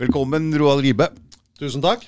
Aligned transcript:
Velkommen, 0.00 0.46
Roald 0.56 0.80
Ribe. 0.80 1.10
Tusen 1.60 1.82
takk. 1.84 2.06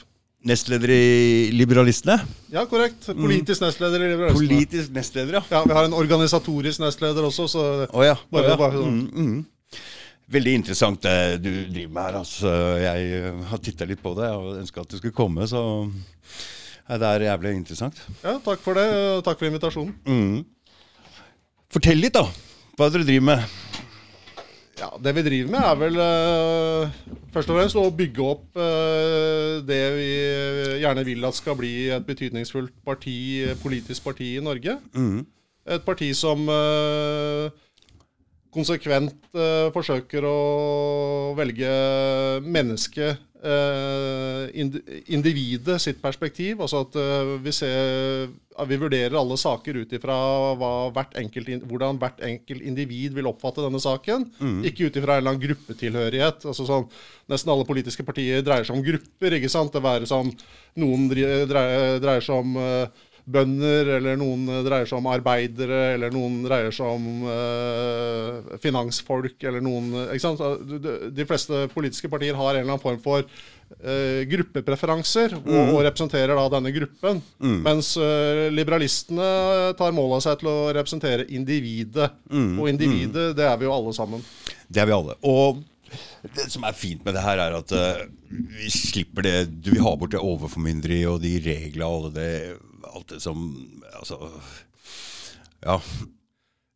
Nestleder 0.49 0.89
i 0.95 1.51
Liberalistene. 1.53 2.15
Ja, 2.49 2.63
korrekt. 2.65 3.05
Politisk 3.13 3.61
nestleder 3.61 4.01
i 4.01 4.07
Liberalistene. 4.15 4.49
Politisk 4.49 4.95
nestleder, 4.97 5.37
ja. 5.37 5.43
Ja, 5.53 5.61
Vi 5.69 5.77
har 5.77 5.85
en 5.91 5.97
organisatorisk 5.99 6.81
nestleder 6.81 7.27
også, 7.29 7.51
så 7.53 7.65
oh, 7.85 8.05
ja. 8.07 8.15
Bare- 8.33 8.47
oh, 8.47 8.49
ja. 8.49 8.57
bare 8.57 8.81
sånn. 8.81 8.97
Mm, 9.13 9.27
mm. 9.27 9.83
Veldig 10.33 10.55
interessant 10.63 11.05
det 11.05 11.43
du 11.45 11.51
driver 11.53 11.93
med 11.93 12.03
her. 12.07 12.19
Altså. 12.23 12.55
Jeg 12.81 13.13
eh, 13.19 13.45
har 13.53 13.61
titta 13.69 13.91
litt 13.93 14.01
på 14.01 14.15
det 14.17 14.31
og 14.39 14.57
ønska 14.63 14.87
at 14.87 14.89
du 14.89 14.97
skulle 14.97 15.19
komme, 15.21 15.45
så 15.53 15.61
det 16.89 17.11
er 17.13 17.29
jævlig 17.29 17.57
interessant. 17.59 18.01
ja, 18.25 18.39
takk 18.41 18.65
for 18.65 18.81
det. 18.81 18.89
Takk 19.29 19.37
for 19.37 19.53
invitasjonen. 19.53 19.93
Mm. 20.09 20.41
Fortell 21.69 22.01
litt, 22.01 22.17
da. 22.17 22.25
Hva 22.81 22.89
dere 22.89 23.05
driver 23.05 23.35
med. 23.35 23.92
Ja, 24.81 24.89
Det 25.05 25.13
vi 25.15 25.25
driver 25.27 25.51
med, 25.53 25.65
er 25.69 25.81
vel 25.81 25.99
uh, 26.01 27.19
først 27.35 27.51
og 27.53 27.59
fremst 27.59 27.77
å 27.79 27.85
bygge 27.93 28.25
opp 28.25 28.47
uh, 28.57 29.61
det 29.69 29.83
vi 29.99 30.09
gjerne 30.83 31.05
vil 31.07 31.29
at 31.29 31.37
skal 31.37 31.59
bli 31.59 31.75
et 31.93 32.07
betydningsfullt 32.07 32.73
parti, 32.87 33.19
politisk 33.63 34.07
parti 34.07 34.35
i 34.39 34.45
Norge. 34.45 34.79
Mm. 34.97 35.27
Et 35.77 35.85
parti 35.87 36.09
som 36.19 36.49
uh, 36.49 37.53
konsekvent 38.53 39.33
eh, 39.33 39.69
forsøker 39.73 40.27
å 40.29 40.39
velge 41.39 41.73
mennesket, 42.45 43.17
eh, 43.17 43.29
individet 45.11 45.83
sitt 45.83 46.01
perspektiv. 46.03 46.61
Altså 46.63 46.85
at 46.87 46.97
eh, 47.01 47.33
vi, 47.43 47.53
ser, 47.55 48.31
vi 48.69 48.79
vurderer 48.79 49.17
alle 49.19 49.39
saker 49.41 49.81
ut 49.83 49.95
ifra 49.99 50.17
hvordan 50.57 51.99
hvert 52.03 52.23
enkelt 52.29 52.63
individ 52.63 53.17
vil 53.19 53.31
oppfatte 53.31 53.65
denne 53.65 53.83
saken. 53.83 54.29
Ikke 54.69 54.87
ut 54.87 54.99
ifra 55.01 55.17
en 55.17 55.25
eller 55.25 55.35
annen 55.35 55.45
gruppetilhørighet. 55.47 56.47
Altså 56.47 56.69
sånn, 56.69 56.87
nesten 57.33 57.53
alle 57.55 57.67
politiske 57.69 58.07
partier 58.07 58.45
dreier 58.47 58.69
seg 58.69 58.79
om 58.79 58.85
grupper. 58.87 59.39
ikke 59.39 59.51
sant? 59.53 59.75
Det 59.75 59.83
være 59.83 60.07
som 60.11 60.31
noen 60.79 61.09
dreier, 61.11 61.99
dreier 62.01 62.23
seg 62.25 62.45
om 62.45 62.57
eh, 62.63 63.09
bønder, 63.25 63.95
eller 63.99 64.19
noen 64.19 64.49
dreier 64.67 64.89
seg 64.89 64.99
om 64.99 65.09
arbeidere, 65.13 65.95
eller 65.95 66.13
noen 66.15 66.41
dreier 66.47 66.75
seg 66.75 66.91
om 66.91 67.27
eh, 67.31 68.55
finansfolk, 68.63 69.37
eller 69.47 69.63
noen 69.63 69.93
ikke 70.09 70.25
sant? 70.25 70.43
De, 71.15 71.27
fleste 71.29 71.67
politiske 71.75 72.11
partier 72.13 72.39
har 72.39 72.55
en 72.55 72.65
eller 72.65 72.75
annen 72.75 72.83
form 72.83 72.99
for 73.05 73.23
eh, 73.23 74.23
gruppepreferanser, 74.31 75.37
og, 75.39 75.61
og 75.77 75.83
representerer 75.87 76.35
da 76.39 76.49
denne 76.57 76.75
gruppen. 76.75 77.23
Mens 77.39 77.95
eh, 78.01 78.49
liberalistene 78.55 79.73
tar 79.79 79.95
mål 79.95 80.19
av 80.19 80.25
seg 80.27 80.41
til 80.43 80.51
å 80.51 80.59
representere 80.75 81.29
individet. 81.31 82.11
Og 82.33 82.67
individet, 82.71 83.33
det 83.39 83.47
er 83.47 83.61
vi 83.61 83.71
jo 83.71 83.77
alle 83.77 83.95
sammen. 83.97 84.25
Det 84.67 84.83
er 84.83 84.91
vi 84.91 84.99
alle. 84.99 85.19
Og 85.23 85.63
det 86.35 86.49
som 86.53 86.65
er 86.67 86.77
fint 86.77 87.03
med 87.05 87.17
det 87.17 87.25
her, 87.25 87.41
er 87.43 87.57
at 87.59 87.73
uh, 87.75 88.05
vi 88.31 88.71
slipper 88.73 89.27
det 89.27 89.37
Du 89.51 89.73
vil 89.75 89.83
ha 89.85 89.95
bort 89.99 90.15
det 90.15 90.23
overformynderiet 90.23 91.11
og 91.11 91.21
de 91.25 91.35
reglene 91.43 91.89
og 91.89 91.97
alle 91.99 92.13
det, 92.17 92.31
alt 92.97 93.15
det 93.15 93.23
som 93.25 93.45
Altså 93.99 94.19
Ja. 95.63 95.79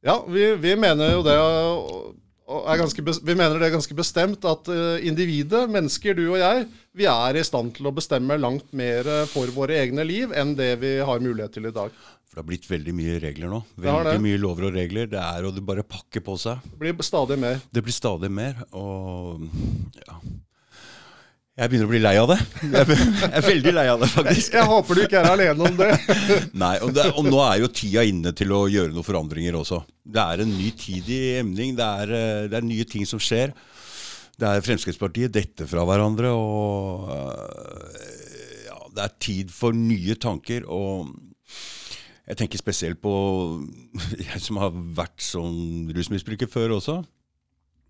Ja, 0.06 0.20
vi, 0.30 0.52
vi 0.62 0.76
mener 0.78 1.16
jo 1.16 1.22
det 1.26 1.34
er 1.34 2.78
ganske, 2.78 3.02
Vi 3.02 3.34
mener 3.34 3.58
det 3.58 3.66
er 3.66 3.74
ganske 3.74 3.96
bestemt 3.98 4.44
at 4.46 4.68
eh, 4.70 5.06
individet, 5.08 5.64
mennesker, 5.72 6.14
du 6.14 6.28
og 6.28 6.38
jeg, 6.38 6.66
vi 6.94 7.08
er 7.10 7.40
i 7.40 7.42
stand 7.44 7.72
til 7.74 7.88
å 7.90 7.94
bestemme 7.96 8.38
langt 8.38 8.70
mer 8.76 9.08
for 9.32 9.50
våre 9.56 9.80
egne 9.80 10.06
liv 10.06 10.30
enn 10.30 10.54
det 10.54 10.76
vi 10.78 10.92
har 11.02 11.24
mulighet 11.24 11.56
til 11.58 11.66
i 11.66 11.74
dag. 11.74 11.90
For 12.26 12.38
det 12.38 12.44
har 12.44 12.48
blitt 12.52 12.70
veldig 12.70 12.94
mye 12.94 13.18
regler 13.22 13.50
nå. 13.50 13.58
Veldig 13.82 14.12
det. 14.12 14.22
mye 14.28 14.38
lover 14.38 14.68
og 14.68 14.78
regler. 14.78 15.10
Det 15.10 15.20
er 15.22 15.46
å 15.46 15.52
det 15.56 15.62
bare 15.66 15.86
pakke 15.88 16.22
på 16.22 16.34
seg. 16.38 16.62
Det 16.68 16.78
blir 16.82 17.06
stadig 17.06 17.38
mer. 17.40 17.62
Det 17.72 17.82
blir 17.86 17.96
stadig 17.96 18.30
mer, 18.30 18.58
og 18.76 19.46
ja. 20.02 20.20
Jeg 21.56 21.70
begynner 21.72 21.88
å 21.88 21.92
bli 21.94 22.00
lei 22.04 22.14
av 22.20 22.28
det. 22.28 22.36
Jeg 22.60 22.82
er- 22.82 22.90
jeg 23.00 23.30
er 23.38 23.44
veldig 23.46 23.72
lei 23.72 23.84
av 23.88 24.00
det, 24.02 24.08
faktisk. 24.12 24.52
Jeg 24.58 24.66
håper 24.68 24.94
du 24.94 25.00
ikke 25.06 25.20
er 25.22 25.28
alene 25.30 25.68
om 25.70 25.76
det. 25.78 25.88
Nei, 26.64 26.74
og, 26.84 26.90
det, 26.92 27.06
og 27.16 27.24
nå 27.24 27.38
er 27.46 27.62
jo 27.62 27.70
tida 27.72 28.02
inne 28.04 28.32
til 28.36 28.52
å 28.52 28.66
gjøre 28.68 28.92
noen 28.92 29.06
forandringer 29.06 29.56
også. 29.56 29.78
Det 30.04 30.20
er 30.20 30.42
en 30.44 30.52
ny 30.52 30.68
tid 30.76 31.08
i 31.08 31.20
emning. 31.40 31.72
Det 31.78 31.86
er, 32.02 32.12
eh, 32.12 32.42
det 32.52 32.58
er 32.60 32.66
nye 32.68 32.84
ting 32.84 33.06
som 33.08 33.22
skjer. 33.24 33.54
Det 34.36 34.50
er 34.50 34.60
Fremskrittspartiet 34.66 35.32
detter 35.32 35.64
fra 35.70 35.86
hverandre, 35.88 36.28
og 36.36 37.08
øh, 37.08 37.96
ja, 38.68 38.76
det 38.92 39.06
er 39.06 39.16
tid 39.24 39.50
for 39.56 39.72
nye 39.72 40.12
tanker. 40.20 40.68
Og 40.68 41.08
jeg 42.28 42.36
tenker 42.42 42.60
spesielt 42.60 43.00
på 43.00 43.16
jeg 44.28 44.44
som 44.44 44.60
har 44.60 44.76
vært 44.76 45.24
sånn 45.24 45.88
rusmisbruker 45.96 46.52
før 46.52 46.76
også. 46.82 47.00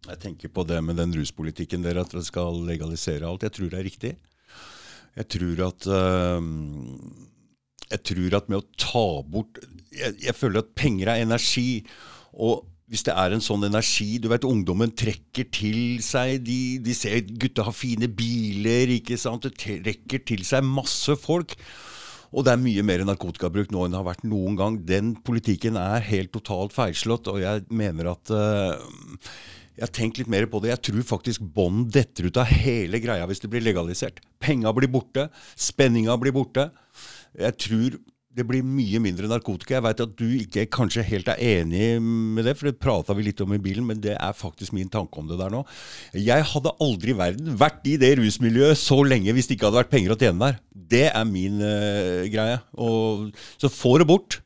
Jeg 0.07 0.23
tenker 0.23 0.53
på 0.53 0.65
det 0.69 0.79
med 0.85 0.99
den 1.01 1.15
ruspolitikken 1.17 1.85
der 1.85 1.99
at 2.01 2.13
dere 2.13 2.25
skal 2.27 2.61
legalisere 2.69 3.27
alt. 3.27 3.47
Jeg 3.47 3.57
tror 3.57 3.73
det 3.73 3.81
er 3.81 3.89
riktig. 3.89 4.13
Jeg 5.17 5.29
tror 5.33 5.67
at 5.71 5.87
øhm, 5.87 7.27
Jeg 7.91 8.03
tror 8.05 8.37
at 8.37 8.49
med 8.51 8.59
å 8.61 8.67
ta 8.77 9.07
bort 9.23 9.61
jeg, 9.95 10.17
jeg 10.27 10.35
føler 10.37 10.61
at 10.61 10.75
penger 10.77 11.11
er 11.13 11.25
energi. 11.25 11.87
Og 12.35 12.67
hvis 12.87 13.03
det 13.07 13.15
er 13.19 13.35
en 13.35 13.43
sånn 13.43 13.65
energi 13.67 14.19
Du 14.23 14.29
vet, 14.31 14.45
ungdommen 14.47 14.93
trekker 14.95 15.49
til 15.51 15.99
seg 16.05 16.45
De, 16.47 16.79
de 16.85 16.95
ser 16.95 17.25
gutta 17.27 17.65
har 17.67 17.75
fine 17.75 18.09
biler, 18.09 18.93
ikke 19.01 19.19
sant. 19.19 19.49
Det 19.49 19.59
trekker 19.59 20.23
til 20.29 20.45
seg 20.47 20.67
masse 20.67 21.17
folk. 21.19 21.57
Og 22.37 22.45
det 22.45 22.53
er 22.53 22.61
mye 22.61 22.83
mer 22.85 23.05
narkotikabruk 23.07 23.71
nå 23.73 23.87
enn 23.87 23.95
det 23.95 24.01
har 24.01 24.09
vært 24.09 24.27
noen 24.29 24.57
gang. 24.59 24.79
Den 24.85 25.15
politikken 25.25 25.79
er 25.81 26.05
helt 26.05 26.35
totalt 26.35 26.75
feilslått, 26.75 27.31
og 27.33 27.39
jeg 27.41 27.65
mener 27.71 28.11
at 28.13 28.33
øh, 28.35 29.31
jeg 29.77 29.85
har 29.85 29.93
tenkt 29.93 30.19
litt 30.21 30.33
mer 30.33 30.49
på 30.49 30.63
det. 30.65 30.73
Jeg 30.73 30.85
tror 30.89 31.09
faktisk 31.13 31.45
bånd 31.57 31.91
detter 31.93 32.31
ut 32.31 32.41
av 32.41 32.49
hele 32.49 33.01
greia 33.03 33.27
hvis 33.29 33.43
det 33.43 33.51
blir 33.53 33.65
legalisert. 33.65 34.23
Penga 34.41 34.73
blir 34.77 34.89
borte. 34.89 35.29
Spenninga 35.53 36.17
blir 36.21 36.33
borte. 36.37 36.71
Jeg 37.37 37.59
tror 37.61 37.99
det 38.37 38.45
blir 38.45 38.65
mye 38.65 39.01
mindre 39.01 39.29
narkotika. 39.31 39.79
Jeg 39.79 39.85
veit 39.87 40.01
at 40.05 40.17
du 40.19 40.27
ikke 40.37 40.67
kanskje 40.73 41.05
helt 41.09 41.29
er 41.33 41.41
enig 41.41 41.87
med 42.03 42.45
det, 42.45 42.57
for 42.59 42.69
det 42.69 42.81
prata 42.83 43.17
vi 43.17 43.25
litt 43.31 43.41
om 43.41 43.55
i 43.57 43.61
bilen, 43.63 43.87
men 43.89 44.01
det 44.05 44.13
er 44.17 44.37
faktisk 44.37 44.75
min 44.77 44.91
tanke 44.93 45.21
om 45.21 45.29
det 45.31 45.39
der 45.41 45.53
nå. 45.53 45.63
Jeg 46.13 46.45
hadde 46.53 46.75
aldri 46.85 47.15
i 47.15 47.17
verden 47.17 47.57
vært 47.61 47.89
i 47.89 47.97
det 48.01 48.13
rusmiljøet 48.21 48.81
så 48.81 49.01
lenge 49.09 49.33
hvis 49.37 49.49
det 49.49 49.57
ikke 49.57 49.71
hadde 49.71 49.81
vært 49.81 49.95
penger 49.95 50.13
å 50.13 50.19
tjene 50.21 50.43
der. 50.45 50.61
Det 50.97 51.07
er 51.09 51.29
min 51.29 51.65
uh, 51.65 52.29
greie. 52.33 52.61
Og, 52.77 53.31
så 53.57 53.73
få 53.73 53.97
det 54.03 54.09
bort. 54.09 54.41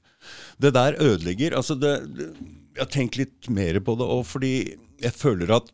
Det 0.60 0.74
der 0.76 0.98
ødelegger. 1.00 1.56
Altså 1.58 1.74
det, 1.78 1.96
det, 2.14 2.30
jeg 2.74 2.82
har 2.84 2.90
tenkt 2.92 3.18
litt 3.20 3.50
mer 3.52 3.80
på 3.84 3.96
det, 3.98 4.06
og 4.06 4.24
fordi 4.28 4.54
jeg 5.00 5.16
føler 5.16 5.52
at 5.56 5.70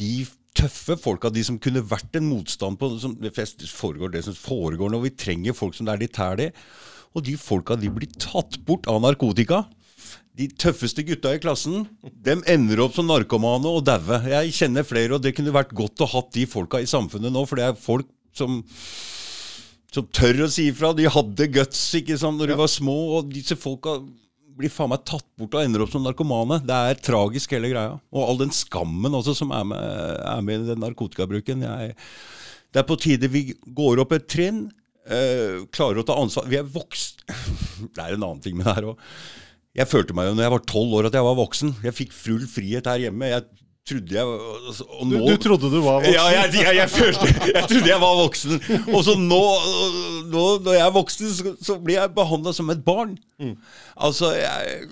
de 0.00 0.24
tøffe 0.56 0.98
folka, 1.00 1.30
de 1.32 1.44
som 1.46 1.58
kunne 1.62 1.84
vært 1.88 2.18
en 2.18 2.28
motstand 2.28 2.78
på 2.80 2.90
som 3.00 3.14
det 3.20 3.32
foregår 3.72 4.12
det 4.12 4.24
som 4.26 4.36
foregår 4.36 4.92
når 4.92 5.06
vi 5.06 5.14
trenger 5.24 5.56
folk 5.56 5.76
som 5.76 5.88
det 5.88 5.94
er 5.94 6.02
litt 6.04 6.16
tæl 6.16 6.42
i, 6.44 6.50
og 7.12 7.24
de 7.24 7.36
folka 7.40 7.76
de 7.76 7.92
blir 7.92 8.10
tatt 8.20 8.58
bort 8.66 8.88
av 8.88 9.00
narkotika. 9.04 9.64
De 10.36 10.46
tøffeste 10.48 11.04
gutta 11.04 11.34
i 11.36 11.40
klassen 11.42 11.86
dem 12.24 12.40
ender 12.48 12.80
opp 12.84 12.94
som 12.96 13.08
narkomane 13.08 13.68
og 13.68 13.84
daue. 13.84 14.22
Jeg 14.32 14.54
kjenner 14.56 14.86
flere, 14.88 15.16
og 15.16 15.24
det 15.24 15.34
kunne 15.36 15.52
vært 15.52 15.74
godt 15.76 16.00
å 16.00 16.08
hatt 16.08 16.32
de 16.36 16.46
folka 16.48 16.80
i 16.80 16.88
samfunnet 16.88 17.32
nå, 17.32 17.44
for 17.48 17.60
det 17.60 17.68
er 17.68 17.80
folk 17.80 18.08
som 18.36 18.62
som 19.92 20.06
tør 20.08 20.46
å 20.46 20.48
si 20.48 20.70
ifra. 20.70 20.94
De 20.96 21.04
hadde 21.04 21.50
guts 21.52 21.80
ikke 21.98 22.16
sant, 22.16 22.38
når 22.40 22.52
de 22.52 22.58
var 22.62 22.70
små, 22.72 22.96
og 23.18 23.32
disse 23.32 23.58
folka 23.60 23.98
blir 24.58 24.72
faen 24.72 24.90
meg 24.92 25.04
tatt 25.08 25.26
bort 25.38 25.56
og 25.56 25.64
ender 25.64 25.84
opp 25.84 25.92
som 25.92 26.04
narkomane. 26.04 26.60
Det 26.66 26.76
er 26.76 27.00
tragisk, 27.04 27.54
hele 27.56 27.72
greia. 27.72 27.96
Og 28.12 28.24
all 28.26 28.40
den 28.44 28.54
skammen 28.54 29.14
også 29.18 29.34
som 29.38 29.52
er 29.54 29.66
med, 29.68 30.52
i 30.54 30.70
den 30.70 30.82
narkotikabruken. 30.82 31.64
Jeg, 31.66 31.96
det 32.72 32.82
er 32.82 32.88
på 32.88 32.98
tide 33.00 33.30
vi 33.32 33.48
går 33.66 34.02
opp 34.04 34.16
et 34.16 34.28
trinn. 34.30 34.64
øh, 35.10 35.64
klarer 35.74 36.02
å 36.02 36.06
ta 36.06 36.18
ansvar. 36.20 36.48
Vi 36.50 36.60
er 36.60 36.68
vokst... 36.68 37.24
Det 37.94 37.98
er 37.98 38.14
en 38.14 38.22
annen 38.22 38.42
ting 38.44 38.54
med 38.56 38.68
det 38.68 38.76
her 38.76 38.92
òg. 38.92 39.06
Jeg 39.72 39.88
følte 39.88 40.14
meg 40.14 40.28
jo 40.28 40.36
når 40.36 40.44
jeg 40.44 40.52
var 40.52 40.64
tolv 40.68 40.94
år 40.98 41.08
at 41.08 41.16
jeg 41.16 41.26
var 41.26 41.38
voksen. 41.38 41.74
Jeg 41.82 41.96
fikk 41.96 42.12
full 42.12 42.44
frihet 42.50 42.88
her 42.90 43.06
hjemme. 43.06 43.30
Jeg 43.32 43.61
trodde 43.88 44.14
jeg 44.14 44.24
og 44.26 45.06
nå, 45.10 45.22
du 45.26 45.36
trodde 45.42 45.70
du 45.72 45.78
var 45.82 46.02
voksen? 46.02 46.14
ja, 46.14 46.26
jeg, 46.36 46.52
jeg, 46.60 46.76
jeg 46.78 46.90
følte 46.92 47.30
Jeg 47.50 47.64
trodde 47.70 47.90
jeg 47.90 48.02
var 48.02 48.20
voksen. 48.20 48.60
Og 48.92 49.00
så 49.06 49.16
nå, 49.18 49.40
nå 50.30 50.44
når 50.62 50.76
jeg 50.78 50.84
er 50.86 50.94
voksen, 50.94 51.32
så, 51.34 51.54
så 51.58 51.78
blir 51.82 51.98
jeg 51.98 52.14
behandla 52.14 52.54
som 52.56 52.70
et 52.74 52.84
barn. 52.86 53.16
Altså, 53.96 54.32
jeg, 54.38 54.86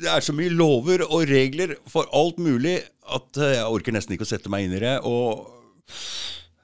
det 0.00 0.10
er 0.10 0.24
så 0.24 0.34
mye 0.36 0.52
lover 0.52 1.06
og 1.06 1.28
regler 1.30 1.76
for 1.90 2.10
alt 2.16 2.40
mulig 2.42 2.80
at 3.14 3.40
eh, 3.40 3.56
jeg 3.58 3.70
orker 3.70 3.94
nesten 3.94 4.16
ikke 4.16 4.26
å 4.26 4.32
sette 4.32 4.50
meg 4.52 4.66
inn 4.66 4.76
i 4.76 4.82
det. 4.82 4.96
Og 5.06 5.46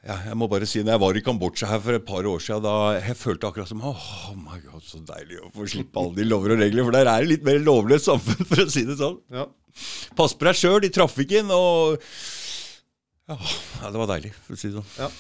ja, 0.00 0.16
jeg 0.30 0.36
må 0.40 0.48
bare 0.48 0.68
si, 0.68 0.80
når 0.80 0.96
jeg 0.96 1.02
var 1.02 1.18
i 1.18 1.22
Kambodsja 1.24 1.68
her 1.68 1.82
for 1.84 1.96
et 1.98 2.06
par 2.06 2.26
år 2.26 2.42
siden, 2.42 2.64
da 2.64 2.74
jeg 2.96 3.18
følte 3.20 3.50
akkurat 3.50 3.68
som 3.68 3.82
oh 3.84 4.34
my 4.38 4.58
god, 4.64 4.82
så 4.86 5.02
deilig 5.04 5.42
å 5.44 5.50
få 5.54 5.68
slippe 5.68 6.00
alle 6.00 6.16
de 6.16 6.28
lover 6.28 6.56
og 6.56 6.62
regler. 6.64 6.86
For 6.88 6.96
der 6.96 7.10
er 7.12 7.24
det 7.24 7.34
litt 7.34 7.46
mer 7.46 7.60
lovløst 7.62 8.08
samfunn, 8.08 8.48
for 8.48 8.64
å 8.64 8.70
si 8.72 8.86
det 8.88 8.96
sånn. 9.00 9.20
Ja. 9.32 9.46
Pass 10.18 10.36
på 10.36 10.48
deg 10.48 10.58
sjøl 10.58 10.86
i 10.86 10.92
trafikken 10.94 11.50
og 11.54 12.00
ja, 13.30 13.90
det 13.90 14.00
var 14.00 14.08
deilig, 14.10 14.32
for 14.42 14.56
å 14.56 14.58
si 14.58 14.72
det 14.72 14.80
sånn. 14.80 14.88
Ja. 14.98 15.10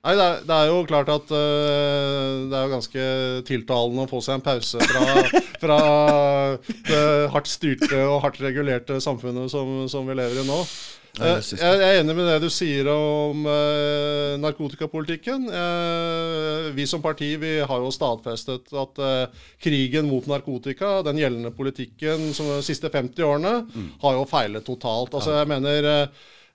Nei, 0.00 0.14
det 0.16 0.24
er, 0.24 0.38
det 0.48 0.56
er 0.56 0.70
jo 0.70 0.76
klart 0.88 1.10
at 1.12 1.32
uh, 1.32 2.48
det 2.48 2.56
er 2.56 2.62
jo 2.64 2.72
ganske 2.72 3.02
tiltalende 3.48 4.06
å 4.06 4.08
få 4.08 4.22
seg 4.24 4.38
en 4.38 4.44
pause 4.44 4.80
fra, 4.80 5.24
fra 5.62 5.80
det 6.88 7.02
hardt 7.34 7.50
styrte 7.50 7.98
og 8.06 8.22
hardt 8.24 8.40
regulerte 8.40 8.96
samfunnet 9.04 9.52
som, 9.52 9.82
som 9.92 10.08
vi 10.08 10.16
lever 10.16 10.40
i 10.40 10.46
nå. 10.48 10.62
Eh, 11.18 11.40
jeg 11.42 11.58
Jeg 11.58 11.80
er 11.82 12.00
enig 12.00 12.14
med 12.14 12.28
det 12.30 12.36
du 12.44 12.48
sier 12.52 12.86
om 12.92 13.42
eh, 13.50 14.36
narkotikapolitikken. 14.40 15.48
Eh, 15.50 16.70
vi 16.76 16.86
som 16.86 17.02
parti 17.02 17.32
vi 17.42 17.56
har 17.66 17.82
jo 17.82 17.90
stadfestet 17.90 18.70
at 18.72 19.00
eh, 19.02 19.46
krigen 19.60 20.06
mot 20.08 20.26
narkotika, 20.30 21.00
den 21.02 21.18
gjeldende 21.18 21.50
politikken 21.56 22.30
som 22.36 22.46
de 22.54 22.60
siste 22.62 22.88
50 22.90 23.24
årene, 23.26 23.56
Mm. 23.70 23.88
har 24.02 24.14
jo 24.14 24.24
feilet 24.30 24.64
totalt. 24.64 25.12
Altså 25.14 25.34
jeg 25.36 25.48
mener 25.50 25.84
eh, 25.84 26.06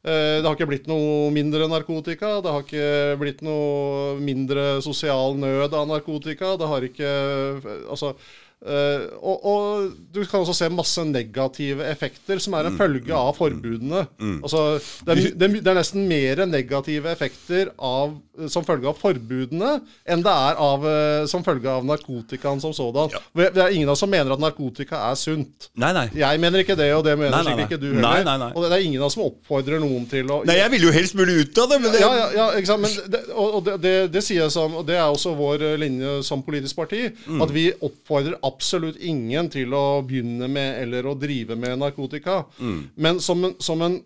eh, 0.06 0.40
det 0.42 0.46
har 0.46 0.56
ikke 0.56 0.68
blitt 0.72 0.88
noe 0.88 1.30
mindre 1.36 1.68
narkotika. 1.68 2.40
Det 2.42 2.52
har 2.56 2.64
ikke 2.64 3.20
blitt 3.20 3.42
noe 3.46 4.16
mindre 4.20 4.82
sosial 4.82 5.36
nød 5.38 5.74
av 5.74 5.88
narkotika. 5.88 6.56
Det 6.58 6.68
har 6.68 6.82
ikke 6.82 7.12
Altså 7.90 8.16
eh, 8.66 9.06
og, 9.20 9.46
og 9.46 9.90
du 10.16 10.22
kan 10.26 10.42
også 10.44 10.56
se 10.58 10.70
masse 10.72 11.04
negative 11.10 11.84
effekter 11.90 12.40
som 12.44 12.56
er 12.58 12.70
en 12.70 12.78
følge 12.80 13.14
av 13.16 13.34
forbudene. 13.38 14.06
Altså, 14.42 14.78
det, 15.06 15.12
er, 15.16 15.22
det, 15.36 15.50
er, 15.50 15.58
det 15.66 15.72
er 15.74 15.80
nesten 15.80 16.06
mer 16.10 16.44
negative 16.48 17.12
effekter 17.12 17.72
av, 17.78 18.16
som 18.52 18.66
følge 18.68 18.88
av 18.92 18.98
forbudene 19.00 19.76
enn 20.12 20.24
det 20.26 20.34
er 20.34 20.60
av, 20.62 20.86
eh, 20.90 21.26
som 21.32 21.44
følge 21.46 21.70
av 21.72 21.86
narkotikaen 21.88 22.62
som 22.64 22.74
sådan. 22.76 23.14
Det 23.36 23.52
er 23.66 23.76
ingen 23.76 23.90
av 23.90 23.96
oss 23.98 24.04
som 24.06 24.12
mener 24.12 24.36
at 24.36 24.44
narkotika 24.44 25.02
er 25.10 25.20
sunt. 25.20 25.70
Nei, 25.80 25.92
nei. 25.96 26.06
Jeg 26.16 26.42
mener 26.44 26.64
ikke 26.64 26.78
det, 26.80 26.90
og 26.96 27.04
det 27.08 27.18
mener 27.20 27.36
Nei, 27.36 27.44
sikkert 27.52 27.76
ikke 27.76 27.82
du 27.82 27.90
heller. 28.00 28.48
Og 28.56 28.66
det 28.66 28.72
er 28.80 28.86
ingen 28.88 29.02
av 29.02 29.10
oss 29.10 29.18
som 29.18 29.26
oppfordrer 29.28 29.82
noen 29.84 30.08
til 30.12 30.30
å 30.32 30.42
Nei, 30.48 30.58
jeg 30.62 30.72
vil 30.76 30.88
jo 30.88 30.96
helst 30.96 31.16
mulig 31.18 31.38
ut 31.44 31.62
av 31.64 31.72
det, 31.74 31.82
men 31.84 31.94
det 31.96 32.02
ja, 32.04 32.12
ja, 32.22 32.28
ja, 32.40 32.48
ikke 32.60 32.72
sant? 32.72 32.86
Men 32.86 33.12
det, 33.14 33.22
og 33.34 33.56
og 33.56 33.70
det, 33.82 34.22
sier 34.26 34.44
jeg 34.44 34.52
som, 34.54 34.74
og 34.82 34.84
det 34.88 34.98
er 35.00 35.06
også 35.08 35.32
vår 35.38 35.64
eh, 35.64 35.78
linje 35.80 36.18
som 36.28 36.42
politisk 36.46 36.78
parti, 36.80 37.06
Mm. 37.26 37.42
at 37.42 37.52
vi 37.54 37.64
oppfordrer 37.84 38.36
absolutt 38.46 38.98
ingen 39.02 39.50
til 39.54 39.74
å 39.74 40.02
begynne 40.06 40.48
med 40.52 40.82
eller 40.84 41.08
å 41.10 41.16
drive 41.20 41.58
med 41.58 41.80
narkotika. 41.82 42.44
Mm. 42.60 42.84
Men 42.96 43.20
som, 43.24 43.44
en, 43.48 43.56
som, 43.60 43.82
en, 43.82 43.98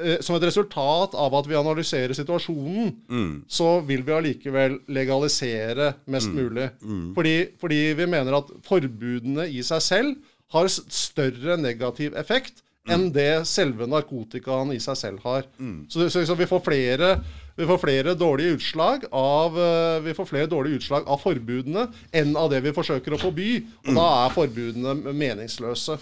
eh, 0.00 0.18
som 0.24 0.36
et 0.36 0.46
resultat 0.48 1.14
av 1.18 1.34
at 1.40 1.48
vi 1.50 1.56
analyserer 1.58 2.14
situasjonen, 2.16 2.92
Mm. 3.10 3.44
så 3.48 3.80
vil 3.86 4.02
vi 4.06 4.12
allikevel 4.12 4.78
legalisere 4.88 5.94
mest 6.06 6.28
Mm. 6.30 6.36
mulig. 6.36 6.70
Fordi, 7.14 7.36
fordi 7.60 7.80
vi 7.94 8.06
mener 8.06 8.36
at 8.38 8.50
forbudene 8.62 9.48
i 9.50 9.62
seg 9.62 9.80
selv 9.82 10.16
har 10.52 10.66
større 10.68 11.56
negativ 11.56 12.14
effekt 12.16 12.62
Mm. 12.88 12.92
enn 12.94 13.12
det 13.12 13.46
selve 13.46 13.86
narkotikaen 13.86 14.72
i 14.72 14.78
seg 14.80 14.96
selv 14.96 15.20
har. 15.22 15.44
Så, 15.88 16.08
så, 16.10 16.24
så 16.26 16.34
vi 16.34 16.46
får 16.46 16.62
flere 16.64 17.10
vi 17.58 17.66
får 17.68 17.80
flere 17.82 18.14
dårlige 18.18 18.56
utslag 18.56 19.04
av 19.16 19.58
eh, 19.58 20.00
Vi 20.04 20.14
får 20.16 20.28
flere 20.28 20.50
dårlige 20.50 20.80
utslag 20.80 21.08
av 21.10 21.20
forbudene 21.22 21.86
enn 22.16 22.34
av 22.38 22.50
det 22.52 22.62
vi 22.64 22.74
forsøker 22.76 23.16
å 23.16 23.20
forby. 23.20 23.50
Og 23.86 23.94
da 23.96 24.06
er 24.24 24.34
forbudene 24.34 25.14
meningsløse. 25.14 25.98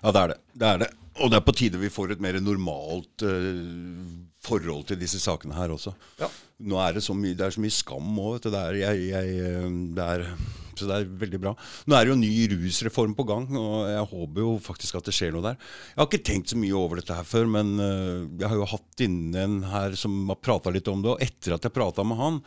Ja, 0.00 0.12
det 0.12 0.20
er 0.22 0.34
det. 0.34 0.40
Det 0.52 0.72
er 0.72 0.82
det. 0.84 0.90
Og 1.20 1.32
det 1.32 1.40
er 1.40 1.44
på 1.44 1.56
tide 1.56 1.80
vi 1.80 1.90
får 1.92 2.14
et 2.14 2.22
mer 2.22 2.38
normalt 2.40 3.24
uh, 3.26 4.04
forhold 4.44 4.86
til 4.88 5.00
disse 5.00 5.20
sakene 5.20 5.56
her 5.56 5.72
også. 5.74 5.92
Ja. 6.20 6.30
Nå 6.70 6.78
er 6.80 6.96
det 6.96 7.04
så 7.04 7.16
mye, 7.16 7.36
det 7.36 7.46
er 7.46 7.56
så 7.56 7.62
mye 7.64 7.74
skam 7.74 8.08
òg, 8.20 8.36
vet 8.36 8.46
du. 8.46 8.50
Det 8.54 8.62
er, 8.62 8.78
jeg, 8.84 9.04
jeg, 9.10 9.36
eh, 9.48 9.68
det 9.96 10.06
er, 10.06 10.26
så 10.80 10.88
det 10.90 10.98
er 10.98 11.10
veldig 11.22 11.40
bra. 11.42 11.54
Nå 11.86 11.96
er 11.96 12.06
det 12.06 12.14
jo 12.14 12.20
ny 12.20 12.32
rusreform 12.54 13.16
på 13.18 13.26
gang, 13.28 13.46
og 13.60 13.88
jeg 13.90 14.06
håper 14.14 14.44
jo 14.46 14.54
faktisk 14.64 15.00
at 15.00 15.10
det 15.10 15.16
skjer 15.16 15.34
noe 15.36 15.46
der. 15.50 15.58
Jeg 15.92 16.00
har 16.00 16.10
ikke 16.10 16.28
tenkt 16.30 16.52
så 16.52 16.60
mye 16.60 16.78
over 16.78 17.00
dette 17.00 17.16
her 17.16 17.28
før, 17.28 17.50
men 17.58 17.74
eh, 17.84 18.28
jeg 18.40 18.52
har 18.52 18.60
jo 18.60 18.70
hatt 18.74 19.04
inne 19.06 19.44
en 19.44 19.58
her 19.70 19.98
som 20.00 20.16
har 20.32 20.40
prata 20.40 20.72
litt 20.74 20.88
om 20.90 21.04
det, 21.04 21.14
og 21.14 21.24
etter 21.24 21.56
at 21.56 21.68
jeg 21.68 21.76
prata 21.76 22.06
med 22.06 22.20
han, 22.20 22.40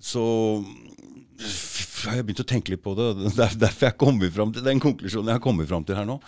så 0.00 0.24
har 1.40 2.18
jeg 2.18 2.26
begynt 2.28 2.42
å 2.44 2.48
tenke 2.48 2.72
litt 2.72 2.84
på 2.84 2.94
det. 2.98 3.10
Det 3.36 3.44
er 3.44 3.58
derfor 3.66 3.90
jeg 3.90 3.98
kommer 4.00 4.32
fram 4.32 4.54
til 4.54 4.64
den 4.64 4.80
konklusjonen 4.82 5.32
jeg 5.32 5.40
har 5.40 5.44
kommet 5.44 5.68
fram 5.70 5.84
til 5.86 5.98
her 5.98 6.08
nå. 6.08 6.18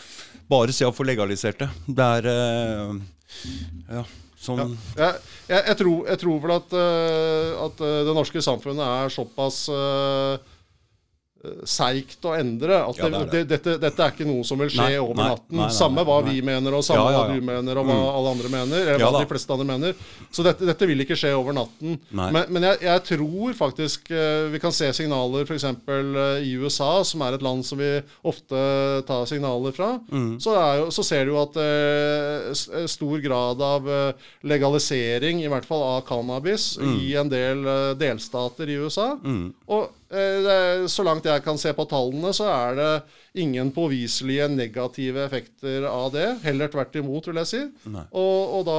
Bare 0.51 0.75
se 0.75 0.89
å 0.89 0.95
få 0.95 1.07
legalisert 1.09 1.63
det. 1.63 1.71
Det 1.87 2.09
er 2.19 2.29
eh, 2.33 2.99
Ja, 3.93 4.03
sånn 4.43 4.61
Jeg, 4.99 5.21
jeg, 5.49 5.61
jeg, 5.61 5.77
tror, 5.81 6.01
jeg 6.11 6.21
tror 6.21 6.41
vel 6.43 6.55
at, 6.57 6.75
uh, 6.77 7.63
at 7.69 7.85
det 8.09 8.17
norske 8.17 8.43
samfunnet 8.45 8.83
er 8.85 9.15
såpass 9.15 9.65
uh, 9.73 10.35
seigt 11.67 12.25
å 12.29 12.35
endre. 12.39 12.79
At 12.87 12.99
Ja, 12.99 13.09
det, 13.09 13.15
er 13.15 13.25
det, 13.25 13.31
det. 13.33 13.43
dette, 13.51 13.75
dette 13.83 14.03
er 14.07 14.13
ikke 14.15 14.27
noe 14.29 14.45
som 14.47 14.59
vil 14.63 14.71
skje 14.71 14.83
Nei, 14.85 14.99
over 15.03 15.15
nei, 15.19 15.29
natten. 15.33 15.57
nei, 15.59 15.69
samme 15.75 16.05
hva 16.07 16.19
vi 16.27 16.41
mener, 16.45 16.75
og 16.79 16.85
samme 16.87 17.07
Ja, 17.09 17.13
ja, 17.17 17.23
hva 17.27 17.35
du 17.35 17.47
mener, 17.49 17.79
og 17.81 17.87
hva 17.89 17.97
alle 18.13 18.33
andre 18.37 18.51
mener. 18.53 18.85
Eller 18.95 19.05
hva 19.07 19.21
de 19.25 19.31
fleste 19.33 19.53
andre 19.57 19.67
mener. 19.73 19.95
Så 20.31 20.45
dette, 20.47 20.67
dette 20.69 20.87
vil 20.89 21.03
ikke 21.05 21.17
skje 21.19 21.33
over 21.37 21.57
natten. 21.57 21.99
Men, 22.15 22.45
men 22.53 22.63
jeg, 22.71 22.81
jeg 22.87 23.05
tror 23.11 23.57
faktisk 23.59 24.11
eh, 24.15 24.49
vi 24.53 24.61
kan 24.63 24.73
se 24.75 24.91
signaler 24.97 25.45
f.eks. 25.49 25.67
i 26.47 26.55
USA, 26.63 26.93
som 27.05 27.25
er 27.27 27.35
et 27.39 27.43
land 27.45 27.65
som 27.67 27.79
vi 27.81 27.91
ofte 28.29 28.63
tar 29.09 29.27
signaler 29.31 29.75
fra. 29.77 29.97
Mm. 30.13 30.37
Så, 30.43 30.55
jo, 30.79 30.87
så 30.95 31.05
ser 31.07 31.27
du 31.27 31.35
jo 31.35 31.41
at 31.43 31.57
uh, 31.59 32.53
eh, 32.53 32.87
stor 32.91 33.19
grad 33.25 33.61
av 33.63 33.89
eh, 33.89 34.31
legalisering, 34.47 35.43
i 35.43 35.51
hvert 35.51 35.67
fall 35.69 35.83
av 35.97 36.05
cannabis, 36.09 36.71
Mm. 36.83 36.95
i 37.05 37.11
en 37.19 37.29
del 37.31 37.67
uh, 37.67 37.93
delstater 37.99 38.69
i 38.71 38.77
USA. 38.81 39.11
Og 39.19 39.83
eh, 39.83 39.89
det, 39.89 39.91
er- 39.91 40.02
så 40.93 41.05
langt 41.07 41.25
jeg 41.25 41.41
kan 41.45 41.57
se 41.61 41.73
på 41.77 41.87
tallene, 41.89 42.33
så 42.37 42.49
er 42.53 42.77
det 42.77 42.91
ingen 43.43 43.71
påviselige 43.73 44.49
negative 44.53 45.25
effekter 45.25 45.87
av 45.89 46.11
det. 46.13 46.27
Heller 46.45 46.69
tvert 46.73 46.99
imot, 47.01 47.31
vil 47.31 47.41
jeg 47.41 47.49
si. 47.49 47.63
Nei. 47.93 48.05
Og, 48.13 48.57
og 48.59 48.65
da, 48.69 48.79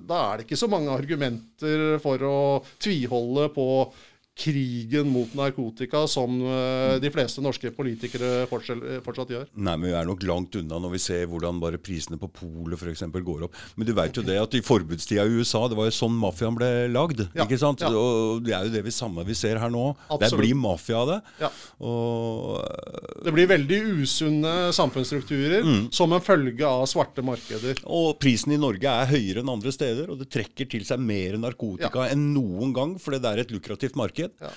da 0.00 0.20
er 0.22 0.38
det 0.38 0.46
ikke 0.46 0.60
så 0.62 0.70
mange 0.72 0.94
argumenter 0.94 1.98
for 2.00 2.24
å 2.24 2.38
tviholde 2.80 3.50
på 3.52 3.68
krigen 4.36 5.08
mot 5.08 5.32
narkotika 5.34 6.02
som 6.10 6.34
eh, 6.44 6.98
de 7.00 7.10
fleste 7.14 7.40
norske 7.40 7.70
politikere 7.72 8.44
fortsatt, 8.50 9.30
gjør. 9.32 9.46
Nei, 9.56 9.76
men 9.80 9.88
vi 9.88 9.94
er 9.96 10.04
nok 10.08 10.22
langt 10.28 10.58
unna 10.60 10.76
når 10.82 10.92
vi 10.92 11.00
ser 11.00 11.22
hvordan 11.30 11.60
bare 11.62 11.80
prisene 11.80 12.18
på 12.20 12.28
polet 12.36 12.76
f.eks. 12.76 13.06
går 13.16 13.46
opp. 13.46 13.56
Men 13.80 13.88
du 13.88 13.94
vet 13.96 14.18
jo 14.20 14.24
det 14.26 14.36
at 14.42 14.56
i 14.58 14.60
forbudstida 14.64 15.24
i 15.24 15.38
USA, 15.40 15.62
det 15.72 15.78
var 15.78 15.88
jo 15.88 15.94
sånn 15.96 16.18
mafiaen 16.20 16.58
ble 16.58 16.68
lagd. 16.92 17.24
Ja, 17.32 17.46
ikke 17.46 17.58
sant? 17.60 17.80
ja. 17.80 17.88
Og 17.96 18.42
det 18.44 18.52
er 18.58 18.68
jo 18.68 18.74
det 18.76 18.84
vi 18.86 18.92
samme 18.94 19.24
vi 19.26 19.34
ser 19.38 19.56
her 19.62 19.72
nå. 19.72 19.86
Det 20.20 20.30
blir 20.36 20.52
mafia 20.58 21.00
av 21.00 21.10
det. 21.14 21.18
Ja. 21.40 21.50
Og 21.80 23.24
Det 23.24 23.32
blir 23.34 23.48
veldig 23.50 23.80
usunne 24.04 24.54
samfunnsstrukturer 24.76 25.64
Mm. 25.66 25.88
som 25.92 26.12
en 26.12 26.20
følge 26.20 26.62
av 26.66 26.84
svarte 26.86 27.22
markeder. 27.24 27.80
Og 27.86 28.18
prisen 28.20 28.52
i 28.52 28.58
Norge 28.60 28.84
er 28.86 29.08
høyere 29.10 29.40
enn 29.42 29.50
andre 29.50 29.72
steder, 29.72 30.10
og 30.12 30.18
det 30.20 30.28
trekker 30.30 30.68
til 30.70 30.84
seg 30.84 31.00
mer 31.02 31.36
narkotika 31.40 32.06
enn 32.12 32.28
noen 32.34 32.72
gang, 32.76 32.94
fordi 33.00 33.20
det 33.22 33.32
er 33.32 33.42
et 33.42 33.54
lukrativt 33.54 33.96
marked. 33.98 34.25
Ja. 34.40 34.52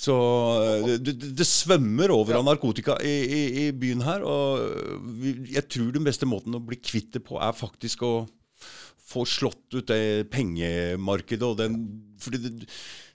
Så 0.00 0.16
øh, 0.64 0.94
det, 0.96 1.16
det, 1.36 1.46
svømmer 1.46 2.12
over 2.14 2.38
av 2.38 2.46
narkotika 2.46 2.96
i, 3.04 3.16
i, 3.24 3.40
i 3.66 3.70
byen 3.76 4.04
her. 4.06 4.24
Og 4.24 5.50
jeg 5.52 5.66
tror 5.68 5.90
den 5.96 6.06
beste 6.06 6.28
måten 6.28 6.56
å 6.56 6.62
bli 6.64 6.80
kvitt 6.80 7.12
det 7.16 7.24
på, 7.26 7.36
er 7.40 7.56
faktisk 7.56 8.06
å 8.08 8.14
få 9.10 9.26
slått 9.26 9.74
ut 9.74 9.90
det 9.90 10.30
pengemarkedet 10.30 11.46
og 11.46 11.58
den 11.58 11.80
fordi 12.20 12.42
det, 12.44 12.68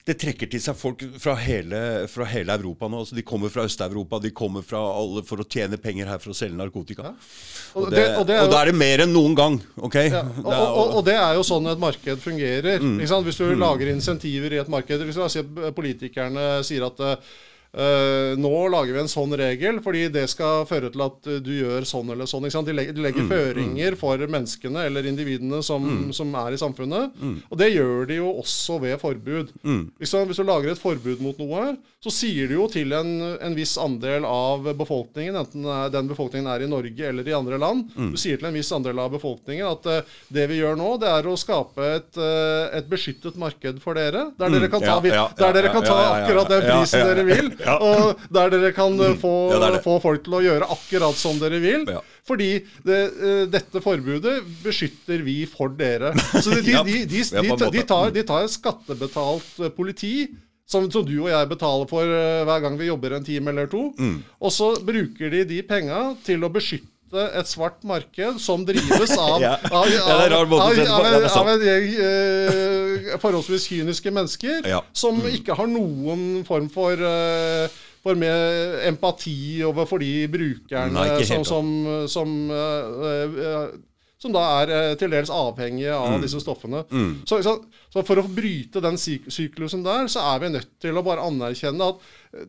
det 0.06 0.14
trekker 0.22 0.46
til 0.50 0.62
seg 0.62 0.76
folk 0.78 1.00
fra 1.18 1.34
hele, 1.40 1.78
fra 2.10 2.26
hele 2.30 2.54
Europa 2.54 2.86
nå. 2.86 3.00
Altså 3.02 3.16
de 3.16 3.24
kommer 3.26 3.50
fra 3.50 3.64
Øst-Europa, 3.66 4.20
de 4.22 4.30
kommer 4.30 4.62
fra 4.62 4.78
alle 4.78 5.24
for 5.26 5.42
å 5.42 5.46
tjene 5.50 5.80
penger 5.82 6.06
her 6.12 6.20
for 6.22 6.30
å 6.30 6.36
selge 6.38 6.58
narkotika. 6.60 7.10
Og 7.74 7.88
Og, 7.88 7.90
det, 7.90 8.04
og 8.20 8.26
det 8.28 8.36
og 8.44 8.52
da 8.52 8.60
er 8.60 8.70
det 8.70 8.76
mer 8.78 9.02
enn 9.02 9.12
noen 9.12 9.34
gang. 9.36 9.58
ok? 9.76 9.98
Ja, 10.06 10.22
og, 10.44 11.00
det 11.06 11.16
er 11.18 11.34
jo 11.34 11.42
sånn 11.46 11.66
et 11.72 11.82
marked 11.82 12.22
fungerer. 12.22 12.78
Mm. 12.78 13.00
Hvis 13.02 13.42
du 13.42 13.50
lager 13.58 13.90
insentiver 13.90 14.54
i 14.54 14.62
et 14.62 14.70
marked 14.70 15.02
hvis 15.02 15.18
la 15.18 15.26
oss 15.26 15.34
si 15.34 15.42
at 15.42 15.74
Politikerne 15.76 16.46
sier 16.66 16.86
at 16.86 17.02
eh, 17.02 17.34
nå 18.40 18.52
lager 18.72 18.94
vi 18.96 19.00
en 19.02 19.10
sånn 19.10 19.34
regel 19.36 19.80
fordi 19.84 20.06
det 20.12 20.24
skal 20.32 20.64
føre 20.68 20.88
til 20.94 21.02
at 21.04 21.26
eh, 21.28 21.40
du 21.44 21.50
gjør 21.58 21.84
sånn 21.88 22.08
eller 22.14 22.28
sånn. 22.30 22.46
De 22.66 22.72
legger, 22.76 22.92
de 22.96 23.02
Mm, 23.06 23.28
føringer 23.30 23.54
føringer 23.56 23.96
for 24.00 24.18
menneskene 24.32 24.86
eller 24.88 25.06
individene 25.08 25.62
som, 25.64 25.84
som 26.12 26.32
er 26.40 26.56
i 26.56 26.60
samfunnet. 26.60 27.12
Mm. 27.20 27.36
Og 27.50 27.58
det 27.60 27.68
gjør 27.74 28.06
de 28.08 28.16
jo 28.18 28.30
også 28.40 28.78
ved 28.82 28.98
forbud. 29.00 29.52
Du, 29.62 29.86
hvis 30.00 30.12
du 30.12 30.42
lager 30.44 30.72
et 30.72 30.80
forbud 30.80 31.20
mot 31.24 31.38
noe, 31.40 31.76
så 32.02 32.12
sier 32.12 32.48
du 32.50 32.54
jo 32.58 32.66
til 32.70 32.92
en, 32.94 33.12
en 33.42 33.54
viss 33.56 33.76
andel 33.82 34.24
av 34.28 34.66
befolkningen, 34.78 35.36
enten 35.40 35.64
den 35.92 36.08
befolkningen 36.10 36.48
er 36.52 36.64
i 36.66 36.68
Norge 36.70 37.08
eller 37.08 37.26
i 37.28 37.34
andre 37.36 37.58
land, 37.60 37.84
Mm. 37.96 38.10
du 38.12 38.18
sier 38.20 38.36
til 38.40 38.48
en 38.48 38.54
viss 38.56 38.68
andel 38.74 38.98
av 39.00 39.10
befolkningen 39.14 39.66
at 39.68 39.86
eh, 39.90 40.02
det 40.32 40.46
vi 40.50 40.58
gjør 40.60 40.76
nå, 40.78 40.88
det 41.00 41.08
er 41.08 41.26
å 41.30 41.36
skape 41.38 41.86
et, 41.96 42.18
eh, 42.20 42.76
et 42.78 42.88
beskyttet 42.90 43.36
marked 43.40 43.80
for 43.82 43.96
dere, 43.98 44.26
der 44.38 44.52
dere 44.52 44.68
kan 44.72 44.80
ta, 44.84 44.96
Mm. 45.00 45.08
Ja, 45.10 45.14
ja, 45.14 45.24
der 45.38 45.52
dere 45.56 45.72
kan 45.74 45.82
ta 45.84 45.94
ja, 45.96 46.02
ja, 46.02 46.06
ja. 46.06 46.24
akkurat 46.24 46.48
den 46.52 46.62
prisen 46.66 47.06
dere 47.06 47.24
vil, 47.28 47.50
ja. 47.66 47.76
og 47.88 48.22
der 48.32 48.52
dere 48.54 48.72
kan 48.76 48.94
eh, 49.02 49.16
få, 49.20 49.34
Ja, 49.52 49.60
det 49.64 49.72
det. 49.78 49.82
få 49.84 49.98
folk 50.02 50.24
til 50.26 50.38
å 50.38 50.42
gjøre 50.44 50.70
akkurat 50.76 51.18
som 51.18 51.38
dere 51.42 51.60
vil. 51.62 51.86
Ja. 51.90 52.00
Fordi 52.26 52.50
det, 52.86 53.00
eh, 53.18 53.44
dette 53.52 53.82
forbudet 53.84 54.38
beskytter 54.64 55.22
vi 55.26 55.42
for 55.50 55.74
dere. 55.76 56.14
Så 56.34 56.56
de, 56.56 56.62
de, 56.88 56.98
de, 57.10 57.22
de, 57.26 57.86
tar, 57.86 58.10
tar 58.32 58.50
skattebetalt 58.52 59.62
eh, 59.66 59.72
politi, 59.76 60.16
som, 60.66 60.88
som 60.90 61.04
du 61.06 61.14
og 61.20 61.30
jeg 61.30 61.46
betaler 61.52 61.86
for 61.86 62.10
hver 62.48 62.62
gang 62.64 62.74
vi 62.78 62.88
jobber 62.88 63.14
en 63.14 63.26
time 63.26 63.52
eller 63.52 63.68
to. 63.70 63.92
Mm. 64.00 64.16
Og 64.42 64.50
så 64.50 64.72
bruker 64.82 65.30
de 65.30 65.44
de 65.46 65.60
penga 65.66 66.08
til 66.26 66.42
å 66.42 66.50
beskytte 66.50 66.95
et 67.14 67.46
svart 67.50 67.84
marked 67.86 68.40
som 68.42 68.64
drives 68.66 69.12
av, 69.28 69.40
Ja. 69.42 69.56
en 69.62 70.32
av, 70.32 70.54
av, 70.58 71.50
gjeng 71.62 71.90
uh, 72.00 73.18
forholdsvis 73.22 73.68
kyniske 73.70 74.10
mennesker 74.10 74.66
Ja. 74.66 74.80
Mm. 74.82 74.94
som 74.96 75.20
ikke 75.30 75.54
har 75.58 75.70
noen 75.70 76.44
form 76.48 76.70
for 76.72 76.98
uh, 76.98 77.68
for 78.06 78.14
med 78.18 78.86
empati 78.86 79.62
overfor 79.66 79.98
de 79.98 80.28
brukerne 80.30 80.94
Nei, 80.94 81.24
som, 81.26 81.42
som, 81.46 81.70
som, 82.06 82.34
eh, 82.54 83.40
eh, 83.42 83.72
som 84.22 84.34
da 84.36 84.44
er 84.60 84.72
eh, 84.76 84.92
til 85.00 85.10
dels 85.10 85.32
avhengige 85.34 85.96
av 85.96 86.14
disse 86.22 86.38
stoffene. 86.42 86.84
Så, 87.26 87.40
så, 87.42 87.56
så 87.90 88.04
for 88.06 88.22
å 88.22 88.28
bryte 88.30 88.82
den 88.84 88.94
syk 89.00 89.26
syklusen 89.34 89.82
der, 89.86 90.06
så 90.12 90.22
er 90.36 90.44
vi 90.44 90.52
nødt 90.54 90.70
til 90.82 90.94
å 90.94 91.02
bare 91.06 91.26
anerkjenne 91.26 91.90
at 91.90 92.06
eh, 92.38 92.46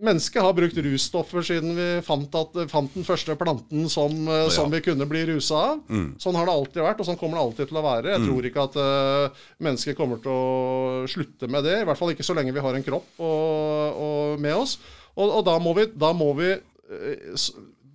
Mennesket 0.00 0.40
har 0.40 0.54
brukt 0.56 0.78
russtoffer 0.80 1.44
siden 1.44 1.74
vi 1.76 1.88
fant, 2.06 2.34
at, 2.40 2.54
fant 2.72 2.94
den 2.96 3.04
første 3.04 3.34
planten 3.36 3.88
som, 3.92 4.14
ja. 4.26 4.46
som 4.52 4.72
vi 4.72 4.80
kunne 4.84 5.04
bli 5.08 5.26
rusa 5.28 5.58
av. 5.74 5.82
Sånn 6.22 6.38
har 6.38 6.48
det 6.48 6.54
alltid 6.54 6.84
vært, 6.86 7.02
og 7.02 7.08
sånn 7.08 7.18
kommer 7.20 7.36
det 7.36 7.44
alltid 7.44 7.70
til 7.70 7.80
å 7.80 7.84
være. 7.84 8.14
Jeg 8.14 8.24
tror 8.24 8.48
ikke 8.48 8.64
at 8.64 8.78
uh, 8.80 9.44
mennesket 9.60 9.98
kommer 9.98 10.22
til 10.24 10.32
å 10.32 11.04
slutte 11.10 11.50
med 11.52 11.68
det. 11.68 11.82
I 11.82 11.86
hvert 11.88 12.00
fall 12.00 12.14
ikke 12.14 12.26
så 12.26 12.36
lenge 12.38 12.56
vi 12.56 12.64
har 12.64 12.78
en 12.78 12.86
kropp 12.86 13.20
og, 13.20 14.00
og 14.06 14.42
med 14.42 14.56
oss. 14.56 14.78
Og, 15.16 15.26
og 15.28 15.44
da 15.46 15.58
må 15.60 15.76
vi, 15.76 15.86
da 16.00 16.12
må 16.16 16.32
vi 16.38 16.52
eh, 16.54 17.38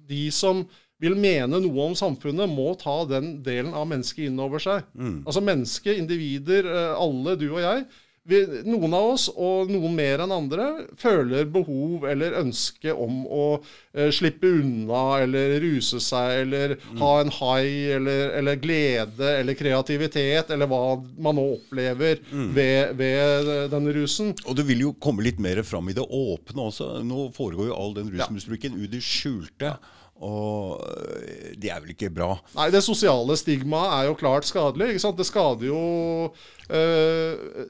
De 0.05 0.25
som 0.35 0.65
vil 1.03 1.17
mene 1.19 1.59
noe 1.59 1.89
om 1.89 1.95
samfunnet, 1.97 2.47
må 2.49 2.71
ta 2.79 3.01
den 3.09 3.39
delen 3.43 3.73
av 3.75 3.87
mennesket 3.89 4.29
inn 4.29 4.39
over 4.39 4.61
seg. 4.63 4.85
Altså 5.27 5.43
mennesket, 5.43 5.97
individer, 5.99 6.69
eh, 6.71 6.93
alle, 6.95 7.35
du 7.39 7.49
og 7.49 7.61
jeg. 7.63 7.83
Vi, 8.25 8.39
noen 8.65 8.93
av 8.97 9.11
oss, 9.11 9.27
og 9.29 9.69
noen 9.69 9.93
mer 9.93 10.23
enn 10.23 10.31
andre, 10.33 10.63
føler 10.97 11.45
behov 11.45 12.07
eller 12.09 12.39
ønske 12.39 12.89
om 12.89 13.19
å 13.29 13.43
eh, 13.93 14.09
slippe 14.09 14.49
unna 14.49 15.01
eller 15.21 15.59
ruse 15.61 15.99
seg 16.01 16.39
eller 16.45 16.73
ha 16.97 17.11
en 17.21 17.29
high 17.35 17.91
eller, 17.99 18.33
eller 18.39 18.57
glede 18.63 19.29
eller 19.43 19.59
kreativitet 19.59 20.49
eller 20.55 20.71
hva 20.71 20.95
man 21.21 21.37
nå 21.37 21.45
opplever 21.59 22.23
ved, 22.57 22.95
ved 22.97 23.51
denne 23.75 23.93
rusen. 23.93 24.33
Og 24.49 24.57
det 24.57 24.65
vil 24.71 24.87
jo 24.87 24.95
komme 24.97 25.25
litt 25.25 25.37
mer 25.37 25.61
fram 25.67 25.93
i 25.93 25.97
det 25.97 26.05
åpne 26.09 26.65
også. 26.71 26.89
Nå 27.05 27.29
foregår 27.37 27.69
jo 27.69 27.77
all 27.77 27.93
den 27.93 28.09
rusmisbruken 28.15 28.81
i 28.81 28.89
det 28.89 29.05
skjulte. 29.05 29.75
Og 30.25 30.81
det 31.59 31.69
er 31.69 31.81
vel 31.83 31.91
ikke 31.91 32.09
bra. 32.13 32.33
Nei, 32.55 32.69
det 32.73 32.81
sosiale 32.85 33.35
stigmaet 33.37 33.99
er 33.99 34.09
jo 34.09 34.19
klart 34.19 34.47
skadelig. 34.47 34.95
Det 34.97 35.27
skader 35.27 35.67
jo 35.67 35.81
øh, 36.71 37.65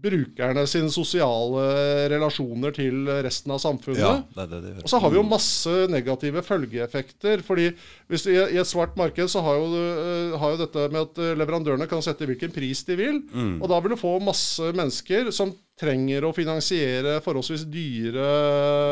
brukerne 0.00 0.64
sine 0.70 0.90
sosiale 0.92 1.64
relasjoner 2.12 2.74
til 2.76 3.08
resten 3.24 3.54
av 3.54 3.60
samfunnet. 3.62 4.00
Ja, 4.00 4.46
det 4.46 4.48
det 4.50 4.60
det. 4.66 4.84
Og 4.84 4.92
så 4.92 5.00
har 5.02 5.12
vi 5.12 5.20
jo 5.20 5.26
masse 5.26 5.74
negative 5.92 6.42
følgeeffekter. 6.46 7.44
fordi 7.46 7.70
hvis 8.08 8.26
du, 8.26 8.30
I 8.32 8.60
et 8.60 8.68
svart 8.68 8.96
marked 8.96 9.28
så 9.28 9.42
har 9.44 9.58
jo, 9.60 9.66
du, 9.72 9.80
øh, 9.80 10.38
har 10.40 10.54
jo 10.54 10.60
dette 10.64 10.86
med 10.92 11.00
at 11.06 11.38
leverandørene 11.40 11.88
kan 11.90 12.02
sette 12.04 12.28
hvilken 12.28 12.52
pris 12.54 12.84
de 12.88 12.96
vil. 12.96 13.22
Og 13.60 13.68
da 13.68 13.80
vil 13.80 13.94
du 13.94 14.00
få 14.00 14.18
masse 14.24 14.72
mennesker 14.72 15.30
som 15.34 15.52
trenger 15.80 16.26
å 16.28 16.32
finansiere 16.36 17.16
forholdsvis 17.24 17.62
dyre 17.72 18.26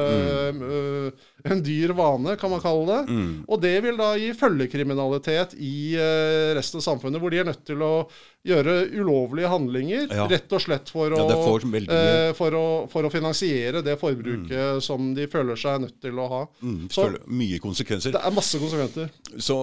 øh, 0.08 1.10
En 1.48 1.60
dyr 1.62 1.92
vane, 1.96 2.34
kan 2.40 2.50
man 2.50 2.60
kalle 2.62 2.86
det. 3.06 3.16
Og 3.46 3.60
det 3.62 3.74
vil 3.84 3.98
da 4.00 4.08
gi 4.18 4.32
følgekriminalitet 4.36 5.54
i 5.62 5.94
uh, 5.96 6.50
resten 6.58 6.80
av 6.80 6.84
samfunnet, 6.88 7.20
hvor 7.22 7.30
de 7.32 7.38
er 7.40 7.46
nødt 7.46 7.62
til 7.68 7.84
å 7.86 7.92
gjøre 8.48 8.74
ulovlige 8.98 9.50
handlinger 9.52 10.08
Ja. 10.10 10.26
rett 10.30 10.50
og 10.56 10.64
slett 10.64 10.90
for 10.92 11.14
å, 11.14 11.20
Ja, 11.20 11.38
øh, 11.38 12.32
for 12.38 12.58
å, 12.58 12.66
for 12.90 13.06
å 13.06 13.12
finansiere 13.12 13.84
det 13.86 13.98
forbruket 14.00 14.82
som 14.84 15.12
de 15.14 15.28
føler 15.30 15.58
seg 15.58 15.84
nødt 15.86 16.00
til 16.02 16.18
å 16.18 16.28
ha. 16.32 16.42
Mm, 16.60 16.88
Så 16.92 17.08
mye 17.26 17.58
konsekvenser. 17.62 18.12
det 18.16 18.22
er 18.24 18.34
masse 18.34 18.58
konsekvenser. 18.58 19.10
Så 19.38 19.56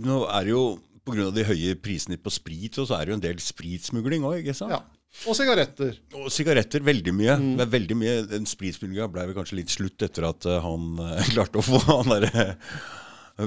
nå 0.00 0.24
er 0.30 0.44
det 0.44 0.54
jo 0.54 0.66
Pga. 1.04 1.30
de 1.34 1.44
høye 1.44 1.74
prisene 1.76 2.16
på 2.16 2.32
sprit, 2.32 2.78
så 2.78 2.94
er 2.96 3.04
det 3.04 3.12
jo 3.12 3.16
en 3.18 3.24
del 3.26 3.40
spritsmugling 3.42 4.22
òg, 4.24 4.38
ikke 4.40 4.54
sant? 4.56 4.72
Ja. 4.72 4.80
Og 5.28 5.36
sigaretter. 5.38 5.94
Og 6.18 6.26
sigaretter 6.32 6.84
veldig 6.84 7.14
mye. 7.16 7.38
Mm. 7.40 7.54
Er 7.62 7.70
veldig 7.70 7.96
mye. 7.98 8.18
Den 8.28 8.48
spritspillinga 8.48 9.08
ble 9.12 9.28
vel 9.30 9.38
kanskje 9.38 9.60
litt 9.60 9.72
slutt 9.72 10.04
etter 10.04 10.28
at 10.28 10.48
øh, 10.50 10.60
han 10.64 11.00
øh, 11.00 11.30
klarte 11.32 11.62
å 11.62 11.64
få 11.64 11.80
han 11.88 12.14
derre 12.16 12.50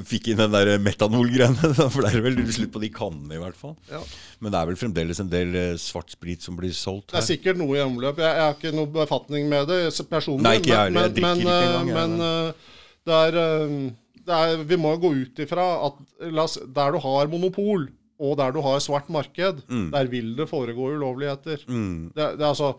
Fikk 0.04 0.26
inn 0.34 0.40
den 0.42 0.52
der 0.52 0.74
metanolgreiene. 0.84 1.70
Da 1.78 1.86
ble 1.94 2.10
det 2.12 2.24
vel 2.26 2.40
slutt 2.52 2.74
på 2.74 2.82
de 2.84 2.90
kannene, 2.92 3.38
i 3.38 3.40
hvert 3.40 3.56
fall. 3.56 3.78
Ja. 3.88 4.02
Men 4.44 4.52
det 4.52 4.60
er 4.60 4.68
vel 4.68 4.80
fremdeles 4.82 5.22
en 5.24 5.30
del 5.32 5.56
svart 5.80 6.12
sprit 6.12 6.44
som 6.44 6.58
blir 6.60 6.74
solgt 6.76 7.14
her. 7.14 7.22
Det 7.22 7.22
er 7.22 7.30
sikkert 7.30 7.62
noe 7.62 7.78
i 7.78 7.86
omløp. 7.86 8.20
Jeg, 8.20 8.28
jeg 8.28 8.50
har 8.50 8.58
ikke 8.58 8.74
noe 8.76 8.92
befatning 8.98 9.48
med 9.48 9.72
det 9.72 9.80
personlig. 10.10 10.44
Nei, 10.44 10.58
ikke 10.60 10.74
jeg 10.74 10.92
men, 10.92 11.06
Jeg 11.06 11.14
men, 11.14 11.16
drikker 11.16 11.30
men, 11.30 11.46
ikke 11.46 11.70
engang, 11.70 11.94
jeg, 11.94 12.02
men, 12.02 12.26
eh, 12.28 12.76
det 13.08 13.22
er, 13.22 13.40
eh, 13.46 14.20
det 14.28 14.42
er, 14.42 14.66
vi 14.74 14.80
må 14.84 14.92
jo 14.98 15.02
gå 15.06 15.14
ut 15.22 15.42
ifra 15.46 15.70
at 15.88 16.04
la 16.36 16.44
oss, 16.44 16.58
der 16.76 16.92
du 16.92 17.00
har 17.08 17.32
monopol, 17.32 17.88
og 18.20 18.36
der 18.40 18.52
du 18.56 18.62
har 18.66 18.80
svart 18.82 19.10
marked, 19.14 19.60
Mm. 19.70 19.92
der 19.94 20.08
vil 20.10 20.36
det 20.36 20.48
foregå 20.50 20.88
ulovligheter. 20.96 21.58
Det, 21.68 22.14
det 22.16 22.42
er 22.42 22.48
altså, 22.50 22.72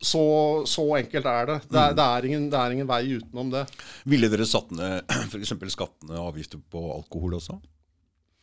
så, 0.00 0.22
så 0.66 0.84
enkelt 0.96 1.26
er 1.26 1.46
det. 1.46 1.58
Det 1.68 1.82
Mm. 1.90 1.96
det, 1.96 2.04
er 2.04 2.24
ingen, 2.30 2.50
det 2.50 2.58
er 2.60 2.70
ingen 2.76 2.88
vei 2.88 3.02
utenom 3.18 3.50
det. 3.52 3.66
Ville 4.08 4.28
dere 4.32 4.46
satt 4.48 4.70
ned 4.70 5.02
f.eks. 5.32 5.52
skattene 5.74 6.16
og 6.18 6.32
avgifter 6.34 6.58
på 6.72 6.86
alkohol 6.96 7.34
også? 7.40 7.58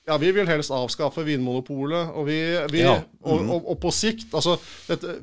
Ja, 0.06 0.20
vi 0.22 0.30
vil 0.32 0.46
helst 0.46 0.70
avskaffe 0.70 1.24
Vinmonopolet. 1.26 2.12
Og, 2.14 2.28
vi, 2.28 2.36
vi, 2.70 2.84
Ja. 2.86 3.00
og, 3.26 3.48
og, 3.50 3.70
og 3.74 3.80
på 3.82 3.90
sikt 3.92 4.30
altså, 4.38 4.54
dette, 4.88 5.16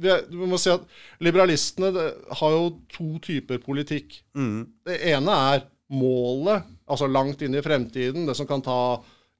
vi, 0.00 0.08
vi 0.30 0.46
må 0.48 0.56
si 0.56 0.70
at 0.72 0.80
Liberalistene 1.20 1.90
det, 1.92 2.06
har 2.40 2.50
jo 2.56 2.70
to 2.88 3.18
typer 3.20 3.58
politikk. 3.60 4.22
Det 4.32 4.96
ene 5.12 5.36
er 5.52 5.66
målet, 5.92 6.62
altså 6.88 7.04
langt 7.10 7.42
inn 7.42 7.54
i 7.58 7.60
fremtiden, 7.60 8.24
det 8.30 8.36
som 8.38 8.46
kan 8.48 8.62
ta 8.64 8.78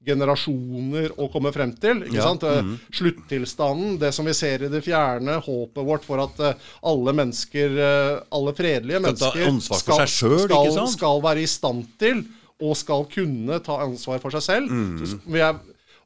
generasjoner 0.05 1.13
å 1.21 1.29
komme 1.33 1.53
frem 1.53 1.73
til. 1.77 2.05
ikke 2.07 2.17
Ja, 2.17 2.29
sant? 2.31 2.45
Mm. 2.45 2.77
Sluttilstanden, 2.97 3.99
det 4.01 4.13
som 4.17 4.29
vi 4.29 4.35
ser 4.37 4.65
i 4.65 4.71
det 4.73 4.83
fjerne, 4.87 5.37
håpet 5.45 5.87
vårt 5.87 6.07
for 6.07 6.23
at 6.25 6.41
eh, 6.41 6.69
alle 6.89 7.15
mennesker, 7.17 7.77
eh, 7.77 8.13
alle 8.33 8.55
fredelige 8.57 9.03
mennesker 9.05 9.51
skal, 9.61 10.07
selv, 10.09 10.47
skal, 10.49 10.85
skal 10.95 11.25
være 11.25 11.45
i 11.45 11.51
stand 11.51 11.85
til 12.01 12.25
og 12.61 12.77
skal 12.77 13.07
kunne 13.09 13.61
ta 13.65 13.79
ansvar 13.85 14.21
for 14.21 14.33
seg 14.37 14.45
selv. 14.45 14.73
Mm. 14.73 15.05
Så 15.05 15.21
vi 15.25 15.41
er, 15.45 15.61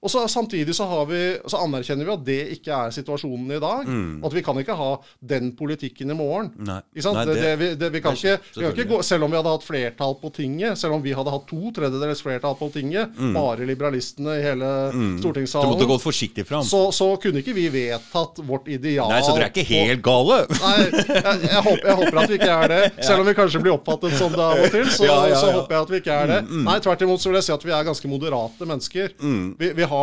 og 0.04 0.10
så 0.12 0.24
Samtidig 0.34 0.74
så, 0.76 0.84
har 0.90 1.04
vi, 1.08 1.18
så 1.48 1.60
anerkjenner 1.64 2.04
vi 2.08 2.12
at 2.14 2.22
det 2.26 2.38
ikke 2.58 2.72
er 2.74 2.92
situasjonen 2.92 3.52
i 3.56 3.60
dag. 3.62 3.86
At 4.26 4.34
vi 4.34 4.42
kan 4.44 4.58
ikke 4.60 4.74
ha 4.76 4.88
den 5.24 5.52
politikken 5.56 6.10
i 6.10 6.16
morgen. 6.18 6.50
Mm. 6.58 6.64
Nei. 6.68 6.78
Nei, 7.04 7.24
det, 7.28 7.36
det- 7.60 7.70
det, 7.80 7.90
vi, 7.94 8.00
kan 8.04 8.16
ikke, 8.18 8.34
vi 8.56 8.62
kan 8.64 8.72
ikke 8.74 8.88
gå, 8.90 8.98
Selv 9.06 9.24
om 9.26 9.30
vi 9.32 9.38
hadde 9.38 9.52
hatt 9.54 9.64
flertall 9.66 10.16
på 10.20 10.30
tinget, 10.36 10.76
selv 10.80 10.96
om 10.98 11.02
vi 11.04 11.12
hadde 11.16 11.32
hatt 11.32 11.46
to 11.48 11.70
tredjedels 11.76 12.22
flertall 12.24 12.56
på 12.58 12.68
tinget, 12.74 13.14
bare 13.34 13.64
liberalistene 13.68 14.38
i 14.40 14.42
hele 14.44 14.64
Mm. 14.64 14.92
Du 14.94 14.98
måtte 15.00 15.22
stortingssalen, 15.22 15.86
gått 15.88 16.02
forsiktig 16.02 16.44
fram. 16.46 16.62
så, 16.66 16.80
så 16.92 17.06
kunne 17.20 17.40
ikke 17.40 17.54
vi 17.56 17.68
vedtatt 17.72 18.38
vårt 18.46 18.66
ideal 18.68 19.08
Nei, 19.10 19.20
så 19.24 19.32
dere 19.36 19.46
er 19.48 19.52
ikke 19.52 19.64
helt 19.68 20.02
gale? 20.04 20.38
Nei, 20.50 20.74
jeg, 20.84 21.40
jeg, 21.48 21.62
håper, 21.66 21.86
jeg 21.88 21.96
håper 22.00 22.18
at 22.22 22.30
vi 22.30 22.34
ikke 22.38 22.50
er 22.64 22.68
det. 22.72 22.80
Selv 23.06 23.22
om 23.22 23.28
vi 23.28 23.34
kanskje 23.38 23.60
blir 23.64 23.74
oppfattet 23.76 24.16
som 24.18 24.32
det 24.34 24.42
av 24.44 24.60
og 24.64 24.70
til, 24.74 24.86
så, 24.90 25.06
Ja, 25.08 25.16
ja, 25.30 25.38
så 25.40 25.52
håper 25.54 25.76
jeg 25.76 25.82
at 25.86 25.92
vi 25.94 26.00
ikke 26.02 26.18
er 26.24 26.26
det. 26.34 26.38
Nei, 26.68 26.76
tvert 26.84 27.04
imot 27.06 27.22
så 27.22 27.30
vil 27.32 27.38
jeg 27.40 27.46
si 27.48 27.54
at 27.56 27.64
vi 27.68 27.74
er 27.76 27.86
ganske 27.88 28.10
moderate 28.10 28.68
mennesker. 28.68 29.14
Mm. 29.20 29.44
Vi, 29.60 29.70
vi 29.78 29.82
har 29.82 29.93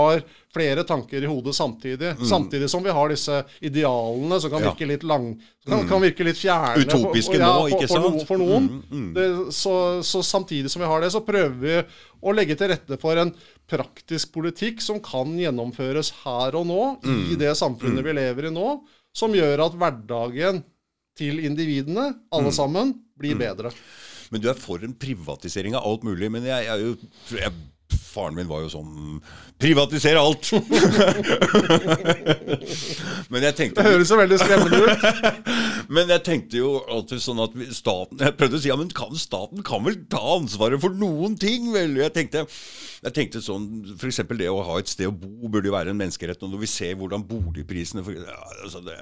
flere 0.51 0.83
tanker 0.88 1.24
i 1.24 1.29
hodet 1.29 1.53
samtidig. 1.55 2.13
Samtidig 2.27 2.67
som 2.71 2.83
vi 2.83 2.91
har 2.95 3.12
disse 3.13 3.38
idealene 3.63 4.39
som 4.43 4.51
kan 4.51 4.63
Ja. 4.65 4.71
virke 4.74 4.88
litt 4.89 5.03
lang 5.07 5.29
kan, 5.67 5.88
kan 5.88 6.01
virke 6.03 6.25
litt 6.27 6.39
fjerne 6.39 6.74
for- 6.75 6.86
Utopiske 6.86 7.38
ja, 7.39 7.48
nå, 7.48 7.69
for, 7.69 7.75
ikke 7.77 7.89
sant? 7.91 8.19
For, 8.24 8.25
for 8.31 8.41
noen. 8.41 9.13
Det, 9.15 9.27
så, 9.55 9.75
så 10.03 10.24
samtidig 10.25 10.71
som 10.74 10.81
vi 10.83 10.89
har 10.91 11.01
det, 11.05 11.12
så 11.13 11.21
prøver 11.24 11.60
vi 11.62 11.77
å 12.21 12.33
legge 12.36 12.57
til 12.60 12.71
rette 12.74 12.98
for 13.01 13.17
en 13.21 13.31
praktisk 13.71 14.33
politikk 14.36 14.81
som 14.83 15.00
kan 15.00 15.31
gjennomføres 15.39 16.12
her 16.25 16.57
og 16.60 16.67
nå, 16.67 16.81
i 17.31 17.38
det 17.39 17.53
samfunnet 17.60 18.03
vi 18.03 18.17
lever 18.17 18.50
i 18.50 18.53
nå, 18.53 18.81
som 19.15 19.31
gjør 19.36 19.65
at 19.67 19.77
hverdagen 19.79 20.63
til 21.19 21.39
individene, 21.43 22.10
alle 22.31 22.51
sammen, 22.55 22.93
blir 23.19 23.36
bedre. 23.39 23.71
Men 24.31 24.41
du 24.41 24.48
er 24.50 24.55
for 24.55 24.79
en 24.83 24.93
privatisering 24.95 25.75
av 25.75 25.83
alt 25.86 26.05
mulig. 26.07 26.29
Men 26.31 26.45
jeg, 26.48 26.63
jeg 26.65 27.41
jeg, 27.41 27.51
Faren 28.12 28.36
min 28.36 28.50
var 28.50 28.60
jo 28.65 28.70
sånn 28.74 29.22
Privatisere 29.62 30.20
alt! 30.20 30.50
men 33.32 33.44
jeg 33.46 33.56
tenkte 33.58 33.84
Det 33.84 33.91
høres 33.94 34.10
så 34.12 34.18
veldig 34.20 34.38
skremmende 34.41 34.77
ut. 34.84 35.01
Men 35.91 36.12
jeg 36.12 36.24
tenkte 36.24 36.60
jo 36.62 36.70
alltid 36.91 37.22
sånn 37.24 37.41
at 37.44 37.56
staten 37.75 38.22
Jeg 38.24 38.36
prøvde 38.39 38.58
å 38.58 38.62
si 38.63 38.70
ja, 38.72 38.77
men 38.80 38.91
kan 38.96 39.15
staten 39.20 39.63
kan 39.65 39.84
vel 39.84 39.98
ta 40.12 40.22
ansvaret 40.38 40.80
for 40.82 40.96
noen 40.96 41.36
ting, 41.39 41.68
vel? 41.74 41.98
Jeg 42.00 42.13
tenkte, 42.15 42.46
jeg 43.01 43.15
tenkte 43.18 43.41
sånn 43.44 43.65
F.eks. 43.98 44.22
det 44.39 44.48
å 44.48 44.62
ha 44.68 44.77
et 44.80 44.91
sted 44.91 45.10
å 45.10 45.15
bo 45.15 45.50
burde 45.51 45.68
jo 45.68 45.75
være 45.75 45.91
en 45.91 46.00
menneskerett. 46.00 46.41
Og 46.46 46.53
når 46.53 46.63
vi 46.63 46.70
ser 46.72 46.96
hvordan 47.00 47.25
boligprisene 47.27 48.03
for, 48.06 48.15
ja, 48.15 48.38
altså 48.63 48.84
det, 48.86 48.96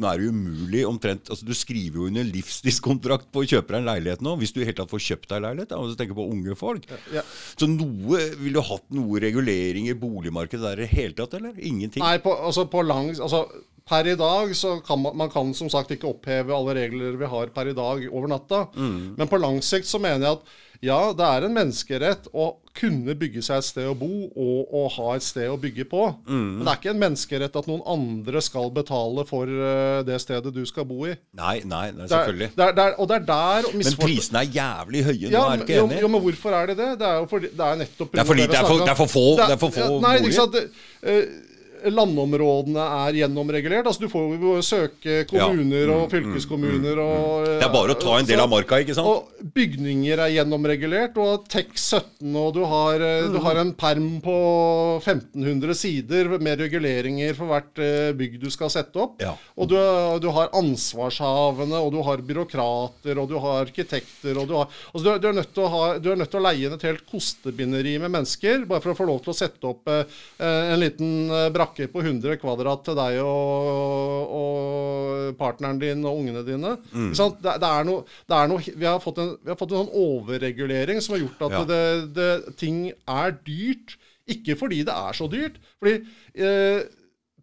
Nå 0.00 0.10
er 0.10 0.22
det 0.22 0.30
umulig 0.30 0.84
omtrent 0.86 1.32
altså 1.32 1.48
Du 1.48 1.54
skriver 1.56 2.02
jo 2.02 2.08
under 2.12 2.28
livstidskontrakt 2.28 3.30
på 3.34 3.42
å 3.42 3.50
kjøpe 3.50 3.74
deg 3.74 3.82
en 3.82 3.90
leilighet 3.90 4.24
nå, 4.24 4.36
hvis 4.40 4.54
du 4.54 4.62
i 4.62 4.68
hele 4.68 4.78
tatt 4.78 4.92
får 4.92 5.04
kjøpt 5.08 5.30
deg 5.34 5.44
leilighet. 5.48 5.72
Da, 5.72 5.80
og 5.82 5.90
så 5.90 5.98
tenker 5.98 6.18
på 6.18 6.28
unge 6.30 6.56
folk. 6.58 6.86
Ja. 7.14 7.24
Så 7.56 7.68
noe 7.70 8.22
Ville 8.40 8.60
du 8.60 8.64
hatt 8.64 8.86
noe 8.96 9.20
regulering 9.22 9.90
i 9.90 9.96
boligmarkedet 9.98 10.62
der 10.64 10.80
i 10.80 10.86
det 10.86 10.94
hele 10.94 11.16
tatt, 11.18 11.36
eller? 11.38 11.56
Ingenting? 11.56 12.02
Nei, 12.04 12.16
på, 12.24 12.32
altså 12.32 12.66
på 12.70 12.84
lang, 12.86 13.12
altså 13.16 13.44
per 13.90 14.06
i 14.06 14.16
dag 14.18 14.52
så 14.56 14.76
kan 14.86 15.00
man, 15.02 15.16
man 15.18 15.30
kan 15.32 15.52
som 15.56 15.70
sagt 15.72 15.90
ikke 15.94 16.08
oppheve 16.12 16.54
alle 16.54 16.76
regler 16.78 17.18
vi 17.18 17.30
har 17.30 17.52
per 17.54 17.72
i 17.72 17.76
dag 17.76 18.04
over 18.10 18.30
natta. 18.30 18.64
Mm. 18.76 19.16
Men 19.18 19.30
på 19.30 19.40
lang 19.40 19.58
sikt 19.66 19.88
så 19.90 20.00
mener 20.02 20.26
jeg 20.26 20.38
at 20.38 20.58
ja, 20.82 21.12
det 21.12 21.26
er 21.26 21.44
en 21.44 21.52
menneskerett 21.56 22.28
å 22.32 22.54
kunne 22.80 23.12
bygge 23.18 23.42
seg 23.42 23.58
et 23.60 23.66
sted 23.66 23.88
å 23.90 23.94
bo 23.98 24.08
og 24.30 24.70
å 24.78 24.82
ha 24.94 25.16
et 25.18 25.24
sted 25.26 25.50
å 25.50 25.56
bygge 25.60 25.84
på. 25.90 26.04
Mm. 26.30 26.44
Men 26.56 26.62
det 26.64 26.70
er 26.72 26.78
ikke 26.80 26.92
en 26.94 27.02
menneskerett 27.02 27.58
at 27.60 27.66
noen 27.68 27.82
andre 27.90 28.40
skal 28.46 28.70
betale 28.72 29.24
for 29.28 29.50
eh, 29.50 29.98
det 30.06 30.20
stedet 30.22 30.52
du 30.54 30.62
skal 30.70 30.86
bo 30.88 31.02
i. 31.10 31.16
Nei, 31.36 31.56
nei, 31.68 31.90
nei 31.92 32.06
er, 32.06 32.12
selvfølgelig. 32.14 32.50
det 32.56 32.64
er, 32.68 32.76
det 32.78 32.86
er, 32.86 32.94
og 33.02 33.10
det 33.10 33.18
er 33.18 33.26
der 33.28 33.68
Men 33.82 33.98
prisene 34.06 34.44
er 34.44 34.54
jævlig 34.56 35.04
høye 35.10 35.26
nå, 35.26 35.34
ja, 35.34 35.44
er 35.50 35.60
du 35.60 35.66
ikke 35.66 35.78
enig? 35.82 36.00
jo, 36.06 36.12
men 36.14 36.24
hvorfor 36.28 36.56
er 36.62 36.72
det 36.72 36.78
det? 36.80 36.88
Det 37.02 37.10
er 37.10 37.20
jo 37.20 37.28
fordi 37.34 37.52
det 37.60 37.68
er 37.68 37.80
nettopp 37.84 38.14
Det 38.16 38.24
er 38.24 38.30
fordi 38.32 38.46
det 38.54 38.60
er 38.62 38.70
for- 38.70 38.84
det 38.86 38.94
er 38.94 39.00
for 39.02 39.14
få- 39.18 39.36
det 39.42 39.50
er 39.50 39.62
for 39.66 39.76
få 39.76 39.84
ja, 39.84 39.88
Nei, 40.06 40.16
boliger. 40.16 40.26
ikke 40.30 40.40
sant. 40.40 40.52
Det, 40.52 40.64
eh, 41.02 41.49
landområdene 41.88 42.84
er 43.06 43.20
gjennomregulert. 43.22 43.88
Altså 43.88 44.04
Du 44.04 44.12
får 44.12 44.34
jo 44.36 44.56
søke 44.64 45.24
kommuner 45.30 45.92
og 45.94 46.06
fylkeskommuner 46.12 47.00
og 47.02 47.48
Det 47.48 47.66
er 47.66 47.72
bare 47.72 47.96
å 47.96 48.00
ta 48.00 48.18
en 48.18 48.28
del 48.28 48.42
av 48.42 48.50
marka, 48.52 48.80
ikke 48.82 48.96
sant? 48.96 49.08
Og 49.08 49.50
bygninger 49.56 50.20
er 50.20 50.34
gjennomregulert, 50.36 51.16
og 51.20 51.46
TEK17, 51.50 52.34
og 52.36 52.52
du 52.56 52.62
har, 52.68 53.00
eh, 53.04 53.28
du 53.32 53.38
har 53.44 53.60
en 53.60 53.72
perm 53.74 54.20
på 54.24 54.36
1500 55.00 55.74
sider 55.78 56.30
med 56.38 56.60
reguleringer 56.60 57.34
for 57.38 57.50
hvert 57.50 57.82
eh, 57.82 58.12
bygg 58.16 58.38
du 58.42 58.48
skal 58.52 58.72
sette 58.72 59.00
opp. 59.00 59.18
Ja. 59.22 59.34
Og 59.56 59.70
du, 59.70 59.76
du 60.22 60.28
har 60.36 60.52
ansvarshavende, 60.56 61.80
og 61.80 61.92
du 61.94 62.00
har 62.06 62.24
byråkrater, 62.26 63.18
og 63.20 63.30
du 63.30 63.38
har 63.42 63.64
arkitekter, 63.64 64.36
og 64.36 64.48
du 64.50 64.56
har 64.58 64.68
altså 64.92 65.04
du, 65.04 65.10
du, 65.22 65.28
er 65.30 65.38
nødt 65.40 65.52
til 65.54 65.66
å 65.66 65.70
ha, 65.72 65.84
du 66.00 66.10
er 66.12 66.20
nødt 66.20 66.32
til 66.32 66.40
å 66.40 66.44
leie 66.46 66.66
inn 66.66 66.76
et 66.76 66.86
helt 66.88 67.06
kostebinderi 67.10 67.96
med 68.02 68.12
mennesker, 68.14 68.66
bare 68.70 68.84
for 68.84 68.94
å 68.94 68.98
få 68.98 69.08
lov 69.08 69.22
til 69.24 69.34
å 69.34 69.38
sette 69.40 69.70
opp 69.70 69.90
eh, 69.90 70.20
en 70.40 70.80
liten 70.80 71.30
eh, 71.30 71.48
brakke 71.70 71.88
på 71.92 72.02
100 72.02 72.36
kvadrat 72.42 72.84
til 72.84 72.96
deg 72.98 73.18
og, 73.22 74.34
og 74.34 75.36
partneren 75.38 75.78
din 75.80 76.04
og 76.04 76.18
ungene 76.20 76.42
dine. 76.46 76.74
Ikke? 76.90 77.30
Det, 77.42 77.56
det, 77.62 77.70
er 77.70 77.84
noe, 77.88 78.04
det 78.28 78.36
er 78.36 78.50
noe 78.50 78.60
vi, 78.66 78.86
har 78.86 79.00
fått 79.00 79.18
en, 79.22 79.34
vi 79.44 79.52
har 79.52 79.58
fått 79.60 79.72
en 79.74 79.84
sånn 79.84 79.94
overregulering 79.94 81.00
som 81.00 81.16
har 81.16 81.24
gjort 81.24 81.44
at 81.48 81.56
Ja. 81.60 81.64
det, 81.68 81.82
det, 82.16 82.30
ting 82.60 82.88
er 82.92 83.36
dyrt. 83.46 83.96
Ikke 84.30 84.54
fordi 84.54 84.82
det 84.86 84.94
er 84.94 85.16
så 85.16 85.26
dyrt. 85.30 85.56
Fordi 85.80 85.96
eh, 86.38 86.82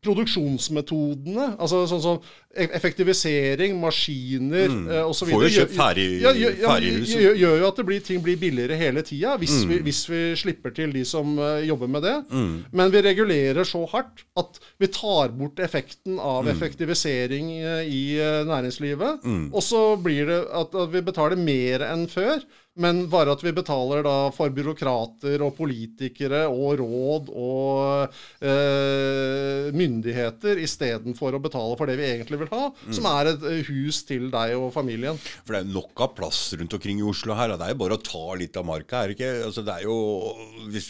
produksjonsmetodene, 0.03 1.47
altså 1.59 1.83
sånn 1.89 2.01
som 2.03 2.19
e- 2.57 2.67
effektivisering, 2.77 3.75
maskiner 3.81 4.69
mm. 4.71 4.87
osv. 5.09 5.31
Får 5.31 5.45
jo 5.47 5.51
kjøpt 5.59 5.75
ferdighus. 5.77 6.21
Ja, 6.25 6.33
gjør, 6.37 7.37
gjør 7.41 7.57
jo 7.61 7.67
at 7.69 7.79
det 7.81 7.85
blir, 7.89 8.03
ting 8.05 8.21
blir 8.25 8.39
billigere 8.41 8.77
hele 8.79 9.03
tida, 9.07 9.35
hvis, 9.41 9.55
Mm. 9.63 9.69
vi, 9.71 9.79
hvis 9.87 10.01
vi 10.09 10.21
slipper 10.37 10.73
til 10.75 10.91
de 10.93 11.03
som 11.07 11.37
eh, 11.39 11.65
jobber 11.67 11.87
med 11.89 12.03
det. 12.05 12.15
Men 12.71 12.91
vi 12.93 13.01
regulerer 13.01 13.65
så 13.67 13.81
hardt 13.89 14.23
at 14.37 14.59
vi 14.79 14.87
tar 14.93 15.33
bort 15.37 15.59
effekten 15.63 16.19
av 16.19 16.45
Mm. 16.45 16.51
effektivisering 16.53 17.51
eh, 17.57 17.83
i 17.89 18.03
eh, 18.21 18.43
næringslivet. 18.47 19.23
Mm. 19.25 19.49
Og 19.53 19.63
så 19.63 19.81
blir 20.01 20.25
det 20.29 20.41
at, 20.53 20.75
at 20.75 20.93
vi 20.93 21.01
betaler 21.01 21.35
mer 21.39 21.83
enn 21.91 22.07
før. 22.11 22.41
Men 22.77 23.07
bare 23.09 23.31
at 23.33 23.41
vi 23.41 23.49
betaler 23.57 24.03
da 24.05 24.29
for 24.29 24.51
byråkrater 24.53 25.41
og 25.41 25.55
politikere 25.57 26.43
og 26.45 26.75
råd 26.77 27.31
og 27.33 28.13
eh, 28.45 29.26
myndigheter 29.73 30.59
istedenfor 30.63 31.35
å 31.37 31.41
betale 31.41 31.77
for 31.77 31.85
det 31.89 31.97
vi 31.99 32.07
egentlig 32.09 32.39
vil 32.43 32.51
ha, 32.53 32.71
Mm. 32.87 32.93
som 32.93 33.05
er 33.05 33.25
et 33.33 33.43
eh, 33.43 33.63
hus 33.71 34.03
til 34.03 34.29
deg 34.31 34.55
og 34.57 34.71
familien. 34.73 35.17
For 35.45 35.53
det 35.55 35.61
er 35.65 35.73
nok 35.73 35.99
av 36.01 36.15
plass 36.15 36.53
rundt 36.57 36.73
omkring 36.73 36.99
i 36.99 37.03
Oslo 37.07 37.33
her. 37.33 37.51
og 37.51 37.59
Det 37.59 37.65
er 37.67 37.73
jo 37.73 37.79
bare 37.81 37.97
å 37.97 38.03
ta 38.03 38.35
litt 38.37 38.55
av 38.57 38.65
marka, 38.65 39.03
er 39.03 39.07
det 39.07 39.17
ikke? 39.17 39.31
Altså, 39.47 39.63
det 39.65 39.73
er 39.79 39.83
jo, 39.87 39.97
hvis, 40.71 40.89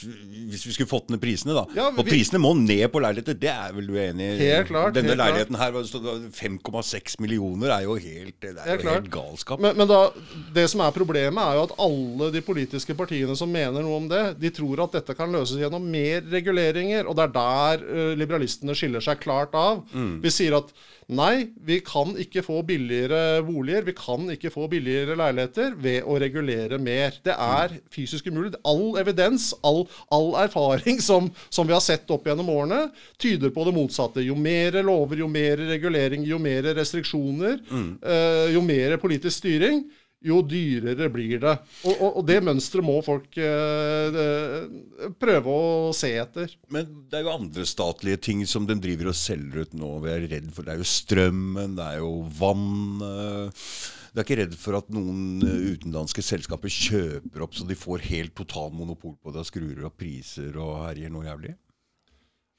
hvis 0.52 0.66
vi 0.68 0.74
skulle 0.76 0.90
fått 0.92 1.10
ned 1.14 1.22
prisene, 1.22 1.54
da. 1.58 1.66
Ja, 1.76 1.88
og 1.90 2.04
vi- 2.06 2.12
prisene 2.12 2.40
må 2.42 2.54
ned 2.58 2.92
på 2.92 3.02
leiligheter, 3.02 3.38
det 3.40 3.50
er 3.50 3.74
vel 3.74 3.88
du 3.88 3.94
enig 3.96 4.28
i? 4.36 4.38
Helt 4.52 4.68
klart, 4.68 4.94
Denne 4.94 5.10
helt 5.10 5.18
klart. 5.20 5.32
leiligheten 5.34 5.58
her, 5.58 5.72
hva 5.72 5.86
stod 5.88 6.04
det, 6.04 6.32
5,6 6.36 7.20
millioner, 7.20 7.70
er 7.72 7.84
jo 7.84 7.96
helt, 7.96 8.40
det 8.42 8.56
er 8.58 8.64
Helt 8.78 8.84
jo 8.84 8.90
helt 8.90 9.10
galskap. 9.10 9.60
Men, 9.60 9.76
men 9.78 9.88
da, 9.88 10.10
det 10.54 10.68
som 10.70 10.82
er 10.82 10.92
problemet, 10.92 11.38
er 11.42 11.56
jo 11.60 11.64
at 11.68 11.76
alle 11.80 12.32
de 12.32 12.42
politiske 12.42 12.96
partiene 12.98 13.36
som 13.38 13.52
mener 13.52 13.82
noe 13.84 13.98
om 13.98 14.08
det, 14.08 14.40
de 14.40 14.50
tror 14.50 14.84
at 14.84 14.92
dette 14.98 15.16
kan 15.18 15.32
løses 15.32 15.58
gjennom 15.62 15.84
mer 15.84 16.22
reguleringer. 16.22 17.08
Og 17.08 17.16
det 17.18 17.28
er 17.28 17.34
der 17.38 17.84
eh, 17.88 18.16
liberalistene 18.68 18.76
skiller 18.76 19.04
seg 19.04 19.20
klart 19.24 19.56
av. 19.56 19.84
Vi 20.22 20.32
sier 20.32 20.56
at 20.58 20.72
nei, 21.08 21.54
vi 21.64 21.80
kan 21.80 22.16
ikke 22.20 22.44
få 22.44 22.62
billigere 22.68 23.42
boliger, 23.48 23.86
vi 23.88 23.94
kan 23.96 24.28
ikke 24.30 24.52
få 24.52 24.68
billigere 24.68 25.16
leiligheter 25.16 25.76
ved 25.80 26.04
å 26.04 26.18
regulere 26.20 26.78
mer. 26.78 27.14
Det 27.24 27.34
er 27.34 27.78
fysisk 27.94 28.28
umulig. 28.28 28.56
All 28.66 28.98
evidens, 29.00 29.54
all, 29.64 29.88
all 30.12 30.36
erfaring 30.44 31.00
som, 31.10 31.32
som 31.50 31.68
vi 31.68 31.74
har 31.74 31.84
sett 31.84 32.10
opp 32.12 32.28
gjennom 32.28 32.50
årene, 32.50 32.90
tyder 33.18 33.54
på 33.56 33.66
det 33.68 33.76
motsatte. 33.76 34.24
Jo 34.26 34.36
mer 34.36 34.82
lover, 34.84 35.24
jo 35.24 35.28
mer 35.28 35.58
regulering, 35.58 36.26
jo 36.28 36.40
mer 36.40 36.74
restriksjoner, 36.78 37.62
eh, 37.72 38.52
jo 38.54 38.62
mer 38.62 38.98
politisk 39.02 39.38
styring, 39.40 39.86
jo 40.26 40.40
dyrere 40.46 41.10
blir 41.14 41.42
det. 41.44 41.54
Og, 41.84 41.94
og, 41.94 42.18
og 42.22 42.26
det 42.28 42.40
mønsteret 42.46 42.86
må 42.86 42.98
folk 43.06 43.38
eh, 43.42 44.18
eh, 44.24 45.12
prøve 45.20 45.54
å 45.54 45.92
se 45.96 46.14
etter. 46.22 46.56
Men 46.74 46.90
det 47.10 47.20
er 47.20 47.28
jo 47.28 47.36
andre 47.36 47.68
statlige 47.70 48.22
ting 48.30 48.42
som 48.50 48.66
de 48.70 48.78
driver 48.82 49.12
og 49.12 49.20
selger 49.20 49.68
ut 49.68 49.78
nå. 49.78 49.92
Vi 50.06 50.14
er 50.14 50.26
redd 50.38 50.50
for 50.56 50.66
Det 50.66 50.74
er 50.74 50.82
jo 50.82 50.90
strømmen, 50.90 51.78
det 51.78 51.92
er 51.92 52.02
jo 52.02 52.12
vann. 52.40 53.06
Du 54.18 54.22
er 54.22 54.26
ikke 54.26 54.40
redd 54.40 54.58
for 54.58 54.80
at 54.80 54.88
noen 54.90 55.44
eh, 55.46 55.74
utenlandske 55.76 56.24
selskaper 56.26 56.72
kjøper 56.74 57.44
opp 57.46 57.54
så 57.54 57.68
de 57.70 57.78
får 57.78 58.08
helt 58.10 58.34
total 58.38 58.72
monopol 58.74 59.14
på 59.22 59.34
det 59.34 59.44
og 59.44 59.50
skrur 59.50 59.84
opp 59.86 60.00
priser 60.02 60.58
og 60.58 60.88
herjer 60.88 61.14
noe 61.14 61.28
jævlig? 61.28 61.54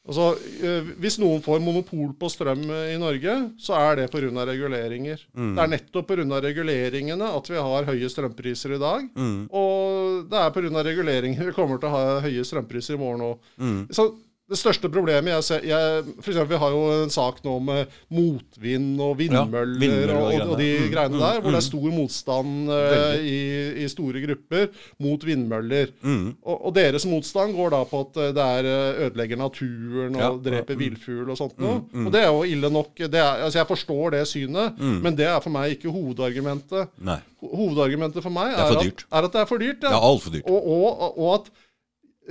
Altså, 0.08 0.28
eh, 0.64 0.86
Hvis 1.02 1.18
noen 1.20 1.42
får 1.44 1.60
monopol 1.60 2.14
på 2.16 2.30
strøm 2.32 2.62
eh, 2.72 2.94
i 2.94 3.00
Norge, 3.00 3.34
så 3.60 3.76
er 3.76 3.96
det 4.00 4.06
pga. 4.12 4.30
reguleringer. 4.48 5.20
Det 5.36 5.64
er 5.64 5.72
nettopp 5.74 6.08
pga. 6.08 6.40
reguleringene 6.40 7.28
at 7.36 7.50
vi 7.50 7.56
har 7.60 7.84
høye 7.90 8.08
strømpriser 8.08 8.76
i 8.76 8.80
dag. 8.80 9.10
Og 9.52 10.30
det 10.30 10.38
er 10.40 10.54
pga. 10.54 10.84
reguleringer 10.88 11.50
vi 11.50 11.56
kommer 11.56 11.78
til 11.78 11.90
å 11.90 11.96
ha 11.96 12.20
høye 12.24 12.44
strømpriser 12.44 12.96
i 12.96 13.02
morgen 13.02 13.26
òg. 13.28 13.52
Så 13.92 14.08
det 14.48 14.56
største 14.56 14.88
problemet 14.88 15.28
jeg 15.28 15.44
ser 15.44 15.64
jeg, 15.68 16.04
for 16.22 16.32
eksempel, 16.32 16.54
Vi 16.54 16.60
har 16.62 16.72
jo 16.72 16.84
en 17.02 17.12
sak 17.12 17.42
nå 17.44 17.58
med 17.60 17.98
motvind 18.16 19.00
og 19.04 19.18
vindmøller, 19.18 19.74
vindmøller 19.82 20.14
og 20.14 20.28
og, 20.28 20.52
og, 20.54 20.60
de. 20.60 20.68
Mm, 20.78 20.86
greiene 20.94 21.20
der, 21.20 21.40
hvor 21.42 21.52
det 21.52 21.60
er 21.60 21.66
stor 21.66 21.88
motstand 21.92 22.72
uh, 22.72 23.16
i, 23.20 23.38
i 23.84 23.88
store 23.92 24.22
grupper 24.24 24.70
mot 25.04 25.26
vindmøller. 25.28 25.92
Mm. 26.00 26.30
Og, 26.40 26.56
og 26.70 26.74
deres 26.78 27.04
motstand 27.08 27.52
går 27.58 27.74
da 27.76 27.82
på 27.88 28.00
at 28.06 28.20
eh, 28.22 28.32
det 28.36 28.46
er 28.56 28.70
eh, 28.72 29.02
ødelegger 29.08 29.40
naturen 29.40 30.16
og 30.16 30.22
Ja, 30.22 30.30
dreper 30.48 30.80
villfugl 30.80 31.28
og 31.28 31.38
sånt 31.40 31.60
noe. 31.60 31.82
Og 32.06 32.10
det 32.14 32.24
er 32.24 32.30
jo 32.32 32.42
ille 32.48 32.72
nok. 32.72 32.94
Det 32.96 33.20
er, 33.20 33.44
altså 33.44 33.60
Jeg 33.60 33.68
forstår 33.68 34.16
det 34.16 34.24
synet, 34.32 34.80
men 34.80 35.16
det 35.18 35.28
er 35.28 35.38
for 35.44 35.52
meg 35.54 35.76
ikke 35.76 35.92
hovedargumentet. 35.92 36.94
Nei. 37.04 37.20
Hovedargumentet 37.44 38.24
for 38.24 38.34
meg 38.34 38.54
er 38.54 38.64
er, 38.64 38.72
for 38.72 38.82
at, 38.82 39.06
er 39.12 39.28
at 39.28 39.34
det 39.34 39.40
er 39.40 39.48
for 39.50 39.62
dyrt. 39.62 39.84
Ja. 39.84 39.94
er 39.94 40.08
altfor 40.08 40.34
dyrt. 40.34 40.48
Og 40.48 41.34
at 41.36 41.52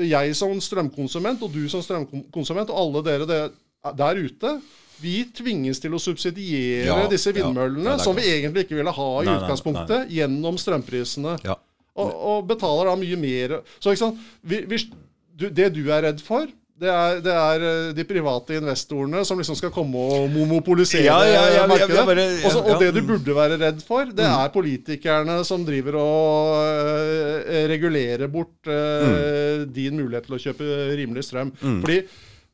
jeg 0.05 0.35
som 0.37 0.57
strømkonsument, 0.61 1.41
og 1.41 1.53
du 1.53 1.63
som 1.71 1.81
strømkonsument, 1.81 2.69
og 2.69 2.81
alle 2.83 3.05
dere 3.07 3.47
der 3.97 4.19
ute 4.19 4.57
vi 5.01 5.19
tvinges 5.35 5.79
til 5.81 5.93
å 5.93 5.99
subsidiere 6.01 6.87
Ja, 6.89 7.09
disse 7.09 7.31
vindmøllene, 7.35 7.95
Ja, 7.95 7.97
som 8.01 8.17
vi 8.17 8.25
egentlig 8.25 8.65
ikke 8.65 8.79
ville 8.79 8.93
ha 8.93 9.09
i 9.21 9.25
Nei, 9.25 9.33
nei, 9.33 9.35
utgangspunktet, 9.43 10.07
gjennom 10.13 10.57
strømprisene. 10.57 11.35
Ja. 11.45 11.57
Og, 11.97 12.13
og 12.13 12.47
betaler 12.49 12.89
da 12.89 12.95
mye 12.97 13.17
mer. 13.21 13.59
Så 13.77 13.93
ikke 13.93 14.03
sant? 14.07 14.23
Vi, 14.41 14.63
vi, 14.69 14.81
du, 15.37 15.47
det 15.53 15.69
du 15.75 15.83
er 15.93 16.03
redd 16.07 16.21
for, 16.25 16.49
det 16.77 16.89
er, 16.93 17.19
det 17.25 17.33
er 17.33 17.63
eh, 17.65 17.89
de 17.97 18.05
private 18.05 18.57
investorene 18.59 19.23
som 19.25 19.39
liksom 19.41 19.57
skal 19.57 19.71
komme 19.73 19.97
og 19.97 20.27
monopolisere 20.29 21.07
Ja, 21.07 21.17
ja, 21.25 21.65
markedet. 21.69 22.05
bare- 22.05 22.27
Også, 22.45 22.61
og 22.61 22.79
det 22.83 22.91
du 22.93 23.01
mm. 23.01 23.07
burde 23.07 23.35
være 23.35 23.57
redd 23.63 23.81
for, 23.85 24.05
det 24.13 24.27
er 24.29 24.53
politikerne 24.53 25.39
som 25.47 25.65
driver 25.65 25.97
og 25.97 26.55
eh, 26.61 27.65
regulerer 27.73 28.29
bort 28.29 28.69
mm. 28.69 29.73
din 29.73 29.97
mulighet 29.97 30.29
til 30.29 30.37
å 30.37 30.41
kjøpe 30.45 30.71
rimelig 31.01 31.25
strøm. 31.25 31.53
Fordi 31.57 32.01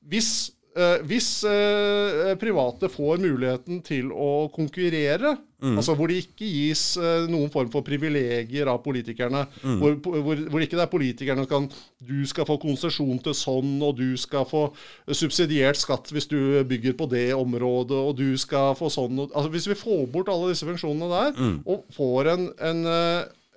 hvis 0.08 0.30
eh, 0.78 1.02
hvis 1.08 1.28
uh, 1.48 2.34
private 2.42 2.90
får 2.92 3.22
muligheten 3.24 3.82
til 3.86 4.12
å 4.12 4.48
konkurrere, 4.54 5.36
altså 5.64 5.94
hvor 5.96 6.12
det 6.12 6.18
ikke 6.26 6.48
gis 6.50 6.82
uh, 7.00 7.24
noen 7.32 7.52
form 7.54 7.70
for 7.72 7.86
privilegier 7.88 8.68
av 8.68 8.82
politikerne, 8.84 9.46
hvor, 9.62 9.96
hvor, 10.04 10.42
hvor 10.52 10.66
ikke 10.66 10.76
det 10.80 10.86
er 10.86 10.92
politikerne 10.92 11.46
som 11.46 11.52
kan 11.52 11.70
Du 12.04 12.26
skal 12.28 12.48
få 12.50 12.58
konsesjon 12.60 13.22
til 13.24 13.36
sånn, 13.38 13.78
og 13.86 13.96
du 14.02 14.18
skal 14.20 14.44
få 14.50 14.66
subsidiert 15.08 15.80
skatt 15.80 16.12
hvis 16.12 16.28
du 16.28 16.60
bygger 16.68 16.98
på 17.00 17.08
det 17.12 17.30
området, 17.38 17.96
og 17.96 18.18
du 18.20 18.36
skal 18.42 18.76
få 18.76 18.92
sånn 18.92 19.24
og, 19.24 19.32
altså 19.32 19.54
Hvis 19.54 19.70
vi 19.72 19.80
får 19.80 20.04
bort 20.12 20.34
alle 20.34 20.52
disse 20.52 20.68
funksjonene 20.68 21.14
der, 21.14 21.64
og 21.64 21.88
får 21.96 22.34
en, 22.34 22.50
en 22.60 22.84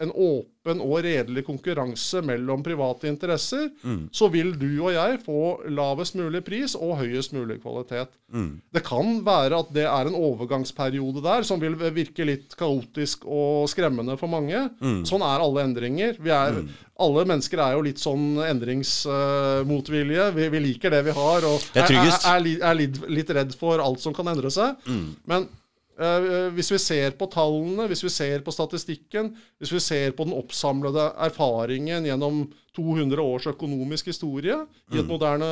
en 0.00 0.10
åpen 0.12 0.80
og 0.82 0.98
redelig 1.04 1.44
konkurranse 1.46 2.20
mellom 2.26 2.62
private 2.66 3.08
interesser, 3.08 3.70
Mm. 3.84 4.08
så 4.12 4.28
vil 4.30 4.52
du 4.58 4.82
og 4.82 4.92
jeg 4.92 5.20
få 5.24 5.68
lavest 5.70 6.14
mulig 6.18 6.42
pris 6.44 6.74
og 6.74 6.98
høyest 6.98 7.32
mulig 7.32 7.60
kvalitet. 7.62 8.08
Mm. 8.32 8.60
Det 8.74 8.82
kan 8.84 9.22
være 9.24 9.58
at 9.60 9.72
det 9.72 9.84
er 9.86 10.06
en 10.10 10.14
overgangsperiode 10.18 11.22
der 11.22 11.42
som 11.48 11.60
vil 11.62 11.74
virke 11.76 12.26
litt 12.26 12.56
kaotisk 12.58 13.24
og 13.24 13.68
skremmende 13.70 14.18
for 14.18 14.26
mange. 14.28 14.68
Mm. 14.82 15.04
Sånn 15.08 15.22
er 15.22 15.40
alle 15.40 15.64
endringer. 15.64 16.16
Vi 16.20 16.30
er, 16.30 16.64
Alle 16.98 17.26
mennesker 17.28 17.60
er 17.60 17.74
jo 17.76 17.82
litt 17.84 17.98
sånn 18.00 18.38
endringsmotvillige. 18.40 20.30
vi, 20.34 20.48
vi 20.48 20.60
liker 20.64 20.90
det 20.94 21.02
vi 21.04 21.14
har, 21.16 21.44
og 21.44 21.60
er 21.76 21.92
er, 21.92 22.10
er, 22.32 22.74
li- 22.74 22.90
litt, 23.12 23.30
redd 23.36 23.54
for 23.58 23.82
alt 23.84 24.00
som 24.00 24.14
kan 24.16 24.28
endre 24.32 24.50
seg. 24.50 24.76
Mm. 24.88 25.10
Men 25.28 25.48
hvis 25.96 26.68
vi 26.74 26.78
ser 26.82 27.14
på 27.16 27.24
tallene, 27.32 27.86
hvis 27.88 28.02
vi 28.04 28.10
ser 28.12 28.42
på 28.44 28.52
statistikken, 28.52 29.30
hvis 29.58 29.72
vi 29.72 29.80
ser 29.80 30.10
på 30.12 30.26
den 30.28 30.34
oppsamlede 30.36 31.06
erfaringen 31.24 32.04
gjennom 32.04 32.42
200 32.76 33.22
års 33.24 33.46
økonomisk 33.48 34.10
historie 34.12 34.58
i 34.92 34.94
Mm. 34.96 34.98
et 35.00 35.08
moderne 35.08 35.48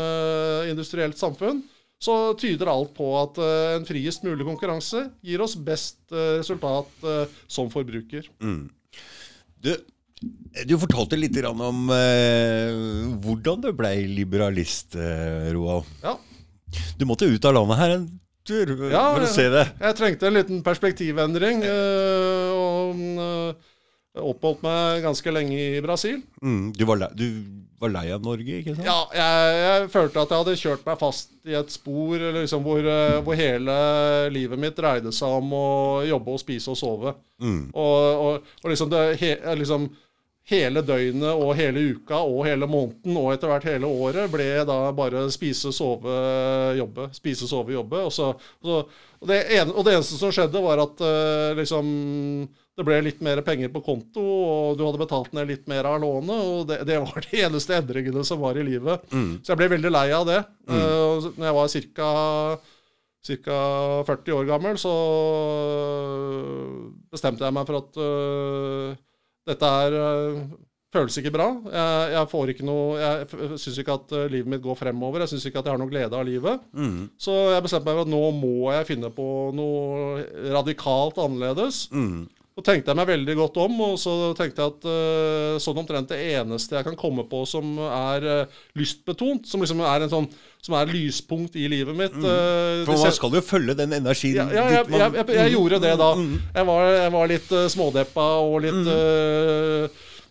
industrielt 0.70 1.16
samfunn, 1.16 1.62
så 2.04 2.34
tyder 2.36 2.68
alt 2.68 2.92
på 2.94 3.06
at 3.22 3.38
eh, 3.40 3.76
en 3.78 3.86
friest 3.88 4.24
mulig 4.26 4.44
konkurranse 4.44 5.06
gir 5.24 5.40
oss 5.40 5.54
best 5.56 6.12
eh, 6.12 6.40
resultat 6.42 6.90
eh, 7.08 7.24
som 7.48 7.70
forbruker. 7.72 8.28
Du, 9.64 9.70
du 10.68 10.74
fortalte 10.78 11.16
litt 11.16 11.38
om 11.48 11.88
eh, 11.94 13.16
hvordan 13.24 13.64
du 13.64 13.70
blei 13.72 14.04
liberalist, 14.10 14.94
eh, 15.00 15.48
Roald. 15.56 15.88
Ja. 16.04 16.18
Du 16.98 17.06
måtte 17.08 17.24
ut 17.30 17.44
av 17.48 17.54
landet 17.56 17.78
her 17.80 17.96
en 17.96 18.06
tur 18.46 18.74
Ja, 18.92 19.06
for 19.14 19.24
å 19.24 19.30
se 19.30 19.46
det. 19.52 19.66
Jeg 19.80 19.98
trengte 19.98 20.28
en 20.28 20.38
liten 20.38 20.64
perspektivendring, 20.66 21.64
eh, 21.66 22.50
og 22.54 23.04
eh, 23.24 23.70
oppholdt 24.22 24.62
meg 24.64 25.02
ganske 25.04 25.34
lenge 25.34 25.58
i 25.58 25.82
Brasil. 25.84 26.20
Mm, 26.42 26.72
du, 26.76 26.84
var 26.86 27.00
lei, 27.00 27.10
du 27.18 27.26
var 27.82 27.92
lei 27.96 28.04
av 28.14 28.22
Norge, 28.24 28.60
ikke 28.60 28.76
sant? 28.76 28.86
Ja, 28.86 29.00
jeg, 29.16 29.56
jeg 29.64 29.90
følte 29.92 30.22
at 30.22 30.34
jeg 30.34 30.44
hadde 30.44 30.56
kjørt 30.60 30.86
meg 30.86 31.00
fast 31.00 31.34
i 31.44 31.56
et 31.58 31.74
spor 31.74 32.22
liksom, 32.38 32.62
hvor, 32.66 32.84
eh, 32.84 33.18
hvor 33.26 33.38
hele 33.38 33.76
livet 34.34 34.60
mitt 34.60 34.78
dreide 34.78 35.12
seg 35.14 35.40
om 35.40 35.56
å 35.58 35.66
jobbe 36.06 36.36
og 36.36 36.42
spise 36.42 36.72
og 36.72 36.80
sove. 36.80 37.16
Mm. 37.42 37.68
Og, 37.72 38.24
og, 38.28 38.54
og 38.62 38.72
liksom, 38.72 38.92
det, 38.92 39.04
he, 39.20 39.34
liksom 39.58 39.90
hele 40.50 40.82
døgnet 40.84 41.30
og 41.32 41.54
hele 41.56 41.86
uka 41.94 42.18
og 42.20 42.42
hele 42.44 42.68
måneden 42.68 43.16
og 43.16 43.30
etter 43.32 43.48
hvert 43.48 43.68
hele 43.68 43.88
året 43.88 44.28
ble 44.32 44.48
da 44.68 44.76
bare 44.96 45.24
spise, 45.32 45.72
sove, 45.72 46.16
jobbe. 46.76 47.08
Spise, 47.16 47.48
sove, 47.48 47.72
jobbe. 47.72 48.02
Og, 48.04 48.12
så, 48.12 48.34
så, 48.60 48.82
og, 48.84 49.24
det, 49.30 49.40
ene, 49.56 49.72
og 49.72 49.86
det 49.86 49.96
eneste 49.96 50.20
som 50.20 50.34
skjedde, 50.34 50.60
var 50.64 50.84
at 50.84 51.00
uh, 51.00 51.56
liksom 51.56 51.88
det 52.74 52.82
ble 52.82 52.98
litt 53.06 53.20
mer 53.22 53.38
penger 53.46 53.70
på 53.70 53.84
konto, 53.86 54.20
og 54.20 54.76
du 54.76 54.82
hadde 54.82 54.98
betalt 54.98 55.30
ned 55.36 55.46
litt 55.46 55.68
mer 55.70 55.86
av 55.86 56.00
lånet. 56.02 56.34
Og 56.34 56.64
det, 56.66 56.80
det 56.88 56.98
var 57.04 57.22
de 57.22 57.42
eneste 57.46 57.76
endringene 57.78 58.24
som 58.26 58.42
var 58.42 58.58
i 58.58 58.66
livet. 58.66 59.04
Så 59.14 59.52
jeg 59.54 59.60
ble 59.60 59.70
veldig 59.76 59.92
lei 59.94 60.08
av 60.12 60.26
det. 60.26 60.40
Mm. 60.66 60.80
og 60.82 61.28
når 61.38 61.46
jeg 61.46 61.56
var 61.60 61.70
cirka 61.70 62.08
ca. 63.24 63.58
40 64.10 64.36
år 64.36 64.48
gammel, 64.50 64.80
så 64.80 64.94
bestemte 67.14 67.46
jeg 67.46 67.56
meg 67.56 67.70
for 67.70 67.78
at 67.78 68.00
øh, 68.02 68.98
dette 69.48 69.72
er 69.84 69.96
øh, 69.98 70.38
føles 70.94 71.18
ikke 71.20 71.32
bra. 71.34 71.48
Jeg, 71.72 72.12
jeg 72.14 72.30
får 72.30 72.52
ikke 72.52 72.66
noe 72.68 72.98
Jeg 73.00 73.58
syns 73.60 73.80
ikke 73.82 73.96
at 73.98 74.14
øh, 74.16 74.28
livet 74.32 74.50
mitt 74.50 74.62
går 74.64 74.78
fremover. 74.78 75.24
Jeg 75.24 75.34
syns 75.34 75.48
ikke 75.48 75.60
at 75.60 75.68
jeg 75.68 75.76
har 75.76 75.82
noe 75.82 75.90
glede 75.90 76.18
av 76.18 76.26
livet. 76.28 76.62
Mm. 76.72 77.10
Så 77.20 77.34
jeg 77.54 77.64
bestemte 77.66 77.88
meg 77.88 77.98
for 77.98 78.06
at 78.06 78.12
nå 78.14 78.22
må 78.38 78.54
jeg 78.74 78.88
finne 78.92 79.10
på 79.14 79.28
noe 79.56 80.24
radikalt 80.54 81.20
annerledes. 81.24 81.84
Mm. 81.92 82.24
Så 82.54 82.62
tenkte 82.62 82.92
jeg 82.92 82.98
meg 83.00 83.08
veldig 83.08 83.34
godt 83.34 83.56
om, 83.64 83.80
og 83.82 83.94
så 83.98 84.12
tenkte 84.38 84.62
jeg 84.62 84.70
at 84.76 84.84
uh, 84.86 85.54
sånn 85.58 85.80
omtrent 85.80 86.12
det 86.12 86.20
eneste 86.36 86.76
jeg 86.76 86.86
kan 86.86 86.94
komme 86.98 87.24
på 87.26 87.40
som 87.50 87.80
er 87.82 88.26
uh, 88.46 88.60
lystbetont, 88.78 89.48
som 89.50 89.64
liksom 89.64 89.82
er 89.82 90.04
en 90.04 90.12
sånn 90.12 90.28
som 90.62 90.76
er 90.78 90.92
lyspunkt 90.94 91.58
i 91.60 91.66
livet 91.68 91.92
mitt 91.98 92.14
øh, 92.14 92.86
For 92.86 92.96
man 92.96 93.12
skal 93.12 93.34
jo 93.36 93.42
følge 93.44 93.74
den 93.76 93.92
energien 93.98 94.48
ja, 94.48 94.62
ja, 94.62 94.78
jeg, 94.78 94.94
jeg, 94.94 95.10
jeg, 95.18 95.26
jeg 95.36 95.52
gjorde 95.52 95.80
det 95.82 95.90
da. 96.00 96.06
Mm. 96.16 96.38
Jeg 96.54 96.68
var, 96.70 96.86
jeg 96.94 97.12
var 97.18 97.28
litt 97.34 97.50
uh, 97.52 97.64
smådeppa 97.74 98.28
og 98.46 98.56
litt 98.64 98.88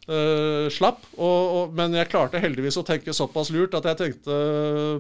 øh, 0.08 0.68
slapp. 0.74 1.02
Og, 1.18 1.42
og, 1.58 1.74
men 1.78 1.96
jeg 1.98 2.10
klarte 2.12 2.42
heldigvis 2.44 2.80
å 2.80 2.86
tenke 2.88 3.16
såpass 3.16 3.52
lurt 3.54 3.76
at 3.78 3.88
jeg 3.92 4.00
tenkte 4.00 4.38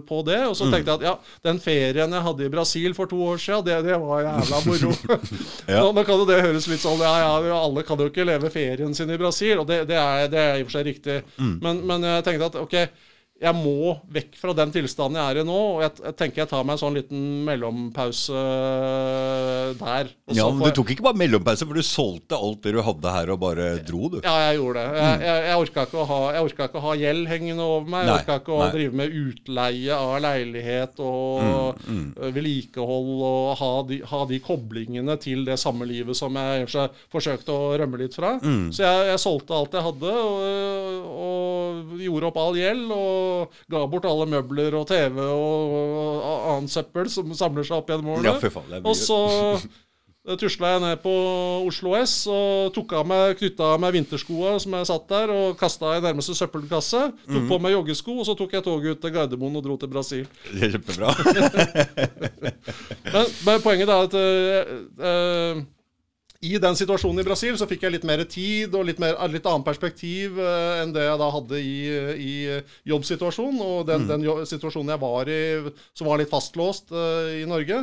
på 0.10 0.22
det. 0.28 0.40
Og 0.50 0.58
så 0.60 0.70
tenkte 0.70 0.94
jeg 0.94 1.02
at 1.02 1.08
ja, 1.10 1.16
den 1.48 1.62
ferien 1.64 2.18
jeg 2.18 2.26
hadde 2.28 2.48
i 2.48 2.52
Brasil 2.54 2.96
for 2.98 3.12
to 3.12 3.22
år 3.34 3.42
siden, 3.42 3.66
det, 3.68 3.80
det 3.90 4.00
var 4.04 4.26
jævla 4.28 4.64
moro. 4.68 4.94
Ja. 5.68 5.80
nå, 5.84 5.94
nå 5.96 6.04
kan 6.06 6.20
jo 6.20 6.28
det 6.28 6.42
høres 6.44 6.66
litt 6.68 6.82
sånn 6.84 7.02
ja, 7.02 7.14
ja, 7.24 7.56
alle 7.56 7.84
kan 7.88 8.00
jo 8.00 8.10
ikke 8.10 8.26
leve 8.28 8.50
ferien 8.54 8.94
sin 8.96 9.12
i 9.14 9.18
Brasil, 9.20 9.56
og 9.62 9.68
det, 9.70 9.84
det, 9.90 9.98
er, 10.00 10.28
det 10.32 10.40
er 10.42 10.60
i 10.60 10.64
og 10.66 10.70
for 10.70 10.78
seg 10.78 10.88
riktig. 10.90 11.22
Men, 11.38 11.82
men 11.88 12.06
jeg 12.08 12.26
tenkte 12.28 12.50
at 12.52 12.58
ok, 12.60 12.76
jeg 13.44 13.56
må 13.60 13.94
vekk 14.16 14.38
fra 14.40 14.54
den 14.56 14.72
tilstanden 14.72 15.20
jeg 15.20 15.34
er 15.36 15.42
i 15.42 15.46
nå, 15.48 15.58
og 15.76 15.82
jeg, 15.84 15.92
jeg 16.08 16.16
tenker 16.22 16.44
jeg 16.44 16.50
tar 16.54 16.64
meg 16.64 16.78
en 16.78 16.82
sånn 16.84 16.96
liten 16.98 17.24
mellompause 17.48 18.44
der. 19.80 20.12
Og 20.30 20.38
Ja, 20.38 20.46
men 20.50 20.70
Du 20.72 20.78
tok 20.82 20.94
ikke 20.94 21.06
bare 21.06 21.20
mellompause, 21.20 21.68
for 21.68 21.78
du 21.78 21.84
solgte 21.86 22.38
alt 22.40 22.64
det 22.64 22.74
du 22.78 22.82
hadde 22.86 23.14
her, 23.16 23.32
og 23.34 23.42
bare 23.44 23.68
dro, 23.86 24.08
du. 24.14 24.20
Ja, 24.24 24.36
jeg 24.48 24.60
gjorde 24.62 24.84
det. 24.84 25.02
Jeg, 25.04 25.20
jeg, 25.28 25.44
jeg 25.50 25.60
orka 25.66 25.86
ikke, 25.88 26.68
ikke 26.70 26.80
å 26.80 26.86
ha 26.88 26.94
gjeld 27.02 27.28
hengende 27.32 27.68
over 27.68 27.92
meg. 27.94 28.08
Jeg 28.08 28.16
orka 28.22 28.38
ikke 28.42 28.56
å 28.56 28.62
nei. 28.64 28.72
drive 28.78 29.00
med 29.02 29.18
utleie 29.24 30.00
av 30.00 30.16
leilighet 30.24 31.04
og 31.04 31.22
Mm, 31.44 31.84
mm. 32.14 32.32
vedlikehold 32.36 33.22
og 33.26 33.48
ha 33.60 33.70
de, 33.90 33.98
ha 34.10 34.20
de 34.30 34.38
koblingene 34.44 35.16
til 35.22 35.44
det 35.48 35.56
samme 35.62 35.86
livet 35.90 36.16
som 36.18 36.36
jeg 36.38 36.68
forsøkte 37.12 37.54
å 37.54 37.72
rømme 37.80 38.00
litt 38.02 38.16
fra. 38.16 38.36
Mm. 38.42 38.70
Så 38.76 38.84
jeg, 38.86 39.08
jeg 39.12 39.22
solgte 39.24 39.56
alt 39.58 39.76
jeg 39.76 39.86
hadde, 39.86 40.14
og, 40.14 41.08
og 41.28 42.02
gjorde 42.04 42.30
opp 42.30 42.40
all 42.44 42.60
gjeld. 42.60 42.86
Og 42.94 43.33
ga 43.72 43.86
bort 43.92 44.06
alle 44.10 44.28
møbler 44.34 44.76
og 44.80 44.88
TV 44.90 45.18
og, 45.24 45.80
og 46.24 46.52
annet 46.58 46.72
søppel 46.76 47.10
som 47.14 47.34
samler 47.38 47.64
seg 47.68 47.80
opp 47.82 47.90
gjennom 47.94 48.14
årene. 48.18 48.30
Ja, 48.32 48.38
for 48.42 48.50
faen, 48.60 48.70
det. 48.72 48.84
Og 48.86 48.96
så 48.98 49.20
tusla 50.40 50.70
jeg 50.72 50.80
ned 50.80 51.02
på 51.04 51.12
Oslo 51.68 51.98
S 52.00 52.14
og 52.32 52.70
tok 52.78 52.94
av 52.96 53.04
meg, 53.10 53.34
knytta 53.42 53.74
av 53.74 53.82
meg 53.84 53.92
vinterskoa 53.98 54.54
som 54.64 54.72
jeg 54.78 54.88
satt 54.88 55.10
der, 55.12 55.34
og 55.36 55.58
kasta 55.60 55.98
i 55.98 56.04
nærmeste 56.06 56.32
søppelkasse. 56.40 57.02
Tok 57.26 57.42
Mhm. 57.42 57.50
på 57.50 57.58
meg 57.60 57.74
joggesko, 57.76 58.16
og 58.22 58.26
så 58.30 58.38
tok 58.40 58.56
jeg 58.56 58.64
toget 58.64 58.96
ut 58.96 59.02
til 59.04 59.12
Gardermoen 59.18 59.60
og 59.60 59.66
dro 59.68 59.76
til 59.82 59.92
Brasil. 59.92 60.24
Det 60.54 60.70
er 60.70 60.78
kjempebra. 60.78 61.12
Men, 63.14 63.26
men 63.46 63.62
poenget 63.62 63.90
er 63.90 64.04
at 64.08 64.14
øh, 64.18 64.66
øh, 65.00 65.64
i 66.44 66.58
den 66.60 66.76
situasjonen 66.76 67.22
i 67.22 67.26
Brasil 67.26 67.56
så 67.60 67.68
fikk 67.70 67.86
jeg 67.86 67.96
litt 67.96 68.08
mer 68.08 68.24
tid 68.28 68.74
og 68.76 68.84
litt, 68.90 69.00
mer, 69.00 69.16
litt 69.32 69.46
annet 69.48 69.64
perspektiv 69.68 70.36
uh, 70.42 70.82
enn 70.82 70.92
det 70.96 71.06
jeg 71.06 71.20
da 71.22 71.30
hadde 71.32 71.62
i, 71.64 71.78
i 72.20 72.34
jobbsituasjonen. 72.92 73.62
Og 73.64 73.86
den, 73.88 74.08
den 74.10 74.26
jo, 74.26 74.36
situasjonen 74.48 74.92
jeg 74.94 75.02
var 75.04 75.32
i, 75.32 75.40
som 75.96 76.10
var 76.10 76.20
litt 76.20 76.32
fastlåst 76.34 76.92
uh, 76.92 77.32
i 77.38 77.46
Norge. 77.48 77.80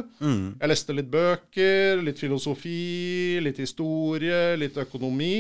Jeg 0.60 0.72
leste 0.72 0.96
litt 0.96 1.08
bøker, 1.12 2.04
litt 2.04 2.20
filosofi, 2.20 3.40
litt 3.40 3.62
historie, 3.64 4.58
litt 4.60 4.76
økonomi. 4.84 5.34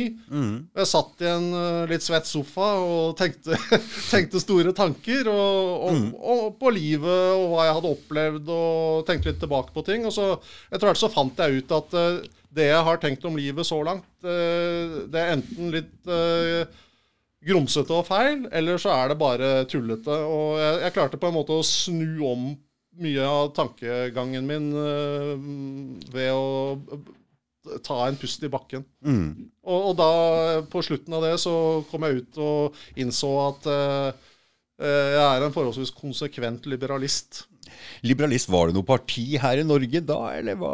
Jeg 0.80 0.88
satt 0.88 1.26
i 1.26 1.30
en 1.30 1.48
uh, 1.52 1.84
litt 1.90 2.06
svett 2.06 2.28
sofa 2.30 2.72
og 2.80 3.14
tenkte, 3.20 3.58
tenkte 4.14 4.40
store 4.40 4.72
tanker 4.76 5.28
og, 5.28 5.88
og, 5.90 6.02
og 6.16 6.44
på 6.60 6.72
livet 6.72 7.36
og 7.36 7.50
hva 7.52 7.68
jeg 7.68 7.78
hadde 7.78 7.94
opplevd, 7.98 8.52
og 8.56 9.08
tenkte 9.08 9.34
litt 9.34 9.42
tilbake 9.44 9.76
på 9.76 9.84
ting. 9.84 10.08
Og 10.08 10.16
så 10.16 10.32
etter 10.70 10.88
hvert 10.88 11.04
så 11.04 11.12
fant 11.12 11.36
jeg 11.44 11.60
ut 11.60 11.80
at 11.82 11.98
det 12.54 12.66
jeg 12.66 12.86
har 12.86 12.98
tenkt 13.02 13.26
om 13.28 13.36
livet 13.38 13.66
så 13.66 13.78
langt, 13.86 14.08
øh, 14.26 15.04
det 15.10 15.20
er 15.20 15.36
enten 15.36 15.70
litt 15.74 16.10
øh, 16.10 16.64
grumsete 17.46 17.94
og 17.94 18.08
feil, 18.08 18.44
eller 18.52 18.80
så 18.80 18.92
er 18.96 19.12
det 19.12 19.20
bare 19.20 19.52
tullete. 19.70 20.16
Og 20.26 20.58
jeg, 20.60 20.82
jeg 20.84 20.96
klarte 20.96 21.20
på 21.20 21.30
en 21.30 21.38
måte 21.38 21.56
å 21.56 21.66
snu 21.66 22.20
om 22.26 22.50
mye 23.00 23.24
av 23.24 23.52
tankegangen 23.56 24.48
min 24.48 24.68
øh, 24.76 25.34
ved 26.10 26.32
å 26.34 27.78
ta 27.86 28.00
en 28.08 28.18
pust 28.18 28.42
i 28.42 28.50
bakken. 28.50 28.82
Mm. 29.04 29.52
Og, 29.62 29.90
og 29.92 29.94
da, 30.00 30.10
på 30.72 30.82
slutten 30.82 31.14
av 31.16 31.28
det, 31.28 31.36
så 31.40 31.54
kom 31.90 32.08
jeg 32.08 32.24
ut 32.24 32.40
og 32.42 32.82
innså 32.98 33.30
at 33.44 33.68
jeg 34.80 35.20
er 35.20 35.44
en 35.44 35.52
forholdsvis 35.52 35.92
konsekvent 35.92 36.64
liberalist. 36.72 37.42
Liberalist, 38.08 38.48
var 38.50 38.68
det 38.68 38.78
noe 38.78 38.88
parti 38.88 39.26
her 39.38 39.60
i 39.60 39.66
Norge 39.66 40.00
da, 40.08 40.18
eller 40.38 40.56
hva, 40.58 40.72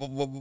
var, 0.00 0.32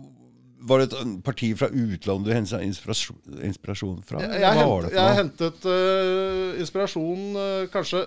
var 0.68 0.82
det 0.82 0.90
et 0.92 1.24
parti 1.24 1.54
fra 1.56 1.70
utlandet 1.72 2.28
du 2.28 2.34
hentet 2.36 2.64
inspirasjon, 2.66 4.02
fra? 4.04 4.20
Jeg, 4.26 4.42
jeg, 4.44 4.60
hent, 4.60 4.92
jeg 4.98 5.18
hentet 5.22 5.66
uh, 5.70 6.60
inspirasjon 6.60 7.26
uh, 7.38 7.66
kanskje 7.74 8.06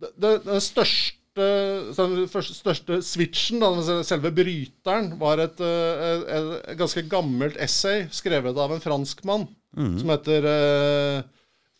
det, 0.00 0.10
det, 0.16 0.32
Den 0.48 0.60
største 0.64 1.16
den 1.40 2.26
første- 2.28 2.56
største 2.58 2.96
switchen, 3.06 3.60
da, 3.62 4.00
selve 4.04 4.32
bryteren, 4.34 5.12
var 5.20 5.38
et, 5.46 5.60
uh, 5.62 6.24
et, 6.26 6.26
et 6.74 6.78
ganske 6.80 7.04
gammelt 7.08 7.56
essay 7.62 8.08
skrevet 8.10 8.58
av 8.58 8.74
en 8.76 8.82
franskmann 8.82 9.48
Mm. 9.70 10.00
som 10.00 10.08
heter 10.10 10.42
øh, 10.50 11.20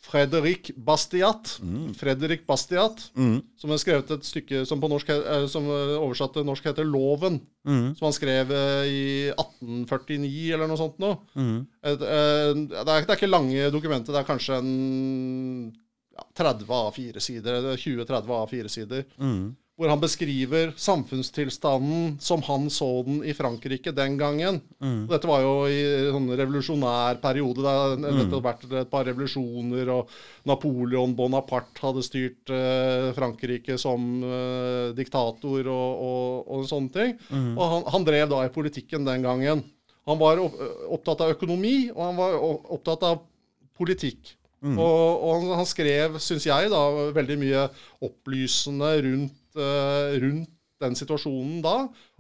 Fredrik 0.00 0.70
Bastiat. 0.80 1.58
Mm. 1.60 1.92
Fredrik 1.94 2.46
Bastiat, 2.48 3.02
som 3.60 3.72
har 3.72 3.80
skrevet 3.82 4.12
et 4.14 4.24
stykke 4.24 4.62
som 4.68 4.80
på 4.80 4.88
norsk, 4.88 5.12
eh, 5.12 5.44
som 5.52 5.66
eh, 5.68 5.92
oversatt 5.98 6.32
til 6.38 6.46
norsk 6.48 6.70
heter 6.70 6.88
'Loven'. 6.88 7.40
Mm. 7.68 7.92
Som 7.98 8.08
han 8.08 8.16
skrev 8.16 8.52
eh, 8.56 8.88
i 8.88 9.02
1849 9.34 10.54
eller 10.56 10.70
noe 10.70 10.80
sånt 10.80 10.96
nå. 11.02 11.12
Mm. 11.36 11.58
Et, 11.84 12.00
det, 12.00 12.08
er, 12.08 12.54
det 12.80 12.96
er 12.96 13.18
ikke 13.18 13.28
lange 13.28 13.68
dokumenter, 13.74 14.16
det 14.16 14.22
er 14.22 14.30
kanskje 14.30 14.56
en 14.62 14.72
ja, 16.16 16.24
30 16.40 16.64
A4-sider, 16.64 17.74
20-30 17.76 18.36
A4-sider. 18.40 19.04
Mm. 19.80 19.82
Hvor 19.82 19.88
han 19.94 20.00
beskriver 20.02 20.72
samfunnstilstanden 20.76 22.18
som 22.20 22.42
han 22.44 22.68
så 22.70 23.02
den 23.06 23.22
i 23.24 23.32
Frankrike 23.32 23.94
den 23.96 24.18
gangen. 24.20 24.60
Mm. 24.82 25.06
Dette 25.08 25.28
var 25.28 25.40
jo 25.40 25.54
i 25.72 25.78
en 25.80 26.12
sånn 26.18 26.28
revolusjonær 26.36 27.20
periode. 27.22 27.64
Det 27.64 28.12
hadde 28.18 28.42
vært 28.44 28.66
et 28.68 28.90
par 28.92 29.06
revolusjoner, 29.08 29.88
og 29.94 30.10
Napoleon 30.44 31.14
Bonaparte 31.16 31.80
hadde 31.80 32.04
styrt 32.04 32.52
eh, 32.52 33.08
Frankrike 33.16 33.78
som 33.80 34.04
eh, 34.20 34.92
diktator 34.96 35.64
og, 35.72 36.04
og, 36.04 36.52
og 36.58 36.68
sånne 36.68 36.92
ting. 36.92 37.16
Og 37.56 37.64
han, 37.64 37.88
han 37.96 38.04
drev 38.04 38.28
da 38.34 38.44
i 38.44 38.52
politikken 38.52 39.08
den 39.08 39.24
gangen. 39.24 39.64
Han 40.08 40.20
var 40.20 40.40
opptatt 40.44 41.24
av 41.24 41.32
økonomi, 41.38 41.88
og 41.94 42.04
han 42.04 42.20
var 42.20 42.36
opptatt 42.76 43.08
av 43.08 43.24
politikk. 43.80 44.36
Og, 44.60 44.76
og 45.24 45.30
han, 45.38 45.52
han 45.62 45.68
skrev, 45.68 46.18
syns 46.20 46.44
jeg, 46.44 46.68
da, 46.68 46.80
veldig 47.16 47.36
mye 47.40 47.62
opplysende 48.04 48.90
rundt, 49.06 49.36
rundt 50.22 50.56
den 50.80 50.96
situasjonen 50.96 51.60
da. 51.64 51.74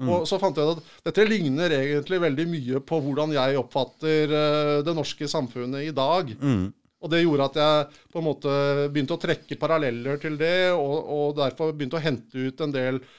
Og 0.04 0.26
så 0.28 0.38
fant 0.40 0.58
jeg 0.58 0.74
at 0.74 0.82
dette 1.08 1.24
ligner 1.28 1.72
egentlig 1.72 2.20
veldig 2.22 2.46
mye 2.50 2.82
på 2.84 3.00
hvordan 3.04 3.32
jeg 3.36 3.58
oppfatter 3.60 4.34
eh, 4.40 4.74
det 4.86 4.94
norske 4.96 5.28
samfunnet 5.30 5.88
i 5.88 5.94
dag. 5.96 6.34
Mm. 6.36 6.68
Og 7.00 7.12
det 7.12 7.22
gjorde 7.22 7.48
at 7.48 7.58
jeg 7.62 8.04
på 8.12 8.20
en 8.20 8.26
måte 8.26 8.54
begynte 8.92 9.16
å 9.16 9.22
trekke 9.22 9.56
paralleller 9.60 10.20
til 10.20 10.36
det, 10.40 10.70
og, 10.76 10.96
og 11.00 11.38
derfor 11.40 11.72
begynte 11.72 11.96
å 11.96 12.04
hente 12.04 12.50
ut 12.50 12.60
en 12.60 12.74
del 12.74 13.00
eh, 13.00 13.16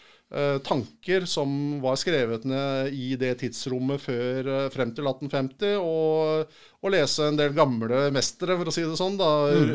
tanker 0.64 1.26
som 1.28 1.50
var 1.84 1.98
skrevet 2.00 2.46
ned 2.48 2.94
i 2.96 3.16
det 3.20 3.34
tidsrommet 3.42 4.00
før, 4.00 4.48
eh, 4.48 4.68
frem 4.72 4.94
til 4.96 5.10
1850, 5.10 5.74
og, 5.84 6.54
og 6.82 6.94
lese 6.94 7.28
en 7.28 7.40
del 7.40 7.56
gamle 7.58 8.06
mestere, 8.16 8.56
for 8.60 8.72
å 8.72 8.76
si 8.76 8.86
det 8.86 9.00
sånn, 9.00 9.20
da, 9.20 9.32
mm. 9.52 9.74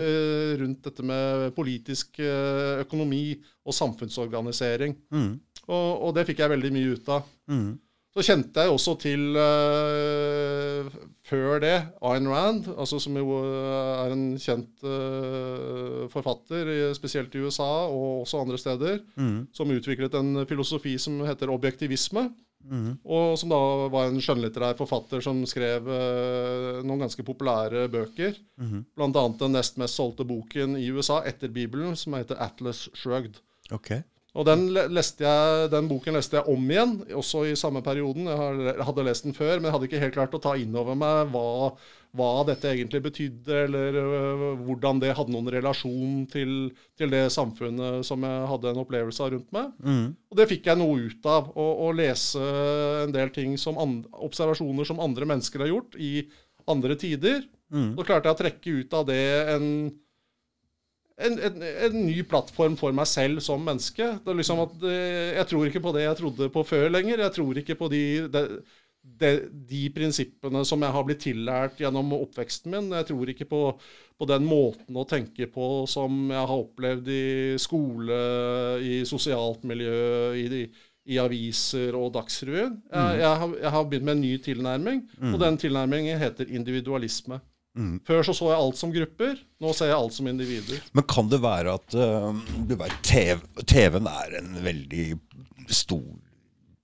rundt 0.62 0.88
dette 0.88 1.04
med 1.06 1.50
politisk 1.56 2.22
eh, 2.24 2.80
økonomi 2.86 3.36
og 3.66 3.76
samfunnsorganisering. 3.76 4.96
Mm. 5.12 5.34
Og, 5.66 5.90
og 6.06 6.16
det 6.16 6.26
fikk 6.28 6.40
jeg 6.44 6.54
veldig 6.54 6.72
mye 6.74 6.94
ut 6.96 7.12
av. 7.12 7.28
Mm. 7.50 7.70
Så 8.16 8.22
kjente 8.24 8.62
jeg 8.64 8.72
også 8.72 8.94
til 9.02 9.36
uh, 9.36 10.88
før 11.26 11.58
det 11.60 11.74
Ayn 12.00 12.28
Rand, 12.30 12.64
altså 12.78 12.96
som 13.02 13.16
jo 13.18 13.34
eh, 13.42 14.04
er 14.06 14.14
en 14.14 14.22
kjent 14.40 14.84
uh, 14.86 16.06
forfatter, 16.12 16.70
spesielt 16.96 17.34
i 17.36 17.42
USA 17.44 17.66
og 17.90 18.22
også 18.22 18.40
andre 18.40 18.60
steder, 18.62 19.00
Mm. 19.16 19.46
som 19.52 19.70
utviklet 19.74 20.14
en 20.14 20.46
filosofi 20.46 20.96
som 21.02 21.18
heter 21.26 21.50
objektivisme. 21.52 22.28
Mm. 22.66 22.96
Og 23.04 23.36
som 23.38 23.52
da 23.52 23.58
var 23.92 24.08
en 24.08 24.18
skjønnlitterær 24.22 24.78
forfatter 24.78 25.20
som 25.22 25.44
skrev 25.46 25.86
uh, 25.86 26.80
noen 26.86 27.04
ganske 27.04 27.22
populære 27.26 27.84
bøker. 27.92 28.38
Mm. 28.56 28.84
Blant 28.96 29.18
annet 29.20 29.44
den 29.44 29.54
nest 29.58 29.76
mest 29.82 29.98
solgte 30.00 30.24
boken 30.26 30.78
i 30.80 30.88
USA 30.90 31.20
etter 31.28 31.52
Bibelen, 31.52 31.94
som 31.98 32.16
heter 32.18 32.40
Atlas 32.42 32.86
Shrugged. 32.94 33.42
Ok. 33.74 33.92
Og 34.36 34.44
den, 34.44 34.66
leste 34.92 35.24
jeg, 35.24 35.68
den 35.72 35.86
boken 35.88 36.18
leste 36.18 36.36
jeg 36.36 36.52
om 36.52 36.64
igjen, 36.70 36.96
også 37.16 37.46
i 37.48 37.54
samme 37.56 37.80
perioden. 37.84 38.28
Jeg 38.28 38.84
hadde 38.84 39.04
lest 39.06 39.24
den 39.24 39.36
før, 39.36 39.56
men 39.56 39.68
jeg 39.68 39.76
hadde 39.76 39.88
ikke 39.88 40.02
helt 40.02 40.16
klart 40.18 40.36
å 40.36 40.42
ta 40.44 40.52
inn 40.60 40.76
over 40.76 40.98
meg 40.98 41.32
hva, 41.32 41.72
hva 42.16 42.30
dette 42.48 42.68
egentlig 42.68 43.00
betydde, 43.06 43.62
eller 43.64 43.98
hvordan 44.66 45.00
det 45.00 45.14
hadde 45.16 45.32
noen 45.32 45.50
relasjon 45.56 46.24
til, 46.32 46.54
til 47.00 47.12
det 47.12 47.24
samfunnet 47.32 48.04
som 48.06 48.24
jeg 48.28 48.48
hadde 48.52 48.72
en 48.72 48.82
opplevelse 48.84 49.24
av 49.24 49.32
rundt 49.32 49.52
meg. 49.56 49.72
Mm. 49.80 50.06
Og 50.32 50.40
det 50.40 50.48
fikk 50.52 50.68
jeg 50.68 50.82
noe 50.82 51.08
ut 51.08 51.30
av. 51.32 51.52
Å, 51.56 51.68
å 51.86 51.92
lese 51.96 52.48
en 53.06 53.16
del 53.16 53.32
ting 53.34 53.56
som 53.60 53.80
and, 53.80 54.04
observasjoner 54.26 54.88
som 54.88 55.00
andre 55.00 55.28
mennesker 55.32 55.64
har 55.64 55.72
gjort 55.72 55.96
i 55.96 56.14
andre 56.68 56.98
tider. 57.00 57.46
Mm. 57.72 57.94
Så 57.96 58.04
klarte 58.04 58.28
jeg 58.28 58.36
å 58.36 58.42
trekke 58.44 58.80
ut 58.82 59.00
av 59.00 59.08
det 59.08 59.22
en 59.56 59.70
en, 61.16 61.38
en, 61.48 61.62
en 61.64 61.94
ny 62.06 62.18
plattform 62.28 62.74
for 62.76 62.92
meg 62.96 63.08
selv 63.08 63.40
som 63.44 63.62
menneske. 63.64 64.08
Det 64.22 64.32
er 64.32 64.40
liksom 64.40 64.64
at 64.66 64.82
eh, 64.84 65.36
Jeg 65.38 65.48
tror 65.52 65.68
ikke 65.68 65.84
på 65.86 65.94
det 65.96 66.02
jeg 66.04 66.18
trodde 66.18 66.50
på 66.52 66.64
før 66.68 66.90
lenger. 66.92 67.22
Jeg 67.24 67.34
tror 67.38 67.60
ikke 67.60 67.76
på 67.80 67.88
de, 67.92 68.02
de, 68.32 68.42
de, 69.22 69.30
de 69.70 69.84
prinsippene 69.96 70.64
som 70.68 70.84
jeg 70.84 70.96
har 70.96 71.06
blitt 71.08 71.22
tillært 71.24 71.80
gjennom 71.80 72.12
oppveksten 72.18 72.74
min. 72.74 72.90
Jeg 72.98 73.08
tror 73.08 73.32
ikke 73.32 73.48
på, 73.48 73.62
på 74.20 74.28
den 74.28 74.44
måten 74.48 75.00
å 75.00 75.06
tenke 75.08 75.48
på 75.52 75.86
som 75.88 76.26
jeg 76.34 76.42
har 76.42 76.66
opplevd 76.66 77.08
i 77.08 77.24
skole, 77.64 78.20
i 78.84 79.00
sosialt 79.08 79.64
miljø, 79.64 80.36
i, 80.36 80.64
i 81.06 81.20
aviser 81.22 81.96
og 81.96 82.12
Dagsrevyen. 82.18 82.76
Jeg, 82.92 83.20
jeg, 83.24 83.34
har, 83.40 83.58
jeg 83.64 83.76
har 83.78 83.88
begynt 83.88 84.10
med 84.10 84.18
en 84.18 84.24
ny 84.28 84.36
tilnærming, 84.50 85.04
og 85.32 85.40
den 85.40 85.60
tilnærmingen 85.64 86.20
heter 86.20 86.52
individualisme. 86.52 87.40
Mm. 87.76 87.96
Før 88.08 88.24
så 88.24 88.34
så 88.36 88.50
jeg 88.50 88.58
alt 88.58 88.78
som 88.80 88.92
grupper, 88.92 89.40
nå 89.60 89.72
ser 89.76 89.90
jeg 89.90 89.98
alt 89.98 90.16
som 90.16 90.28
individer. 90.30 90.84
Men 90.96 91.06
kan 91.10 91.28
det 91.32 91.42
være 91.44 91.74
at 91.76 91.96
uh, 91.96 92.30
du 92.68 92.76
vet, 92.80 92.94
TV, 93.04 93.42
TV-en 93.68 94.08
er 94.10 94.38
en 94.40 94.54
veldig 94.64 95.08
stor 95.68 96.06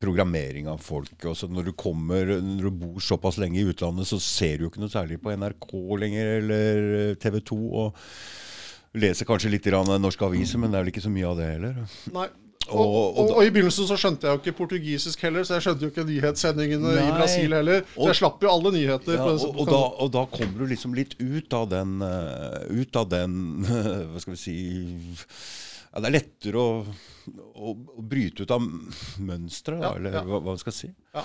programmering 0.03 0.69
av 0.69 0.83
folk. 0.83 1.15
Også 1.31 1.49
når 1.49 1.71
du 1.71 1.73
kommer, 1.79 2.35
når 2.43 2.69
du 2.69 2.79
bor 2.83 3.03
såpass 3.03 3.39
lenge 3.41 3.61
i 3.61 3.67
utlandet, 3.71 4.09
så 4.11 4.19
ser 4.23 4.59
du 4.59 4.67
jo 4.67 4.73
ikke 4.73 4.83
noe 4.83 4.93
særlig 4.93 5.21
på 5.23 5.33
NRK 5.39 5.69
lenger, 6.03 6.33
eller 6.41 7.19
TV 7.23 7.39
2. 7.53 7.61
Og 7.85 8.99
leser 8.99 9.29
kanskje 9.29 9.53
litt 9.55 9.69
i 9.71 9.73
norske 9.73 10.27
aviser, 10.27 10.61
men 10.61 10.73
det 10.73 10.79
er 10.79 10.85
vel 10.85 10.93
ikke 10.93 11.07
så 11.07 11.13
mye 11.13 11.29
av 11.31 11.39
det 11.39 11.53
heller. 11.55 11.85
Nei. 12.13 12.29
Og, 12.71 12.79
Og- 12.79 13.17
og, 13.19 13.31
og 13.37 13.45
i 13.45 13.51
begynnelsen 13.53 13.87
så 13.89 13.97
skjønte 13.99 14.29
jeg 14.29 14.37
jo 14.37 14.41
ikke 14.41 14.55
portugisisk 14.57 15.23
heller, 15.27 15.45
så 15.45 15.57
jeg 15.59 15.65
skjønte 15.67 15.83
jo 15.87 15.91
ikke 15.93 16.05
nyhetssendingene 16.09 16.93
i 17.03 17.09
Brasil 17.17 17.53
heller. 17.57 17.83
Så 17.97 18.07
jeg 18.13 18.19
slapp 18.21 18.45
jo 18.47 18.53
alle 18.53 18.73
nyheter. 18.77 19.17
Ja, 19.19 19.27
da, 19.67 19.81
og 20.05 20.13
da 20.15 20.23
kommer 20.31 20.63
du 20.63 20.71
liksom 20.71 20.95
litt 20.97 21.17
ut 21.21 21.53
av 21.59 21.67
den 21.73 21.99
eh, 22.07 22.83
Ut 22.83 22.97
av 22.97 23.09
den 23.13 23.35
Hva 24.13 24.23
skal 24.23 24.37
vi 24.37 24.41
si 24.41 24.55
ja, 25.93 26.01
Det 26.01 26.07
er 26.09 26.15
lettere 26.15 26.63
å, 26.63 26.85
å, 27.53 27.75
å 27.99 28.05
bryte 28.09 28.47
ut 28.47 28.55
av 28.55 28.63
mønsteret, 29.21 29.83
Ja, 29.83 29.91
eller 29.99 30.15
hva, 30.23 30.39
hva 30.39 30.41
man 30.55 30.61
skal 30.63 30.73
si. 30.77 30.89
Ja. 31.13 31.25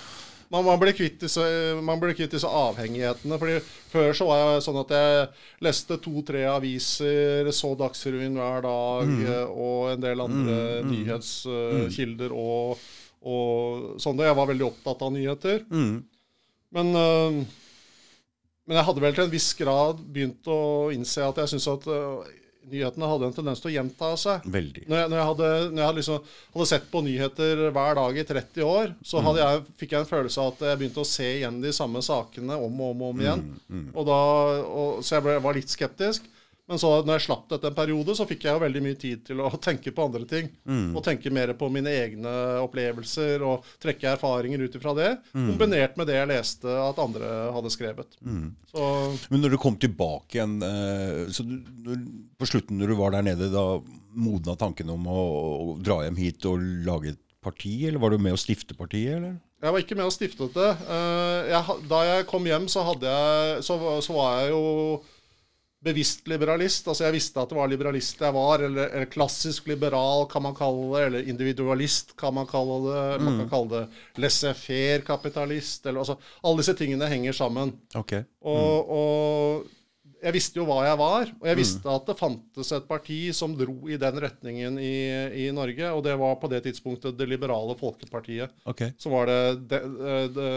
Man, 0.49 0.63
man, 0.63 0.79
blir 0.79 0.93
kvitt 0.95 1.17
disse, 1.19 1.43
man 1.83 1.99
blir 1.99 2.13
kvitt 2.15 2.31
disse 2.31 2.47
avhengighetene. 2.47 3.35
fordi 3.41 3.57
Før 3.91 4.13
så 4.15 4.27
var 4.29 4.37
jeg 4.39 4.63
sånn 4.63 4.79
at 4.79 4.93
jeg 4.95 5.25
leste 5.67 5.97
to-tre 5.99 6.45
aviser, 6.47 7.49
så 7.51 7.73
Dagsrevyen 7.75 8.37
hver 8.39 8.61
dag, 8.63 9.07
Mm. 9.11 9.25
eh, 9.27 9.45
og 9.51 9.91
en 9.91 10.01
del 10.05 10.21
andre 10.23 10.57
nyhetskilder 10.87 12.31
og, 12.31 12.79
og 13.27 13.99
sånn. 13.99 14.19
Jeg 14.23 14.35
var 14.39 14.47
veldig 14.53 14.67
opptatt 14.69 15.01
av 15.03 15.11
nyheter. 15.13 15.65
Mm. 15.69 16.03
Men, 16.77 16.95
øh, 16.95 17.43
men 18.67 18.75
jeg 18.79 18.85
hadde 18.87 19.01
vel 19.03 19.13
til 19.15 19.23
en 19.27 19.31
viss 19.31 19.53
grad 19.55 19.99
begynt 20.13 20.47
å 20.51 20.91
innse 20.95 21.23
at 21.23 21.37
jeg 21.43 21.53
syns 21.53 21.67
at 21.71 21.87
øh, 21.87 22.23
nyhetene 22.71 23.09
hadde 23.11 23.29
en 23.29 23.35
tendens 23.35 23.61
til 23.63 23.71
å 23.71 23.73
gjenta 23.75 24.11
seg. 24.19 24.47
Veldig. 24.53 24.85
Når 24.87 25.01
jeg, 25.01 25.11
når 25.11 25.19
jeg, 25.19 25.27
hadde, 25.31 25.49
når 25.71 25.81
jeg 25.81 25.87
hadde, 25.89 25.99
liksom, 26.01 26.31
hadde 26.55 26.69
sett 26.71 26.87
på 26.93 27.03
nyheter 27.05 27.63
hver 27.75 27.99
dag 27.99 28.21
i 28.21 28.25
30 28.31 28.67
år, 28.67 28.95
så 29.11 29.23
hadde 29.25 29.43
jeg, 29.43 29.65
fikk 29.81 29.95
jeg 29.95 30.05
en 30.05 30.09
følelse 30.11 30.43
av 30.43 30.53
at 30.53 30.65
jeg 30.69 30.81
begynte 30.81 31.03
å 31.03 31.11
se 31.11 31.29
igjen 31.39 31.61
de 31.63 31.73
samme 31.75 32.03
sakene 32.05 32.57
om 32.57 32.81
og 32.81 32.95
om, 32.95 33.05
og 33.05 33.13
om 33.15 33.21
igjen. 33.25 33.45
Og 33.93 34.09
da, 34.09 34.19
og, 34.63 34.99
så 35.05 35.17
jeg 35.17 35.27
ble, 35.27 35.37
var 35.47 35.57
litt 35.57 35.73
skeptisk. 35.73 36.27
Men 36.67 36.79
så 36.81 36.89
når 37.05 37.15
jeg 37.15 37.25
slapp 37.27 37.45
dette 37.53 37.69
en 37.69 37.75
periode, 37.77 38.15
så 38.17 38.25
fikk 38.27 38.43
jeg 38.43 38.57
jo 38.57 38.63
veldig 38.63 38.81
mye 38.83 38.97
tid 38.99 39.21
til 39.29 39.39
å 39.43 39.51
tenke 39.67 39.93
på 39.95 40.07
andre 40.07 40.27
ting. 40.27 40.49
Og 40.67 40.99
tenke 41.05 41.31
mer 41.33 41.53
på 41.59 41.69
mine 41.73 41.93
egne 41.95 42.33
opplevelser 42.63 43.45
og 43.47 43.67
trekke 43.83 44.11
erfaringer 44.15 44.65
ut 44.65 44.75
ifra 44.79 44.95
det. 44.97 45.11
Kombinert 45.31 45.95
med 45.99 46.11
det 46.11 46.17
jeg 46.19 46.31
leste 46.33 46.73
at 46.83 46.99
andre 47.03 47.31
hadde 47.55 47.71
skrevet. 47.73 48.19
Så 48.71 48.89
Men 49.31 49.45
når 49.45 49.55
du 49.55 49.61
kom 49.61 49.79
tilbake 49.79 50.37
igjen 50.37 50.57
eh, 50.65 51.29
så 51.33 51.45
du, 51.47 51.93
På 52.37 52.47
slutten 52.49 52.77
når 52.81 52.91
du 52.91 52.97
var 52.99 53.15
der 53.15 53.25
nede, 53.29 53.47
da 53.53 53.79
modna 54.17 54.57
tanken 54.59 54.89
om 54.91 55.07
å, 55.07 55.21
å 55.21 55.73
dra 55.83 56.01
hjem 56.03 56.17
hit 56.19 56.45
og 56.49 56.61
lage 56.85 57.13
et 57.13 57.21
parti, 57.43 57.73
eller 57.87 58.01
var 58.01 58.11
du 58.11 58.19
med 58.21 58.35
å 58.35 58.39
stifte 58.39 58.75
partiet, 58.77 59.19
eller? 59.19 59.37
Jeg 59.57 59.73
var 59.73 59.81
ikke 59.81 59.95
med 59.97 60.05
og 60.05 60.13
stiftet 60.13 60.53
det. 60.53 60.71
Eh, 60.85 61.47
jeg, 61.49 61.77
da 61.89 62.01
jeg 62.05 62.25
kom 62.29 62.45
hjem, 62.45 62.67
så, 62.69 62.83
jeg, 63.01 63.61
så, 63.65 63.77
så 64.05 64.17
var 64.17 64.41
jeg 64.43 64.51
jo 64.51 64.65
bevisst 65.83 66.27
liberalist. 66.27 66.87
Altså 66.87 67.05
Jeg 67.05 67.15
visste 67.17 67.41
at 67.41 67.51
det 67.51 67.57
var 67.57 67.69
liberalist 67.69 68.21
jeg 68.21 68.33
var, 68.35 68.63
eller, 68.65 68.89
eller 68.89 69.09
klassisk 69.11 69.67
liberal, 69.69 70.25
kan 70.31 70.43
man 70.43 70.55
kalle 70.57 70.89
det. 70.93 71.05
Eller 71.05 71.31
individualist, 71.33 72.15
kan 72.17 72.33
man 72.33 72.49
kalle 72.49 72.79
det. 72.87 73.23
Man 73.23 73.39
kan 73.43 73.49
kalle 73.51 73.69
det 73.73 74.21
laissez-faire-kapitalist. 74.23 75.85
eller 75.85 76.03
altså 76.03 76.17
Alle 76.43 76.63
disse 76.63 76.77
tingene 76.77 77.09
henger 77.11 77.37
sammen. 77.37 77.75
Ok. 77.95 78.13
Og, 78.41 78.91
og 78.97 79.76
jeg 80.17 80.33
visste 80.33 80.59
jo 80.59 80.65
hva 80.67 80.79
jeg 80.87 80.97
var, 80.99 81.29
og 81.37 81.45
jeg 81.49 81.59
visste 81.59 81.91
at 81.93 82.09
det 82.09 82.17
fantes 82.17 82.71
et 82.73 82.87
parti 82.89 83.19
som 83.35 83.53
dro 83.57 83.75
i 83.89 83.99
den 84.01 84.19
retningen 84.23 84.79
i, 84.81 84.97
i 85.43 85.47
Norge, 85.55 85.91
og 85.93 86.03
det 86.05 86.15
var 86.19 86.35
på 86.41 86.49
det 86.51 86.63
tidspunktet 86.65 87.17
Det 87.17 87.27
liberale 87.29 87.75
folkepartiet. 87.77 88.53
Okay. 88.65 88.95
Som, 88.97 89.13
var 89.13 89.29
det, 89.29 89.39
det, 89.69 89.81
det 90.33 90.51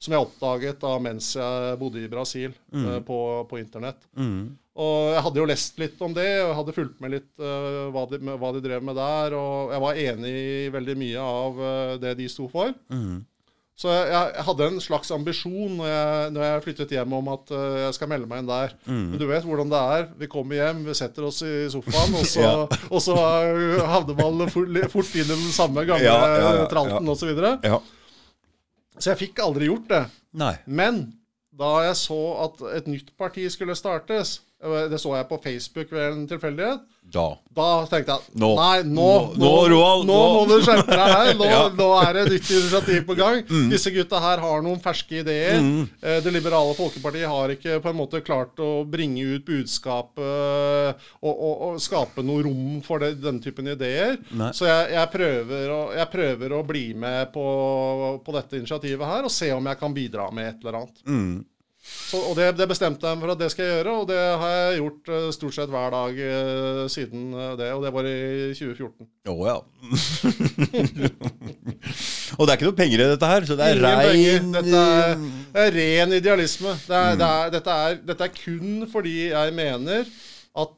som 0.00 0.16
jeg 0.16 0.26
oppdaget 0.26 0.80
da 0.82 0.92
mens 1.02 1.34
jeg 1.36 1.78
bodde 1.80 2.04
i 2.04 2.10
Brasil 2.10 2.54
mm. 2.72 3.04
på, 3.08 3.18
på 3.50 3.60
internett. 3.60 4.00
Mm. 4.16 4.54
Og 4.74 5.12
jeg 5.14 5.22
hadde 5.22 5.38
jo 5.38 5.46
lest 5.46 5.76
litt 5.78 6.00
om 6.02 6.14
det, 6.16 6.30
og 6.40 6.48
jeg 6.48 6.56
hadde 6.58 6.74
fulgt 6.74 7.02
med 7.04 7.12
litt 7.14 7.30
uh, 7.38 7.92
hva, 7.94 8.08
de, 8.10 8.18
hva, 8.26 8.50
de, 8.56 8.62
drev 8.64 8.82
med 8.82 8.98
der. 8.98 9.36
Og 9.38 9.70
jeg 9.70 9.84
var 9.84 10.00
enig 10.08 10.32
i 10.34 10.72
veldig 10.74 10.96
mye 10.98 11.28
av 11.34 11.60
uh, 11.62 11.94
det 12.02 12.16
de 12.18 12.26
sto 12.32 12.48
for. 12.50 12.74
Mm. 12.90 13.22
Så 13.74 13.90
jeg, 13.90 14.06
jeg, 14.12 14.42
hadde 14.46 14.66
en 14.70 14.76
slags 14.82 15.10
ambisjon 15.10 15.72
når 15.80 15.88
jeg, 15.88 16.26
når 16.36 16.44
jeg, 16.44 16.62
flyttet 16.62 16.92
hjem 16.94 17.16
om 17.18 17.30
at 17.32 17.48
uh, 17.50 17.62
jeg 17.80 17.96
skal 17.96 18.10
melde 18.12 18.28
meg 18.30 18.44
inn 18.44 18.50
der. 18.50 18.76
Mm. 18.86 19.00
Men 19.10 19.18
du 19.18 19.24
vet 19.26 19.48
hvordan 19.48 19.72
det 19.72 19.80
er. 19.96 20.06
Vi 20.20 20.28
kommer 20.30 20.60
hjem, 20.60 20.84
vi 20.86 20.94
setter 20.94 21.26
oss 21.26 21.40
i 21.42 21.54
sofaen, 21.72 22.14
og 22.14 22.28
så, 22.34 22.44
ja. 22.44 22.52
og 22.86 23.02
så 23.02 23.16
havner 23.18 24.20
man 24.20 24.46
fort, 24.54 24.78
fort 24.94 25.18
inn 25.18 25.26
i 25.26 25.32
den 25.32 25.50
samme 25.56 25.82
gamle 25.88 26.06
ja, 26.06 26.38
ja, 26.38 26.54
tralten 26.70 27.02
ja. 27.02 27.16
osv. 27.16 27.24
Så, 27.24 27.30
videre. 27.32 27.52
så 28.94 29.10
jeg 29.10 29.22
fikk 29.24 29.42
aldri 29.42 29.66
gjort 29.72 29.90
det. 29.90 30.02
Nei. 30.38 30.54
Men 30.70 31.06
da 31.54 31.74
jeg 31.88 31.98
så 31.98 32.22
at 32.46 32.62
et 32.78 32.90
nytt 32.90 33.10
parti 33.18 33.48
skulle 33.50 33.74
startes, 33.78 34.38
det 34.90 35.00
så 35.02 35.16
jeg 35.18 35.28
på 35.30 35.40
Facebook 35.42 35.90
ved 35.92 36.12
en 36.12 36.26
tilfeldighet. 36.30 36.86
Da. 37.04 37.26
da 37.54 37.66
tenkte 37.86 38.14
jeg 38.16 38.38
nå. 38.40 38.48
nei, 38.58 38.78
nå, 38.88 39.08
nå, 39.38 39.50
nå, 39.70 39.80
nå 40.08 40.16
må 40.34 40.40
du 40.48 40.54
skjerpe 40.64 40.96
deg 40.96 41.12
her. 41.12 41.28
Nå, 41.38 41.46
ja. 41.52 41.60
nå, 41.76 41.88
er 42.00 42.16
det 42.16 42.22
et 42.24 42.32
nytt 42.32 42.50
initiativ 42.56 43.04
på 43.06 43.16
gang. 43.18 43.42
Mm. 43.44 43.68
Disse 43.70 43.92
gutta 43.94 44.22
her 44.24 44.42
har 44.42 44.64
noen 44.64 44.80
ferske 44.82 45.20
ideer. 45.20 45.60
Mm. 45.62 45.84
Eh, 46.00 46.18
det 46.24 46.32
liberale 46.34 46.74
folkepartiet 46.78 47.30
har 47.30 47.54
ikke 47.54 47.78
på 47.84 47.92
en 47.92 47.98
måte 48.00 48.22
klart 48.24 48.58
å 48.64 48.70
bringe 48.88 49.36
ut 49.36 49.46
budskapet 49.46 50.24
eh, 50.24 51.06
og, 51.20 51.32
og, 51.34 51.54
og 51.68 51.80
skape 51.84 52.24
noe 52.26 52.46
rom 52.48 52.80
for 52.84 53.04
det, 53.04 53.14
denne 53.22 53.44
typen 53.44 53.70
ideer. 53.70 54.18
Nei. 54.34 54.50
Så 54.56 54.66
jeg, 54.70 54.90
jeg, 54.96 55.12
prøver 55.14 55.74
å, 55.76 55.80
jeg, 55.94 56.10
prøver 56.16 56.58
å, 56.58 56.64
bli 56.66 56.86
med 56.98 57.30
på, 57.34 57.48
på, 58.24 58.34
dette 58.34 58.58
initiativet 58.58 59.06
her 59.06 59.28
og 59.28 59.32
se 59.32 59.52
om 59.54 59.70
jeg 59.70 59.80
kan 59.80 59.94
bidra 59.94 60.30
med 60.34 60.50
et 60.50 60.64
eller 60.64 60.80
annet. 60.80 61.04
Mm. 61.06 61.34
Så, 61.84 62.16
og 62.30 62.36
det, 62.38 62.46
det, 62.56 62.64
bestemte 62.70 63.04
jeg 63.04 63.18
meg 63.18 63.26
for 63.26 63.32
at 63.34 63.40
det 63.42 63.50
skal 63.52 63.66
jeg 63.66 63.74
gjøre, 63.76 63.94
og 64.00 64.06
det 64.08 64.16
har 64.16 64.52
jeg 64.54 64.78
gjort 64.78 65.08
uh, 65.12 65.28
stort 65.36 65.54
sett 65.56 65.72
hver 65.72 65.90
dag 65.92 66.12
uh, 66.16 66.88
siden 66.88 67.34
uh, 67.36 67.52
det. 67.60 67.68
Og 67.76 67.84
det 67.84 67.90
var 67.92 68.04
i 68.08 68.16
2014. 68.56 69.04
Å 69.28 69.30
oh, 69.34 69.44
ja. 69.44 69.60
og 72.38 72.40
det 72.40 72.48
er 72.48 72.56
ikke 72.56 72.70
noe 72.70 72.78
penger 72.78 72.98
i 73.04 73.12
dette 73.12 73.28
her, 73.28 73.44
så 73.48 73.54
det 73.60 73.66
er 73.68 73.76
rein 73.84 74.48
dette 74.54 74.80
er, 74.80 75.12
det 75.52 75.60
er, 75.66 75.72
ren 75.76 76.10
idealisme. 76.16 76.72
Det 76.86 76.96
er, 76.96 77.12
mm. 77.12 77.18
det 77.20 77.28
er, 77.28 77.52
dette, 77.58 77.72
dette, 78.12 78.24
er, 78.30 78.34
kun 78.38 78.88
fordi 78.94 79.16
jeg 79.28 79.48
mener 79.60 80.00
at 80.64 80.76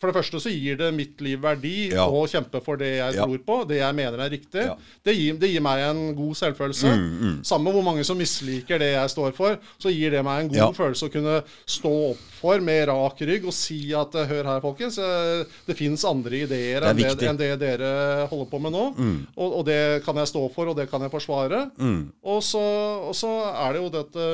for 0.00 0.08
det 0.08 0.16
første 0.16 0.40
så 0.40 0.48
gir 0.48 0.78
det 0.80 0.88
mitt 0.96 1.20
liv 1.20 1.42
verdi 1.42 1.90
ja. 1.92 2.06
å 2.08 2.22
kjempe 2.30 2.62
for 2.64 2.80
det 2.80 2.94
jeg 2.94 3.18
ja. 3.18 3.24
tror 3.26 3.42
på, 3.44 3.56
det 3.68 3.82
jeg 3.82 3.96
mener 3.98 4.22
er 4.24 4.32
riktig. 4.32 4.62
Ja. 4.64 4.76
Det, 5.04 5.12
gir, 5.12 5.36
det, 5.36 5.50
gir, 5.52 5.60
meg 5.64 5.82
en 5.84 6.00
god 6.16 6.38
selvfølelse. 6.40 6.92
Mm, 6.96 7.10
mm. 7.20 7.34
Samme 7.50 7.74
hvor 7.74 7.84
mange 7.84 8.04
som 8.08 8.16
misliker 8.16 8.80
det 8.80 8.94
jeg 8.94 9.12
står 9.12 9.36
for, 9.36 9.58
så 9.82 9.92
gir 9.92 10.16
det 10.16 10.24
meg 10.24 10.46
en 10.46 10.50
god 10.54 10.78
følelse 10.78 11.10
å 11.10 11.12
kunne 11.12 11.36
stå 11.68 11.92
opp 12.14 12.24
for 12.40 12.64
med 12.64 12.86
rak 12.88 13.20
rygg 13.28 13.44
og 13.44 13.52
si 13.52 13.78
at 13.92 14.16
hør 14.30 14.48
her, 14.48 14.64
folkens, 14.64 14.96
eh, 15.04 15.44
det 15.68 15.76
fins 15.76 16.06
andre 16.08 16.46
ideer 16.46 16.88
enn 16.88 16.96
det, 16.96 17.12
enn 17.28 17.40
det, 17.40 17.50
dere 17.60 17.92
holder 18.30 18.48
på 18.48 18.62
med 18.64 18.72
nå. 18.72 18.86
Mm. 18.96 19.18
Og, 19.36 19.48
og, 19.50 19.62
det 19.68 20.00
kan 20.06 20.16
jeg 20.16 20.32
stå 20.32 20.46
for, 20.54 20.72
og 20.72 20.80
det 20.80 20.88
kan 20.88 21.04
jeg 21.04 21.12
forsvare. 21.12 21.66
Mm. 21.76 22.00
Og, 22.24 22.40
så, 22.46 22.64
og 23.10 23.12
så 23.16 23.34
er 23.52 23.76
det 23.76 23.84
jo 23.84 23.92
dette 24.00 24.32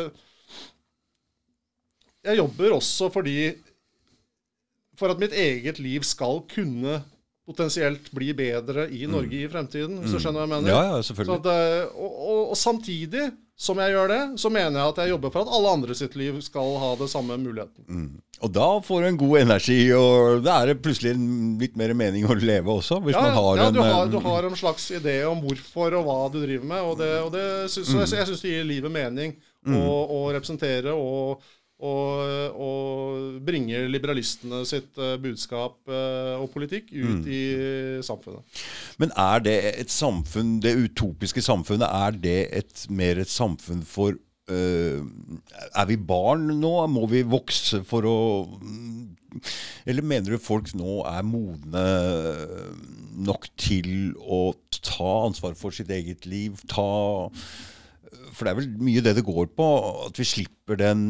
Jeg 2.26 2.38
jobber 2.38 2.79
også 2.79 3.11
fordi 3.14 3.38
for 4.99 5.13
at 5.13 5.21
mitt 5.21 5.35
eget 5.37 5.81
liv 5.83 6.05
skal 6.07 6.43
kunne 6.51 7.01
potensielt 7.47 8.11
bli 8.11 8.33
bedre 8.35 8.89
i 8.91 9.05
mm. 9.07 9.13
Norge 9.13 9.31
mm. 9.37 9.43
i 9.45 9.49
fremtiden, 9.49 9.99
hvis 10.03 10.11
du 10.11 10.19
mm. 10.19 10.23
skjønner 10.25 10.41
hva 10.43 10.47
jeg 10.47 10.55
mener. 10.57 10.71
Ja, 10.73 10.85
ja, 10.91 11.03
selvfølgelig. 11.07 11.41
At, 11.41 11.51
eh, 11.53 11.99
og, 12.03 12.15
og, 12.17 12.41
og, 12.51 12.57
samtidig 12.59 13.29
som 13.57 13.79
jeg 13.81 13.95
gjør 13.95 14.11
det, 14.13 14.21
så 14.43 14.51
mener 14.53 14.81
jeg 14.81 14.93
at 14.93 14.99
jeg 15.01 15.13
jobber 15.15 15.33
for 15.33 15.47
at 15.47 15.53
alle 15.57 15.75
andre 15.79 15.95
sitt 15.97 16.17
liv 16.19 16.41
skal 16.45 16.75
ha 16.83 16.91
det 17.01 17.07
samme 17.09 17.39
muligheten. 17.41 17.87
Mm. 17.89 18.09
Og 18.45 18.53
da 18.53 18.67
får 18.85 19.01
du 19.01 19.09
en 19.09 19.21
god 19.23 19.39
energi, 19.41 19.79
og 19.97 20.43
da 20.45 20.59
er 20.61 20.73
det 20.73 20.83
plutselig 20.85 21.15
litt 21.63 21.79
mer 21.81 21.95
mening 21.97 22.27
å 22.29 22.37
leve 22.37 22.75
også. 22.75 22.99
Hvis 23.07 23.17
ja, 23.17 23.23
man 23.25 23.39
har 23.39 23.63
ja, 23.63 23.69
en, 23.71 23.79
du, 23.79 23.81
har, 23.81 24.11
du 24.13 24.19
har 24.27 24.49
en 24.51 24.59
slags 24.59 24.91
idé 24.99 25.23
om 25.25 25.41
hvorfor 25.41 25.97
og 25.97 26.05
hva 26.05 26.19
du 26.35 26.43
driver 26.43 26.69
med. 26.75 26.83
Og 26.85 26.99
det, 27.01 27.13
og 27.23 27.31
det 27.33 27.47
synes, 27.73 27.95
mm. 27.95 28.03
jeg, 28.03 28.19
jeg 28.19 28.31
syns 28.33 28.45
det 28.45 28.53
gir 28.53 28.69
livet 28.75 28.93
mening 28.93 29.37
mm. 29.65 29.79
å 29.79 30.21
representere 30.37 30.93
og 30.93 31.47
og, 31.77 32.57
og 32.57 33.41
bringer 33.45 33.85
liberalistene 33.91 34.62
sitt 34.69 34.97
uh, 34.97 35.17
budskap 35.21 35.77
uh, 35.91 36.41
og 36.41 36.49
politikk 36.55 36.89
ut 36.95 37.21
mm. 37.21 37.27
i 37.29 37.43
samfunnet. 38.07 38.62
Men 39.03 39.12
er 39.12 39.45
det 39.45 39.57
et 39.83 39.93
samfunn, 39.93 40.57
det 40.65 40.77
utopiske 40.87 41.45
samfunnet, 41.45 41.85
er 41.85 42.17
det 42.17 42.39
et, 42.57 42.87
mer 42.89 43.21
et 43.21 43.33
samfunn 43.33 43.85
for 43.85 44.17
uh, 44.17 45.05
Er 45.77 45.87
vi 45.91 46.01
barn 46.01 46.49
nå? 46.62 46.75
Må 46.89 47.05
vi 47.12 47.27
vokse 47.29 47.83
for 47.85 48.09
å 48.09 48.19
Eller 49.85 50.01
mener 50.01 50.33
du 50.33 50.41
folk 50.41 50.73
nå 50.79 51.03
er 51.11 51.29
modne 51.29 51.87
nok 53.27 53.51
til 53.61 54.15
å 54.17 54.55
ta 54.81 55.12
ansvar 55.27 55.57
for 55.61 55.77
sitt 55.77 55.93
eget 55.93 56.25
liv? 56.25 56.57
Ta 56.73 56.89
for 58.37 58.45
det 58.45 58.53
er 58.53 58.59
vel 58.59 58.69
mye 58.85 59.03
det 59.05 59.15
det 59.19 59.25
går 59.27 59.49
på, 59.57 59.67
at 60.07 60.19
vi 60.21 60.27
slipper 60.29 60.79
den 60.81 61.01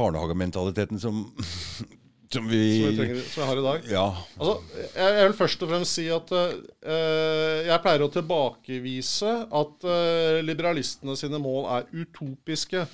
barnehagementaliteten 0.00 1.00
som 1.02 1.26
som 2.32 2.48
vi, 2.48 2.86
som, 2.86 2.96
trenger, 2.96 3.22
som 3.26 3.42
jeg 3.42 3.48
har 3.48 3.60
i 3.60 3.64
dag? 3.64 3.86
Ja. 3.90 4.04
Altså, 4.38 4.82
jeg, 4.94 5.14
jeg, 5.16 5.24
vil 5.24 5.36
først 5.40 5.64
og 5.64 5.70
fremst 5.72 5.96
si 5.98 6.04
at 6.14 6.32
uh, 6.36 7.56
jeg 7.66 7.82
pleier 7.82 8.04
å 8.06 8.12
tilbakevise 8.14 9.32
at 9.60 9.88
uh, 9.88 10.38
liberalistene 10.46 11.16
sine 11.18 11.40
mål 11.42 11.66
er 11.78 11.88
utopiske. 11.90 12.84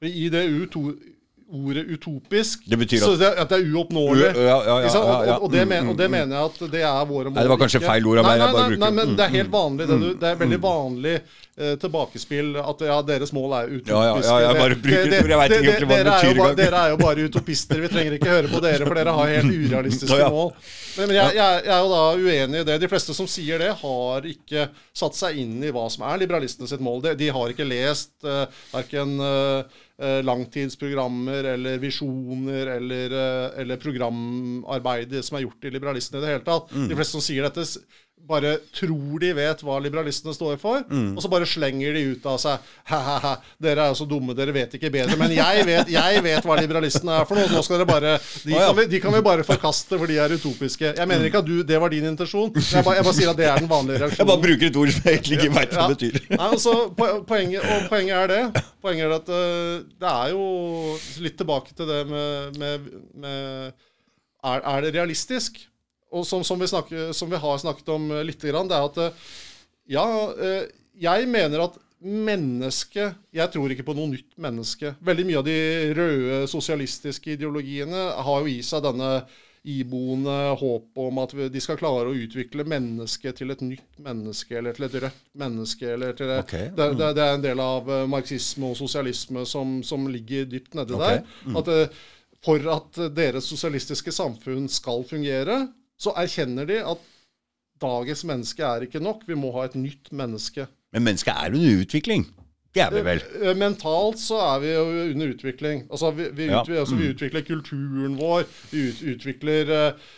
For 0.00 0.08
I 0.08 0.30
det 0.32 0.46
uto, 0.48 0.86
ordet 1.52 1.86
utopisk. 1.86 2.62
Det 2.66 2.76
betyr 2.76 3.04
at, 3.06 3.18
det, 3.20 3.30
at 3.38 3.50
det 3.52 3.58
er 3.60 3.72
uoppnåelig. 3.72 4.26
Ja, 4.34 4.56
ja, 4.66 4.76
ja, 4.82 4.90
og, 4.98 5.42
og, 5.46 5.52
det 5.52 5.62
men, 5.68 5.88
og, 5.92 5.96
det 5.98 6.08
mener 6.10 6.36
jeg 6.36 6.50
at 6.50 6.72
det 6.72 6.82
er 6.82 7.02
våre 7.06 7.30
mål. 7.30 7.36
Nei, 7.36 7.44
det 7.46 7.52
var 7.52 7.60
kanskje 7.60 7.82
feil 7.84 8.08
ord 8.10 8.22
av 8.22 8.26
meg. 8.26 8.40
Nei, 8.42 8.48
nei, 8.50 8.62
nei, 8.66 8.78
nei, 8.82 8.92
men 8.98 9.12
det 9.18 9.26
er 9.26 9.34
helt 9.36 9.52
vanlig. 9.52 9.86
Det, 9.90 9.98
det 10.22 10.30
er 10.32 10.40
veldig 10.40 10.58
vanlig 10.64 11.14
eh, 11.14 11.76
tilbakespill 11.82 12.50
at 12.62 12.82
ja, 12.88 12.96
deres 13.12 13.34
mål 13.36 13.54
er 13.60 13.70
utopiske. 13.76 14.32
Ja, 14.32 14.40
jeg 14.42 14.58
bare 14.58 14.80
bruker 14.88 15.12
det, 15.12 15.22
jeg 15.22 15.40
vet 15.42 15.56
ikke 15.60 15.90
hva 15.92 16.00
det 16.00 16.10
betyr 16.10 16.32
engang. 16.32 16.58
Dere 16.62 16.82
er 16.82 16.96
jo 16.96 16.98
bare 17.04 17.28
utopister. 17.30 17.84
Vi 17.86 17.92
trenger 17.94 18.18
ikke 18.18 18.34
høre 18.34 18.52
på 18.52 18.64
dere, 18.66 18.82
for 18.82 19.02
dere 19.02 19.16
har 19.20 19.32
helt 19.36 19.56
urealistiske 19.62 20.20
mål. 20.34 20.52
Men, 20.96 21.10
men 21.12 21.16
jeg, 21.20 21.38
jeg, 21.38 21.62
jeg, 21.62 21.72
er 21.76 21.80
jo 21.86 21.94
da 21.94 22.04
uenig 22.16 22.60
i 22.64 22.68
det. 22.72 22.80
De 22.82 22.90
fleste 22.90 23.14
som 23.14 23.30
sier 23.30 23.62
det, 23.62 23.72
har 23.84 24.30
ikke 24.34 24.68
satt 24.96 25.14
seg 25.14 25.38
inn 25.44 25.58
i 25.62 25.70
hva 25.74 25.86
som 25.92 26.06
er 26.10 26.22
liberalistene 26.24 26.66
sitt 26.70 26.82
mål. 26.82 27.02
De, 27.06 27.16
de 27.20 27.32
har 27.36 27.52
ikke 27.52 27.68
lest 27.68 28.16
uh, 28.26 28.46
verken 28.72 29.18
uh, 29.20 29.76
Eh, 29.85 29.85
langtidsprogrammer 30.26 31.44
eller 31.54 31.78
visjoner 31.80 32.66
eller, 32.66 33.14
eh, 33.16 33.60
eller 33.62 33.80
programarbeidet 33.80 35.24
som 35.24 35.38
er 35.38 35.46
gjort 35.46 35.64
i 35.64 35.72
liberalistene 35.72 36.20
i 36.20 36.24
det 36.26 36.34
hele 36.34 36.44
tatt. 36.44 36.74
Mm. 36.74 36.88
De 36.90 36.98
fleste 36.98 37.16
som 37.16 37.24
sier 37.24 37.46
dette, 37.46 37.64
bare 38.26 38.56
tror 38.74 39.20
de 39.22 39.30
vet 39.36 39.62
hva 39.64 39.78
liberalistene 39.82 40.34
står 40.34 40.58
for, 40.60 40.82
mm. 40.88 41.14
og 41.16 41.22
så 41.22 41.30
bare 41.30 41.48
slenger 41.48 41.96
de 41.96 42.02
ut 42.12 42.26
av 42.28 42.38
seg 42.42 42.72
Ha-ha-ha, 42.90 43.32
dere 43.62 43.84
er 43.84 43.92
jo 43.92 43.98
så 44.00 44.06
dumme, 44.08 44.34
dere 44.36 44.54
vet 44.54 44.76
ikke 44.78 44.90
bedre. 44.94 45.16
Men 45.18 45.32
jeg 45.34 45.64
vet, 45.66 45.90
jeg 45.90 46.22
vet 46.24 46.46
hva 46.46 46.58
liberalistene 46.60 47.16
er 47.20 47.28
for 47.28 47.38
noe. 47.38 47.48
Nå 47.50 47.62
skal 47.66 47.80
dere 47.80 47.88
bare 47.88 48.16
de, 48.44 48.54
kan 48.54 48.76
vi, 48.78 48.86
de 48.92 49.00
kan 49.02 49.14
vi 49.16 49.22
bare 49.26 49.46
forkaste, 49.46 49.98
for 49.98 50.10
de 50.10 50.18
er 50.22 50.34
utopiske. 50.36 50.92
Jeg 50.98 51.10
mener 51.10 51.28
ikke 51.28 51.42
at 51.42 51.48
du, 51.48 51.56
det 51.66 51.80
var 51.82 51.92
din 51.92 52.06
intensjon. 52.10 52.52
Jeg 52.54 52.86
bare, 52.86 52.98
jeg 53.00 53.08
bare 53.08 53.16
sier 53.18 53.32
at 53.32 53.40
det 53.40 53.48
er 53.50 53.62
den 53.62 53.70
vanlige 53.70 54.02
reaksjonen. 54.02 54.22
Jeg 54.26 54.30
bare 54.30 54.42
bruker 54.42 54.70
et 54.70 54.78
ord 54.80 54.90
som 54.94 55.04
jeg 55.04 55.18
egentlig 55.18 55.36
ikke 55.36 55.54
veit 55.54 55.74
hva 55.74 55.84
det 55.86 55.96
betyr. 55.96 56.16
Nei, 56.32 56.46
altså, 56.46 56.72
poenget, 57.28 57.66
og 57.66 57.88
poenget 57.92 58.16
er 58.16 58.30
det. 58.32 58.62
Poenget 58.82 59.06
er 59.06 59.14
at 59.16 59.30
uh, 59.30 59.84
det 60.02 60.12
er 60.12 60.32
jo 60.32 60.46
litt 61.24 61.36
tilbake 61.38 61.76
til 61.76 61.90
det 61.90 62.00
med, 62.08 62.58
med, 62.60 62.88
med 63.22 63.36
er, 64.46 64.62
er 64.62 64.86
det 64.86 64.94
realistisk? 64.96 65.60
Og 66.10 66.26
som, 66.26 66.44
som, 66.44 66.60
vi 66.60 66.68
snakker, 66.68 67.12
som, 67.12 67.30
vi 67.30 67.36
har 67.36 67.58
snakket 67.58 67.88
om 67.88 68.10
eh, 68.10 68.24
litt, 68.26 68.40
det 68.40 68.54
er 68.54 68.76
at 68.76 69.02
eh, 69.02 69.26
ja, 69.96 70.06
eh, 70.34 70.62
jeg 71.00 71.28
mener 71.30 71.68
at 71.68 71.82
mennesket 72.06 73.32
Jeg 73.32 73.50
tror 73.54 73.72
ikke 73.72 73.86
på 73.86 73.94
noe 73.96 74.10
nytt 74.10 74.34
menneske. 74.38 74.92
Veldig 75.02 75.24
mye 75.26 75.38
av 75.40 75.46
de 75.46 75.54
røde 75.96 76.40
sosialistiske 76.50 77.32
ideologiene 77.32 78.02
har 78.22 78.44
jo 78.44 78.50
i 78.52 78.60
seg 78.62 78.84
denne 78.84 79.08
iboende 79.66 80.34
håp 80.60 81.00
om 81.02 81.22
at 81.24 81.32
de 81.50 81.62
skal 81.64 81.78
klare 81.80 82.12
å 82.12 82.14
utvikle 82.14 82.66
mennesket 82.68 83.40
til 83.40 83.50
et 83.50 83.64
nytt 83.64 83.96
menneske, 84.04 84.58
eller 84.60 84.76
til 84.76 84.86
et 84.86 84.98
rødt 85.06 85.24
menneske. 85.40 85.88
eller 85.96 86.12
til 86.20 86.34
okay. 86.36 86.68
det, 86.76 86.90
det, 87.00 87.08
det, 87.16 87.24
er 87.24 87.40
en 87.40 87.46
del 87.48 87.64
av 87.64 87.90
marxisme 88.12 88.70
og 88.70 88.78
sosialisme 88.78 89.46
som, 89.48 89.80
som 89.82 90.06
ligger 90.12 90.46
dypt 90.52 90.76
nedi 90.76 90.94
okay. 91.00 91.24
der. 91.24 91.48
Mm. 91.48 91.58
At 91.62 91.72
for 92.44 92.70
at 92.76 93.02
deres 93.16 93.48
sosialistiske 93.50 94.12
samfunn 94.14 94.68
skal 94.70 95.02
fungere, 95.08 95.64
så 96.00 96.12
erkjenner 96.20 96.68
de 96.68 96.80
at 96.84 97.04
dagens 97.82 98.24
menneske 98.28 98.64
er 98.64 98.86
ikke 98.86 99.02
nok. 99.02 99.24
Vi 99.28 99.36
må 99.38 99.52
ha 99.56 99.66
et 99.68 99.76
nytt 99.78 100.12
menneske. 100.12 100.66
Men 100.92 101.08
mennesket 101.08 101.32
er 101.32 101.56
under 101.56 101.82
utvikling? 101.84 102.26
Det 102.76 102.84
er 102.84 102.92
vi 102.92 103.02
vel? 103.04 103.22
Eh, 103.40 103.56
mentalt 103.56 104.20
så 104.20 104.36
er 104.50 104.60
vi 104.60 104.72
jo 104.74 104.84
under 105.06 105.32
utvikling. 105.32 105.86
Altså, 105.90 106.10
vi, 106.12 106.28
vi, 106.36 106.50
ja. 106.50 106.60
utvikler, 106.60 106.80
altså, 106.82 106.96
vi 106.96 107.08
mm. 107.08 107.14
utvikler 107.14 107.46
kulturen 107.46 108.18
vår. 108.20 108.44
Vi 108.72 108.82
ut, 108.88 109.02
utvikler 109.14 109.72
uh, 109.72 109.78
eh, 109.86 110.14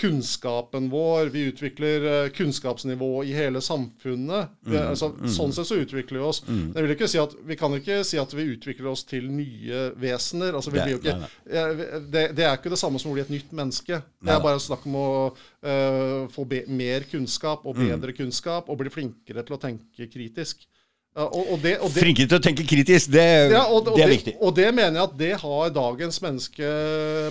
kunnskapen 0.00 0.88
vår, 0.90 1.28
vi 1.30 1.42
utvikler 1.50 2.30
kunnskapsnivå 2.34 2.66
kunnskapsnivået 2.66 3.28
i 3.28 3.32
hele 3.34 3.60
samfunnet. 3.60 4.48
Vi, 4.66 4.76
altså, 4.76 5.10
Sånn 5.28 5.52
sett 5.54 5.68
så 5.68 5.78
utvikler 5.80 6.20
vi 6.20 6.24
oss. 6.24 6.42
Det 6.46 6.82
vil 6.82 6.94
ikke 6.94 7.08
si 7.08 7.18
at, 7.20 7.34
vi 7.46 7.56
kan 7.58 7.74
ikke 7.76 8.02
si 8.06 8.18
at 8.18 8.32
vi 8.34 8.46
utvikler 8.54 8.90
oss 8.90 9.04
til 9.04 9.28
nye 9.30 9.90
vesener. 10.00 10.54
Altså, 10.54 10.70
vi 10.70 10.80
Nei, 10.80 10.86
blir 10.86 10.96
jo 10.96 11.02
ikke, 11.02 11.16
nei, 11.20 11.30
nei. 11.56 12.00
det, 12.12 12.24
det 12.36 12.46
er 12.46 12.56
ikke 12.58 12.72
det 12.72 12.80
samme 12.80 13.00
som 13.02 13.12
å 13.12 13.16
bli 13.16 13.24
et 13.24 13.32
nytt 13.32 13.52
menneske. 13.56 14.00
Det 14.22 14.32
er 14.32 14.42
bare 14.44 14.62
snakk 14.62 14.86
om 14.86 14.96
å 15.00 15.10
uh, 15.32 16.26
få 16.32 16.46
be 16.48 16.64
mer 16.68 17.06
kunnskap 17.10 17.66
og 17.66 17.78
bedre 17.78 18.16
kunnskap, 18.16 18.70
og 18.70 18.80
bli 18.80 18.92
flinkere 18.92 19.44
til 19.46 19.58
å 19.58 19.60
tenke 19.62 20.08
kritisk. 20.12 20.66
Ja, 21.16 21.24
og, 21.30 21.46
og 21.54 21.60
det, 21.64 21.78
og 21.80 21.88
det, 21.94 22.02
Flinkere 22.04 22.28
til 22.28 22.36
å 22.36 22.44
tenke 22.44 22.64
kritisk, 22.68 23.08
det, 23.14 23.28
ja, 23.54 23.62
og, 23.72 23.86
det 23.88 23.94
er 23.94 24.10
det, 24.10 24.16
viktig. 24.18 24.34
Og 24.44 24.56
det 24.56 24.66
mener 24.76 24.98
jeg 24.98 25.06
at 25.06 25.14
det 25.16 25.34
har 25.40 25.70
dagens 25.72 26.18
menneske 26.20 26.72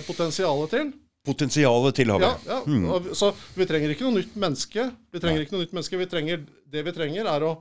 potensialet 0.08 0.72
til. 0.74 0.88
Potensialet 1.26 1.96
til 1.98 2.12
havet. 2.14 2.46
Ja, 2.46 2.56
ja. 2.56 2.60
Mm. 2.66 3.10
så 3.18 3.32
vi 3.56 3.66
trenger 3.68 3.92
ikke 3.92 4.06
noe 4.06 4.20
nytt 4.20 4.36
menneske. 4.38 4.90
Vi 5.12 5.22
trenger 5.22 5.42
ikke 5.42 5.56
noe 5.56 5.64
nytt 5.64 5.74
menneske. 5.74 5.98
Vi 6.00 6.10
trenger, 6.10 6.44
det 6.72 6.84
vi 6.86 6.94
trenger, 6.94 7.30
er 7.32 7.46
å, 7.46 7.52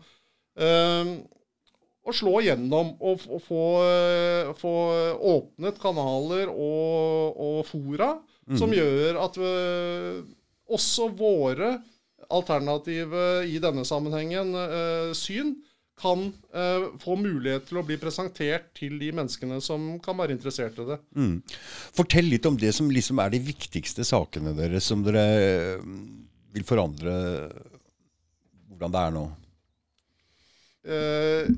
øh, 0.61 1.11
å 2.05 2.13
slå 2.13 2.37
igjennom 2.43 2.93
og, 2.99 3.25
og 3.25 3.41
få, 3.43 3.65
øh, 3.89 4.53
få 4.59 4.75
åpnet 5.33 5.81
kanaler 5.81 6.53
og, 6.53 7.41
og 7.41 7.59
fora 7.67 8.13
som 8.53 8.73
gjør 8.73 9.17
at 9.23 9.37
øh, 9.41 10.21
også 10.69 11.09
våre 11.17 11.79
alternative 12.29 13.45
i 13.49 13.57
denne 13.61 13.85
sammenhengen 13.85 14.53
øh, 14.55 15.13
syn 15.17 15.55
kan 15.95 16.25
uh, 16.55 16.89
få 16.99 17.15
mulighet 17.19 17.69
til 17.69 17.79
å 17.79 17.85
bli 17.87 17.95
presentert 17.99 18.67
til 18.75 18.97
de 18.99 19.13
menneskene 19.15 19.61
som 19.63 19.93
kan 20.03 20.17
være 20.19 20.35
interessert 20.35 20.75
i 20.81 20.87
det. 20.89 20.97
Mm. 21.15 21.37
Fortell 21.95 22.27
litt 22.33 22.47
om 22.49 22.57
det 22.59 22.73
som 22.75 22.91
liksom 22.91 23.21
er 23.23 23.31
de 23.31 23.39
viktigste 23.45 24.03
sakene 24.07 24.51
deres, 24.57 24.87
som 24.91 25.05
dere 25.05 25.23
eh, 25.39 25.87
vil 26.55 26.67
forandre 26.67 27.15
hvordan 28.67 28.95
det 28.95 29.03
er 29.05 29.15
nå. 29.15 29.25
Eh, 30.85 31.53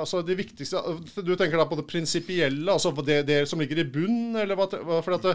altså 0.00 0.22
det 0.26 0.36
viktigste 0.38 0.80
Du 1.24 1.32
tenker 1.38 1.60
da 1.60 1.66
på 1.68 1.78
det 1.78 1.86
prinsipielle, 1.90 2.66
altså 2.72 2.92
på 2.96 3.04
det, 3.06 3.20
det 3.28 3.40
som 3.50 3.60
ligger 3.62 3.82
i 3.82 3.86
bunn? 3.88 4.36
eller 4.40 4.58
hva, 4.58 4.66
for 5.04 5.16
at 5.16 5.26
det, 5.26 5.34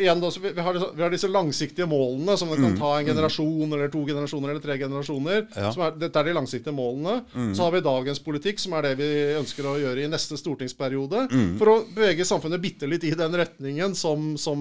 igjen 0.00 0.20
da, 0.22 0.30
så 0.32 0.42
vi, 0.42 0.52
har, 0.66 0.78
vi 0.96 1.02
har 1.02 1.12
disse 1.12 1.30
langsiktige 1.30 1.86
målene 1.90 2.36
som 2.38 2.50
det 2.50 2.58
kan 2.60 2.76
ta 2.78 2.90
en 2.98 3.08
generasjon 3.08 3.72
eller 3.72 3.92
to 3.92 4.02
generasjoner 4.06 4.52
eller 4.52 4.64
tre 4.64 4.76
generasjoner. 4.80 5.44
Ja. 5.54 5.72
Som 5.74 5.84
er, 5.86 5.96
dette 6.00 6.20
er 6.20 6.28
de 6.28 6.36
langsiktige 6.36 6.74
målene. 6.74 7.20
Så 7.56 7.66
har 7.66 7.74
vi 7.74 7.82
dagens 7.84 8.20
politikk, 8.24 8.60
som 8.62 8.76
er 8.78 8.88
det 8.88 8.94
vi 9.00 9.10
ønsker 9.38 9.68
å 9.70 9.76
gjøre 9.80 10.04
i 10.04 10.10
neste 10.10 10.38
stortingsperiode. 10.40 11.26
For 11.60 11.72
å 11.72 11.76
bevege 11.94 12.26
samfunnet 12.28 12.62
bitte 12.62 12.88
litt 12.90 13.06
i 13.06 13.14
den 13.18 13.38
retningen 13.40 13.94
som, 13.98 14.34
som 14.40 14.60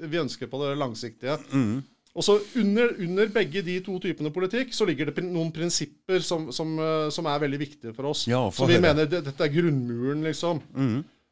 vi 0.00 0.20
ønsker 0.22 0.50
på 0.50 0.62
det 0.64 0.74
langsiktige. 0.80 1.38
Og 2.12 2.24
så 2.26 2.36
under, 2.60 2.90
under 3.00 3.30
begge 3.32 3.62
de 3.64 3.78
to 3.84 3.96
typene 4.02 4.32
politikk 4.34 4.74
så 4.76 4.84
ligger 4.88 5.08
det 5.08 5.24
noen 5.24 5.48
prinsipper 5.54 6.20
som, 6.24 6.50
som, 6.52 6.74
eh, 6.76 7.08
som 7.14 7.28
er 7.30 7.40
veldig 7.40 7.60
viktige 7.62 7.94
for 7.96 8.10
oss. 8.10 8.26
Ja, 8.28 8.42
for 8.50 8.66
så 8.66 8.68
vi 8.68 8.76
høre. 8.76 8.84
mener 8.84 9.08
det, 9.08 9.22
dette 9.30 9.46
er 9.46 9.52
grunnmuren, 9.54 10.24
liksom. 10.26 10.60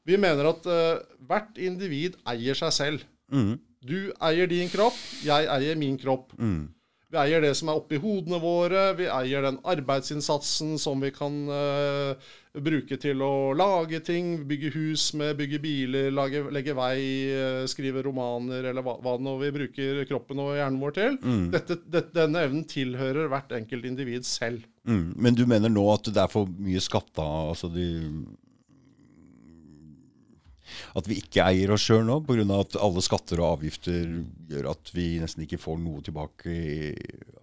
Vi 0.08 0.16
mener 0.16 0.48
at 0.48 0.64
uh, 0.64 1.02
hvert 1.28 1.58
individ 1.60 2.16
eier 2.32 2.56
seg 2.56 2.72
selv. 2.72 3.02
Du 3.84 3.98
eier 4.26 4.48
din 4.48 4.72
kropp, 4.72 4.96
jeg 5.24 5.46
eier 5.52 5.76
min 5.78 5.98
kropp. 6.00 6.32
Vi 7.10 7.18
eier 7.18 7.42
det 7.42 7.56
som 7.58 7.70
er 7.72 7.78
oppi 7.80 7.98
hodene 7.98 8.38
våre, 8.38 8.92
vi 8.94 9.08
eier 9.10 9.42
den 9.42 9.56
arbeidsinnsatsen 9.66 10.76
som 10.78 11.00
vi 11.02 11.10
kan 11.10 11.40
uh, 11.50 12.28
bruke 12.54 12.94
til 13.02 13.24
å 13.26 13.50
lage 13.58 13.98
ting, 14.06 14.44
bygge 14.46 14.70
hus 14.76 15.08
med, 15.18 15.34
bygge 15.40 15.58
biler, 15.64 16.12
lage, 16.14 16.44
legge 16.54 16.76
vei, 16.78 17.00
uh, 17.34 17.64
skrive 17.70 18.04
romaner, 18.06 18.68
eller 18.70 18.86
hva, 18.86 18.94
hva 19.02 19.16
nå 19.18 19.34
vi 19.42 19.50
bruker 19.58 20.04
kroppen 20.10 20.42
og 20.44 20.52
hjernen 20.54 20.78
vår 20.82 20.94
til. 21.00 21.18
Dette, 21.50 21.80
dette, 21.82 22.14
denne 22.14 22.44
evnen 22.46 22.68
tilhører 22.70 23.26
hvert 23.32 23.56
enkelt 23.58 23.90
individ 23.90 24.28
selv. 24.28 24.62
Mm. 24.86 25.10
Men 25.18 25.34
du 25.34 25.42
mener 25.50 25.72
nå 25.72 25.88
at 25.90 26.12
det 26.14 26.22
er 26.22 26.30
for 26.30 26.46
mye 26.62 26.82
skatta, 26.84 27.26
altså 27.50 27.72
de 27.74 27.90
At 30.96 31.06
vi 31.10 31.20
ikke 31.22 31.44
eier 31.46 31.70
oss 31.74 31.84
sjøl 31.88 32.04
nå, 32.08 32.20
pga. 32.26 32.44
at 32.60 32.76
alle 32.80 33.02
skatter 33.04 33.40
og 33.40 33.58
avgifter 33.58 34.24
gjør 34.50 34.70
at 34.72 34.90
vi 34.94 35.18
nesten 35.22 35.44
ikke 35.46 35.58
får 35.60 35.78
noe 35.82 36.00
tilbake 36.06 36.54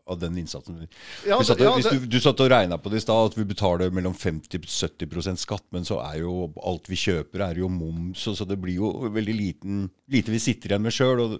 av 0.07 0.19
den 0.21 0.37
innsatsen. 0.39 0.85
Ja, 1.27 1.35
Vi 1.37 1.43
satt, 1.49 1.59
ja, 1.59 1.73
hvis 1.75 1.83
det- 1.89 1.99
du, 1.99 2.05
du 2.07 2.19
satt 2.23 2.39
og 2.39 2.49
regna 2.49 2.77
på 2.79 2.89
det 2.89 3.01
i 3.01 3.03
stad, 3.03 3.25
at 3.33 3.35
vi 3.35 3.43
betaler 3.43 3.91
mellom 3.91 4.13
50-70% 4.15 5.37
skatt, 5.41 5.65
men 5.75 5.83
så 5.83 5.97
er 5.99 6.21
jo 6.21 6.47
alt 6.63 6.87
vi 6.87 6.95
kjøper, 6.95 7.43
er 7.43 7.59
jo 7.59 7.67
moms, 7.67 8.23
og 8.31 8.37
så 8.39 8.47
det 8.47 8.55
blir 8.61 8.75
jo 8.79 8.91
veldig 9.11 9.35
liten, 9.35 9.89
lite 10.09 10.31
vi 10.31 10.39
sitter 10.39 10.71
igjen 10.71 10.81
med 10.85 10.95
sjøl. 10.95 11.35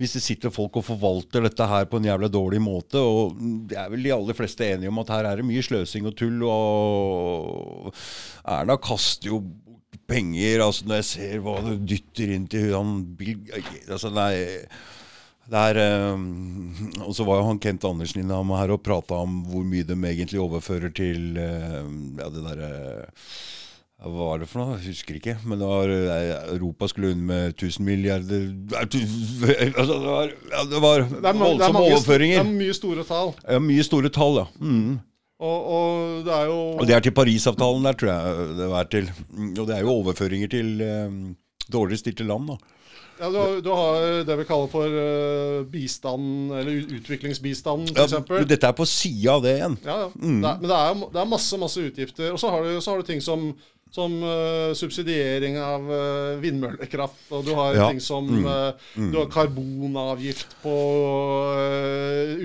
Hvis 0.00 0.14
det 0.16 0.22
sitter 0.24 0.50
folk 0.54 0.76
og 0.80 0.86
forvalter 0.88 1.42
dette 1.44 1.66
her 1.68 1.84
på 1.84 2.00
en 2.00 2.08
jævla 2.08 2.30
dårlig 2.32 2.62
måte, 2.64 2.96
og 2.96 3.36
det 3.68 3.76
er 3.76 3.90
vel 3.92 4.02
de 4.08 4.14
aller 4.16 4.32
fleste 4.40 4.64
enige 4.64 4.88
om 4.88 4.98
at 5.04 5.08
her 5.12 5.28
er 5.28 5.36
det 5.42 5.44
mye 5.44 5.60
sløsing 5.68 6.06
og 6.08 6.16
tull, 6.16 6.40
og 6.48 7.92
Erna 8.48 8.78
kaster 8.80 9.28
jo 9.34 9.42
penger, 10.08 10.62
altså 10.64 10.86
når 10.88 11.02
jeg 11.02 11.08
ser 11.08 11.42
hva 11.44 11.58
du 11.64 11.74
dytter 11.88 12.32
inn 12.34 12.46
til 12.50 12.72
han 12.74 12.94
Bill 13.18 13.40
altså 13.88 14.10
nei, 14.12 14.32
det 15.48 15.60
er, 15.70 15.78
eh, 15.80 17.04
og 17.06 17.14
så 17.16 17.24
var 17.24 17.40
jo 17.40 17.46
han 17.48 17.60
Kent 17.62 17.86
Andersen 17.88 18.20
innom 18.20 18.52
her 18.56 18.74
og 18.74 18.82
prata 18.84 19.22
om 19.24 19.40
hvor 19.48 19.64
mye 19.64 19.86
de 19.88 19.96
egentlig 19.96 20.42
overfører 20.44 20.92
til 20.92 21.38
uh, 21.40 21.88
ja, 22.20 22.28
det 22.34 22.42
derre 22.44 22.68
uh, 23.08 23.30
Hva 24.04 24.12
var 24.12 24.42
det 24.42 24.50
for 24.50 24.60
noe? 24.60 24.76
Jeg 24.76 24.92
husker 24.92 25.16
ikke. 25.18 25.38
Men 25.48 25.58
det 25.58 25.70
var, 25.70 25.92
Europa 26.52 26.86
skulle 26.92 27.14
unna 27.16 27.24
med 27.32 27.56
1000 27.56 27.82
milliarder 27.82 28.44
altså, 28.78 29.96
det 29.96 30.12
var, 30.12 30.36
ja, 30.52 30.66
det 30.70 30.82
var 30.84 31.06
det 31.08 31.32
voldsomme 31.40 31.80
mange, 31.80 31.96
det 32.06 32.28
er 32.36 32.52
mye 32.52 32.76
store 32.76 33.08
tall. 33.08 33.32
Ja, 33.42 33.58
mye 33.58 33.88
store 33.88 34.12
tall, 34.14 34.42
ja. 34.44 34.46
Mm. 34.60 35.00
Og, 35.38 35.58
og 35.70 36.24
det 36.26 36.32
er 36.34 36.48
jo 36.50 36.56
Og 36.74 36.86
det 36.88 36.96
er 36.96 37.04
til 37.04 37.14
Parisavtalen 37.14 37.84
der, 37.86 37.98
tror 37.98 38.10
jeg 38.10 38.48
det 38.58 38.70
er 38.80 38.88
til. 38.94 39.12
Mm, 39.30 39.52
Og 39.52 39.68
det 39.68 39.76
er 39.76 39.84
jo 39.86 39.92
overføringer 40.00 40.50
til 40.50 40.82
eh, 40.82 41.14
dårligere 41.70 42.02
stilte 42.02 42.26
land, 42.26 42.50
da. 42.50 42.58
Ja, 43.18 43.28
du, 43.30 43.38
har, 43.38 43.54
du 43.62 43.70
har 43.74 44.04
det 44.26 44.34
vi 44.38 44.44
kaller 44.46 44.68
for 44.70 44.92
uh, 44.94 45.64
bistand, 45.66 46.52
eller 46.54 46.92
utviklingsbistand, 47.00 47.88
f.eks. 47.90 48.14
Ja, 48.14 48.42
dette 48.46 48.68
er 48.68 48.76
på 48.78 48.86
sida 48.86 49.32
av 49.34 49.42
det 49.42 49.56
igjen. 49.56 49.74
Ja, 49.82 49.96
ja. 50.04 50.10
Det 50.14 50.28
er, 50.28 50.60
men 50.60 50.68
det 50.70 50.76
er, 50.76 51.00
det 51.16 51.22
er 51.24 51.32
masse 51.32 51.58
masse 51.58 51.82
utgifter. 51.82 52.30
Og 52.30 52.38
så 52.38 52.52
har 52.54 52.62
du, 52.62 52.76
så 52.78 52.92
har 52.92 53.02
du 53.02 53.08
ting 53.08 53.22
som, 53.24 53.48
som 53.90 54.12
uh, 54.22 54.74
subsidiering 54.76 55.56
av 55.60 55.86
uh, 55.90 56.36
vindmøllekraft, 56.42 57.22
og 57.32 57.44
du 57.46 57.54
har 57.56 57.74
Ja. 57.78 57.88
ting 57.90 58.00
som 58.00 58.26
eh, 58.46 58.72
Du 58.94 59.16
har 59.18 59.28
karbonavgift 59.30 60.56
på 60.62 60.74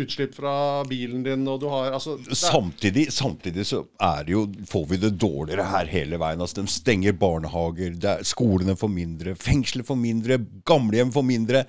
utslipp 0.03 0.35
fra 0.35 0.83
bilen 0.87 1.23
din, 1.23 1.47
og 1.47 1.59
du 1.61 1.67
har 1.71 1.91
altså 1.95 2.17
Samtidig, 2.35 3.07
samtidig 3.13 3.65
så 3.67 3.83
er 4.01 4.23
det 4.27 4.35
jo, 4.35 4.45
får 4.69 4.85
vi 4.91 4.99
det 5.01 5.13
dårligere 5.21 5.65
her 5.71 5.89
hele 5.91 6.19
veien. 6.21 6.41
Altså, 6.41 6.61
de 6.61 6.71
stenger 6.71 7.15
barnehager, 7.17 7.97
er, 7.97 8.23
skolene 8.27 8.75
får 8.79 8.91
mindre, 8.93 9.35
fengsler 9.39 9.85
får 9.87 9.99
mindre, 9.99 10.39
gamlehjem 10.67 11.11
får 11.15 11.27
mindre. 11.27 11.65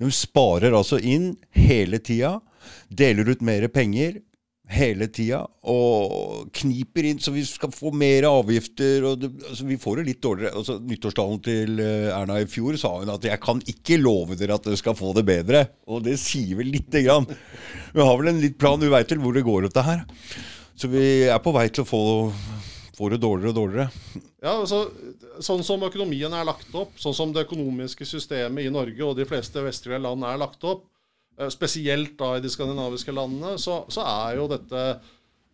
De 0.00 0.10
sparer 0.14 0.72
altså 0.76 1.00
inn 1.00 1.34
hele 1.56 1.98
tida, 1.98 2.38
deler 2.88 3.28
ut 3.32 3.42
mer 3.44 3.66
penger 3.72 4.20
hele 4.70 5.08
tida 5.10 5.40
og 5.70 6.50
kniper 6.54 7.08
inn 7.10 7.20
så 7.22 7.32
vi 7.34 7.42
skal 7.46 7.72
få 7.74 7.92
mer 7.96 8.26
avgifter. 8.28 9.06
Og 9.08 9.18
det, 9.22 9.30
altså, 9.48 9.66
vi 9.68 9.78
får 9.80 10.00
det 10.00 10.06
litt 10.10 10.22
dårligere. 10.22 10.54
Altså, 10.60 10.78
nyttårstalen 10.92 11.42
til 11.46 11.82
eh, 11.82 12.08
Erna 12.14 12.38
i 12.40 12.48
fjor 12.50 12.78
sa 12.80 12.94
hun 13.00 13.12
at 13.12 13.26
'jeg 13.26 13.42
kan 13.42 13.62
ikke 13.66 14.00
love 14.00 14.38
dere 14.38 14.56
at 14.56 14.66
dere 14.66 14.78
skal 14.80 14.96
få 14.98 15.12
det 15.16 15.26
bedre'. 15.26 15.66
Og 15.90 16.04
det 16.06 16.18
sier 16.22 16.56
vel 16.60 16.70
lite 16.70 17.02
grann. 17.06 17.26
Vi 17.94 18.00
har 18.00 18.16
vel 18.18 18.32
en 18.32 18.40
litt 18.40 18.58
plan, 18.58 18.80
vi 18.80 18.92
veit 18.92 19.10
vel 19.10 19.22
hvor 19.22 19.34
det 19.34 19.46
går 19.46 19.68
dette 19.68 19.82
her. 19.82 20.04
Så 20.76 20.88
vi 20.88 21.28
er 21.28 21.38
på 21.42 21.52
vei 21.52 21.68
til 21.68 21.84
å 21.84 21.90
få, 21.90 22.02
få 22.96 23.10
det 23.10 23.20
dårligere 23.20 23.52
og 23.52 23.58
dårligere. 23.58 23.90
Ja, 24.40 24.54
altså, 24.60 24.86
Sånn 25.40 25.62
som 25.64 25.82
økonomien 25.86 26.32
er 26.36 26.44
lagt 26.44 26.74
opp, 26.76 26.98
sånn 27.00 27.14
som 27.16 27.30
det 27.32 27.46
økonomiske 27.46 28.04
systemet 28.04 28.66
i 28.66 28.72
Norge 28.72 29.04
og 29.06 29.16
de 29.16 29.24
fleste 29.24 29.62
vestlige 29.64 30.02
land 30.04 30.24
er 30.28 30.40
lagt 30.40 30.64
opp, 30.68 30.89
spesielt 31.48 32.16
da 32.20 32.34
i 32.36 32.44
de 32.44 32.50
skandinaviske 32.52 33.14
landene, 33.16 33.56
så, 33.60 33.84
så 33.88 34.04
er 34.04 34.36
jo 34.36 34.48
dette 34.50 34.84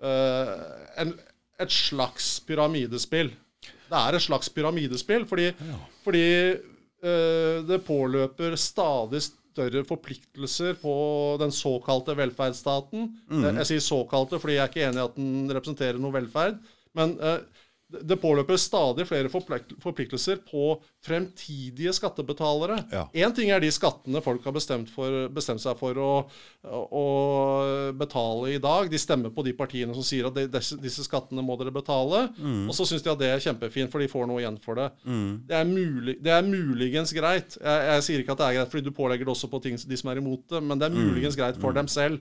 uh, 0.02 0.54
en, 0.98 1.12
et 1.62 1.72
slags 1.72 2.36
pyramidespill. 2.48 3.30
Det 3.86 3.98
er 4.00 4.18
et 4.18 4.24
slags 4.24 4.50
pyramidespill, 4.50 5.26
fordi, 5.30 5.52
fordi 6.02 6.26
uh, 7.06 7.62
det 7.68 7.84
påløper 7.86 8.58
stadig 8.58 9.22
større 9.56 9.84
forpliktelser 9.88 10.76
på 10.80 10.94
den 11.40 11.52
såkalte 11.54 12.16
velferdsstaten. 12.18 13.08
Mm. 13.30 13.46
Jeg 13.62 13.68
sier 13.70 13.84
såkalte 13.84 14.40
fordi 14.42 14.58
jeg 14.58 14.64
er 14.64 14.72
ikke 14.72 14.88
enig 14.88 15.00
i 15.00 15.06
at 15.06 15.16
den 15.16 15.54
representerer 15.54 16.02
noe 16.02 16.12
velferd. 16.18 16.58
Men 16.96 17.16
eh, 17.20 17.40
det 17.86 18.16
påløper 18.18 18.58
stadig 18.58 19.04
flere 19.06 19.30
forpliktelser 19.30 20.40
på 20.48 20.72
fremtidige 21.06 21.92
skattebetalere. 21.94 22.80
Ja. 22.90 23.04
Ting 23.36 23.52
er 23.54 23.60
de 23.62 23.68
skattene 23.70 24.18
folk 24.24 24.42
har 24.42 24.54
bestemt, 24.56 24.88
for, 24.90 25.28
bestemt 25.30 25.62
seg 25.62 25.76
for 25.78 25.98
å, 26.02 26.08
å 26.66 27.04
betale 27.94 28.56
i 28.56 28.62
dag. 28.62 28.90
De 28.90 28.98
stemmer 28.98 29.30
på 29.34 29.44
de 29.46 29.52
partiene 29.54 29.94
som 29.94 30.02
sier 30.06 30.26
at 30.26 30.34
de, 30.34 30.48
disse, 30.82 31.04
skattene 31.06 31.44
må 31.46 31.54
dere 31.60 31.70
betale. 31.74 32.24
Og 32.66 32.74
så 32.74 32.88
syns 32.90 33.06
de 33.06 33.12
at 33.12 33.20
det 33.20 33.28
er 33.30 33.44
kjempefint, 33.44 33.92
for 33.92 34.02
de 34.02 34.10
får 34.10 34.26
noe 34.32 34.42
igjen 34.42 34.58
for 34.64 34.80
det. 34.80 34.88
Det, 35.46 35.54
er 35.60 35.68
mulig, 35.70 36.16
det 36.24 36.34
er 36.34 36.48
muligens 36.48 37.14
greit. 37.14 37.54
Jeg, 37.60 37.84
jeg 37.92 38.06
sier 38.08 38.24
ikke 38.24 38.34
at 38.34 38.42
det 38.42 38.48
er 38.48 38.56
greit, 38.58 38.72
fordi 38.72 38.88
du 38.88 38.96
pålegger 38.96 39.28
det 39.28 39.34
også 39.36 39.50
på 39.52 39.62
ting, 39.62 39.78
de 39.78 40.00
som 40.00 40.10
er 40.10 40.18
imot 40.22 40.42
det, 40.50 40.64
men 40.64 40.82
det 40.82 40.88
er 40.90 40.96
muligens 40.96 41.38
greit 41.38 41.62
for 41.62 41.76
dem 41.76 41.86
selv. 41.92 42.18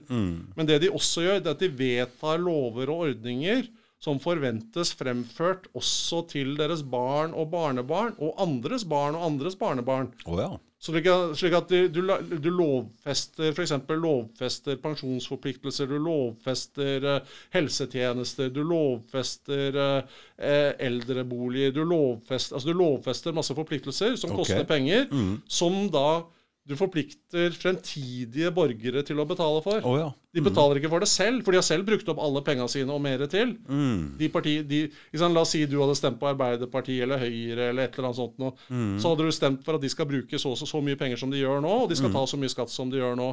Men 0.54 0.70
det 0.70 0.78
de 0.86 0.92
også 0.94 1.26
gjør, 1.26 1.42
det 1.42 1.50
er 1.50 1.58
at 1.58 1.66
de 1.66 1.72
vedtar 1.82 2.38
lover 2.38 2.94
og 2.94 3.08
ordninger 3.08 3.66
som 4.02 4.20
forventes 4.22 4.92
fremført 4.96 5.66
også 5.76 6.22
til 6.32 6.54
deres 6.58 6.84
barn 6.86 7.34
og 7.34 7.50
barnebarn, 7.54 8.14
og 8.18 8.36
andres 8.42 8.84
barn 8.88 9.16
og 9.16 9.26
andres 9.30 9.58
barnebarn. 9.58 10.12
Å 10.26 10.40
ja. 10.40 10.52
Slik 10.86 11.06
slik 11.34 11.54
at 11.56 11.70
du, 11.72 11.88
du, 11.88 12.02
du 12.36 12.48
lovfester 12.52 13.48
f.eks. 13.56 13.72
lovfester 13.88 14.76
pensjonsforpliktelser, 14.82 15.88
du 15.88 15.96
lovfester 16.04 17.06
eh, 17.14 17.32
helsetjenester, 17.56 18.52
du 18.52 18.60
lovfester 18.60 19.78
eh, 19.82 20.18
eh, 20.36 20.70
eldreboliger, 20.86 21.72
du 21.74 21.82
lovfester, 21.88 22.58
altså 22.58 22.70
du 22.70 22.76
lovfester 22.76 23.34
masse 23.34 23.56
forpliktelser 23.56 24.18
som 24.20 24.36
okay. 24.36 24.44
koster 24.44 24.68
penger, 24.68 25.08
som 25.48 25.86
da 25.90 26.26
du 26.66 26.74
forplikter 26.78 27.54
fremtidige 27.54 28.50
borgere 28.54 29.02
til 29.06 29.20
å 29.22 29.26
betale 29.28 29.60
for. 29.62 29.84
Oh, 29.86 29.96
ja. 30.00 30.08
De 30.36 30.42
betaler 30.44 30.76
ikke 30.76 30.90
for 30.92 31.00
det 31.00 31.08
selv, 31.08 31.40
for 31.46 31.54
de 31.54 31.60
har 31.60 31.64
selv 31.64 31.86
brukt 31.88 32.08
opp 32.12 32.18
alle 32.20 32.42
pengene 32.44 32.68
sine 32.68 32.92
og 32.92 33.00
mer 33.00 33.22
til. 33.32 33.54
De 34.20 34.28
parti, 34.32 34.58
de, 34.68 34.80
sant, 35.16 35.32
la 35.32 35.44
oss 35.46 35.54
si 35.54 35.62
du 35.70 35.78
hadde 35.80 35.94
stemt 35.96 36.18
på 36.20 36.28
Arbeiderpartiet 36.28 37.06
eller 37.06 37.22
Høyre 37.22 37.70
eller 37.70 37.86
et 37.86 37.96
eller 37.96 38.10
annet 38.10 38.18
sånt. 38.18 38.36
Nå. 38.42 38.50
Så 39.00 39.12
hadde 39.12 39.24
du 39.24 39.32
stemt 39.32 39.64
for 39.64 39.78
at 39.78 39.86
de 39.86 39.88
skal 39.94 40.08
bruke 40.10 40.40
så, 40.42 40.52
så, 40.58 40.68
så 40.68 40.82
mye 40.84 40.98
penger 41.00 41.22
som 41.22 41.32
de 41.32 41.40
gjør 41.40 41.62
nå, 41.64 41.72
og 41.86 41.88
de 41.88 41.96
skal 41.96 42.12
ta 42.12 42.26
så 42.28 42.40
mye 42.40 42.52
skatt 42.52 42.74
som 42.74 42.92
de 42.92 43.00
gjør 43.00 43.16
nå. 43.16 43.30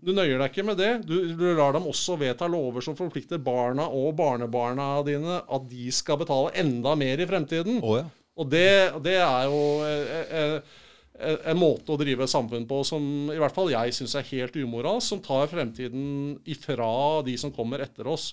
Du 0.00 0.14
nøyer 0.16 0.38
deg 0.40 0.48
ikke 0.48 0.64
med 0.70 0.80
det. 0.80 0.92
Du, 1.04 1.16
du 1.36 1.44
lar 1.58 1.76
dem 1.76 1.90
også 1.90 2.16
vedta 2.22 2.48
lover 2.48 2.86
som 2.86 2.96
forplikter 2.96 3.42
barna 3.42 3.90
og 3.92 4.14
barnebarna 4.16 4.94
dine 5.04 5.42
at 5.42 5.68
de 5.68 5.90
skal 5.92 6.22
betale 6.22 6.54
enda 6.56 6.96
mer 6.96 7.20
i 7.20 7.28
fremtiden. 7.28 7.82
Oh, 7.84 7.98
ja. 8.00 8.08
Og 8.36 8.48
det, 8.52 8.68
det 9.04 9.16
er 9.20 9.46
jo 9.48 9.60
eh, 9.84 10.34
eh, 10.40 10.74
en 11.20 11.58
måte 11.58 11.92
å 11.94 11.98
drive 12.00 12.26
samfunn 12.28 12.66
på 12.68 12.82
som 12.86 13.02
i 13.32 13.38
hvert 13.40 13.54
fall 13.54 13.70
jeg 13.72 13.94
syns 13.96 14.14
er 14.18 14.26
helt 14.30 14.56
umoralsk, 14.58 15.06
som 15.08 15.22
tar 15.24 15.48
fremtiden 15.50 16.36
ifra 16.48 17.22
de 17.26 17.36
som 17.40 17.52
kommer 17.54 17.82
etter 17.84 18.08
oss. 18.10 18.30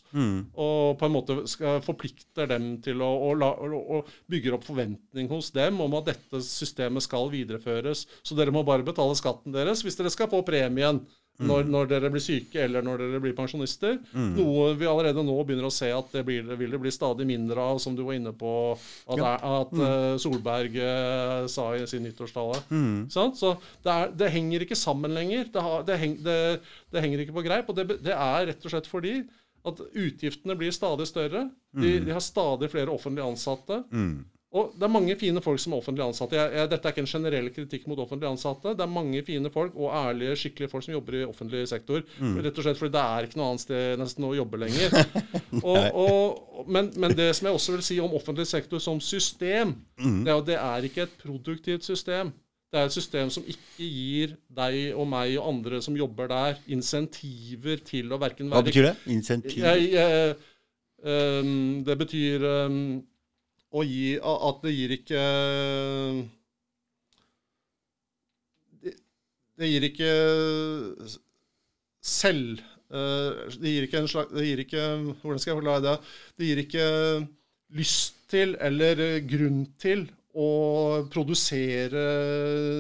Og 0.54 0.98
på 1.00 1.08
en 1.08 1.16
måte 1.16 1.38
skal 1.50 1.82
forplikter 1.86 2.50
dem 2.52 2.78
til 2.84 3.02
å, 3.04 3.10
å, 3.30 3.34
la, 3.40 3.52
å 3.56 4.04
bygger 4.32 4.58
opp 4.58 4.68
forventning 4.68 5.30
hos 5.32 5.52
dem 5.56 5.82
om 5.84 6.00
at 6.00 6.12
dette 6.12 6.44
systemet 6.46 7.06
skal 7.06 7.32
videreføres. 7.34 8.06
Så 8.24 8.36
dere 8.38 8.54
må 8.54 8.66
bare 8.68 8.86
betale 8.86 9.16
skatten 9.20 9.56
deres 9.56 9.84
hvis 9.86 10.00
dere 10.00 10.12
skal 10.14 10.32
få 10.32 10.44
premien. 10.48 11.04
Når, 11.42 11.64
når 11.66 11.88
dere 11.90 12.10
blir 12.14 12.22
syke 12.22 12.62
eller 12.62 12.84
når 12.86 13.02
dere 13.02 13.20
blir 13.24 13.34
pensjonister. 13.34 13.96
Noe 14.14 14.68
vi 14.78 14.86
allerede 14.86 15.24
nå 15.26 15.34
begynner 15.42 15.66
å 15.66 15.74
se 15.74 15.90
at 15.90 16.12
det 16.14 16.22
blir, 16.28 16.46
vil 16.60 16.76
det 16.76 16.80
bli 16.84 16.92
stadig 16.94 17.26
mindre 17.26 17.64
av, 17.74 17.80
som 17.82 17.96
du 17.98 18.04
var 18.06 18.20
inne 18.20 18.36
på 18.38 18.52
at, 18.76 19.18
Ja. 19.18 19.32
at 19.64 19.74
mm. 19.74 20.20
Solberg 20.22 20.78
uh, 20.78 21.48
sa 21.50 21.72
i 21.74 21.88
sin 21.90 22.06
nyttårstale. 22.06 22.62
Sånn? 23.14 23.34
Så 23.40 23.56
det, 23.82 23.96
er, 23.96 24.14
det 24.14 24.30
henger 24.36 24.68
ikke 24.68 24.78
sammen 24.78 25.16
lenger. 25.18 25.50
Det, 25.54 25.64
har, 25.66 25.88
det, 25.90 25.98
heng, 26.04 26.20
det, 26.22 27.02
henger 27.02 27.26
ikke 27.26 27.38
på 27.40 27.46
greip. 27.50 27.72
Og 27.72 27.82
det, 27.82 27.88
det 28.06 28.14
er 28.14 28.52
rett 28.52 28.70
og 28.70 28.76
slett 28.76 28.92
fordi 28.92 29.16
at 29.64 29.80
utgiftene 29.80 30.58
blir 30.60 30.76
stadig 30.76 31.08
større. 31.10 31.48
De, 31.74 31.96
de 32.04 32.14
har 32.14 32.22
stadig 32.24 32.70
flere 32.70 32.94
offentlig 32.94 33.26
ansatte. 33.26 33.82
Og 34.54 34.74
det 34.78 34.86
er 34.86 34.92
mange 34.94 35.16
fine 35.18 35.42
folk 35.42 35.58
som 35.58 35.74
er 35.74 35.82
offentlig 35.82 36.04
ansatte. 36.06 36.38
Jeg, 36.38 36.52
jeg, 36.54 36.70
dette 36.70 36.86
er 36.86 36.94
ikke 36.94 37.02
en 37.02 37.10
generell 37.10 37.48
kritikk 37.56 37.88
mot 37.90 38.02
offentlig 38.04 38.28
ansatte. 38.30 38.76
Det 38.78 38.84
er 38.86 38.92
mange 38.92 39.24
fine 39.26 39.50
folk 39.54 39.74
og 39.74 39.90
ærlige, 39.98 40.36
skikkelige 40.44 40.70
folk 40.70 40.86
som 40.86 40.94
jobber 40.94 41.18
i 41.18 41.24
offentlig 41.26 41.64
sektor. 41.72 42.04
Rett 42.22 42.60
og 42.62 42.68
slett 42.68 42.78
fordi 42.78 42.94
det 42.94 43.02
er 43.02 43.26
ikke 43.26 43.40
noe 43.40 43.48
annet 43.50 43.64
sted 43.64 43.98
nesten 43.98 44.28
å 44.28 44.36
jobbe 44.38 44.60
lenger. 44.62 44.94
og, 45.72 45.80
og, 46.04 46.68
men, 46.70 46.92
men 47.02 47.16
det 47.18 47.32
som 47.34 47.50
jeg 47.50 47.58
også 47.58 47.78
vil 47.80 47.86
si 47.88 47.98
om 48.04 48.14
offentlig 48.14 48.46
sektor 48.52 48.84
som 48.84 49.02
system, 49.02 49.74
det 49.98 50.36
er 50.36 50.46
det 50.52 50.58
er 50.60 50.86
ikke 50.86 51.08
et 51.08 51.16
produktivt 51.24 51.88
system. 51.88 52.30
Det 52.74 52.82
er 52.82 52.90
et 52.90 52.94
system 52.94 53.30
som 53.34 53.46
ikke 53.46 53.86
gir 53.86 54.32
deg 54.54 54.94
og 54.98 55.06
meg 55.10 55.36
og 55.38 55.50
andre 55.50 55.82
som 55.86 55.98
jobber 55.98 56.30
der, 56.30 56.62
insentiver 56.74 57.82
til 57.86 58.14
å 58.14 58.18
verken 58.22 58.50
være 58.50 58.62
Hva 58.62 58.68
betyr 58.70 58.88
det? 58.88 58.94
Insentiver? 59.14 59.82
jeg, 59.82 59.92
jeg, 59.94 60.38
um, 61.06 61.84
det 61.86 61.98
betyr 62.02 62.48
ehm, 62.50 62.80
å 63.74 63.84
gi 63.88 64.16
At 64.22 64.64
det 64.64 64.74
gir 64.76 64.94
ikke 64.96 65.24
Det, 68.84 68.96
det 69.60 69.70
gir 69.72 69.88
ikke 69.90 70.12
selv 72.04 72.62
eh, 72.94 73.46
Det 73.58 73.76
gir 73.76 73.88
ikke 73.88 74.04
en 74.04 74.12
slags 74.12 74.34
Det 74.36 74.48
gir 74.48 74.64
ikke 74.66 74.88
Hvordan 75.22 75.40
skal 75.42 75.54
jeg 75.54 75.62
forklare 75.62 75.86
det? 75.88 75.96
Det 76.38 76.50
gir 76.50 76.64
ikke 76.66 76.90
lyst 77.74 78.20
til 78.30 78.54
eller 78.62 79.00
grunn 79.26 79.64
til 79.82 80.06
å 80.34 81.04
produsere 81.14 82.04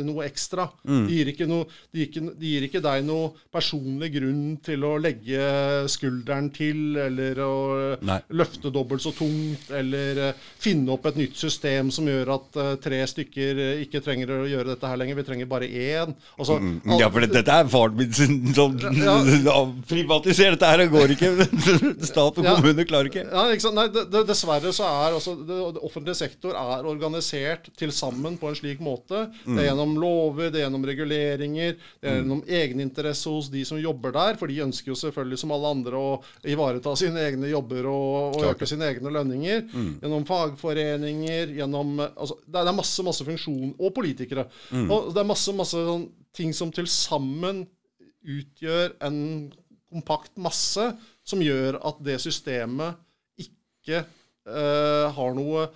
noe 0.06 0.26
ekstra. 0.26 0.66
Mm. 0.88 1.04
Det, 1.08 1.14
gir 1.38 1.48
noe, 1.50 1.68
det, 1.94 2.08
gir 2.08 2.30
det 2.40 2.50
gir 2.54 2.66
ikke 2.68 2.82
deg 2.84 3.04
noe 3.06 3.32
personlig 3.54 4.10
grunn 4.16 4.42
til 4.66 4.86
å 4.88 4.96
legge 5.02 5.44
skulderen 5.92 6.50
til, 6.56 6.96
eller 6.98 7.42
å 7.46 7.52
Nei. 8.06 8.20
løfte 8.34 8.72
dobbelt 8.74 9.04
så 9.06 9.14
tungt, 9.16 9.70
eller 9.74 10.22
eh, 10.30 10.42
finne 10.64 10.96
opp 10.96 11.06
et 11.12 11.20
nytt 11.20 11.38
system 11.40 11.92
som 11.94 12.08
gjør 12.10 12.34
at 12.40 12.60
eh, 12.64 12.72
tre 12.84 13.02
stykker 13.10 13.62
eh, 13.68 13.84
ikke 13.86 14.02
trenger 14.06 14.34
å 14.34 14.50
gjøre 14.50 14.74
dette 14.74 14.90
her 14.90 15.00
lenger. 15.02 15.20
Vi 15.22 15.28
trenger 15.30 15.52
bare 15.54 15.70
én. 15.70 16.16
Altså, 16.38 16.60
Mm, 16.64 17.00
Ja, 17.00 17.08
for 17.12 17.20
dette, 17.24 17.42
dette 17.42 17.56
er 17.64 17.68
faren 17.68 17.96
min 17.98 18.12
sin 18.14 18.36
sånn 18.56 18.76
Ja. 18.96 19.16
Privatiser 19.90 20.54
dette 20.54 20.70
her, 20.70 20.84
det 20.84 20.90
går 20.94 21.14
ikke. 21.16 21.32
Stat 22.12 22.38
og 22.40 22.46
Ja. 22.46 22.54
kommune 22.60 22.86
klarer 22.88 23.10
ikke. 23.10 23.26
Ja, 23.28 23.46
ikke? 23.52 23.72
Nei, 23.76 23.88
det, 23.92 24.22
dessverre 24.30 24.72
så 24.76 24.86
er 24.88 25.18
altså 25.18 25.34
det, 25.40 25.58
det 25.76 25.82
offentlige 25.84 26.16
sektor 26.22 26.56
er 26.60 26.86
organisert 26.88 27.42
til 27.78 27.92
sammen 27.96 28.38
på 28.40 28.50
en 28.50 28.58
slik 28.58 28.82
måte. 28.84 29.26
Det 29.44 29.58
er 29.60 29.70
gjennom 29.70 29.96
lover, 30.02 30.50
det 30.54 30.62
er 30.62 30.66
gjennom 30.66 30.88
reguleringer, 30.88 31.76
det 32.02 32.10
er 32.10 32.18
gjennom 32.20 32.44
egeninteresse 32.48 33.32
hos 33.32 33.50
de 33.54 33.64
som 33.68 33.82
jobber 33.82 34.16
der. 34.16 34.40
For 34.40 34.52
de 34.52 34.62
ønsker 34.66 34.94
jo 34.94 34.98
selvfølgelig 35.00 35.42
som 35.44 35.54
alle 35.56 35.74
andre 35.78 36.00
å 36.00 36.16
ivareta 36.56 36.96
sine 37.00 37.24
egne 37.28 37.52
jobber 37.52 37.88
og, 37.92 38.40
og 38.40 38.50
øke 38.54 38.70
sine 38.70 38.90
egne 38.92 39.14
lønninger. 39.14 39.64
Gjennom 40.04 40.28
fagforeninger, 40.30 41.56
gjennom 41.60 41.96
altså, 42.10 42.40
det, 42.46 42.60
er, 42.64 42.74
masse, 42.76 43.06
masse 43.06 43.28
funksjon. 43.28 43.76
Og 43.80 43.94
politikere. 43.96 44.48
Og 44.88 45.14
det 45.14 45.24
er 45.24 45.32
masse, 45.34 45.56
masse 45.56 45.88
sånn 45.88 46.10
ting 46.34 46.54
som 46.56 46.72
til 46.74 46.88
sammen 46.90 47.66
utgjør 48.24 48.96
en 49.04 49.18
kompakt 49.94 50.38
masse 50.42 50.90
som 51.28 51.42
gjør 51.44 51.78
at 51.86 52.00
det 52.04 52.20
systemet 52.24 52.98
ikke 53.40 54.04
uh, 54.04 55.12
har 55.14 55.36
noe 55.38 55.68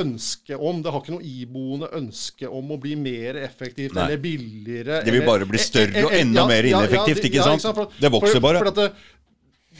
ønske 0.00 0.56
om 0.58 0.82
Det 0.82 0.92
har 0.92 1.02
ikke 1.02 1.14
noe 1.16 1.26
iboende 1.26 1.88
ønske 1.98 2.48
om 2.48 2.70
å 2.74 2.78
bli 2.80 2.94
mer 2.96 3.36
effektivt 3.42 3.94
Nei. 3.94 4.04
eller 4.06 4.22
billigere. 4.22 5.00
Det 5.04 5.12
vil 5.12 5.22
eller- 5.22 5.26
bare 5.26 5.46
bli 5.50 5.58
større 5.58 6.04
og 6.06 6.12
enda 6.12 6.40
ja, 6.40 6.46
mer 6.46 6.64
ja, 6.64 6.70
ja, 6.70 6.80
ineffektivt, 6.82 7.24
ikke 7.30 7.44
sant? 7.44 7.62
For- 7.74 7.90
Det 8.00 8.10
vokser 8.12 8.40
for, 8.40 8.40
bare. 8.48 8.58
For 8.58 8.70
det, 8.70 8.92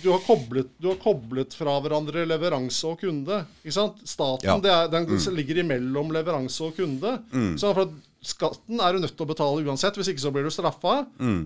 du 0.02 0.12
har, 0.12 0.20
koblet, 0.22 0.68
du 0.80 0.88
har 0.92 0.98
koblet 1.02 1.54
fra 1.58 1.80
hverandre 1.82 2.22
leveranse 2.26 2.84
og 2.86 3.00
kunde. 3.00 3.40
Ikke 3.64 3.74
sant? 3.74 3.96
Staten 4.06 4.64
er, 4.64 4.86
den 4.92 5.06
ligger 5.34 5.58
imellom 5.64 6.12
leveranse 6.14 6.60
og 6.68 6.76
kunde. 6.76 7.16
Så 7.58 7.72
for 7.74 7.82
at 7.88 7.96
Skatten 8.18 8.80
er 8.82 8.96
du 8.96 8.98
nødt 9.04 9.12
til 9.14 9.22
å 9.22 9.28
betale 9.30 9.62
uansett, 9.62 9.94
hvis 9.94 10.08
ikke 10.10 10.22
så 10.24 10.32
blir 10.34 10.42
du 10.42 10.50
straffa. 10.50 10.94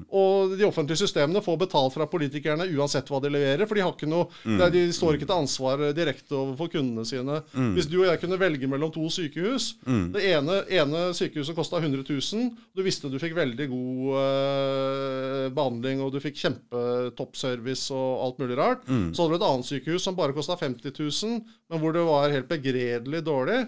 Og 0.09 0.55
de 0.57 0.65
offentlige 0.65 1.03
systemene 1.03 1.43
får 1.45 1.59
betalt 1.67 1.93
fra 1.93 2.07
politikerne 2.09 2.65
uansett 2.73 3.11
hva 3.13 3.21
de 3.21 3.29
leverer, 3.35 3.67
for 3.69 3.77
de, 3.77 3.83
har 3.85 3.93
ikke 3.93 4.09
noe, 4.09 4.25
mm. 4.49 4.57
er- 4.65 4.73
de 4.73 4.87
står 4.97 5.19
ikke 5.19 5.29
til 5.29 5.37
ansvar 5.37 5.83
direkte 5.93 6.33
overfor 6.39 6.71
kundene 6.73 7.05
sine. 7.05 7.43
Hvis 7.77 7.91
du 7.93 7.99
og 8.01 8.07
jeg 8.09 8.23
kunne 8.23 8.39
velge 8.41 8.71
mellom 8.73 8.91
to 8.95 9.05
sykehus 9.13 9.75
Det 9.85 10.23
ene, 10.33 10.63
ene 10.73 11.03
sykehuset 11.15 11.55
kosta 11.57 11.77
100 11.83 12.07
000. 12.09 12.49
Du 12.75 12.83
visste 12.83 13.11
du 13.13 13.19
fikk 13.21 13.37
veldig 13.37 13.69
god 13.69 14.17
eh, 14.23 15.47
behandling, 15.53 16.01
og 16.01 16.13
du 16.17 16.21
fikk 16.25 16.41
kjempetoppservice 16.41 17.93
og 17.95 18.25
alt 18.27 18.43
mulig 18.43 18.57
rart. 18.59 18.89
Så 18.89 19.23
hadde 19.27 19.37
du 19.37 19.39
et 19.41 19.49
annet 19.49 19.69
sykehus 19.69 20.05
som 20.09 20.17
bare 20.19 20.35
kosta 20.37 20.57
50 20.57 20.93
000, 20.97 21.41
men 21.73 21.83
hvor 21.83 21.93
det 21.97 22.05
var 22.09 22.33
helt 22.33 22.49
begredelig 22.51 23.23
dårlig 23.27 23.61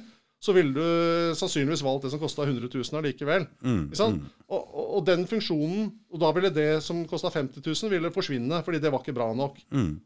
så 0.44 0.52
ville 0.52 0.74
du 0.76 1.34
sannsynligvis 1.38 1.80
valgt 1.86 2.04
det 2.04 2.10
som 2.12 2.20
kosta 2.20 2.44
100 2.44 2.68
000 2.68 2.98
allikevel. 3.00 3.46
Mm, 3.64 3.86
mm. 4.12 4.18
Og, 4.52 4.60
og, 4.60 4.88
og 4.98 5.06
den 5.08 5.22
funksjonen 5.30 5.86
Og 6.14 6.20
da 6.20 6.28
ville 6.36 6.50
det 6.54 6.66
som 6.84 7.00
kosta 7.10 7.30
50 7.32 7.64
000, 7.64 7.90
ville 7.90 8.10
forsvinne, 8.14 8.60
fordi 8.62 8.78
det 8.84 8.92
var 8.92 9.00
ikke 9.02 9.14
bra 9.16 9.30
nok. 9.34 9.56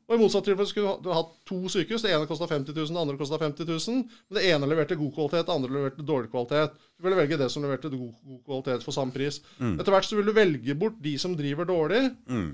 Og 0.08 0.14
i 0.14 0.20
motsatt 0.22 0.46
tilfelle 0.46 0.70
skulle 0.70 0.94
du 1.02 1.10
ha- 1.10 1.16
ha 1.16 1.18
hatt 1.24 1.34
to 1.50 1.58
sykehus. 1.68 2.00
Det 2.06 2.14
ene 2.14 2.28
kosta 2.30 2.46
50 2.48 2.72
000, 2.72 2.94
det 2.94 3.02
andre 3.02 3.18
kosta 3.20 3.36
50 3.42 3.66
000. 3.68 3.98
Men 4.30 4.38
det 4.38 4.46
ene 4.48 4.70
leverte 4.70 4.96
god 4.96 5.12
kvalitet, 5.18 5.44
det 5.44 5.56
andre 5.58 5.74
leverte 5.74 6.06
dårlig 6.08 6.30
kvalitet. 6.32 6.78
Du 6.98 7.06
vil 7.06 7.14
velge 7.14 7.36
det 7.38 7.46
som 7.54 7.62
leverte 7.62 7.86
god, 7.92 8.10
god 8.26 8.38
kvalitet 8.42 8.82
for 8.82 8.90
samme 8.96 9.12
pris. 9.14 9.36
Mm. 9.62 9.76
Etter 9.78 9.94
hvert 9.94 10.06
så 10.08 10.16
vil 10.18 10.26
du 10.26 10.32
velge 10.34 10.74
bort 10.74 10.96
de 11.04 11.12
som 11.22 11.36
driver 11.38 11.68
dårlig, 11.68 12.00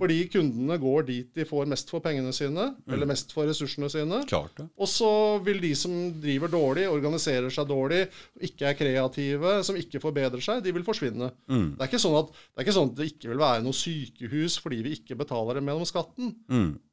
fordi 0.02 0.18
kundene 0.28 0.76
går 0.82 1.06
dit 1.08 1.30
de 1.34 1.46
får 1.48 1.64
mest 1.72 1.88
for 1.88 2.04
pengene 2.04 2.32
sine, 2.36 2.66
Mm. 2.84 2.92
eller 2.92 3.06
mest 3.08 3.32
for 3.32 3.48
ressursene 3.48 3.88
sine. 3.88 4.20
Klart 4.28 4.52
det. 4.60 4.66
Og 4.76 4.86
så 4.90 5.08
vil 5.46 5.60
de 5.64 5.72
som 5.74 5.94
driver 6.20 6.52
dårlig, 6.52 6.84
organiserer 6.92 7.48
seg 7.50 7.66
dårlig, 7.72 8.02
ikke 8.44 8.68
er 8.68 8.76
kreative, 8.76 9.54
som 9.64 9.76
ikke 9.80 10.02
forbedrer 10.04 10.44
seg, 10.44 10.60
de 10.62 10.72
vil 10.76 10.84
forsvinne. 10.84 11.30
Mm. 11.48 11.70
Det, 11.78 11.80
er 11.80 11.88
ikke 11.88 12.04
sånn 12.04 12.18
at, 12.20 12.28
det 12.28 12.60
er 12.60 12.66
ikke 12.68 12.76
sånn 12.76 12.90
at 12.92 12.96
det 13.00 13.08
ikke 13.14 13.32
vil 13.32 13.38
være 13.46 13.64
noe 13.64 13.72
sykehus 13.80 14.58
fordi 14.60 14.82
vi 14.84 14.98
ikke 15.00 15.16
betaler 15.24 15.54
dem 15.56 15.72
gjennom 15.72 15.88
skatten. 15.88 16.34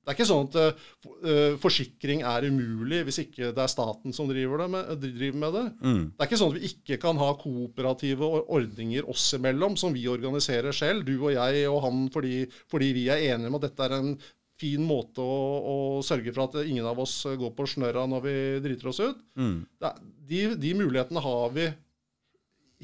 Det 0.01 0.09
er 0.09 0.17
ikke 0.17 0.25
sånn 0.25 0.47
at 0.49 0.55
uh, 0.65 1.57
forsikring 1.61 2.23
er 2.25 2.47
umulig 2.49 3.03
hvis 3.05 3.21
ikke 3.21 3.51
det 3.53 3.61
er 3.61 3.69
staten 3.69 4.15
som 4.17 4.29
driver, 4.29 4.63
det 4.63 4.69
med, 4.73 4.91
driver 5.03 5.39
med 5.43 5.57
det. 5.57 5.65
Mm. 5.85 6.03
Det 6.09 6.25
er 6.25 6.29
ikke 6.29 6.39
sånn 6.41 6.53
at 6.53 6.57
vi 6.57 6.71
ikke 6.71 6.99
kan 7.03 7.21
ha 7.21 7.29
kooperative 7.37 8.29
ordninger 8.41 9.09
oss 9.13 9.27
imellom, 9.37 9.77
som 9.77 9.93
vi 9.93 10.07
organiserer 10.09 10.73
selv, 10.75 11.05
du 11.05 11.15
og 11.19 11.35
jeg 11.35 11.67
og 11.69 11.81
han, 11.85 12.05
fordi, 12.13 12.47
fordi 12.71 12.93
vi 12.97 13.07
er 13.13 13.27
enige 13.29 13.53
om 13.53 13.59
at 13.59 13.67
dette 13.69 13.87
er 13.87 13.97
en 13.99 14.15
fin 14.61 14.81
måte 14.85 15.21
å, 15.21 15.37
å 15.73 15.77
sørge 16.05 16.33
for 16.33 16.47
at 16.47 16.65
ingen 16.65 16.85
av 16.85 16.99
oss 17.01 17.21
går 17.25 17.53
på 17.57 17.69
snørra 17.69 18.07
når 18.09 18.25
vi 18.25 18.35
driter 18.65 18.91
oss 18.91 19.01
ut. 19.01 19.21
Mm. 19.37 19.55
Det 19.81 19.93
de, 20.31 20.41
de 20.55 20.73
mulighetene 20.77 21.23
har 21.23 21.55
vi 21.55 21.65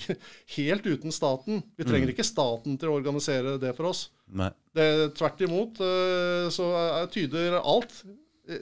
helt 0.58 0.86
uten 0.88 1.14
staten. 1.16 1.64
Vi 1.78 1.86
trenger 1.88 2.12
ikke 2.14 2.26
staten 2.28 2.78
til 2.80 2.92
å 2.92 2.98
organisere 3.00 3.58
det 3.62 3.74
for 3.78 3.90
oss. 3.92 4.08
Nei. 4.28 4.50
Det, 4.76 4.88
tvert 5.18 5.42
imot 5.48 5.82
eh, 5.84 6.48
så 6.54 6.72
er- 6.84 7.12
tyder 7.14 7.60
alt 7.64 8.02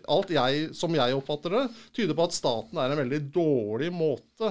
Alt 0.09 0.31
jeg, 0.33 0.71
som 0.73 0.95
jeg 0.97 1.13
oppfatter 1.13 1.53
det, 1.53 1.59
tyder 1.93 2.17
på 2.17 2.23
at 2.25 2.33
staten 2.33 2.79
er 2.81 2.89
en 2.89 2.97
veldig 3.03 3.19
dårlig 3.35 3.91
måte 3.93 4.47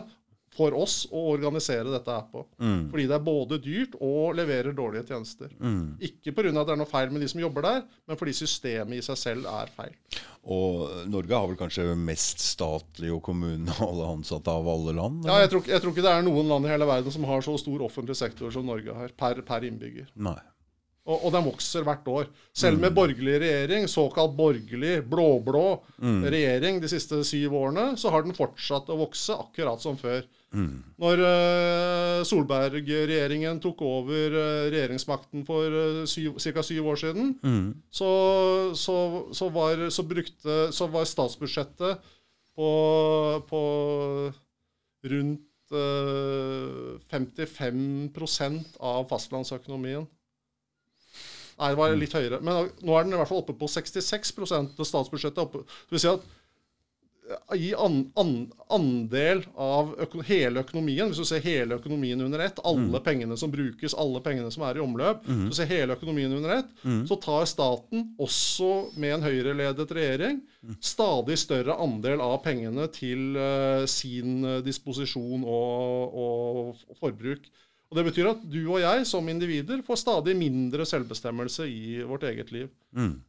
for 0.54 0.76
oss 0.78 1.04
å 1.10 1.24
organisere 1.32 1.90
dette 1.92 2.14
her 2.14 2.28
på. 2.30 2.44
Mm. 2.62 2.86
Fordi 2.92 3.06
det 3.10 3.16
er 3.16 3.24
både 3.26 3.58
dyrt 3.62 3.96
og 3.98 4.36
leverer 4.38 4.76
dårlige 4.76 5.08
tjenester. 5.10 5.50
Mm. 5.58 5.96
Ikke 6.08 6.34
pga. 6.34 6.52
at 6.52 6.68
det 6.68 6.76
er 6.76 6.80
noe 6.80 6.90
feil 6.90 7.12
med 7.14 7.24
de 7.24 7.30
som 7.30 7.42
jobber 7.42 7.66
der, 7.66 7.82
men 8.06 8.20
fordi 8.20 8.36
systemet 8.38 9.00
i 9.00 9.04
seg 9.04 9.20
selv 9.20 9.50
er 9.50 9.72
feil. 9.74 9.96
Og 10.54 11.06
Norge 11.10 11.36
har 11.36 11.48
vel 11.48 11.58
kanskje 11.58 11.86
mest 11.96 12.42
statlig 12.44 13.12
og 13.14 13.30
alle 13.32 14.08
ansatte 14.10 14.52
av 14.52 14.68
alle 14.68 14.96
land? 14.96 15.24
Ja, 15.28 15.40
jeg 15.42 15.54
tror, 15.54 15.64
jeg 15.68 15.82
tror 15.82 15.94
ikke 15.94 16.06
det 16.06 16.16
er 16.16 16.26
noen 16.26 16.50
land 16.52 16.68
i 16.68 16.74
hele 16.74 16.88
verden 16.88 17.14
som 17.14 17.24
har 17.28 17.44
så 17.44 17.56
stor 17.60 17.86
offentlig 17.86 18.18
sektor 18.20 18.52
som 18.54 18.66
Norge 18.68 18.94
har, 18.94 19.14
per, 19.16 19.40
per 19.46 19.64
innbygger. 19.66 20.10
Nei. 20.14 20.38
Og, 21.04 21.26
og 21.26 21.34
den 21.34 21.44
vokser 21.44 21.84
hvert 21.84 22.06
år. 22.08 22.28
Selv 22.56 22.80
med 22.80 22.94
borgerlig 22.96 23.36
regjering, 23.42 23.88
såkalt 23.92 24.32
borgerlig, 24.38 25.02
blå-blå 25.08 25.66
regjering 26.32 26.80
de 26.80 26.88
siste 26.88 27.20
syv 27.28 27.56
årene, 27.60 27.90
så 28.00 28.12
har 28.14 28.24
den 28.24 28.36
fortsatt 28.36 28.88
å 28.88 28.96
vokse 29.02 29.36
akkurat 29.36 29.84
som 29.84 29.98
før. 30.00 30.24
Når 31.02 31.22
eh, 31.26 32.20
Solberg-regjeringen 32.28 33.60
tok 33.62 33.82
over 33.82 34.36
eh, 34.38 34.66
regjeringsmakten 34.72 35.44
for 35.48 35.74
uh, 35.74 36.04
ca. 36.06 36.62
syv 36.62 36.86
år 36.92 37.00
siden, 37.00 37.34
Mm. 37.42 37.74
så, 37.90 38.10
så, 38.78 38.96
så, 39.32 39.48
var, 39.50 39.88
så, 39.90 40.02
brukte, 40.06 40.58
så 40.72 40.86
var 40.86 41.04
statsbudsjettet 41.04 41.98
på, 42.54 42.70
på 43.48 43.62
rundt 45.04 45.74
eh, 45.74 46.98
55% 47.10 48.78
av 48.80 49.08
fastlandsøkonomien. 49.10 50.06
Nei, 51.54 51.68
det 51.70 51.78
var 51.78 51.92
litt 51.94 52.14
høyere. 52.14 52.40
Men 52.42 52.70
nå 52.82 52.96
er 52.96 53.04
den 53.06 53.14
i 53.14 53.18
hvert 53.20 53.30
fall 53.30 53.42
oppe 53.44 53.54
på 53.54 53.68
66 53.70 54.32
Det 54.74 54.86
statsbudsjettet 54.88 55.38
oppe. 55.38 55.62
Det 55.62 55.94
vil 55.94 56.02
si 56.02 56.10
at 56.10 56.24
eh, 57.34 57.56
i 57.68 57.70
an, 57.74 58.00
an, 58.20 58.32
andel 58.72 59.42
av 59.60 59.92
øko, 60.06 60.22
hele 60.26 60.62
økonomien, 60.64 61.10
hvis 61.10 61.20
du 61.20 61.28
ser 61.28 61.44
hele 61.44 61.78
økonomien 61.80 62.20
under 62.24 62.46
ett, 62.46 62.60
alle 62.64 63.00
pengene 63.04 63.36
som 63.40 63.52
brukes, 63.52 63.96
alle 63.98 64.22
pengene 64.24 64.50
som 64.54 64.64
er 64.68 64.78
i 64.78 64.84
omløp, 64.84 65.26
hvis 65.26 65.52
du 65.52 65.58
ser 65.58 65.70
hele 65.70 65.98
økonomien 65.98 66.32
under 66.32 66.58
ett, 66.60 66.70
så 67.08 67.18
tar 67.20 67.48
staten, 67.50 68.06
også 68.22 68.70
med 69.00 69.18
en 69.18 69.26
høyreledet 69.26 69.90
regjering, 69.98 70.40
stadig 70.84 71.36
større 71.40 71.76
andel 71.82 72.22
av 72.24 72.38
pengene 72.44 72.86
til 72.92 73.36
uh, 73.36 73.84
sin 73.90 74.44
eh, 74.48 74.62
disposisjon 74.64 75.44
og, 75.44 76.16
og 76.24 76.96
forbruk. 77.00 77.46
Og 77.90 77.98
Det 77.98 78.04
betyr 78.08 78.30
at 78.32 78.40
du 78.50 78.62
og 78.64 78.80
jeg 78.82 79.04
som 79.06 79.28
individer 79.30 79.82
får 79.86 80.00
stadig 80.00 80.34
mindre 80.38 80.86
selvbestemmelse 80.88 81.68
i 81.70 82.00
vårt 82.02 82.24
eget 82.26 82.50
liv. 82.54 82.70
Mm. 82.96 83.20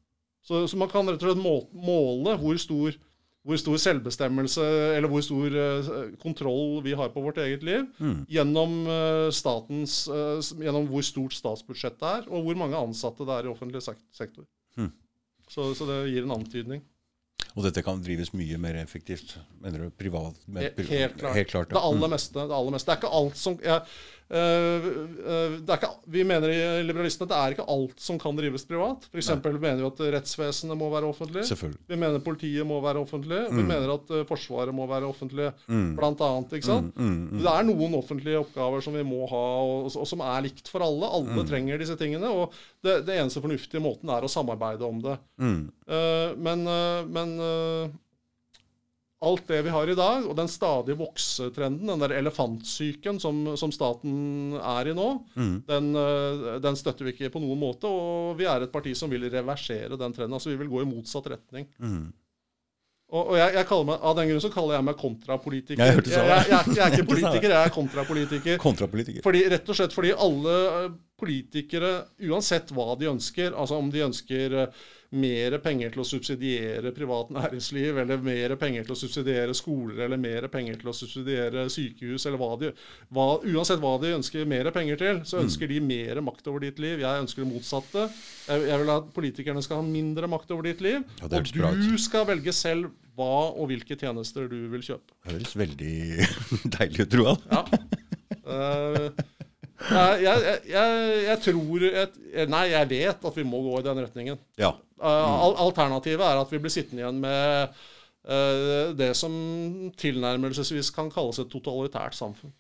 Så, 0.46 0.64
så 0.70 0.78
man 0.78 0.90
kan 0.90 1.08
rett 1.10 1.22
og 1.22 1.34
slett 1.34 1.44
måle 1.86 2.36
hvor 2.42 2.58
stor, 2.62 2.96
hvor 3.46 3.60
stor 3.62 3.78
selvbestemmelse, 3.78 4.64
eller 4.98 5.12
hvor 5.12 5.22
stor 5.22 5.54
eh, 5.62 5.90
kontroll 6.22 6.80
vi 6.86 6.96
har 6.98 7.12
på 7.14 7.22
vårt 7.22 7.38
eget 7.44 7.62
liv, 7.64 7.86
Mm. 8.00 8.26
gjennom, 8.28 8.74
eh, 8.90 9.30
statens, 9.32 10.08
eh, 10.10 10.42
gjennom 10.66 10.88
hvor 10.90 11.06
stort 11.06 11.34
statsbudsjettet 11.38 12.02
er, 12.02 12.26
og 12.32 12.44
hvor 12.48 12.58
mange 12.58 12.74
ansatte 12.80 13.26
det 13.28 13.36
er 13.38 13.46
i 13.46 13.54
offentlig 13.54 13.84
sektor. 13.86 14.46
Mm. 14.78 14.92
Så, 15.48 15.76
så 15.78 15.86
det 15.86 16.00
gir 16.12 16.24
en 16.26 16.32
antydning. 16.40 16.82
Og 17.56 17.64
dette 17.64 17.84
kan 17.86 18.02
drives 18.04 18.34
mye 18.36 18.58
mer 18.60 18.76
effektivt, 18.82 19.38
mener 19.64 19.86
du? 19.86 19.90
Privat? 19.96 20.36
med 20.48 20.76
Helt 20.90 21.16
klart. 21.22 21.36
Helt 21.38 21.48
klart 21.54 21.70
Det 21.70 21.80
aller 21.80 22.10
meste. 22.12 22.34
Det 22.36 22.52
aller 22.52 22.72
meste. 22.76 22.90
Det 22.90 22.96
er 22.98 23.00
ikke 23.00 23.14
alt 23.22 23.38
som 23.40 23.56
jeg, 23.64 23.82
det 24.30 25.70
er 25.70 25.78
ikke, 25.78 25.90
Vi 26.12 26.24
mener 26.28 26.50
i 26.50 26.84
liberalistene 26.86 27.28
at 27.28 27.32
det 27.32 27.38
er 27.40 27.54
ikke 27.56 27.68
alt 27.76 28.00
som 28.02 28.18
kan 28.22 28.36
drives 28.38 28.66
privat. 28.68 29.06
F.eks. 29.14 29.30
mener 29.44 29.82
vi 29.84 29.88
at 29.90 30.02
rettsvesenet 30.18 30.78
må 30.80 30.90
være 30.94 31.10
offentlig. 31.12 31.44
Mm. 31.46 31.76
Vi 31.92 32.00
mener 32.02 32.24
politiet 32.26 32.66
må 32.68 32.80
være 32.84 33.04
offentlig. 33.06 33.44
Vi 33.54 33.64
mener 33.64 33.94
at 33.94 34.10
øh, 34.18 34.24
Forsvaret 34.30 34.74
må 34.76 34.88
være 34.90 35.06
offentlig, 35.10 35.52
Mm. 35.68 35.96
blant 35.98 36.22
annet. 36.22 36.54
Ikke 36.58 36.66
sant? 36.68 36.96
Mm, 36.98 37.12
mm, 37.32 37.40
Det 37.44 37.52
er 37.54 37.64
noen 37.70 37.96
offentlige 37.98 38.40
oppgaver 38.42 38.82
som 38.82 38.94
vi 38.98 39.04
må 39.06 39.26
ha, 39.30 39.44
og, 39.62 39.92
og 39.96 40.08
som 40.10 40.20
er 40.26 40.42
likt 40.48 40.68
for 40.72 40.82
alle. 40.86 41.06
Alle 41.06 41.36
Mm. 41.44 41.48
trenger 41.50 41.78
disse 41.82 41.96
tingene. 42.00 42.30
Og 42.30 42.54
det, 42.84 43.06
det 43.06 43.20
eneste 43.20 43.42
fornuftige 43.44 43.82
måten 43.82 44.10
er 44.10 44.26
å 44.26 44.32
samarbeide 44.32 44.86
om 44.88 45.02
det. 45.02 45.18
mm. 45.42 45.62
Eh, 45.86 46.32
men 46.42 46.66
uh, 46.66 47.06
men 47.06 47.36
eh, 47.40 47.90
alt 49.26 49.48
det 49.50 49.62
vi 49.66 49.74
har 49.74 49.90
i 49.92 49.96
dag, 49.98 50.26
og 50.30 50.36
den 50.38 50.50
stadig 50.52 50.96
voksetrenden, 51.00 51.88
den 51.90 52.04
der 52.06 52.14
elefantsyken 52.20 53.20
som, 53.22 53.42
som 53.58 53.74
staten 53.76 54.54
er 54.60 54.92
i 54.92 54.96
nå, 54.98 55.08
Mm. 55.36 55.56
den, 55.68 55.90
eh, 56.00 56.60
den 56.64 56.78
støtter 56.80 57.06
vi 57.08 57.14
ikke 57.16 57.32
på 57.34 57.42
noen 57.44 57.60
måte. 57.60 57.90
Og 57.90 58.38
vi 58.40 58.46
er 58.50 58.64
et 58.66 58.72
parti 58.74 58.94
som 58.96 59.10
vil 59.12 59.26
reversere 59.30 59.98
den 59.98 60.14
trenden. 60.16 60.34
Altså 60.38 60.54
vi 60.54 60.60
vil 60.62 60.70
gå 60.72 60.84
i 60.84 60.88
motsatt 60.90 61.28
retning. 61.34 61.68
Mm. 61.80 62.14
Og, 63.14 63.28
og 63.30 63.36
jeg, 63.38 63.54
jeg 63.54 63.68
kaller 63.70 63.86
meg, 63.86 64.00
Av 64.02 64.16
den 64.18 64.30
grunn 64.32 64.42
så 64.42 64.50
kaller 64.54 64.80
jeg 64.80 64.86
meg 64.88 64.96
kontrapolitiker. 64.98 65.92
Jeg 65.92 66.06
samme. 66.10 66.38
jeg, 66.50 66.72
jeg 66.74 66.82
er 66.88 66.96
ikke 66.96 67.10
politiker, 67.14 67.52
jeg 67.54 67.70
er 67.70 67.74
kontrapolitiker. 67.76 68.58
Kontrapolitiker. 68.64 69.22
Fordi, 69.28 69.44
rett 69.54 69.70
og 69.70 69.78
slett 69.78 69.94
fordi 69.94 70.14
alle 70.26 70.56
eh, 70.72 70.88
politikere, 71.20 71.92
uansett 72.28 72.72
hva 72.76 72.94
de 73.00 73.08
ønsker, 73.14 73.54
altså 73.56 73.78
om 73.80 73.90
de 73.92 74.04
ønsker 74.04 74.56
eh, 74.60 74.80
mer 75.16 75.56
penger 75.64 75.94
til 75.94 76.02
å 76.04 76.08
subsidiere 76.08 76.92
privat 76.96 77.30
næringsliv, 77.32 78.02
eller 78.02 78.24
mer 78.24 78.56
penger 78.60 78.84
til 78.84 78.96
å 78.96 78.98
subsidiere 79.00 79.56
skoler, 79.56 80.02
eller 80.06 80.20
mer 80.20 80.48
penger 80.52 80.82
til 80.82 80.92
å 80.92 80.96
subsidiere 80.96 81.68
sykehus, 81.72 82.26
eller 82.26 82.42
hva 82.42 82.52
de 82.60 82.72
hva, 83.16 83.28
Uansett 83.46 83.80
hva 83.84 83.94
de 84.02 84.16
ønsker 84.18 84.50
mer 84.50 84.70
penger 84.76 85.00
til, 85.00 85.22
så 85.30 85.40
ønsker 85.44 85.72
de 85.72 85.80
mer 85.84 86.20
makt 86.26 86.50
over 86.52 86.66
ditt 86.66 86.82
liv. 86.84 87.00
Jeg 87.04 87.24
ønsker 87.24 87.46
det 87.46 87.52
motsatte. 87.54 88.10
Jeg, 88.50 88.68
jeg 88.72 88.82
vil 88.84 88.94
at 88.98 89.10
politikerne 89.16 89.64
skal 89.64 89.80
ha 89.80 89.88
mindre 89.88 90.30
makt 90.32 90.52
over 90.56 90.68
ditt 90.68 90.84
liv. 90.84 91.06
Ja, 91.22 91.30
og 91.30 91.48
du 91.48 91.56
bra 91.62 91.72
skal 92.02 92.28
velge 92.28 92.56
selv 92.56 92.92
hva 93.16 93.54
og 93.54 93.70
hvilke 93.72 93.96
tjenester 93.96 94.50
du 94.52 94.66
vil 94.74 94.84
kjøpe. 94.84 95.16
Det 95.24 95.38
Høres 95.38 95.56
veldig 95.56 95.96
deilig 96.76 97.06
ut, 97.06 97.18
Roald. 97.22 97.48
Ja. 97.54 97.64
Eh, 98.46 99.26
jeg, 99.76 100.60
jeg, 100.70 101.00
jeg, 101.26 101.40
tror 101.44 101.86
Nei, 102.52 102.64
jeg 102.72 102.90
vet 102.90 103.28
at 103.28 103.38
vi 103.38 103.44
må 103.48 103.60
gå 103.66 103.80
i 103.80 103.86
den 103.86 104.02
retningen. 104.06 104.40
Ja. 104.62 104.74
Mm. 104.96 105.58
alternativet 105.60 106.24
er 106.24 106.40
at 106.40 106.52
vi 106.54 106.60
blir 106.64 106.72
sittende 106.72 107.04
igjen 107.04 107.18
med 107.20 107.74
eh, 108.32 108.94
det 108.96 109.10
som 109.20 109.34
tilnærmelsesvis 110.00 110.94
kan 110.96 111.10
kalles 111.12 111.42
et 111.44 111.52
totalitært 111.52 112.16
samfunn. 112.16 112.54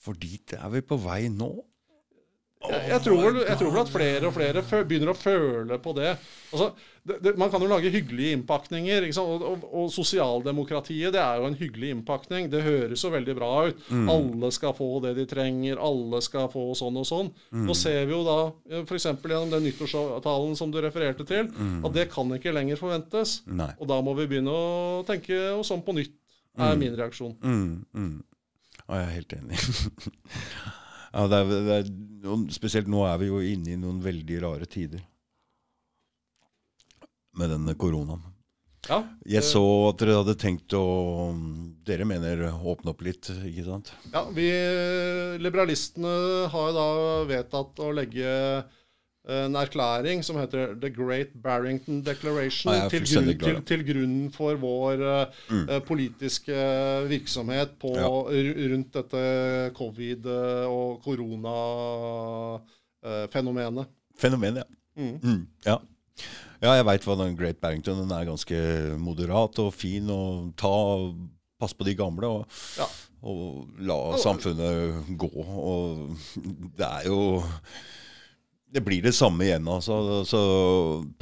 For 0.00 0.16
dit 0.16 0.54
er 0.56 0.72
vi 0.72 0.80
på 0.80 0.96
vei 1.02 1.26
nå. 1.28 1.50
Jeg, 2.60 2.80
jeg, 2.90 3.00
tror 3.06 3.20
vel, 3.24 3.38
jeg 3.46 3.56
tror 3.56 3.70
vel 3.72 3.80
at 3.80 3.90
flere 3.90 4.28
og 4.28 4.34
flere 4.36 4.62
begynner 4.84 5.14
å 5.14 5.16
føle 5.16 5.76
på 5.80 5.94
det. 5.96 6.10
Altså, 6.52 6.66
det, 7.08 7.14
det. 7.24 7.32
Man 7.40 7.48
kan 7.48 7.62
jo 7.64 7.68
lage 7.70 7.92
hyggelige 7.92 8.34
innpakninger. 8.36 9.06
Og, 9.22 9.44
og, 9.48 9.62
og 9.64 9.86
sosialdemokratiet 9.94 11.14
det 11.14 11.22
er 11.22 11.40
jo 11.40 11.48
en 11.48 11.56
hyggelig 11.56 11.94
innpakning. 11.94 12.50
Det 12.52 12.60
høres 12.66 13.04
jo 13.06 13.12
veldig 13.14 13.36
bra 13.38 13.50
ut. 13.70 13.80
Alle 14.12 14.50
skal 14.52 14.74
få 14.76 14.90
det 15.06 15.14
de 15.16 15.24
trenger. 15.30 15.80
Alle 15.80 16.20
skal 16.24 16.50
få 16.52 16.66
sånn 16.76 16.98
og 17.00 17.08
sånn. 17.08 17.30
Nå 17.64 17.76
ser 17.78 18.04
vi 18.04 18.12
jo 18.12 18.20
da, 18.28 18.36
f.eks. 18.82 19.08
gjennom 19.08 19.54
den 19.54 19.64
nyttårsavtalen 19.70 20.58
som 20.58 20.74
du 20.74 20.82
refererte 20.84 21.24
til, 21.28 21.48
at 21.80 21.96
det 21.96 22.10
kan 22.12 22.28
ikke 22.36 22.52
lenger 22.54 22.80
forventes. 22.80 23.38
Nei. 23.48 23.70
Og 23.80 23.88
da 23.88 24.02
må 24.04 24.12
vi 24.18 24.28
begynne 24.28 24.52
å 24.52 25.00
tenke 25.08 25.38
oss 25.56 25.72
om 25.72 25.80
på 25.86 25.96
nytt, 25.96 26.12
er 26.60 26.76
min 26.76 26.92
reaksjon. 26.98 27.38
Mm, 27.40 27.72
mm. 27.96 28.14
Jeg 28.84 29.00
er 29.00 29.16
helt 29.16 29.34
enig. 29.38 29.64
ja, 31.12 31.26
det 31.30 31.38
er, 31.38 31.54
det 31.68 31.78
er, 31.78 32.42
spesielt 32.54 32.90
nå 32.90 33.04
er 33.08 33.20
vi 33.22 33.30
jo 33.30 33.40
inne 33.44 33.74
i 33.74 33.78
noen 33.80 34.02
veldig 34.04 34.42
rare 34.44 34.68
tider. 34.70 35.02
Med 37.38 37.52
denne 37.54 37.76
koronaen. 37.78 38.22
Ja, 38.88 39.02
Jeg 39.28 39.44
så 39.44 39.60
at 39.90 40.00
dere 40.00 40.16
hadde 40.22 40.34
tenkt 40.40 40.72
å 40.72 40.82
Dere 41.84 42.06
mener 42.08 42.46
åpne 42.48 42.94
opp 42.94 43.02
litt, 43.04 43.28
ikke 43.28 43.66
sant? 43.66 43.90
ja 44.08 44.22
vi 44.32 44.46
liberalistene 45.42 46.12
har 46.50 46.70
jo 46.70 46.76
da 46.78 46.86
vedtatt 47.28 47.82
å 47.84 47.90
legge 47.92 48.30
en 49.28 49.52
erklæring 49.54 50.24
som 50.24 50.36
heter 50.40 50.74
The 50.80 50.88
Great 50.90 51.26
Barrington 51.42 52.00
Declaration 52.06 52.72
er 52.72 52.88
til, 52.88 53.00
grunn, 53.04 53.38
til, 53.38 53.62
til 53.68 53.82
grunnen 53.84 54.30
for 54.32 54.54
vår 54.56 54.92
eh, 55.04 55.26
politiske 55.86 56.54
virksomhet 57.10 57.68
på, 57.80 57.88
Ja. 58.00 58.06
rundt 58.08 58.92
dette 58.94 59.70
covid- 59.76 60.26
eh, 60.26 60.66
og 60.70 61.02
koronafenomenet. 61.04 63.86
Fenomenet, 64.18 64.56
ja. 64.56 64.62
Mm. 65.02 65.18
Mm, 65.22 65.46
ja. 65.66 65.76
ja, 66.62 66.72
jeg 66.76 66.84
veit 66.84 67.04
hva 67.06 67.14
den 67.22 67.36
Great 67.38 67.56
Barrington 67.62 67.98
Den 68.02 68.10
er 68.12 68.24
ganske 68.28 68.56
moderat 68.98 69.58
og 69.62 69.70
fin 69.74 70.10
og 70.10 70.50
ta 70.60 70.72
Pass 71.60 71.74
på 71.76 71.84
de 71.84 71.94
gamle 71.94 72.26
og, 72.26 72.46
Ja. 72.78 72.84
og 73.22 73.66
la 73.78 74.16
samfunnet 74.16 74.94
gå. 75.20 75.28
Og 75.36 76.08
det 76.78 76.86
er 76.88 77.02
jo 77.06 77.42
det 78.70 78.82
blir 78.86 79.02
det 79.02 79.12
samme 79.16 79.46
igjen, 79.46 79.66
altså. 79.68 80.22
Så 80.28 80.40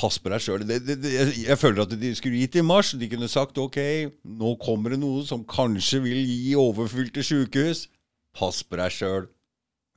pass 0.01 0.19
på 0.21 0.33
deg 0.33 0.43
sjøl. 0.45 0.67
Jeg, 0.69 1.57
føler 1.61 1.85
at 1.87 1.95
de 1.97 2.13
skulle 2.17 2.43
gitt 2.43 2.59
i 2.61 2.65
mars. 2.65 2.93
De 2.99 3.09
kunne 3.09 3.31
sagt 3.31 3.59
ok, 3.61 3.79
nå 4.39 4.55
kommer 4.63 4.95
det 4.95 5.01
noe 5.01 5.25
som 5.29 5.47
kanskje 5.49 6.03
vil 6.05 6.21
gi 6.29 6.55
overfylte 6.61 7.25
sjukehus. 7.25 7.87
Pass 8.37 8.61
på 8.63 8.81
deg 8.81 8.93
sjøl. 8.95 9.29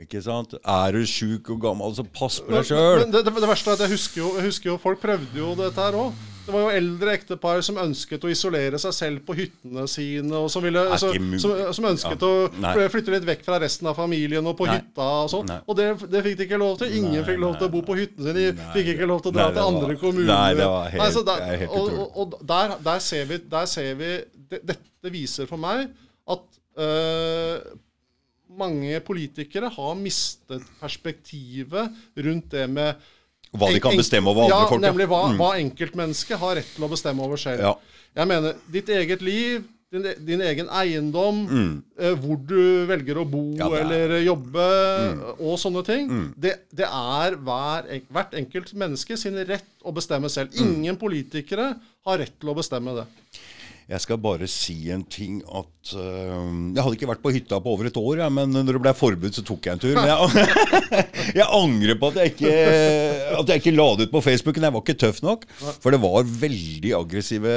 Ikke 0.02 0.24
sant? 0.26 0.56
Er 0.64 0.96
du 0.96 1.04
sjuk 1.06 1.52
og 1.54 1.62
gammel, 1.62 1.94
så 1.94 2.08
pass 2.08 2.40
på 2.42 2.56
deg 2.56 2.72
sjøl. 2.72 3.04
Det, 3.04 3.26
det, 3.28 3.36
det 3.36 3.52
verste 3.52 3.74
er 3.74 3.78
at 3.78 3.86
jeg 3.86 3.98
husker 3.98 4.24
jo, 4.24 4.36
jeg 4.40 4.48
husker 4.48 4.72
jo 4.72 4.80
folk 4.82 5.04
prøvde 5.04 5.44
jo 5.44 5.52
dette 5.60 5.90
her 5.90 6.00
òg. 6.08 6.31
Det 6.46 6.54
var 6.56 6.64
jo 6.66 6.70
eldre 6.74 7.14
ektepar 7.16 7.62
som 7.64 7.78
ønsket 7.78 8.24
å 8.26 8.30
isolere 8.32 8.80
seg 8.82 8.94
selv 8.98 9.22
på 9.28 9.36
hyttene 9.38 9.84
sine, 9.88 10.34
og 10.40 10.48
som, 10.52 10.64
ville, 10.66 10.82
Er 10.90 10.98
så, 11.02 11.12
som, 11.44 11.54
som 11.78 11.88
ønsket 11.92 12.24
Ja. 12.26 12.28
å 12.28 12.62
Nei. 12.64 12.74
flytte 12.90 13.14
litt 13.14 13.28
vekk 13.30 13.44
fra 13.46 13.60
resten 13.62 13.88
av 13.92 13.96
familien 14.00 14.48
og 14.50 14.58
på 14.58 14.66
Nei. 14.70 14.80
hytta 14.80 15.06
og 15.22 15.30
sånn. 15.36 15.52
Og 15.68 15.78
det, 15.78 15.86
det 16.12 16.24
fikk 16.26 16.40
de 16.40 16.48
ikke 16.50 16.60
lov 16.64 16.80
til. 16.82 16.96
Ingen 16.98 17.20
Nei, 17.20 17.26
fikk 17.30 17.40
lov 17.44 17.60
til 17.60 17.68
å 17.70 17.72
bo 17.76 17.84
på 17.88 17.98
hyttene 18.00 18.34
sine. 18.34 18.48
De 18.58 18.70
fikk 18.74 18.90
ikke 18.96 19.10
lov 19.12 19.22
til 19.22 19.32
å 19.34 19.36
dra 19.38 19.48
til 19.54 19.64
andre 19.68 20.00
kommuner. 20.02 20.32
Nei, 20.34 20.54
det 20.58 20.68
var 20.74 20.90
helt- 20.96 21.14
så 21.20 21.24
der, 21.30 21.46
er 21.52 21.62
helt 21.66 21.78
og, 21.78 21.94
og, 21.94 22.18
og 22.26 22.36
der, 22.56 22.76
der 22.90 23.00
ser 23.12 23.30
vi, 23.30 23.38
der 23.54 23.70
ser 23.70 23.94
vi 24.02 24.12
det, 24.52 24.62
Dette 24.74 25.14
viser 25.14 25.48
for 25.50 25.62
meg 25.62 25.88
at 26.30 26.60
øh, 26.82 27.72
mange 28.60 29.00
politikere 29.08 29.70
har 29.72 29.96
mistet 29.96 30.66
perspektivet 30.82 31.92
rundt 32.18 32.50
det 32.52 32.66
med 32.70 32.96
Hva 33.52 33.68
de 33.74 33.80
kan 33.84 33.98
bestemme 34.00 34.28
over 34.32 34.46
andre 34.48 34.56
ja, 34.62 34.68
folk. 34.70 34.82
Nemlig 34.82 35.08
hva, 35.12 35.22
Mm. 35.32 35.38
hva 35.42 35.52
enkeltmennesket 35.60 36.38
har 36.40 36.56
rett 36.56 36.72
til 36.76 36.84
å 36.86 36.90
bestemme 36.90 37.20
over 37.26 37.38
selv. 37.38 37.60
Ja. 37.60 37.76
Jeg 38.16 38.28
mener, 38.28 38.56
ditt 38.72 38.88
eget 38.90 39.22
liv, 39.22 39.64
din, 39.92 40.06
din 40.24 40.40
egen 40.42 40.68
eiendom, 40.70 41.42
Mm. 41.50 41.84
eh, 42.00 42.14
hvor 42.16 42.38
du 42.48 42.86
velger 42.88 43.16
å 43.20 43.26
bo 43.30 43.56
Ja, 43.58 43.68
er- 43.68 43.84
Mm. 43.84 43.92
eller 43.92 44.24
jobbe 44.24 45.36
og 45.40 45.58
sånne 45.60 45.84
ting, 45.86 46.34
det, 46.40 46.62
det 46.74 46.86
er 46.88 47.36
hver, 47.36 48.02
hvert 48.10 48.32
enkelt 48.34 48.74
menneske 48.74 49.18
sin 49.18 49.36
rett 49.46 49.66
å 49.84 49.92
bestemme 49.94 50.30
selv. 50.30 50.52
Mm. 50.56 50.76
Ingen 50.76 50.98
politikere 50.98 51.76
har 52.06 52.18
rett 52.20 52.40
til 52.40 52.50
å 52.50 52.56
bestemme 52.56 52.96
det. 52.96 53.06
Jeg 53.92 54.04
skal 54.06 54.20
bare 54.24 54.48
si 54.48 54.76
en 54.94 55.02
ting 55.04 55.42
at 55.44 55.92
uh, 56.00 56.46
Jeg 56.72 56.80
hadde 56.80 56.96
ikke 56.96 57.10
vært 57.10 57.24
på 57.24 57.34
hytta 57.36 57.60
på 57.60 57.74
over 57.74 57.90
et 57.90 58.00
år, 58.00 58.22
ja, 58.24 58.30
men 58.32 58.54
når 58.56 58.78
det 58.78 58.84
ble 58.86 58.94
forbud, 58.96 59.36
så 59.36 59.44
tok 59.44 59.68
jeg 59.68 59.76
en 59.76 59.84
tur. 59.84 59.98
Men 59.98 60.08
jeg, 60.08 60.48
jeg 61.42 61.48
angrer 61.48 62.00
på 62.00 62.12
at 62.14 62.22
jeg, 62.22 62.34
ikke, 62.34 62.56
at 63.42 63.52
jeg 63.52 63.64
ikke 63.64 63.76
la 63.76 63.90
det 64.00 64.08
ut 64.08 64.16
på 64.16 64.24
Facebooken. 64.30 64.70
Jeg 64.70 64.76
var 64.78 64.86
ikke 64.86 65.00
tøff 65.04 65.20
nok. 65.26 65.44
For 65.84 65.92
det 65.92 66.02
var 66.04 66.36
veldig 66.46 66.96
aggressive 67.02 67.56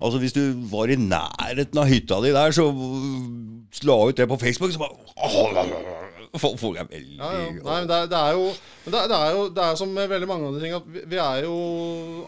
Altså 0.00 0.20
Hvis 0.20 0.32
du 0.32 0.44
var 0.72 0.88
i 0.88 0.96
nærheten 0.96 1.80
av 1.80 1.88
hytta 1.88 2.20
di 2.24 2.30
der, 2.32 2.54
så 2.56 2.70
la 3.84 3.98
ut 4.08 4.16
det 4.16 4.28
på 4.28 4.40
Facebook, 4.40 4.72
så 4.72 4.80
bare 4.80 6.08
Folk 6.38 6.76
er 6.78 6.86
veldig 6.86 7.16
Ja, 7.18 7.30
ja. 7.34 7.46
Nei, 7.58 7.76
men 7.80 7.88
det, 7.90 7.96
er, 7.96 8.10
det 8.12 8.18
er 8.18 8.32
jo 8.38 8.44
men 8.84 8.92
det, 8.94 8.98
er- 9.00 9.08
det 9.10 9.16
er 9.18 9.30
jo 9.34 9.46
det 9.50 9.62
er 9.66 9.78
som 9.80 9.88
med 9.94 10.08
veldig 10.12 10.28
mange 10.30 10.46
andre 10.46 10.60
ting 10.62 10.74
at 10.76 10.84
vi, 10.86 11.00
vi 11.10 11.16
er 11.18 11.40
jo 11.42 11.54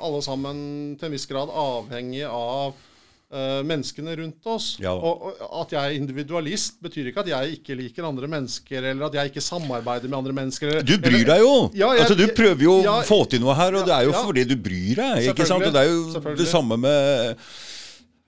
alle 0.03 0.22
sammen 0.26 0.96
til 0.98 1.07
en 1.07 1.12
viss 1.14 1.26
grad 1.30 1.53
avhengig 1.55 2.24
av 2.26 2.72
uh, 2.74 3.61
menneskene 3.64 4.16
rundt 4.18 4.48
oss. 4.50 4.66
Ja. 4.82 4.92
Og, 4.92 5.22
og 5.38 5.61
At 5.62 5.72
jeg 5.76 5.80
er 5.92 5.96
individualist, 6.00 6.80
betyr 6.82 7.09
ikke 7.12 7.22
at 7.22 7.30
jeg 7.30 7.61
ikke 7.61 7.76
liker 7.78 8.09
andre 8.09 8.26
mennesker, 8.28 8.82
eller 8.90 9.07
at 9.07 9.14
jeg 9.20 9.30
ikke 9.32 9.44
samarbeider 9.46 10.11
med 10.11 10.18
andre 10.18 10.34
mennesker. 10.40 10.68
Eller, 10.74 10.82
Du 10.90 10.96
bryr 11.00 11.24
deg 11.30 11.40
jo! 11.44 11.55
Ja, 11.78 11.92
jeg- 11.94 12.03
altså 12.09 12.18
Du 12.18 12.26
prøver 12.36 12.66
jo 12.66 12.74
å 12.82 12.98
få 13.09 13.22
til 13.30 13.40
noe 13.46 13.55
her, 13.57 13.78
og 13.80 13.86
det 13.86 13.94
er 14.00 14.09
jo 14.11 14.16
fordi 14.18 14.44
du 14.50 14.57
bryr 14.59 14.98
deg. 14.98 15.30
ikke 15.30 15.46
sant? 15.48 15.64
Og 15.70 15.72
det 15.78 15.86
er 15.86 15.92
jo 15.94 16.34
det 16.42 16.48
samme 16.50 16.76
med 16.76 17.38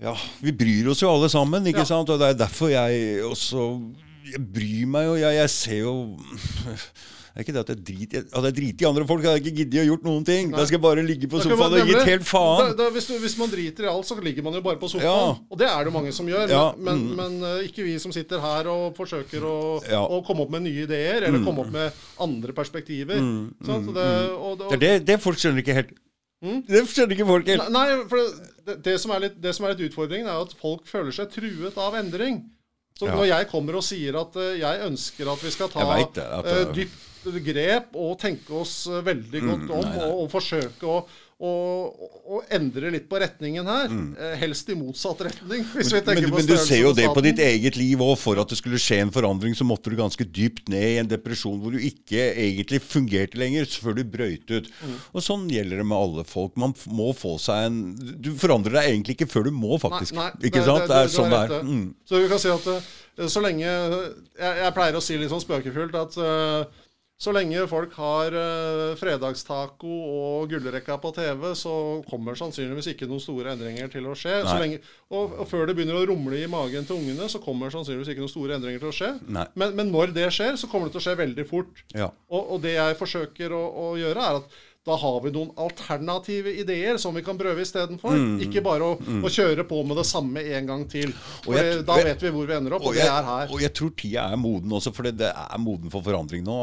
Ja, 0.05 0.15
vi 0.43 0.51
bryr 0.53 0.89
oss 0.91 1.01
jo 1.03 1.11
alle 1.11 1.29
sammen, 1.31 1.67
ikke 1.71 1.85
Ja. 1.85 1.91
sant? 1.93 2.09
Og 2.11 2.19
det 2.21 2.31
er 2.33 2.41
derfor 2.47 2.71
jeg 2.73 3.23
også 3.27 3.67
Jeg 4.33 4.41
bryr 4.55 4.87
meg 4.89 5.11
jo. 5.11 5.19
Jeg, 5.21 5.37
jeg 5.41 5.51
ser 5.51 5.79
jo 5.85 5.95
det 7.35 7.41
er 7.41 7.47
ikke 7.49 7.55
det 7.57 7.63
at 7.65 7.71
jeg 7.73 7.79
driter 7.83 8.21
At 8.23 8.35
Hadde 8.37 8.51
jeg 8.53 8.55
driti 8.61 8.85
i 8.85 8.87
andre 8.87 9.05
folk, 9.09 9.25
hadde 9.27 9.41
jeg 9.41 9.43
ikke 9.43 9.57
giddet 9.59 9.81
å 9.83 9.87
gjort 9.89 10.05
noen 10.07 10.27
ting. 10.29 10.53
Da 10.53 10.63
skal 10.69 10.77
jeg 10.77 10.83
bare 10.85 11.03
ligge 11.03 11.27
på 11.33 11.41
sofaen 11.43 11.75
og 11.81 11.89
gitt 11.91 12.07
helt 12.07 12.29
faen. 12.29 12.61
Da, 12.61 12.77
da, 12.79 12.87
hvis, 12.95 13.09
du, 13.11 13.17
hvis 13.25 13.35
man 13.41 13.51
driter 13.51 13.89
i 13.89 13.91
alt, 13.91 14.07
så 14.07 14.15
ligger 14.23 14.47
man 14.47 14.55
jo 14.55 14.63
bare 14.63 14.79
på 14.79 14.91
sofaen. 14.93 15.09
Ja. 15.09 15.33
Og 15.51 15.59
det 15.59 15.67
er 15.67 15.89
det 15.89 15.95
mange 15.97 16.13
som 16.15 16.31
gjør. 16.31 16.47
Ja, 16.55 16.69
Men, 16.79 17.03
mm. 17.03 17.11
men, 17.19 17.35
men 17.41 17.49
eh, 17.51 17.67
ikke 17.67 17.89
vi 17.89 17.97
som 17.99 18.15
sitter 18.15 18.39
her 18.39 18.71
og 18.71 18.95
forsøker 18.95 19.49
å, 19.51 19.57
Ja. 19.91 20.05
å 20.07 20.23
komme 20.23 20.47
opp 20.47 20.55
med 20.55 20.63
nye 20.69 20.87
ideer, 20.87 21.27
eller 21.27 21.43
komme 21.43 21.67
opp 21.67 21.75
med 21.75 22.07
andre 22.23 22.55
perspektiver. 22.55 23.19
Mm. 23.19 23.51
Sånn, 23.67 23.91
det, 23.99 24.09
og, 24.31 24.63
og, 24.71 24.79
Det, 24.79 24.95
det, 25.03 25.19
folk 25.27 25.43
skjønner 25.43 25.67
ikke 25.67 25.79
helt. 25.83 25.95
Det 26.71 26.87
skjønner 26.87 27.19
ikke 27.19 27.31
folk 27.35 27.51
helt. 27.51 27.67
Nei, 27.75 27.87
for 28.07 28.23
det, 28.23 28.51
det, 28.63 28.83
det, 28.87 28.99
som 29.03 29.11
er 29.17 29.27
litt, 29.27 29.43
det 29.43 29.59
som 29.59 29.67
er 29.67 29.75
litt 29.75 29.89
utfordringen, 29.91 30.31
er 30.31 30.47
at 30.47 30.55
folk 30.63 30.87
føler 30.87 31.11
seg 31.19 31.35
truet 31.35 31.83
av 31.83 31.99
endring. 31.99 32.45
Så 32.99 33.07
Ja. 33.09 33.15
når 33.17 33.27
jeg 33.27 33.49
kommer 33.51 33.75
og 33.75 33.83
sier 33.83 34.15
at 34.21 34.37
eh, 34.39 34.59
jeg 34.61 34.81
ønsker 34.87 35.33
at 35.33 35.41
vi 35.43 35.51
skal 35.51 35.69
ta 35.69 35.83
det, 36.15 36.23
at 36.23 36.47
eh, 36.47 36.65
det- 36.65 36.75
dypt 36.77 37.45
grep 37.45 37.97
og 37.97 38.19
tenke 38.21 38.53
oss 38.55 38.87
eh, 38.87 39.01
veldig 39.03 39.41
godt 39.43 39.71
om, 39.71 39.81
Mm, 39.81 39.89
nei, 39.89 39.97
nei. 39.97 40.07
Og, 40.07 40.21
og 40.23 40.31
forsøke 40.31 40.87
å, 40.87 41.05
å, 41.43 41.51
og 42.31 42.53
endre 42.55 42.93
litt 42.95 43.09
på 43.11 43.19
retningen 43.21 43.67
her, 43.67 43.89
Mm. 43.91 44.15
helst 44.39 44.69
i 44.71 44.77
motsatt 44.79 45.21
retning. 45.27 45.65
Hvis 45.75 45.91
vi. 45.91 45.99
Men, 45.99 46.05
tenker 46.07 46.23
men, 46.23 46.31
på 46.31 46.39
men 46.39 46.47
du 46.47 46.57
ser 46.57 46.81
jo 46.81 46.93
det 46.97 47.09
på 47.15 47.23
ditt 47.25 47.39
eget 47.43 47.77
liv 47.77 47.99
òg. 47.99 48.15
For 48.19 48.39
at 48.41 48.49
det 48.49 48.59
skulle 48.61 48.79
skje 48.81 49.01
en 49.03 49.11
forandring, 49.15 49.55
så 49.59 49.67
måtte 49.67 49.91
du 49.91 49.97
ganske 49.99 50.25
dypt 50.25 50.69
ned 50.73 50.87
i 50.95 50.99
en 51.03 51.11
depresjon 51.11 51.59
hvor 51.61 51.75
du 51.75 51.79
ikke 51.83 52.31
egentlig 52.33 52.81
fungerte 52.85 53.39
lenger, 53.41 53.67
før 53.67 53.99
du 53.99 54.05
brøyt 54.05 54.49
ut. 54.51 54.71
Mm. 54.71 54.97
Og 55.13 55.27
sånn 55.27 55.49
gjelder 55.51 55.83
det 55.83 55.87
med 55.91 55.99
alle 55.99 56.25
folk. 56.29 56.57
Man 56.57 56.75
må 56.95 57.13
få 57.17 57.37
seg 57.43 57.67
en 57.69 57.81
Du 58.25 58.33
forandrer 58.39 58.79
deg 58.79 58.93
egentlig 58.93 59.19
ikke 59.19 59.31
før 59.31 59.49
du 59.49 59.51
må, 59.55 59.77
faktisk. 59.83 60.15
Nei, 60.17 60.31
nei, 60.33 60.49
ikke 60.49 60.65
sant? 60.65 60.87
Det, 60.89 61.03
er 61.03 61.13
sånn 61.13 61.35
det 61.35 61.43
er. 61.45 61.59
Mm. 61.67 61.89
Så 62.09 62.23
vi 62.23 62.31
kan 62.31 62.41
si 62.41 62.53
at 62.53 62.71
eh, 62.71 63.29
så 63.31 63.43
lenge 63.45 63.63
jeg, 63.67 64.15
jeg 64.39 64.75
pleier 64.75 64.97
å 64.99 65.03
si 65.05 65.19
litt 65.19 65.31
sånn 65.31 65.43
spøkefullt 65.45 65.95
at 65.99 66.17
eh, 66.19 66.81
så 67.15 67.31
lenge 67.31 67.63
folk 67.71 67.93
har 67.95 68.35
uh, 68.35 68.97
fredagstaco 68.99 69.87
og 69.89 70.51
gullrekka 70.51 70.97
på 70.99 71.13
TV, 71.15 71.47
så 71.57 71.75
kommer 72.09 72.35
sannsynligvis 72.39 72.91
ikke 72.91 73.07
noen 73.09 73.23
store 73.23 73.55
endringer 73.55 73.93
til 73.93 74.09
å 74.11 74.17
skje. 74.19 74.41
Så 74.49 74.57
lenge, 74.59 74.81
og, 75.15 75.37
og 75.45 75.49
før 75.49 75.71
det 75.71 75.77
begynner 75.79 76.01
å 76.01 76.09
rumle 76.11 76.43
i 76.43 76.51
magen 76.51 76.89
til 76.89 76.99
ungene, 76.99 77.29
så 77.31 77.39
kommer 77.45 77.73
sannsynligvis 77.73 78.13
ikke 78.13 78.25
noen 78.27 78.35
store 78.35 78.59
endringer 78.59 78.83
til 78.83 78.91
å 78.91 78.99
skje. 78.99 79.13
Men, 79.31 79.79
men 79.79 79.95
når 79.95 80.15
det 80.17 80.27
skjer, 80.35 80.59
så 80.59 80.69
kommer 80.71 80.91
det 80.91 80.97
til 80.97 81.05
å 81.05 81.07
skje 81.07 81.19
veldig 81.23 81.49
fort. 81.49 81.85
Ja. 81.95 82.11
Og, 82.35 82.57
og 82.57 82.65
det 82.67 82.75
jeg 82.75 82.99
forsøker 82.99 83.55
å, 83.55 83.63
å 83.63 83.89
gjøre, 84.01 84.29
er 84.29 84.43
at 84.43 84.63
da 84.85 84.97
har 85.01 85.15
vi 85.25 85.31
noen 85.33 85.51
alternative 85.57 86.53
ideer 86.61 86.99
som 87.01 87.15
vi 87.17 87.23
kan 87.25 87.39
prøve 87.41 87.63
istedenfor. 87.65 88.13
Mm. 88.21 88.35
Ikke 88.45 88.61
bare 88.65 88.85
å, 88.85 88.97
å 89.25 89.31
kjøre 89.33 89.65
på 89.69 89.79
med 89.89 89.97
det 89.97 90.05
samme 90.05 90.43
en 90.59 90.67
gang 90.69 90.83
til. 90.93 91.15
For 91.45 91.57
jeg- 91.57 91.87
da 91.89 91.97
vet 92.05 92.21
vi 92.27 92.33
hvor 92.35 92.47
vi 92.51 92.57
ender 92.59 92.77
opp, 92.77 92.83
og, 92.85 92.89
Og 92.93 92.99
det 92.99 93.07
jeg, 93.07 93.09
er 93.15 93.29
her. 93.31 93.49
og 93.55 93.63
jeg 93.65 93.73
tror 93.79 93.95
tida 93.97 94.27
er 94.33 94.37
moden 94.43 94.75
også, 94.77 94.93
for 94.93 95.09
det, 95.09 95.15
det 95.23 95.31
er 95.33 95.59
moden 95.63 95.89
for 95.95 96.05
forandring 96.05 96.45
nå. 96.45 96.59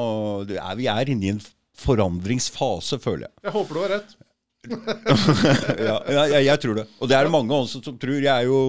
Det 0.52 0.60
er, 0.62 0.76
vi 0.78 0.86
er 0.94 1.10
inne 1.16 1.26
i 1.26 1.34
en 1.34 1.42
forandringsfase, 1.82 3.00
føler 3.02 3.26
jeg. 3.26 3.34
Jeg 3.48 3.56
håper 3.58 3.74
du 3.74 3.82
har 3.82 3.96
rett. 3.98 4.14
ja, 5.82 5.98
ja, 6.06 6.24
jeg, 6.36 6.46
jeg 6.46 6.62
tror 6.62 6.78
det. 6.78 6.86
Og 7.02 7.10
det 7.10 7.18
er 7.18 7.26
det 7.26 7.34
mange 7.34 7.58
også 7.58 7.82
som 7.84 7.98
tror. 7.98 8.20
Jeg 8.22 8.30
er 8.30 8.46
jo 8.46 8.62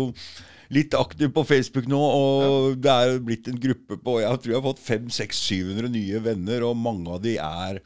litt 0.72 0.94
aktiv 0.96 1.28
på 1.36 1.44
Facebook 1.44 1.84
nå, 1.92 2.00
og 2.00 2.80
det 2.80 2.88
er 2.92 3.10
jo 3.12 3.22
blitt 3.26 3.48
en 3.52 3.58
gruppe 3.60 3.98
på 4.00 4.14
Jeg 4.22 4.40
tror 4.40 4.54
jeg 4.54 4.60
har 4.62 4.64
fått 4.70 4.80
500-700 4.86 5.90
nye 5.92 6.22
venner, 6.24 6.64
og 6.70 6.78
mange 6.80 7.12
av 7.12 7.20
de 7.24 7.36
er 7.36 7.82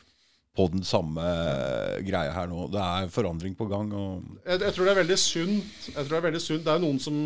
på 0.57 0.67
den 0.73 0.85
samme 0.87 1.23
greia 2.07 2.33
her 2.33 2.49
nå. 2.51 2.67
Det 2.73 2.81
er 2.83 3.11
forandring 3.13 3.57
på 3.59 3.67
gang. 3.71 3.91
Jeg, 4.47 4.61
jeg 4.63 4.73
tror 4.75 4.89
det 4.89 4.95
er 4.95 5.01
veldig 5.03 5.19
sunt. 5.21 5.75
Jeg 5.93 5.99
tror 6.01 6.15
Det 6.15 6.21
er 6.23 6.29
veldig 6.31 6.43
sunt. 6.47 6.65
Det 6.65 6.73
er 6.73 6.83
noen 6.83 7.01
som, 7.03 7.19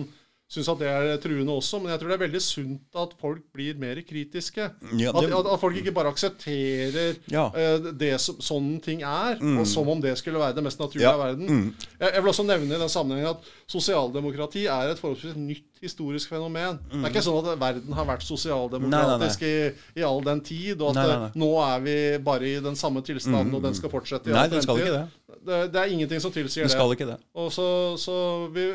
syns 0.50 0.66
at 0.72 0.80
det 0.82 0.88
er 0.90 1.16
truende 1.22 1.52
også, 1.54 1.78
men 1.78 1.92
jeg 1.92 2.00
tror 2.00 2.08
det 2.10 2.16
er 2.16 2.22
veldig 2.26 2.40
sunt 2.42 2.96
at 2.98 3.12
folk 3.20 3.42
blir 3.54 3.76
mer 3.78 4.00
kritiske. 4.02 4.64
Ja, 4.98 5.12
det- 5.14 5.30
at, 5.32 5.46
at 5.46 5.60
folk 5.62 5.76
ikke 5.78 5.92
bare 5.94 6.10
aksepterer 6.10 7.16
Ja. 7.30 7.44
uh, 7.54 7.90
det 7.94 8.16
som 8.20 8.34
sånne 8.42 8.80
ting 8.82 9.02
er, 9.06 9.38
og 9.60 9.66
som 9.70 9.88
om 9.88 10.00
det 10.02 10.16
skulle 10.18 10.40
være 10.42 10.56
det 10.56 10.64
mest 10.66 10.80
naturlige 10.82 11.06
Ja. 11.06 11.12
av 11.14 11.22
verden. 11.22 11.46
Mm. 11.46 11.74
Jeg, 12.00 12.10
jeg 12.14 12.22
vil 12.22 12.32
også 12.32 12.46
nevne 12.48 12.74
i 12.74 12.80
den 12.82 12.88
sammenhengen 12.88 13.30
at 13.30 13.50
sosialdemokrati 13.70 14.66
er 14.66 14.90
et 14.90 14.98
forholdsvis 14.98 15.36
nytt 15.38 15.66
historisk 15.80 16.28
fenomen. 16.34 16.78
Det 16.90 16.98
er 17.04 17.08
ikke 17.14 17.22
sånn 17.24 17.40
at 17.46 17.58
verden 17.60 17.92
har 17.96 18.04
vært 18.10 18.26
sosialdemokratisk 18.26 19.42
I, 19.46 19.54
i 20.00 20.02
all 20.04 20.20
den 20.26 20.40
tid, 20.44 20.80
og 20.82 20.90
at 20.90 20.98
Nei, 21.00 21.06
nei, 21.06 21.16
nei. 21.16 21.30
eh, 21.30 21.38
nå 21.40 21.50
er 21.64 21.80
vi 21.86 21.96
bare 22.26 22.50
i 22.50 22.60
den 22.60 22.76
samme 22.76 23.02
tilstanden, 23.06 23.54
og 23.54 23.62
den 23.62 23.74
skal 23.78 23.90
fortsette 23.92 24.28
i 24.28 24.34
Nei, 24.34 24.44
all 24.44 24.50
den 24.50 24.62
skal 24.66 24.76
fremtid. 24.76 24.92
ikke 24.92 24.98
det. 24.98 25.40
Det, 25.46 25.72
det 25.72 25.80
er 25.80 25.92
ingenting 25.94 26.20
som 26.20 26.32
tilsier 26.34 26.66
Det 26.66 26.72
det. 26.72 26.76
skal 26.76 26.92
ikke 26.96 27.06
det. 27.14 27.18
Og 27.38 27.52
så, 27.54 27.68
så 27.96 28.16
vi 28.52 28.66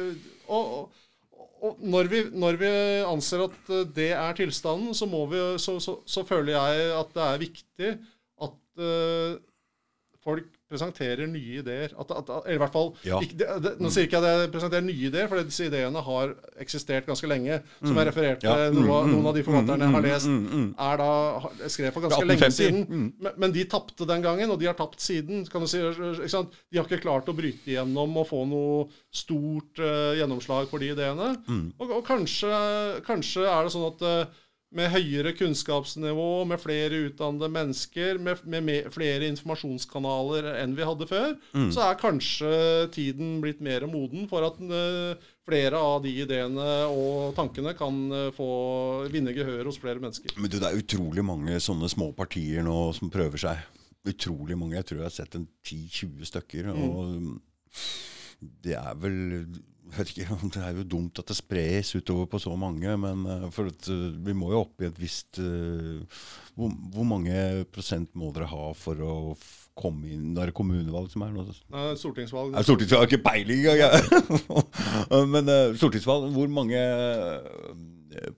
og, 0.48 0.64
og, 0.80 0.90
og 1.66 1.80
når, 1.82 2.10
vi, 2.12 2.22
når 2.36 2.60
vi 2.62 2.72
anser 3.08 3.46
at 3.48 3.72
eh, 3.74 3.88
det 3.96 4.12
er 4.14 4.38
tilstanden, 4.38 4.94
så, 4.98 5.08
vi, 5.32 5.42
så, 5.62 5.78
så, 5.84 5.98
så 6.06 6.26
føler 6.28 6.56
jeg 6.56 6.92
at 7.00 7.16
det 7.16 7.26
er 7.26 7.42
viktig 7.42 7.92
at 8.46 8.84
uh, 8.86 9.38
folk 10.26 10.50
presenterer 10.72 11.28
nye 11.30 11.60
ideer. 11.62 11.92
At, 12.00 12.12
at, 12.12 12.30
eller 12.42 12.56
i 12.58 12.62
hvert 12.64 12.74
fall 12.74 12.92
Ja. 13.06 13.20
ikke, 13.22 13.38
det, 13.38 13.48
det, 13.64 13.74
Nå 13.84 13.92
sier 13.94 14.08
ikke 14.08 14.18
jeg 14.18 14.26
at 14.26 14.44
jeg 14.46 14.52
presenterer 14.56 14.86
nye 14.88 15.08
ideer, 15.10 15.28
for 15.30 15.44
disse 15.46 15.68
ideene 15.70 16.02
har 16.08 16.34
eksistert 16.64 17.06
ganske 17.10 17.30
lenge. 17.30 17.60
Som 17.84 18.00
jeg 18.00 18.10
refererte 18.10 18.50
Ja. 18.50 18.70
noe, 18.74 19.02
Mm, 19.06 19.12
noen 19.14 19.28
av 19.30 19.36
de 19.36 19.44
forfatterne 19.46 19.86
jeg 19.86 19.94
har 19.96 20.06
lest, 20.06 20.28
mm, 20.32 20.46
mm. 20.50 20.68
er 20.88 20.98
da 21.02 21.70
skrev 21.70 21.94
for 21.94 22.06
ganske 22.08 22.26
lenge 22.26 22.50
siden. 22.52 22.82
Mm. 22.90 23.08
Men, 23.20 23.34
men 23.44 23.52
de 23.56 23.66
tapte 23.70 24.08
den 24.10 24.22
gangen, 24.26 24.50
og 24.52 24.60
de 24.60 24.66
har 24.70 24.78
tapt 24.80 25.00
siden. 25.04 25.46
kan 25.52 25.62
du 25.62 25.68
si? 25.68 25.78
De 25.80 26.78
har 26.80 26.86
ikke 26.88 27.02
klart 27.04 27.30
å 27.30 27.36
bryte 27.38 27.70
igjennom 27.70 28.18
og 28.18 28.28
få 28.30 28.42
noe 28.50 28.88
stort 29.14 29.80
uh, 29.80 30.16
gjennomslag 30.18 30.68
for 30.72 30.80
de 30.82 30.92
ideene. 30.96 31.36
Mm. 31.48 31.68
Og, 31.80 31.92
og 32.00 32.04
kanskje, 32.08 32.50
kanskje 33.06 33.46
er 33.46 33.64
det 33.68 33.74
sånn 33.76 33.88
at 33.92 34.02
eh, 34.06 34.42
med 34.76 34.90
høyere 34.92 35.32
kunnskapsnivå, 35.38 36.26
med 36.50 36.60
flere 36.60 36.98
utdannede 37.08 37.48
mennesker, 37.52 38.18
med, 38.20 38.42
med, 38.46 38.64
med 38.68 38.90
flere 38.94 39.30
informasjonskanaler 39.32 40.50
enn 40.62 40.76
vi 40.78 40.84
hadde 40.88 41.08
før, 41.10 41.36
Mm. 41.56 41.70
så 41.72 41.86
er 41.86 42.00
kanskje 42.02 42.52
tiden 42.92 43.38
blitt 43.44 43.62
mer 43.64 43.86
moden 43.88 44.28
for 44.28 44.44
at 44.48 44.60
eh, 44.60 45.16
flere 45.48 45.80
av 45.80 46.02
de 46.04 46.12
ideene 46.26 46.68
og 46.92 47.36
tankene 47.38 47.72
kan 47.78 47.98
eh, 48.12 48.28
få 48.36 48.50
vinne 49.14 49.34
gehør 49.36 49.70
hos 49.70 49.80
flere 49.80 50.02
mennesker. 50.04 50.36
Men 50.38 50.52
du, 50.52 50.60
det 50.60 50.68
er 50.70 50.82
utrolig 50.84 51.24
mange 51.26 51.60
sånne 51.64 51.90
små 51.92 52.12
partier 52.18 52.66
nå 52.66 52.92
som 52.98 53.12
prøver 53.14 53.38
seg. 53.48 53.64
Utrolig 54.06 54.58
mange. 54.60 54.76
Jeg 54.78 54.86
tror 54.92 55.00
jeg 55.02 55.08
har 55.10 55.16
sett 55.16 55.36
en 55.40 55.48
10-20 55.66 56.28
stykker. 56.30 56.68
Og 56.76 57.40
det 58.66 58.76
er 58.78 58.98
vel 59.02 59.16
vet 59.98 60.12
ikke, 60.14 60.38
Det 60.54 60.62
er 60.62 60.80
jo 60.80 60.86
dumt 60.96 61.20
at 61.22 61.30
det 61.32 61.38
spres 61.38 61.94
utover 61.96 62.30
på 62.30 62.40
så 62.42 62.56
mange, 62.60 62.96
men 63.02 63.26
eh, 63.26 63.46
for 63.56 63.72
at, 63.72 63.90
eh, 63.92 64.08
vi 64.26 64.36
må 64.38 64.52
jo 64.54 64.64
opp 64.66 64.82
i 64.82 64.90
et 64.90 65.00
visst 65.00 65.40
eh, 65.42 66.02
hvor, 66.56 66.72
hvor 66.94 67.08
mange 67.08 67.66
prosent 67.74 68.12
må 68.16 68.32
dere 68.36 68.50
ha 68.52 68.72
for 68.78 69.02
å 69.04 69.16
komme 69.76 70.08
inn 70.08 70.30
Da 70.36 70.46
er 70.46 70.52
det 70.52 70.56
kommunevalg 70.56 71.10
som 71.12 71.26
er 71.26 71.34
nå? 71.36 71.44
Stortingsvalg. 72.00 72.54
Er 72.56 72.64
stortingsvalg? 72.64 73.10
Ikke 73.10 73.26
peiling 73.26 73.66
engang! 73.66 73.82
jeg. 73.84 75.26
Men 75.34 75.52
stortingsvalg, 75.76 76.30
hvor 76.36 76.54
mange 76.56 76.80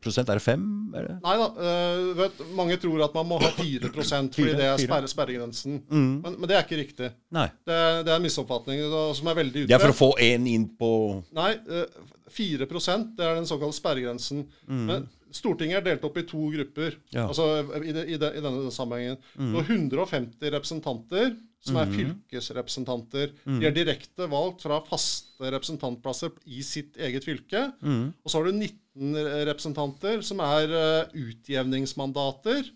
prosent? 0.03 0.29
Er 0.29 0.39
det 0.39 0.43
fem? 0.45 0.65
Er 0.95 1.07
det? 1.07 1.15
Nei 1.23 1.35
da. 1.41 1.47
Uh, 1.57 2.11
vet, 2.17 2.43
mange 2.57 2.77
tror 2.81 3.05
at 3.07 3.15
man 3.17 3.29
må 3.29 3.39
ha 3.43 3.51
4 3.57 3.91
fordi 3.93 4.53
det 4.57 4.67
er 4.67 4.81
sperre, 4.81 5.09
sperregrensen. 5.11 5.81
Mm. 5.89 6.13
Men, 6.23 6.37
men 6.37 6.49
det 6.49 6.57
er 6.57 6.65
ikke 6.65 6.81
riktig. 6.81 7.11
Det, 7.11 7.47
det 7.67 8.11
er 8.11 8.15
en 8.15 8.25
misoppfatning 8.25 8.83
da, 8.91 9.07
som 9.17 9.31
er 9.31 9.39
veldig 9.41 9.65
Det 9.69 9.75
er 9.77 9.83
for 9.83 9.95
å 9.95 9.97
få 9.97 10.11
én 10.23 10.47
inn 10.49 10.67
på 10.79 10.91
Nei, 11.35 11.51
øh, 11.67 11.85
4 12.31 12.67
det 12.67 13.25
er 13.25 13.35
den 13.37 13.47
såkalte 13.49 13.77
sperregrensen. 13.77 14.45
Men 14.67 15.07
Stortinget 15.33 15.81
er 15.81 15.85
delt 15.89 16.05
opp 16.07 16.17
i 16.17 16.25
to 16.27 16.49
grupper 16.53 16.95
Mm. 16.97 17.13
Ja. 17.13 17.23
Mm. 17.23 17.27
altså 17.27 17.45
i, 17.83 17.91
de, 17.91 18.03
i, 18.13 18.17
de, 18.17 18.29
i 18.37 18.43
denne 18.43 18.71
sammenhengen. 18.71 19.17
Mm. 19.35 19.53
har 19.55 19.71
150 19.71 20.51
representanter 20.55 21.35
som 21.67 21.79
er 21.81 21.91
fylkesrepresentanter. 21.91 23.33
Mm. 23.45 23.59
De 23.59 23.67
er 23.67 23.75
direkte 23.75 24.27
valgt 24.31 24.63
fra 24.63 24.79
faste 24.87 25.51
representantplasser 25.51 26.31
i 26.45 26.61
sitt 26.65 26.97
eget 27.01 27.25
fylke. 27.27 27.65
Mm. 27.81 28.13
Og 28.23 28.31
så 28.31 28.39
har 28.39 28.47
du 28.47 28.55
19 28.55 29.17
representanter 29.49 30.23
som 30.25 30.41
er 30.45 30.73
uh, 30.73 31.17
utjevningsmandater. 31.17 32.69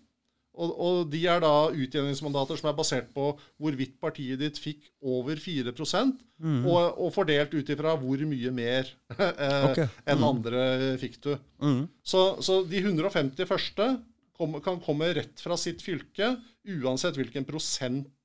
Og, 0.52 0.72
og 0.84 0.97
de 1.12 1.22
er 1.32 1.39
da 1.43 1.54
utjevningsmandater 1.72 2.60
som 2.60 2.70
er 2.72 2.76
basert 2.76 3.08
på 3.16 3.30
hvorvidt 3.62 3.95
partiet 4.04 4.41
ditt 4.41 4.60
fikk 4.60 4.89
over 4.99 5.39
4 5.39 5.74
Mm. 6.41 6.64
og, 6.66 6.97
og 6.97 7.12
fordelt 7.14 7.52
ut 7.54 7.68
ifra 7.70 7.91
hvor 8.02 8.22
mye 8.26 8.49
mer 8.49 8.88
okay. 9.70 9.86
enn 10.10 10.10
enn 10.10 10.24
andre 10.26 10.64
fikk 10.97 11.20
du. 11.22 11.36
Mm. 11.62 11.84
Så, 12.02 12.24
så 12.41 12.64
de 12.66 12.82
150 12.82 13.45
første 13.45 13.86
kom, 14.34 14.58
kan 14.66 14.80
komme 14.82 15.12
rett 15.14 15.43
fra 15.43 15.58
sitt 15.60 15.84
fylke, 15.86 16.34
uansett 16.66 17.20
hvilken 17.20 17.45
prosent 17.45 18.10
eh, 18.10 18.21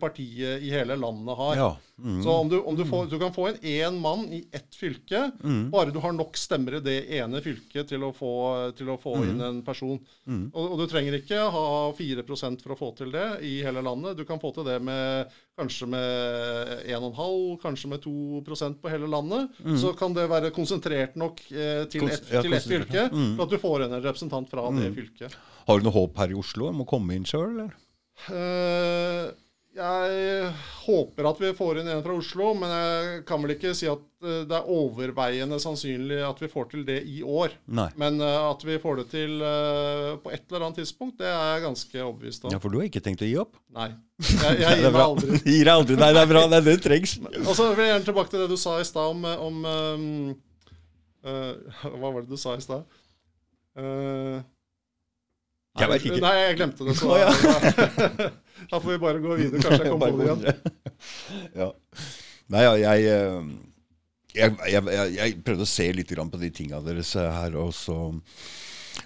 partiet 0.00 0.62
i 0.62 0.70
hele 0.74 0.96
landet 0.98 1.36
har. 1.38 1.56
Ja. 1.56 1.68
Mm. 2.02 2.16
Så 2.24 2.30
om, 2.40 2.48
du, 2.50 2.56
om 2.66 2.74
du, 2.74 2.82
får, 2.84 3.06
du 3.06 3.18
kan 3.22 3.30
få 3.32 3.44
inn 3.52 3.58
én 3.62 3.98
mann 4.02 4.24
i 4.34 4.40
ett 4.52 4.74
fylke, 4.74 5.30
Mm. 5.44 5.70
bare 5.70 5.92
du 5.94 6.00
har 6.02 6.12
nok 6.12 6.34
stemmer 6.36 6.74
i 6.76 6.80
det 6.82 6.96
ene 7.20 7.38
fylket 7.44 7.86
til 7.92 8.02
å 8.02 8.10
få, 8.12 8.32
til 8.74 8.88
å 8.90 8.96
få 8.98 9.12
Mm. 9.20 9.28
inn 9.30 9.40
en 9.46 9.60
person. 9.62 10.00
Og, 10.26 10.72
og 10.72 10.78
du 10.82 10.86
trenger 10.90 11.14
ikke 11.20 11.38
ha 11.54 11.92
4% 11.94 12.62
for 12.64 12.74
å 12.74 12.78
få 12.80 12.88
til 12.98 13.12
det 13.14 13.28
i 13.46 13.62
hele 13.62 13.80
landet. 13.86 14.16
Du 14.18 14.24
kan 14.26 14.40
få 14.42 14.50
til 14.56 14.64
det 14.66 14.80
med 14.82 15.30
kanskje 15.56 15.86
med 15.86 16.82
1,5, 16.90 17.60
kanskje 17.62 17.88
med 17.94 18.02
2% 18.02 18.80
på 18.82 18.90
hele 18.90 19.06
landet. 19.06 19.54
Så 19.78 19.94
kan 19.96 20.12
det 20.18 20.26
være 20.30 20.50
konsentrert 20.50 21.14
nok 21.16 21.38
eh, 21.52 21.84
til 21.86 22.02
Mm. 22.04 22.10
Ett 22.10 22.32
ja, 22.32 22.42
til 22.42 22.52
ett 22.58 22.66
fylke. 22.66 23.06
Mm. 23.12 23.36
for 23.36 23.44
at 23.46 23.50
du 23.54 23.58
får 23.62 23.84
inn 23.86 23.92
en 23.94 24.02
representant 24.02 24.50
fra 24.50 24.66
det 24.74 24.90
fylket. 24.98 25.36
Har 25.68 25.78
du 25.78 25.84
noe 25.86 25.94
håp 25.94 26.18
her 26.18 26.28
i 26.34 26.34
Oslo 26.36 26.68
om 26.68 26.82
å 26.82 26.86
komme 26.90 27.14
inn 27.14 27.24
sjøl, 27.24 27.54
eller? 27.54 27.72
Eh, 28.28 29.30
jeg 29.74 30.50
håper 30.84 31.26
at 31.26 31.40
vi 31.42 31.50
får 31.56 31.80
inn 31.80 31.88
en 31.90 32.02
fra 32.04 32.14
Oslo, 32.14 32.52
men 32.54 32.70
jeg 32.70 33.22
kan 33.26 33.42
vel 33.42 33.54
ikke 33.56 33.72
si 33.74 33.88
at 33.90 34.02
eh, 34.22 34.44
det 34.46 34.54
er 34.54 34.70
overveiende 34.70 35.58
sannsynlig 35.62 36.20
at 36.22 36.38
vi 36.42 36.50
får 36.52 36.68
til 36.70 36.84
det 36.86 37.00
i 37.10 37.24
år. 37.26 37.56
Nei. 37.74 37.88
Men 37.98 38.22
eh, 38.22 38.38
at 38.52 38.62
vi 38.66 38.78
får 38.82 39.02
det 39.02 39.06
til 39.10 39.42
eh, 39.42 40.14
på 40.22 40.30
et 40.30 40.46
eller 40.46 40.68
annet 40.68 40.78
tidspunkt, 40.82 41.18
det 41.18 41.26
er 41.26 41.56
jeg 41.56 41.66
ganske 41.66 42.02
overbevist 42.04 42.46
om. 42.46 42.54
Ja, 42.54 42.62
For 42.62 42.70
du 42.70 42.78
har 42.78 42.86
ikke 42.86 43.02
tenkt 43.02 43.26
å 43.26 43.30
gi 43.30 43.36
opp? 43.42 43.58
Nei. 43.74 43.90
Jeg, 44.22 44.58
jeg 44.62 44.78
gir 44.84 44.94
meg 44.94 45.02
aldri. 45.02 45.42
Gir 45.56 45.66
deg 45.66 45.74
aldri. 45.74 46.00
Nei, 46.04 46.10
det 46.14 46.22
er 46.22 46.32
bra. 46.34 46.46
Det 46.50 46.60
er 46.60 46.68
det 46.70 46.80
trengs. 46.86 47.18
Og 47.48 47.54
så 47.54 47.70
vil 47.72 47.86
jeg 47.86 47.94
gjerne 47.96 48.10
tilbake 48.12 48.34
til 48.34 48.44
det 48.44 48.50
du 48.54 48.60
sa 48.60 48.78
i 48.78 48.86
stad 48.86 49.16
om, 49.16 49.26
om 49.48 49.64
um, 49.66 50.34
uh, 51.26 51.80
Hva 51.82 52.12
var 52.14 52.22
det 52.22 52.30
du 52.30 52.38
sa 52.38 52.54
i 52.54 52.62
stad? 52.62 52.86
Eh, 53.74 54.42
Jeg 55.74 55.90
vet 55.90 56.04
ikke. 56.06 56.20
Nei, 56.22 56.34
jeg 56.38 56.56
glemte 56.58 56.86
det. 56.86 56.94
Så 56.98 57.16
ja. 57.22 57.30
da 58.70 58.78
får 58.78 58.90
vi 58.92 58.98
bare 59.02 59.22
gå 59.22 59.38
videre. 59.40 59.62
Kanskje 59.62 59.86
jeg 59.88 59.94
kommer 59.94 60.12
på 60.12 60.18
det 60.20 60.26
igjen. 60.28 60.82
ja. 61.62 61.70
Nei, 62.54 62.60
ja, 62.62 62.74
jeg, 62.78 63.08
eh, 63.10 63.48
jeg, 64.36 64.52
jeg, 64.70 64.84
jeg, 64.94 65.14
jeg 65.16 65.40
prøvde 65.46 65.66
å 65.66 65.70
se 65.72 65.88
litt 65.96 66.12
på 66.14 66.40
de 66.42 66.50
tinga 66.54 66.78
deres 66.84 67.14
eh, 67.18 67.30
her, 67.40 67.56
og 67.58 67.72
så 67.74 67.96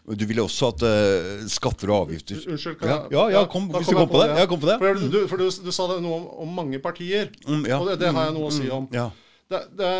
Du 0.04 0.24
ville 0.28 0.42
også 0.44 0.72
at 0.74 0.82
uh, 0.84 1.46
skatter 1.48 1.92
og 1.94 2.08
avgifter 2.08 2.42
Unnskyld, 2.42 2.76
kan 2.80 2.90
Ja, 2.90 2.98
jeg 3.06 3.16
ja, 3.16 3.24
ja 3.38 3.44
kom, 3.48 3.70
ja, 3.70 3.78
hvis 3.78 3.88
du 3.88 3.96
kom 3.96 4.10
på 4.10 4.20
det. 4.20 4.28
det. 4.34 4.42
Ja, 4.42 4.50
kom 4.50 4.60
på 4.60 4.68
det. 4.68 4.76
For, 4.82 5.00
du, 5.14 5.18
for 5.30 5.40
du, 5.40 5.48
du 5.48 5.72
sa 5.72 5.86
det 5.94 6.02
noe 6.04 6.18
om, 6.18 6.28
om 6.44 6.52
mange 6.60 6.82
partier, 6.84 7.30
Mm, 7.46 7.64
ja. 7.70 7.80
og 7.80 7.88
det, 7.88 7.96
det 8.02 8.12
har 8.12 8.28
jeg 8.28 8.36
noe 8.36 8.50
å 8.50 8.52
si 8.52 8.68
om. 8.68 8.90
Ja. 8.92 9.08
Det, 9.48 9.58
det, 9.78 9.90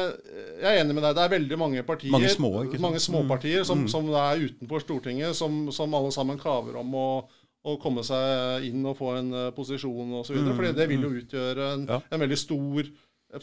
jeg 0.61 0.69
er 0.69 0.83
enig 0.83 0.95
med 0.99 1.05
deg. 1.07 1.15
Det 1.17 1.23
er 1.25 1.33
veldig 1.33 1.59
mange 1.61 1.83
partier, 1.89 2.13
Mange 2.13 2.29
små, 2.29 2.51
mange 2.85 3.01
småpartier 3.01 3.65
som, 3.65 3.87
som 3.89 4.11
er 4.13 4.43
utenfor 4.45 4.83
Stortinget, 4.85 5.37
som, 5.39 5.71
som 5.73 5.95
alle 5.97 6.13
sammen 6.13 6.37
kaver 6.41 6.77
om 6.83 6.93
å, 7.01 7.09
å 7.65 7.77
komme 7.81 8.05
seg 8.05 8.67
inn 8.69 8.85
og 8.85 8.99
få 9.01 9.15
en 9.23 9.33
eh, 9.33 9.51
posisjon 9.57 10.19
osv. 10.21 10.37
Mm, 10.37 10.51
For 10.53 10.69
det 10.77 10.89
vil 10.93 11.07
jo 11.09 11.15
utgjøre 11.23 11.71
en, 11.79 11.87
Ja. 11.89 12.01
en 12.13 12.25
veldig 12.27 12.39
stor 12.41 12.91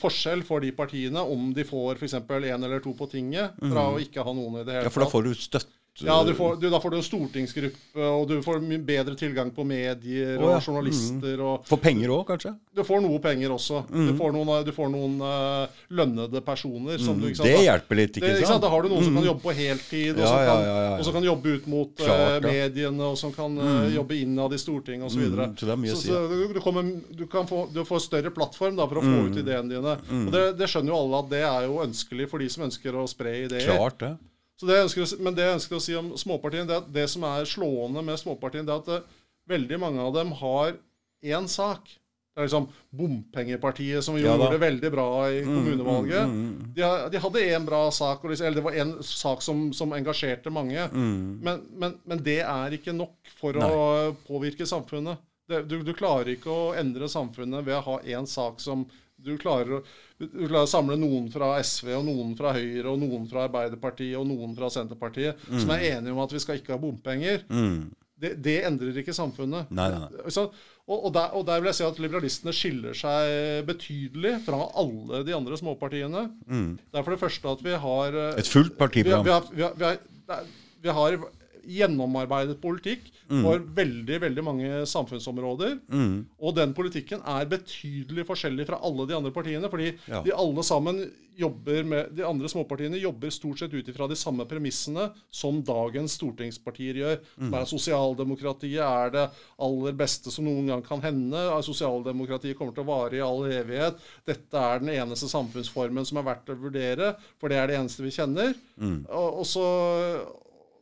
forskjell 0.01 0.41
for 0.45 0.61
de 0.65 0.71
partiene 0.77 1.21
om 1.21 1.51
de 1.53 1.65
får 1.65 1.99
f.eks. 2.01 2.15
én 2.21 2.53
eller 2.65 2.79
to 2.81 2.93
på 2.97 3.09
tinget, 3.09 3.57
fra 3.61 3.89
å 3.93 3.99
ikke 4.01 4.23
ha 4.25 4.33
noen 4.33 4.61
i 4.61 4.63
det 4.65 4.73
hele 4.79 4.87
ja, 4.87 4.93
for 4.93 5.05
da 5.05 5.09
får 5.11 5.27
du 5.27 5.33
støtte. 5.37 5.73
Ja, 6.03 6.17
du 6.27 6.33
får, 6.35 6.57
du, 6.59 6.65
da 6.69 6.79
får 6.83 6.91
du 6.91 6.95
en 6.97 7.03
stortingsgruppe, 7.07 8.03
og 8.03 8.25
du 8.27 8.33
får 8.43 8.57
mye 8.59 8.81
bedre 8.83 9.13
tilgang 9.15 9.47
på 9.55 9.63
medier 9.63 10.33
oh, 10.41 10.49
ja. 10.51 10.57
og 10.57 10.65
journalister. 10.65 11.39
og 11.39 11.63
får 11.69 11.79
penger 11.85 12.11
òg, 12.11 12.25
kanskje? 12.33 12.51
Du 12.75 12.81
får 12.83 12.99
noe 13.05 13.19
penger 13.23 13.53
også. 13.55 13.79
Du 13.87 14.11
får 14.17 14.33
noen, 14.35 14.51
du 14.67 14.71
får 14.75 14.89
noen 14.91 15.13
uh, 15.23 15.77
lønnede 15.95 16.41
personer. 16.43 16.99
Som 16.99 17.21
du, 17.23 17.29
ikke 17.29 17.39
sant, 17.39 17.47
Mm, 17.47 17.55
Det 17.55 17.63
hjelper 17.63 17.95
litt, 18.01 18.11
det, 18.17 18.19
ikke 18.25 18.33
ikke 18.33 18.49
sant? 18.49 18.51
sant? 18.57 18.65
Da 18.65 18.73
har 18.73 18.83
du 18.83 18.89
noen 18.91 19.07
som 19.07 19.15
kan 19.21 19.29
jobbe 19.29 19.43
på 19.45 19.55
heltid, 19.55 20.11
og, 20.17 20.19
Ja, 20.19 20.27
som 20.33 20.43
kan, 20.49 20.65
ja, 20.67 20.75
og 20.99 21.05
som 21.07 21.15
kan 21.15 21.29
jobbe 21.29 21.55
ut 21.55 21.67
mot 21.71 21.95
Klart, 22.03 22.35
ja. 22.35 22.51
mediene, 22.51 23.07
og 23.13 23.17
som 23.23 23.31
kan 23.39 23.57
uh, 23.63 23.87
jobbe 23.95 24.19
innad 24.19 24.51
i 24.51 24.59
Stortinget 24.59 25.07
osv. 25.07 25.23
Mm, 25.31 25.55
så 25.55 25.63
det 25.71 25.73
er 25.77 25.81
mye 25.85 25.95
å 25.95 25.95
så, 25.95 26.01
si, 26.03 26.11
så 26.11 26.21
du, 26.27 26.53
du, 26.59 26.61
kommer, 26.65 26.91
du, 27.15 27.25
kan 27.31 27.47
få, 27.47 27.69
du 27.71 27.81
får 27.87 28.03
større 28.09 28.35
plattform 28.35 28.75
da, 28.75 28.83
for 28.91 28.99
å 28.99 29.05
få 29.07 29.15
Mm. 29.15 29.31
ut 29.31 29.37
ideene 29.45 29.71
dine. 29.71 29.95
Og 30.27 30.31
det, 30.35 30.43
det 30.59 30.67
skjønner 30.67 30.91
jo 30.91 30.99
alle 31.05 31.23
at 31.23 31.29
det 31.31 31.43
er 31.47 31.67
jo 31.71 31.79
ønskelig 31.87 32.27
for 32.35 32.43
de 32.43 32.49
som 32.51 32.67
ønsker 32.67 32.99
å 32.99 33.07
spre 33.07 33.37
ideer. 33.47 33.63
Klart 33.71 34.01
det. 34.03 34.15
Så 34.55 34.69
det 34.69 34.79
å 34.85 35.05
men 35.19 35.35
det 35.35 35.43
jeg 35.43 35.57
ønsker 35.57 35.75
å 35.77 35.83
si 35.83 35.95
om 35.99 36.13
småpartiene, 36.19 36.67
det, 36.69 36.79
det 36.95 37.09
som 37.11 37.25
er 37.27 37.47
slående 37.49 38.03
med 38.05 38.19
småpartiene, 38.21 38.67
det 38.67 38.73
er 38.75 38.83
at 38.83 38.89
det, 38.93 39.21
veldig 39.51 39.79
mange 39.81 40.01
av 40.01 40.13
dem 40.15 40.31
har 40.39 40.77
én 41.25 41.47
sak. 41.51 41.89
Det 42.35 42.41
er 42.43 42.47
liksom 42.49 42.65
Bompengepartiet 42.91 44.03
som 44.03 44.17
Ja 44.19 44.33
gjorde 44.33 44.49
det 44.55 44.59
veldig 44.59 44.89
bra 44.91 45.07
i 45.31 45.43
kommunevalget. 45.45 46.25
mm, 46.27 46.41
mm. 46.47 46.73
De, 46.75 46.87
de 47.13 47.21
hadde 47.23 47.43
én 47.47 47.67
bra 47.67 47.83
sak, 47.95 48.23
liksom- 48.23 48.47
eller 48.47 48.59
det 48.59 48.65
var 48.65 48.79
en 48.81 48.91
sak 49.03 49.41
som, 49.41 49.69
som 49.73 49.93
engasjerte 49.95 50.51
mange. 50.51 50.89
Mm. 50.91 51.39
Men, 51.43 51.61
men, 51.79 51.95
men 52.03 52.23
det 52.23 52.41
er 52.43 52.75
ikke 52.75 52.95
nok 52.95 53.15
for 53.39 53.55
å 53.55 54.15
påvirke 54.27 54.67
samfunnet. 54.67 55.17
Det, 55.47 55.61
du, 55.69 55.77
du 55.85 55.93
klarer 55.93 56.33
ikke 56.33 56.51
å 56.51 56.73
endre 56.75 57.07
samfunnet 57.07 57.63
ved 57.63 57.77
å 57.77 57.85
ha 57.85 57.97
én 58.03 58.27
sak 58.27 58.59
som 58.59 58.83
du 59.25 59.33
klarer, 59.41 59.83
du 60.21 60.29
klarer 60.45 60.63
å 60.63 60.69
samle 60.69 60.97
noen 61.01 61.27
fra 61.33 61.55
SV, 61.59 61.91
og 61.97 62.07
noen 62.07 62.33
fra 62.37 62.53
Høyre, 62.55 62.87
og 62.93 63.01
noen 63.01 63.27
fra 63.31 63.47
Arbeiderpartiet 63.49 64.15
og 64.19 64.27
noen 64.29 64.55
fra 64.57 64.69
Senterpartiet 64.73 65.45
som 65.49 65.73
er 65.75 65.87
enige 65.95 66.15
om 66.15 66.23
at 66.23 66.35
vi 66.35 66.41
skal 66.43 66.61
ikke 66.61 66.75
ha 66.75 66.81
bompenger. 66.81 67.43
Mm. 67.49 67.89
Det, 68.15 68.31
det 68.39 68.59
endrer 68.63 68.95
ikke 69.01 69.13
samfunnet. 69.15 69.71
Nei, 69.75 69.89
nei, 69.91 70.05
nei. 70.07 70.31
Så, 70.31 70.45
og, 70.85 70.95
og, 70.95 71.09
der, 71.17 71.33
og 71.35 71.43
der 71.49 71.59
vil 71.59 71.67
jeg 71.73 71.79
si 71.81 71.83
at 71.87 71.97
liberalistene 71.99 72.53
skiller 72.55 72.95
seg 72.95 73.65
betydelig 73.67 74.37
fra 74.45 74.61
alle 74.79 75.19
de 75.27 75.35
andre 75.35 75.59
småpartiene. 75.59 76.21
Det 76.47 77.01
er 77.01 77.03
for 77.03 77.15
det 77.15 77.23
første 77.25 77.55
at 77.57 77.65
vi 77.65 77.73
har 77.85 78.19
eh, 78.21 78.37
Et 78.39 78.51
fullt 78.53 78.77
partiprogram. 78.79 79.25
vi, 79.25 79.33
har, 79.35 79.49
vi, 79.51 79.65
har, 79.65 79.75
vi, 79.81 80.37
vi 80.85 80.95
har 80.95 81.19
gjennomarbeidet 81.67 82.59
politikk 82.61 83.11
for 83.27 83.59
veldig 83.75 84.19
veldig 84.21 84.43
mange 84.45 84.71
samfunnsområder. 84.89 85.79
Mm. 85.89 86.25
Og 86.39 86.55
den 86.57 86.73
politikken 86.77 87.21
er 87.25 87.47
betydelig 87.49 88.25
forskjellig 88.29 88.67
fra 88.69 88.79
alle 88.85 89.07
de 89.09 89.15
andre 89.17 89.31
partiene. 89.33 89.69
Fordi 89.69 89.93
Ja. 90.07 90.21
de 90.21 90.31
alle 90.31 90.63
sammen 90.63 91.11
jobber 91.35 91.83
med, 91.83 92.13
de 92.15 92.23
andre 92.23 92.47
småpartiene 92.47 92.95
jobber 93.01 93.29
stort 93.29 93.59
sett 93.59 93.73
ut 93.73 93.87
ifra 93.91 94.07
de 94.07 94.15
samme 94.15 94.45
premissene 94.47 95.09
som 95.29 95.57
dagens 95.67 96.13
stortingspartier 96.15 96.95
gjør. 97.01 97.17
Som 97.35 97.53
er 97.53 97.65
at 97.65 97.67
Sosialdemokratiet 97.73 98.79
er 98.79 99.11
det 99.11 99.25
aller 99.59 99.97
beste 99.99 100.31
som 100.31 100.45
noen 100.47 100.67
gang 100.71 100.81
kan 100.85 101.01
hende. 101.03 101.35
Sosialdemokratiet 101.65 102.55
kommer 102.57 102.71
til 102.77 102.85
å 102.85 102.87
vare 102.87 103.19
i 103.19 103.25
all 103.25 103.43
evighet. 103.51 103.99
Dette 104.25 104.55
er 104.55 104.79
den 104.79 104.93
eneste 104.95 105.27
samfunnsformen 105.27 106.05
som 106.07 106.21
er 106.21 106.29
verdt 106.29 106.53
å 106.53 106.55
vurdere, 106.55 107.15
for 107.41 107.49
det 107.51 107.57
er 107.59 107.67
det 107.67 107.79
eneste 107.81 108.05
vi 108.05 108.15
kjenner. 108.15 108.55
Og, 108.79 109.41
og 109.41 109.45
så, 109.49 109.65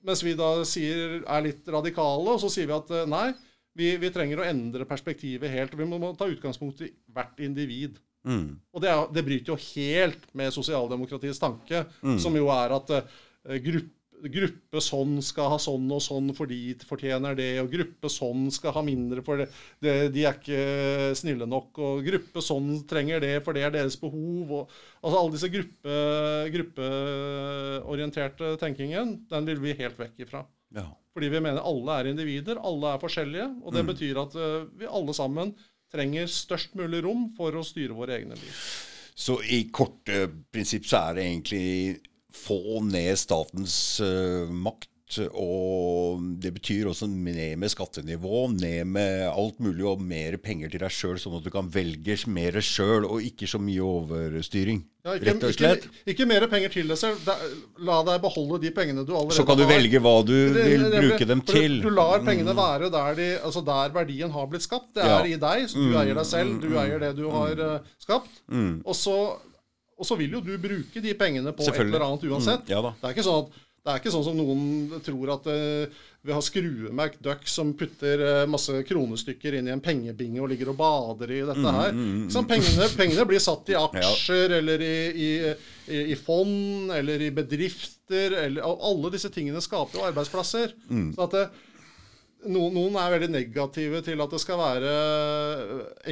mens 0.06 0.24
vi 0.26 0.36
da 0.38 0.52
sier, 0.68 1.22
er 1.22 1.46
litt 1.46 1.68
radikale, 1.72 2.36
og 2.36 2.42
så 2.44 2.52
sier 2.52 2.70
vi 2.70 2.76
at 2.76 2.94
eh, 2.94 3.10
nei, 3.10 3.28
vi, 3.78 3.94
vi 4.02 4.12
trenger 4.14 4.44
å 4.44 4.48
endre 4.48 4.88
perspektivet 4.90 5.52
helt. 5.54 5.76
Vi 5.80 5.88
må, 5.90 6.00
må 6.02 6.14
ta 6.18 6.28
utgangspunkt 6.30 6.84
i 6.86 6.92
hvert 7.14 7.40
individ. 7.42 7.98
Mm. 8.24 8.60
Og 8.72 8.84
det, 8.84 8.92
er, 8.92 9.08
det 9.16 9.24
bryter 9.26 9.54
jo 9.54 9.60
helt 9.74 10.28
med 10.38 10.54
sosialdemokratiets 10.56 11.42
tanke, 11.42 11.82
som 12.22 12.38
jo 12.38 12.52
er 12.54 12.76
at 12.78 12.94
uh, 12.94 13.58
gruppe, 13.66 13.98
gruppe 14.32 14.82
sånn 14.84 15.18
skal 15.26 15.52
ha 15.54 15.60
sånn 15.62 15.90
og 15.92 16.02
sånn 16.04 16.32
for 16.38 16.50
de 16.50 16.76
fortjener 16.88 17.36
det, 17.38 17.50
og 17.62 17.72
gruppe 17.74 18.12
sånn 18.12 18.48
skal 18.54 18.76
ha 18.78 18.84
mindre 18.86 19.24
for 19.26 19.42
det, 19.42 19.50
det, 19.84 19.96
de 20.16 20.26
er 20.28 20.40
ikke 20.40 21.14
snille 21.20 21.48
nok, 21.50 21.82
og 21.84 22.08
gruppe 22.08 22.44
sånn 22.44 22.72
trenger 22.90 23.24
det, 23.24 23.36
for 23.46 23.58
det 23.58 23.66
er 23.68 23.76
deres 23.76 24.00
behov. 24.00 24.56
Og, 24.62 24.74
altså 25.02 25.20
Alle 25.20 25.36
disse 25.36 25.52
gruppe, 25.54 26.00
gruppeorienterte 26.56 28.56
tenkingen, 28.62 29.18
den 29.32 29.50
vil 29.50 29.64
vi 29.64 29.78
helt 29.82 30.00
vekk 30.00 30.28
ifra. 30.28 30.46
Ja. 30.74 30.88
Fordi 31.14 31.30
vi 31.30 31.44
mener 31.46 31.62
alle 31.62 32.00
er 32.00 32.10
individer, 32.10 32.58
alle 32.66 32.96
er 32.96 33.02
forskjellige. 33.02 33.52
Og 33.62 33.76
det 33.76 33.84
betyr 33.86 34.18
at 34.24 34.38
eh, 34.40 34.64
vi 34.82 34.90
alle 34.90 35.14
sammen 35.14 35.54
trenger 35.94 36.32
størst 36.32 36.74
mulig 36.80 37.04
rom 37.06 37.28
for 37.38 37.54
å 37.54 37.62
styre 37.66 37.94
våre 37.94 38.18
egne 38.18 38.38
liv. 38.40 38.64
Så 39.14 39.38
i 39.46 39.68
korte 39.70 40.26
prinsipp 40.50 40.88
så 40.90 41.04
er 41.04 41.20
det 41.20 41.28
egentlig 41.28 41.68
få 42.34 42.82
ned 42.88 43.14
statens 43.22 43.78
uh, 44.04 44.50
makt. 44.50 44.90
Og 45.38 46.24
det 46.42 46.50
betyr 46.56 46.88
også 46.90 47.06
ned 47.06 47.60
med 47.62 47.70
skattenivå, 47.70 48.48
ned 48.56 48.88
med 48.90 49.28
alt 49.30 49.60
mulig 49.62 49.84
og 49.86 50.02
mer 50.02 50.40
penger 50.42 50.72
til 50.74 50.82
deg 50.82 50.90
sjøl, 50.96 51.20
sånn 51.22 51.36
at 51.38 51.46
du 51.46 51.52
kan 51.54 51.68
velge 51.70 52.16
mer 52.34 52.58
sjøl 52.66 53.06
og 53.06 53.22
ikke 53.22 53.46
så 53.52 53.60
mye 53.62 53.84
overstyring. 53.86 54.82
Ja, 55.04 55.14
ikke, 55.20 55.28
Rett 55.28 55.46
og 55.46 55.54
slett. 55.54 55.86
Ikke, 55.86 56.10
ikke 56.16 56.28
mer 56.32 56.48
penger 56.50 56.74
til 56.74 56.90
deg 56.90 56.98
selv. 56.98 57.30
La 57.86 58.00
deg 58.08 58.24
beholde 58.24 58.62
de 58.64 58.72
pengene 58.74 59.04
du 59.06 59.12
allerede 59.14 59.36
har. 59.36 59.38
Så 59.38 59.46
kan 59.52 59.60
du 59.60 59.66
velge 59.70 60.02
hva 60.02 60.16
du 60.26 60.34
vil 60.56 60.88
bruke 60.96 61.30
dem 61.30 61.46
til. 61.46 61.78
du-. 61.78 61.84
Mm. 61.84 61.88
Du 61.92 61.98
lar 62.00 62.26
pengene 62.26 62.58
være 62.58 62.90
der, 62.98 63.16
de, 63.20 63.30
altså 63.44 63.62
der 63.70 63.94
verdien 63.94 64.34
har 64.34 64.50
blitt 64.50 64.66
skapt. 64.66 64.96
Det 64.98 65.06
Ja. 65.06 65.20
er 65.20 65.30
i 65.30 65.38
deg. 65.38 65.70
Så 65.70 65.78
du 65.78 65.98
eier 66.00 66.16
deg 66.18 66.26
selv. 66.26 66.58
Du 66.64 66.74
eier 66.80 67.04
det 67.04 67.14
du 67.20 67.28
har 67.30 67.52
eh, 67.70 67.80
skapt. 68.02 68.42
Og, 68.50 68.96
så, 68.98 69.18
og 70.04 70.08
så 70.10 70.18
vil 70.20 70.36
jo 70.36 70.42
du 70.44 70.58
bruke 70.60 71.00
de 71.04 71.14
pengene 71.16 71.54
på 71.56 71.64
et 71.72 71.80
eller 71.86 72.04
annet 72.04 72.26
uansett. 72.28 72.66
Mm, 72.68 72.74
ja. 72.76 72.82
Det 73.00 73.08
er 73.08 73.16
ikke 73.16 73.24
sånn 73.30 73.46
at 73.46 73.62
det 73.84 73.92
er 73.92 74.00
ikke 74.00 74.12
sånn 74.14 74.24
som 74.24 74.38
noen 74.40 75.02
tror 75.04 75.30
at 75.34 75.48
uh, 75.52 76.04
vi 76.24 76.32
har 76.32 76.44
skruemerk 76.46 77.18
Duck 77.20 77.42
som 77.52 77.74
putter 77.76 78.22
uh, 78.24 78.44
masse 78.48 78.72
kronestykker 78.88 79.58
inn 79.60 79.68
i 79.68 79.74
en 79.74 79.82
pengebinge 79.84 80.40
og 80.40 80.48
ligger 80.54 80.70
og 80.72 80.78
bader 80.80 81.34
i 81.36 81.42
dette 81.50 81.60
Mm, 81.66 81.76
her. 81.82 81.90
Ikke 81.98 82.36
sant? 82.38 82.48
Pengene, 82.54 82.88
pengene 82.96 83.26
blir 83.28 83.44
satt 83.44 83.74
i 83.74 83.76
aksjer 83.88 84.56
eller 84.62 84.86
i, 84.88 84.94
i, 85.26 85.28
i, 85.92 86.00
i 86.14 86.16
fond 86.16 86.96
eller 86.96 87.26
i 87.28 87.30
bedrifter. 87.36 88.38
Eller, 88.46 88.64
og 88.64 88.88
alle 88.88 89.12
disse 89.18 89.32
tingene 89.36 89.60
skaper 89.64 90.00
jo 90.00 90.08
arbeidsplasser. 90.14 90.72
Mm. 90.88 91.10
Så 91.18 91.28
at 91.28 91.36
det, 91.36 91.44
noen, 92.56 92.72
noen 92.80 92.96
er 93.04 93.18
veldig 93.18 93.32
negative 93.36 94.00
til 94.08 94.24
at 94.24 94.32
det 94.32 94.40
skal 94.48 94.64
være 94.64 94.96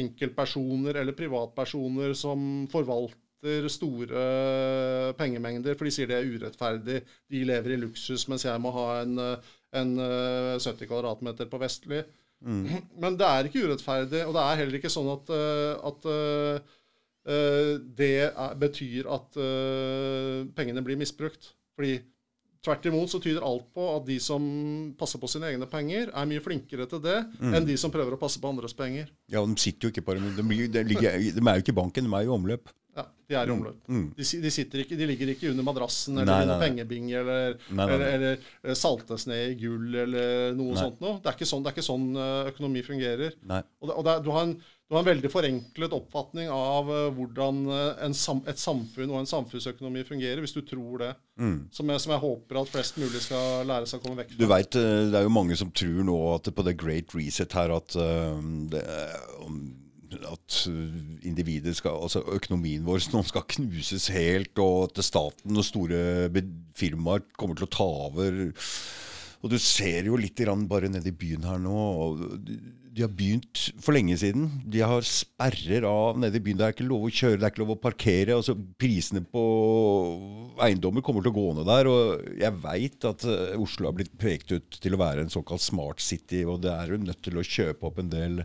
enkeltpersoner 0.04 1.00
eller 1.02 1.16
privatpersoner 1.18 2.14
som 2.20 2.66
forvalter 2.72 3.16
store 3.74 4.24
pengemengder, 5.18 5.78
for 5.78 5.88
de 5.88 5.94
sier 5.94 6.10
det 6.10 6.20
er 6.20 6.30
urettferdig. 6.30 7.02
De 7.32 7.44
lever 7.48 7.76
i 7.76 7.80
luksus, 7.82 8.28
mens 8.30 8.46
jeg 8.46 8.62
må 8.62 8.74
ha 8.76 8.88
en, 9.02 9.18
en 9.82 9.94
eh, 10.06 10.60
70 10.62 10.90
kvadratmeter 10.90 11.50
på 11.50 11.62
Vestli. 11.62 12.04
Men 13.02 13.18
det 13.20 13.28
er 13.28 13.50
ikke 13.50 13.66
urettferdig, 13.66 14.24
og 14.28 14.38
det 14.38 14.46
er 14.46 14.62
heller 14.62 14.80
ikke 14.80 14.94
sånn 14.94 15.10
at, 15.16 15.34
eh, 15.34 15.74
at 15.92 16.08
eh, 16.14 16.78
eh, 17.34 17.74
det 18.02 18.14
er, 18.30 18.56
betyr 18.62 19.12
at 19.18 19.42
eh, 19.42 20.40
pengene 20.58 20.86
blir 20.86 21.00
misbrukt. 21.02 21.54
Fordi 21.78 22.00
Tvert 22.62 22.84
imot 22.86 23.10
så 23.10 23.18
tyder 23.18 23.42
alt 23.42 23.72
på 23.74 23.86
at 23.96 24.04
de 24.06 24.20
som 24.22 24.44
passer 25.00 25.18
på 25.18 25.26
sine 25.32 25.48
egne 25.50 25.66
penger, 25.70 26.12
er 26.14 26.28
mye 26.30 26.44
flinkere 26.46 26.86
til 26.90 27.00
det 27.02 27.16
enn 27.42 27.66
de 27.66 27.74
som 27.82 27.90
prøver 27.94 28.14
å 28.14 28.20
passe 28.22 28.38
på 28.38 28.52
andres 28.52 28.76
penger. 28.78 29.08
Ja, 29.34 29.42
de 29.42 29.56
sitter 29.58 29.88
jo 29.88 29.94
ikke 29.96 30.04
på 30.06 30.14
dem. 30.14 30.28
De, 30.38 30.46
de, 30.70 30.84
ligger, 30.86 31.18
de 31.18 31.42
er 31.42 31.58
jo 31.58 31.64
ikke 31.66 31.74
i 31.74 31.80
banken, 31.80 32.06
de 32.06 32.14
er 32.14 32.28
jo 32.28 32.30
i 32.30 32.36
omløp. 32.36 32.70
Ja, 32.92 33.06
De 33.30 33.36
er 33.40 33.48
i 33.48 33.52
omløp. 33.54 33.78
De, 33.88 34.26
de, 34.44 34.50
ikke, 34.84 34.98
de 35.00 35.06
ligger 35.08 35.30
ikke 35.32 35.48
under 35.54 35.64
madrassen 35.64 36.18
eller 36.20 36.28
Nei, 36.28 36.42
under 36.44 36.60
pengebinge 36.60 37.14
eller, 37.22 37.54
eller, 37.72 38.02
eller 38.18 38.34
eh, 38.68 38.76
saltes 38.76 39.24
ned 39.32 39.54
i 39.54 39.56
gull 39.62 39.96
eller 40.04 40.52
noe 40.58 40.74
Nei. 40.76 40.82
sånt 40.82 41.00
noe. 41.00 41.22
Det 41.24 41.32
er 41.32 41.38
ikke 41.40 41.48
sånn, 41.48 41.64
det 41.64 41.72
er 41.72 41.78
ikke 41.78 41.86
sånn 41.88 42.10
eh, 42.20 42.50
økonomi 42.52 42.84
fungerer. 42.84 43.38
Nei. 43.48 43.62
Og, 43.80 43.88
det, 43.88 43.96
og 43.96 44.04
det, 44.10 44.16
du, 44.26 44.30
har 44.36 44.50
en, 44.50 44.52
du 44.92 44.98
har 44.98 45.06
en 45.06 45.08
veldig 45.08 45.32
forenklet 45.32 45.96
oppfatning 45.96 46.52
av 46.52 46.92
eh, 46.92 47.06
hvordan 47.16 47.62
en 48.10 48.18
sam, 48.20 48.42
et 48.52 48.60
samfunn 48.60 49.14
og 49.16 49.22
en 49.22 49.32
samfunnsøkonomi 49.32 50.04
fungerer, 50.12 50.44
hvis 50.44 50.58
du 50.58 50.60
tror 50.68 51.06
det. 51.06 51.14
Som, 51.72 51.88
jeg, 51.90 52.04
som 52.04 52.12
jeg 52.14 52.22
håper 52.22 52.60
at 52.60 52.70
flest 52.76 53.00
mulig 53.02 53.24
skal 53.24 53.64
lære 53.72 53.88
seg 53.90 53.98
å 53.98 54.04
komme 54.04 54.20
vekk 54.20 54.36
Du 54.38 54.44
vet, 54.52 54.76
Det 54.76 55.16
er 55.18 55.24
jo 55.26 55.32
mange 55.34 55.56
som 55.58 55.72
tror 55.74 56.04
nå 56.06 56.18
at 56.36 56.52
på 56.54 56.68
the 56.68 56.76
great 56.78 57.16
reset 57.16 57.56
her 57.56 57.72
at, 57.80 57.96
eh, 57.96 58.44
det, 58.76 58.84
om- 59.48 59.64
at 60.28 60.58
individet 61.28 61.76
skal, 61.78 62.02
altså 62.06 62.24
økonomien 62.36 62.86
vår 62.86 63.04
nå 63.14 63.24
skal 63.28 63.46
knuses 63.56 64.10
helt, 64.14 64.54
og 64.62 64.90
at 64.90 65.04
staten 65.06 65.58
og 65.58 65.68
store 65.68 66.30
firmaer 66.78 67.24
kommer 67.38 67.58
til 67.58 67.70
å 67.70 67.74
ta 67.78 67.88
over. 68.10 68.44
Og 69.42 69.50
du 69.50 69.58
ser 69.62 70.06
jo 70.06 70.20
litt 70.20 70.38
bare 70.70 70.90
nede 70.92 71.10
i 71.10 71.18
byen 71.18 71.46
her 71.48 71.58
nå. 71.62 71.78
de 72.92 73.02
har 73.02 73.10
begynt 73.10 73.72
for 73.82 73.96
lenge 73.96 74.18
siden. 74.20 74.50
De 74.70 74.84
har 74.84 75.02
sperrer 75.08 75.86
av 75.88 76.20
nede 76.20 76.38
i 76.38 76.44
byen. 76.44 76.60
Det 76.60 76.66
er 76.68 76.76
ikke 76.76 76.90
lov 76.90 77.08
å 77.08 77.14
kjøre, 77.14 77.40
det 77.40 77.48
er 77.48 77.54
ikke 77.54 77.64
lov 77.64 77.74
å 77.74 77.82
parkere. 77.82 78.36
altså 78.36 78.54
Prisene 78.78 79.24
på 79.26 79.44
eiendommer 80.62 81.02
kommer 81.02 81.26
til 81.26 81.34
å 81.34 81.38
gå 81.40 81.48
ned 81.58 81.70
der. 81.72 81.90
Og 81.90 82.38
jeg 82.44 82.60
veit 82.62 83.10
at 83.10 83.26
eh, 83.26 83.58
Oslo 83.58 83.90
har 83.90 83.98
blitt 83.98 84.14
pekt 84.22 84.54
ut 84.54 84.78
til 84.84 84.94
å 84.94 85.02
være 85.02 85.26
en 85.26 85.34
såkalt 85.34 85.66
smart 85.66 86.04
city, 86.04 86.44
og 86.46 86.62
det 86.62 86.76
er 86.76 86.94
jo 86.94 87.02
nødt 87.02 87.24
til 87.26 87.42
å 87.42 87.48
kjøpe 87.48 87.90
opp 87.90 88.04
en 88.04 88.14
del 88.14 88.44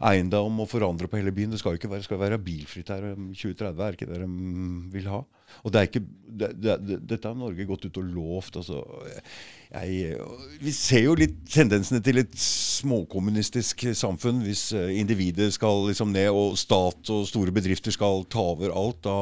eiendom 0.00 0.60
og 0.64 0.70
forandre 0.70 1.08
på 1.10 1.18
hele 1.20 1.32
byen. 1.34 1.52
Det 1.54 1.60
skal 1.60 1.74
jo 1.74 1.80
ikke 1.80 1.90
være, 1.92 2.06
skal 2.06 2.20
være 2.20 2.40
bilfritt 2.42 2.90
her 2.92 3.12
om 3.12 3.30
2030, 3.34 3.84
er 3.84 3.98
ikke 3.98 4.10
det 4.10 4.20
de 4.22 4.28
vil 4.94 5.10
ha? 5.12 5.22
Og 5.62 5.72
det 5.72 5.80
er 5.80 5.88
ikke, 5.88 6.02
det, 6.40 6.48
det, 6.58 6.74
det, 6.82 6.98
Dette 7.10 7.30
har 7.30 7.36
Norge 7.38 7.66
gått 7.68 7.84
ut 7.86 8.00
og 8.00 8.08
lovt. 8.16 8.56
altså. 8.56 8.80
Jeg, 9.70 10.16
vi 10.60 10.72
ser 10.74 11.04
jo 11.06 11.14
litt 11.18 11.36
tendensene 11.50 12.02
til 12.04 12.22
et 12.22 12.34
småkommunistisk 12.38 13.86
samfunn 13.94 14.42
hvis 14.44 14.66
eh, 14.76 14.96
individet 14.98 15.52
skal 15.54 15.86
liksom 15.88 16.12
ned, 16.14 16.30
og 16.34 16.58
stat 16.58 17.14
og 17.14 17.28
store 17.30 17.54
bedrifter 17.54 17.94
skal 17.94 18.26
ta 18.30 18.42
over 18.54 18.74
alt. 18.74 19.04
da 19.06 19.18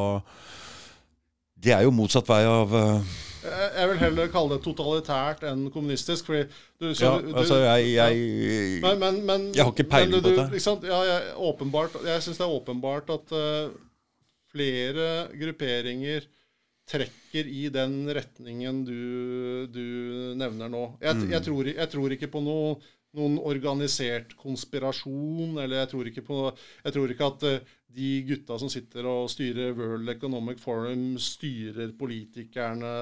Det 1.62 1.76
er 1.76 1.84
jo 1.86 1.94
motsatt 1.94 2.28
vei 2.30 2.42
av 2.48 2.74
eh, 2.78 3.12
Jeg, 3.42 3.88
vil 3.90 3.98
heller 3.98 4.28
kalle 4.32 4.56
det 4.56 4.62
totalitært 4.64 5.42
enn 5.50 5.64
kommunistisk. 5.74 6.26
fordi 6.26 6.44
du, 6.80 6.92
så, 6.94 7.04
Ja, 7.04 7.14
du- 7.20 7.34
altså 7.34 7.56
jeg, 7.62 7.94
jeg 7.94 8.82
Men, 8.82 8.98
men, 9.02 9.22
men, 9.26 9.48
Jeg 9.54 9.64
har 9.64 9.72
ikke 9.72 9.88
peiling 9.90 10.22
på 10.22 10.28
dette. 10.30 10.86
Ja, 10.86 11.00
jeg, 11.08 11.34
åpenbart, 11.36 11.96
jeg 12.06 12.22
syns 12.22 12.38
det 12.38 12.46
er 12.46 12.54
åpenbart 12.60 13.10
at 13.10 13.32
uh, 13.34 13.72
flere 14.52 15.08
grupperinger 15.38 16.26
trekker 16.92 17.46
i 17.48 17.68
den 17.72 17.94
retningen 18.12 18.82
du, 18.84 19.66
du 19.72 19.84
nevner 20.36 20.68
nå. 20.68 20.82
Jeg, 21.00 21.14
Mm. 21.16 21.30
jeg, 21.30 21.42
tror, 21.46 21.64
jeg 21.72 21.88
tror 21.92 22.10
ikke 22.16 22.30
på 22.32 22.42
noe 22.42 22.76
noen 23.12 23.34
organisert 23.44 24.30
konspirasjon, 24.40 25.58
eller 25.60 25.82
jeg 25.82 25.88
tror 25.90 26.06
ikke 26.08 26.22
på 26.24 26.36
Jeg 26.84 26.92
tror 26.94 27.10
ikke 27.12 27.26
at 27.28 27.42
eh, 27.44 27.58
de 27.94 28.10
gutta 28.26 28.56
som 28.60 28.70
sitter 28.72 29.06
og 29.08 29.28
styrer 29.30 29.74
World 29.76 30.08
Economic 30.14 30.60
Forum, 30.62 31.16
styrer 31.20 31.92
politikerne 31.98 32.92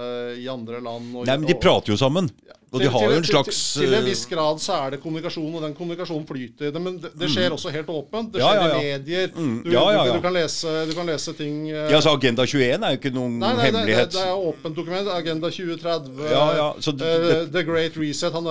i 0.41 0.49
andre 0.51 0.81
land. 0.83 1.13
Og, 1.15 1.29
Nei, 1.29 1.37
men 1.39 1.49
de 1.51 1.59
prater 1.61 1.95
jo 1.95 1.99
sammen. 2.01 2.31
Og 2.71 2.79
de 2.79 2.87
har 2.87 3.03
jo 3.03 3.17
en 3.19 3.25
slags 3.27 3.57
til, 3.75 3.83
til 3.83 3.95
en 3.97 3.99
eh, 3.99 4.05
viss 4.07 4.21
grad 4.31 4.61
så 4.63 4.77
er 4.87 4.91
det 4.95 5.01
kommunikasjon, 5.03 5.49
og 5.59 5.63
den 5.65 5.73
kommunikasjonen 5.75 6.23
flyter. 6.29 6.77
Men 6.79 7.01
det, 7.03 7.11
det 7.19 7.31
skjer 7.33 7.51
også 7.57 7.73
helt 7.75 7.89
åpent. 7.91 8.29
Det 8.35 8.39
skjer 8.45 8.61
ja, 8.61 8.67
ja. 8.69 8.77
i 8.79 8.85
medier. 8.93 9.33
Mm, 9.35 9.57
Du, 9.65 9.71
du, 9.71 10.13
du, 10.15 10.21
kan 10.23 10.37
lese, 10.37 10.75
du 10.87 10.93
kan 10.95 11.07
lese 11.11 11.35
ting 11.35 11.65
eh, 11.71 11.91
Ja, 11.91 11.99
så 12.05 12.13
Agenda 12.15 12.47
21 12.47 12.63
er 12.87 12.95
jo 12.95 13.01
ikke 13.01 13.11
noen 13.17 13.41
Nei, 13.43 13.51
nei, 13.57 13.57
det, 13.57 13.73
det, 13.73 13.81
hemmelighet. 13.81 14.13
det 14.15 14.23
er 14.23 14.45
åpent 14.53 14.77
dokument. 14.79 15.11
Agenda 15.17 15.51
2030. 15.51 16.23
Ja, 16.31 16.45
ja, 16.61 16.69
så 16.79 16.95
det- 16.95 17.11
det- 17.27 17.41
The 17.57 17.65
Great 17.67 17.99
Reset. 17.99 18.33
Han, 18.39 18.47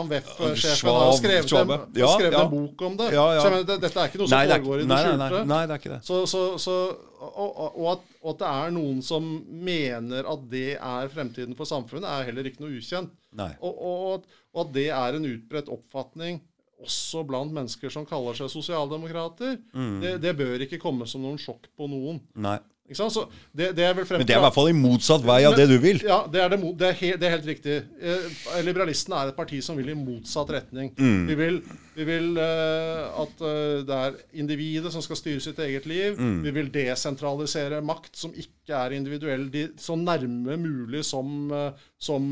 han 0.00 0.08
VEF-sjefen 0.14 0.88
har 0.96 1.12
skrevet, 1.20 1.52
en, 1.52 1.74
ja, 2.00 2.08
skrevet 2.14 2.40
en 2.40 2.50
bok 2.56 2.82
om 2.88 2.96
det. 2.96 3.10
Ja, 3.12 3.26
ja. 3.34 3.40
Så 3.42 3.50
jeg 3.50 3.56
mener, 3.58 3.68
det, 3.74 3.80
dette 3.84 4.00
er 4.00 4.08
ikke 4.08 4.22
noe 4.22 4.28
som 4.32 4.38
Nei, 4.38 4.46
foregår 4.48 4.80
i 4.80 4.88
det 4.88 4.98
skjulte. 5.04 5.44
nei, 5.52 5.60
det 5.68 5.76
er 5.76 5.82
ikke 5.84 5.92
det. 5.98 6.00
Så, 6.08 6.22
så, 6.30 6.42
så, 6.56 6.78
og, 7.18 7.58
og, 7.78 7.86
at, 7.92 8.04
og 8.22 8.30
at 8.34 8.38
det 8.42 8.50
er 8.50 8.74
noen 8.76 9.00
som 9.04 9.24
mener 9.50 10.28
at 10.30 10.44
det 10.50 10.76
er 10.76 11.10
fremtiden 11.12 11.56
for 11.58 11.68
samfunnet, 11.68 12.06
er 12.08 12.28
heller 12.30 12.46
ikke 12.50 12.62
noe 12.64 12.76
ukjent. 12.78 13.10
Og, 13.60 13.82
og, 13.90 14.28
at 14.58 14.72
det 14.74 14.88
er 14.94 15.18
en 15.18 15.26
utbredt 15.28 15.68
oppfatning 15.72 16.40
også 16.78 17.24
blant 17.26 17.50
mennesker 17.50 17.90
som 17.90 18.04
kaller 18.06 18.36
seg 18.38 18.50
sosialdemokrater, 18.52 19.56
Mm. 19.74 20.00
det, 20.02 20.12
det 20.22 20.36
bør 20.38 20.62
ikke 20.62 20.78
komme 20.78 21.06
som 21.10 21.22
noen 21.26 21.38
sjokk 21.42 21.66
på 21.76 21.88
noen. 21.90 22.20
Nei. 22.38 22.58
Ikke 22.88 22.96
sant? 23.02 23.12
Så 23.12 23.24
det, 23.52 23.72
det 23.76 23.84
er 23.84 23.92
vel 23.98 24.06
frem 24.08 24.22
Men 24.22 24.28
det 24.30 24.32
er 24.36 24.40
i 24.40 24.44
hvert 24.46 24.54
fall 24.56 24.70
i 24.70 24.76
motsatt 24.78 25.24
vei 25.26 25.42
av 25.44 25.56
det 25.58 25.66
du 25.68 25.74
vil. 25.82 25.98
Ja, 26.06 26.22
det 26.30 26.40
er, 26.40 26.54
det, 26.54 26.60
det 26.80 26.86
er, 26.88 26.94
helt, 27.02 27.26
er 27.26 27.34
helt 27.34 27.48
riktig. 27.50 27.74
Eh, 28.00 28.38
Liberalistene 28.64 29.18
er 29.20 29.32
et 29.32 29.36
parti 29.36 29.58
som 29.64 29.76
vil 29.76 29.90
i 29.92 29.96
motsatt 29.98 30.48
retning. 30.54 30.94
Mm. 30.96 31.26
Vi 31.28 31.36
vil, 31.36 31.58
vi 31.98 32.06
vil 32.06 32.38
uh, 32.38 33.22
at 33.24 33.40
uh, 33.42 33.80
det 33.86 33.96
er 33.96 34.18
individet 34.38 34.92
som 34.94 35.02
skal 35.02 35.18
styre 35.18 35.42
sitt 35.42 35.58
eget 35.64 35.88
liv. 35.90 36.18
Mm. 36.18 36.38
Vi 36.44 36.52
vil 36.54 36.70
desentralisere 36.74 37.80
makt 37.82 38.18
som 38.20 38.34
ikke 38.38 38.76
er 38.78 38.94
individuell, 38.94 39.48
de, 39.50 39.66
så 39.80 39.96
nærme 39.98 40.58
mulig 40.60 41.02
som, 41.08 41.50
uh, 41.50 41.74
som 41.98 42.30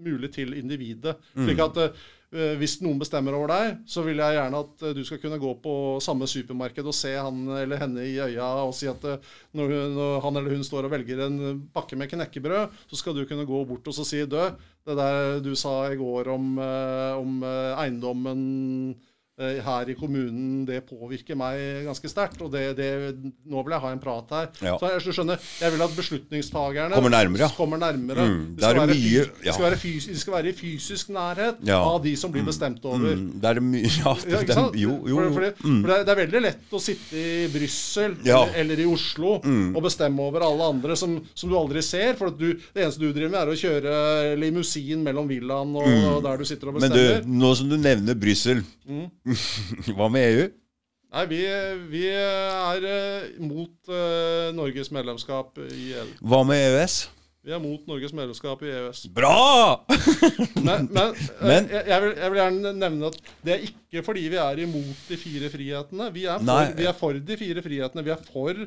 mulig 0.00 0.30
til 0.36 0.54
individet. 0.60 1.16
Mm. 1.34 1.48
Slik 1.48 1.64
at 1.66 1.82
hvis 2.30 2.76
noen 2.78 2.98
bestemmer 3.00 3.34
over 3.34 3.50
deg, 3.50 3.78
så 3.90 4.04
vil 4.06 4.20
jeg 4.22 4.36
gjerne 4.36 4.58
at 4.62 4.84
eh, 4.86 4.94
du 4.94 5.02
skal 5.06 5.18
kunne 5.22 5.40
gå 5.42 5.50
på 5.64 5.74
samme 6.04 6.28
supermarked 6.30 6.86
og 6.86 6.94
se 6.94 7.10
han 7.16 7.40
eller 7.58 7.82
henne 7.82 8.04
i 8.06 8.14
øya 8.22 8.50
og 8.62 8.74
si 8.76 8.86
at 8.90 9.02
eh, 9.10 9.32
når, 9.58 9.74
hun, 9.74 9.96
når 9.98 10.20
han 10.22 10.38
eller 10.38 10.54
hun 10.54 10.66
står 10.66 10.86
og 10.86 10.94
velger 10.94 11.24
en 11.26 11.40
pakke 11.74 11.98
med 11.98 12.10
knekkebrød, 12.12 12.76
så 12.86 13.00
skal 13.00 13.18
du 13.18 13.24
kunne 13.26 13.48
gå 13.48 13.64
bort 13.66 13.90
og 13.90 13.98
si 13.98 14.22
dø, 14.30 14.46
det 14.86 14.96
der 14.96 15.40
du 15.42 15.52
sa 15.58 15.90
i 15.90 15.98
går 15.98 16.30
om, 16.30 16.52
eh, 16.62 17.18
om 17.18 17.42
eh, 17.42 17.82
eiendommen 17.82 18.44
eh, 18.94 19.09
her 19.64 19.88
i 19.90 19.94
kommunen, 19.98 20.64
det 20.68 20.82
påvirker 20.88 21.36
meg 21.38 21.84
ganske 21.88 22.10
sterkt. 22.12 22.40
Og 22.44 22.50
det, 22.52 22.76
det, 22.78 22.88
nå 23.48 23.62
vil 23.64 23.72
jeg 23.76 23.80
ha 23.84 23.90
en 23.94 24.02
prat 24.02 24.34
her. 24.36 24.48
Ja. 24.62 24.74
Så 24.80 24.90
jeg, 24.92 25.14
skjønner, 25.16 25.40
jeg 25.60 25.72
vil 25.74 25.84
at 25.86 25.94
beslutningstagerne 25.96 26.94
Kommer 26.94 27.10
nærmere, 27.14 27.48
kommer 27.56 27.80
nærmere. 27.80 28.26
Mm, 28.28 28.56
Det, 28.56 28.64
skal 28.64 28.80
mye- 28.80 28.94
fys- 28.94 29.44
ja. 29.46 29.52
skal 29.56 29.76
fysisk, 29.80 30.12
de 30.14 30.20
skal 30.20 30.34
være 30.34 30.48
i 30.52 30.52
fysisk 30.58 31.08
nærhet 31.14 31.56
Ja. 31.66 31.78
av 31.82 32.02
de 32.04 32.14
som 32.16 32.32
blir 32.32 32.44
bestemt 32.44 32.84
over. 32.84 33.14
Mm, 33.16 33.40
det 33.40 33.50
er 33.50 33.60
mye 33.60 33.90
Ja, 34.04 34.14
det 34.44 34.54
sant? 34.54 34.76
jo, 34.76 34.98
jo. 35.08 35.16
For, 35.16 35.30
fordi, 35.38 35.50
Mm. 35.64 35.80
for 35.82 35.88
det, 35.92 36.08
er, 36.08 36.20
veldig 36.20 36.42
lett 36.42 36.72
å 36.72 36.80
sitte 36.80 37.16
i 37.16 37.48
Brussel 37.52 38.16
eller, 38.24 38.54
eller 38.54 38.80
i 38.80 38.86
Oslo 38.86 39.40
Mm. 39.44 39.76
og 39.76 39.82
bestemme 39.84 40.20
over 40.20 40.40
alle 40.44 40.62
andre 40.74 40.96
som, 40.96 41.20
som 41.34 41.48
du 41.50 41.56
aldri 41.56 41.82
ser. 41.82 42.14
For 42.18 42.28
at 42.28 42.38
du, 42.38 42.52
det 42.74 42.84
eneste 42.84 43.00
du 43.00 43.12
driver 43.12 43.30
med, 43.30 43.40
er 43.40 43.52
å 43.54 43.60
kjøre 43.60 44.36
limousin 44.40 45.02
mellom 45.04 45.28
villaen 45.30 45.74
og, 45.76 45.86
og 46.16 46.22
der 46.24 46.36
du 46.36 46.44
sitter 46.44 46.68
og 46.68 46.74
bestemmer. 46.78 47.20
Men 47.20 47.24
du, 47.24 47.38
nå 47.44 47.54
som 47.56 47.68
du 47.70 47.76
nevner 47.78 48.14
Brussel, 48.20 48.62
Mm. 48.90 49.06
hva 49.96 50.08
med 50.12 50.26
EU? 50.32 50.48
Nei, 51.10 51.24
vi, 51.26 51.38
vi 51.90 52.04
er 52.14 52.84
eh, 52.86 53.30
mot 53.42 53.90
uh, 53.90 54.50
Norges 54.54 54.92
medlemskap 54.94 55.58
i 55.64 55.88
EU. 55.96 56.12
Hva 56.22 56.44
med 56.46 56.62
EØS? 56.68 57.00
Vi 57.40 57.54
er 57.56 57.58
mot 57.62 57.86
Norges 57.88 58.12
medlemskap 58.14 58.62
i 58.62 58.70
EØS. 58.70 59.06
Bra! 59.16 59.80
Men, 60.66 60.86
men, 60.92 61.16
eh, 61.16 61.32
Men- 61.50 61.70
jeg, 61.72 61.82
jeg, 61.88 62.02
vil, 62.04 62.14
jeg 62.14 62.30
vil 62.30 62.40
gjerne 62.42 62.72
nevne 62.76 63.10
at 63.10 63.18
det 63.46 63.54
er 63.54 63.66
ikke 63.66 64.04
fordi 64.06 64.26
vi 64.30 64.38
er 64.38 64.62
imot 64.66 65.08
de 65.08 65.18
fire 65.18 65.50
frihetene. 65.50 66.10
Vi 66.14 66.26
er 66.28 66.44
for, 66.44 66.76
vi 66.78 66.88
er 66.92 66.98
for 67.00 67.20
de 67.32 67.38
fire 67.40 67.64
frihetene. 67.64 68.04
Vi 68.06 68.14
er 68.14 68.22
for 68.28 68.62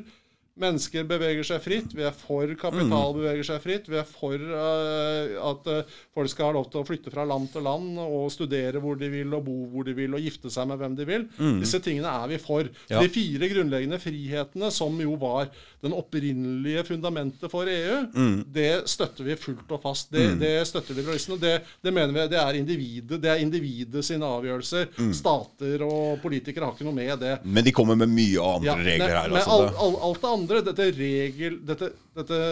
mennesker 0.60 1.02
beveger 1.08 1.42
seg 1.46 1.62
fritt. 1.64 1.94
Vi 1.96 2.04
er 2.06 2.12
for 2.14 2.46
kapital 2.54 3.10
Mm. 3.10 3.16
beveger 3.18 3.44
seg 3.48 3.60
fritt. 3.64 3.88
Vi 3.90 3.96
er 3.98 4.06
for 4.06 4.34
uh, 4.38 5.50
at 5.50 5.66
uh, 5.66 5.96
folk 6.14 6.30
skal 6.30 6.46
ha 6.46 6.52
lov 6.54 6.68
til 6.70 6.80
å 6.82 6.86
flytte 6.86 7.10
fra 7.10 7.24
land 7.26 7.48
til 7.52 7.62
land 7.66 7.98
og 7.98 8.30
studere 8.30 8.78
hvor 8.82 8.94
de 9.00 9.08
vil, 9.10 9.34
og 9.34 9.44
bo 9.48 9.56
hvor 9.72 9.84
de 9.88 9.94
vil, 9.98 10.14
og 10.14 10.22
gifte 10.22 10.50
seg 10.54 10.68
med 10.70 10.78
hvem 10.78 10.94
de 10.98 11.04
vil. 11.08 11.26
Disse 11.60 11.80
tingene 11.82 12.06
er 12.22 12.28
vi 12.30 12.38
for. 12.38 12.62
Mm. 12.68 12.82
Ja. 12.92 13.00
De 13.02 13.08
fire 13.10 13.48
grunnleggende 13.50 13.98
frihetene, 14.02 14.70
som 14.74 14.94
jo 15.02 15.16
var 15.20 15.50
den 15.84 15.92
opprinnelige 15.92 16.84
fundamentet 16.86 17.50
for 17.52 17.66
EU, 17.68 18.04
Mm. 18.14 18.44
det 18.52 18.86
støtter 18.88 19.24
vi 19.26 19.34
fullt 19.36 19.70
og 19.74 19.82
fast. 19.82 20.10
Det, 20.14 20.38
det 20.38 20.52
støtter 20.68 20.94
liberalistene. 20.94 21.38
Det, 21.40 21.54
det 21.82 21.92
mener 21.92 22.12
vi 22.14 22.28
det 22.30 22.38
er 22.40 22.54
individet, 22.60 23.20
det 23.20 23.30
er 23.30 23.42
individet 23.42 24.04
sine 24.06 24.24
avgjørelser. 24.24 24.86
Mm. 24.98 25.12
Stater 25.14 25.82
og 25.82 26.22
politikere 26.22 26.64
har 26.68 26.76
ikke 26.76 26.86
noe 26.86 26.94
med 26.94 27.18
det. 27.20 27.34
Men 27.44 27.64
de 27.66 27.72
kommer 27.74 27.98
med 27.98 28.08
mye 28.14 28.38
andre 28.40 28.70
Ja, 28.70 28.76
regler 28.78 29.14
her. 29.18 29.28
men 29.28 29.40
Altså. 29.42 29.50
all, 29.50 29.66
alt, 29.82 29.98
alt 30.08 30.20
det 30.22 30.30
andre, 30.30 30.42
dette 30.46 30.90
regel... 30.98 31.60
Dette, 31.64 31.92
dette 32.16 32.42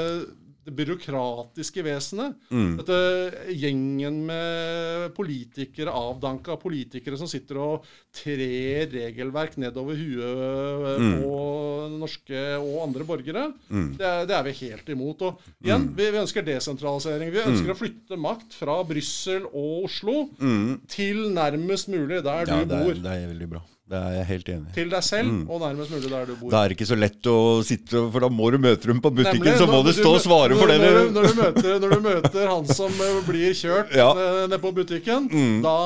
det 0.62 0.76
byråkratiske 0.78 1.82
vesenet. 1.82 2.36
Mm. 2.55 2.76
Dette 2.78 2.99
gjengen 3.51 4.20
med 4.28 5.09
politikere, 5.16 5.90
avdanka 5.90 6.55
politikere 6.62 7.18
som 7.18 7.26
sitter 7.26 7.59
og 7.59 7.88
trer 8.14 8.86
regelverk 8.93 9.57
nedover 9.59 9.99
huet 9.99 11.01
Mm. 11.03 11.16
på 11.18 11.32
norske 11.99 12.45
og 12.62 12.76
andre 12.86 13.05
borgere, 13.09 13.49
det, 13.68 14.07
er, 14.07 14.22
det 14.30 14.36
er 14.38 14.47
vi 14.47 14.53
helt 14.68 14.88
imot. 14.95 15.22
Og 15.26 15.43
igjen, 15.64 15.88
Mm. 15.88 15.97
vi, 15.99 16.11
vi 16.14 16.22
ønsker 16.22 16.47
desentralisering. 16.47 17.32
Vi 17.34 17.43
ønsker 17.43 17.74
å 17.74 17.78
flytte 17.82 18.16
makt 18.16 18.55
fra 18.55 18.78
Brussel 18.86 19.43
og 19.51 19.88
Oslo 19.90 20.28
til 20.86 21.24
nærmest 21.34 21.88
mulig 21.90 22.22
der 22.22 22.47
Mm. 22.47 22.55
Ja, 22.55 22.62
du 22.62 22.70
det, 22.70 22.78
er, 22.78 22.84
bor. 22.86 22.95
det 23.03 23.11
er 23.18 23.26
veldig 23.34 23.49
bra. 23.51 23.62
Det 23.93 23.99
er 24.01 24.12
jeg 24.16 24.24
helt 24.30 24.47
enig 24.49 24.70
i. 24.70 24.72
Til 24.78 24.88
deg 24.88 25.03
selv, 25.05 25.28
Mm. 25.28 25.40
og 25.53 25.61
nærmest 25.61 25.90
mulig 25.93 26.09
der 26.11 26.24
du 26.30 26.34
bor. 26.40 26.51
Da 26.55 26.62
er 26.64 26.68
det 26.72 26.76
ikke 26.78 26.86
så 26.88 26.97
lett 26.97 27.28
å 27.28 27.34
sitte 27.66 28.01
For 28.14 28.24
da 28.24 28.28
må 28.32 28.49
du 28.51 28.57
møte 28.62 28.88
dem 28.88 29.03
på 29.05 29.11
butikken, 29.12 29.43
Nemlig, 29.45 29.59
så 29.61 29.66
må 29.68 29.82
du 29.84 29.93
stå 29.93 30.14
og 30.16 30.22
svare 30.24 30.57
for 30.57 30.66
det. 30.72 30.78
Når, 30.80 31.11
når, 31.12 31.28
du 31.28 31.34
møter, 31.43 31.76
når 31.82 31.90
du 31.93 32.01
møter 32.07 32.49
han 32.49 32.64
som 32.72 32.88
eh, 33.05 33.18
blir 33.28 33.53
kjørt 33.53 33.93
Ja. 33.95 34.09
eh, 34.16 34.47
ned 34.49 34.61
på 34.64 34.72
butikken, 34.72 35.28
da, 35.62 35.76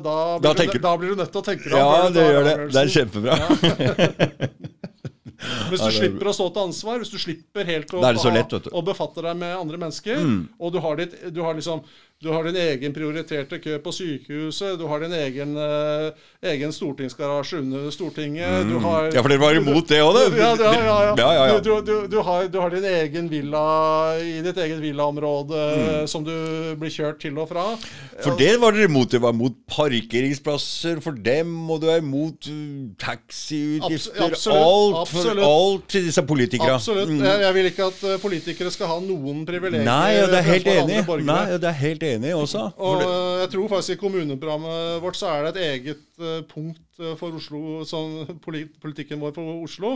da, 0.00 0.16
blir 0.40 0.48
Da 0.48 0.54
du, 0.72 0.78
da 0.88 0.96
blir 0.96 1.12
du 1.12 1.16
nødt 1.20 1.30
til 1.36 1.42
å 1.42 1.44
tenke 1.44 1.68
deg 1.68 1.76
om 1.76 1.84
Ja, 1.84 2.08
det 2.08 2.24
gjør 2.30 2.48
det. 2.48 2.56
Det 2.72 2.80
er 2.80 2.94
kjempebra. 2.96 3.36
kjempebra. 3.36 4.48
Hvis 5.70 5.80
du 5.80 5.86
er- 5.86 5.94
slipper 5.96 6.28
å 6.28 6.32
stå 6.36 6.46
til 6.52 6.62
ansvar, 6.68 6.98
hvis 7.00 7.10
du 7.14 7.16
slipper 7.18 7.64
helt 7.64 7.92
å, 7.96 8.00
lett. 8.04 8.52
Mm. 8.52 8.72
å 8.76 8.82
befatte 8.84 9.22
deg 9.24 9.36
med 9.40 9.56
andre 9.56 9.78
mennesker, 9.80 10.20
og 10.60 10.72
du 10.74 10.80
har, 10.84 10.96
ditt, 11.00 11.14
du 11.32 11.40
har 11.42 11.54
liksom 11.56 11.80
du 12.20 12.28
har 12.28 12.44
din 12.44 12.56
egen 12.60 12.92
prioriterte 12.92 13.56
kø 13.64 13.78
på 13.80 13.92
sykehuset, 13.96 14.74
du 14.78 14.82
har 14.90 15.00
din 15.00 15.12
egen, 15.16 15.54
eh, 15.56 16.10
egen 16.52 16.72
stortingsgarasje 16.72 17.58
under 17.62 17.86
Stortinget 17.90 18.66
du 18.68 18.74
har, 18.78 19.06
Mm. 19.08 19.14
Ja, 19.14 19.22
for 19.22 19.28
dere 19.32 19.40
var 19.40 19.54
imot 19.56 19.88
det 19.88 20.00
òg, 20.04 20.12
det? 20.18 20.36
Ja, 20.38 20.50
ja, 20.54 20.72
ja. 20.76 21.14
ja. 21.16 21.46
Ja. 21.48 21.60
Du, 21.64 21.70
du, 21.80 21.94
du, 22.12 22.18
har, 22.20 22.44
du 22.52 22.58
har 22.60 22.68
din 22.74 22.84
egen 22.84 23.30
villa 23.32 24.16
i 24.20 24.42
ditt 24.44 24.58
eget 24.60 24.82
villaområde 24.82 26.06
som 26.12 26.22
du 26.26 26.76
blir 26.76 26.92
kjørt 26.92 27.20
til 27.24 27.38
og 27.40 27.48
fra. 27.48 27.64
Mm. 27.72 28.20
For 28.20 28.36
det 28.36 28.50
var 28.60 28.76
dere 28.76 28.90
imot. 28.90 29.08
Dere 29.14 29.22
var 29.24 29.32
imot 29.32 29.56
parkeringsplasser 29.72 31.00
for 31.00 31.16
dem, 31.16 31.56
og 31.72 31.80
du 31.80 31.88
er 31.88 32.02
imot 32.04 32.50
uh, 32.52 32.92
taxiutgifter. 33.00 34.20
Abs- 34.20 34.28
absolutt, 34.28 34.60
Alt 34.60 35.00
absolutt. 35.06 35.44
alt 35.48 35.88
til 35.88 36.04
disse 36.10 36.22
politikere. 36.28 36.76
Absolutt. 36.76 37.16
Jeg, 37.16 37.40
jeg 37.46 37.54
vil 37.56 37.70
ikke 37.72 37.88
at 37.88 38.04
eh, 38.12 38.18
politikere 38.20 38.70
skal 38.76 38.92
ha 38.92 39.00
noen 39.08 39.46
privilegier. 39.48 39.88
Nei, 39.88 40.12
jeg 40.18 40.28
det 40.28 40.38
er 40.42 40.48
helt 40.52 40.70
enig. 40.76 41.00
Nei, 41.24 41.42
det 41.56 41.64
er 41.72 41.78
helt 41.80 42.02
enig 42.02 42.09
også. 42.36 42.66
Og 42.76 43.02
jeg 43.40 43.50
tror 43.52 43.68
faktisk 43.72 43.96
i 43.96 44.00
kommuneprogrammet 44.00 45.00
vårt 45.04 45.18
så 45.18 45.30
er 45.32 45.46
det 45.46 45.50
et 45.54 45.62
eget 45.68 46.20
eh, 46.20 46.42
punkt 46.50 47.00
eh, 47.00 47.16
for 47.20 47.36
Oslo, 47.38 47.80
sånn 47.88 48.40
politikken 48.42 49.22
vår 49.22 49.34
for 49.36 49.62
Oslo, 49.64 49.92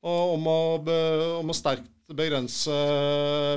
og 0.00 0.34
om 0.34 0.46
å, 0.48 0.60
om 1.40 1.52
å 1.52 1.56
sterkt 1.56 1.90
begrense 2.16 2.74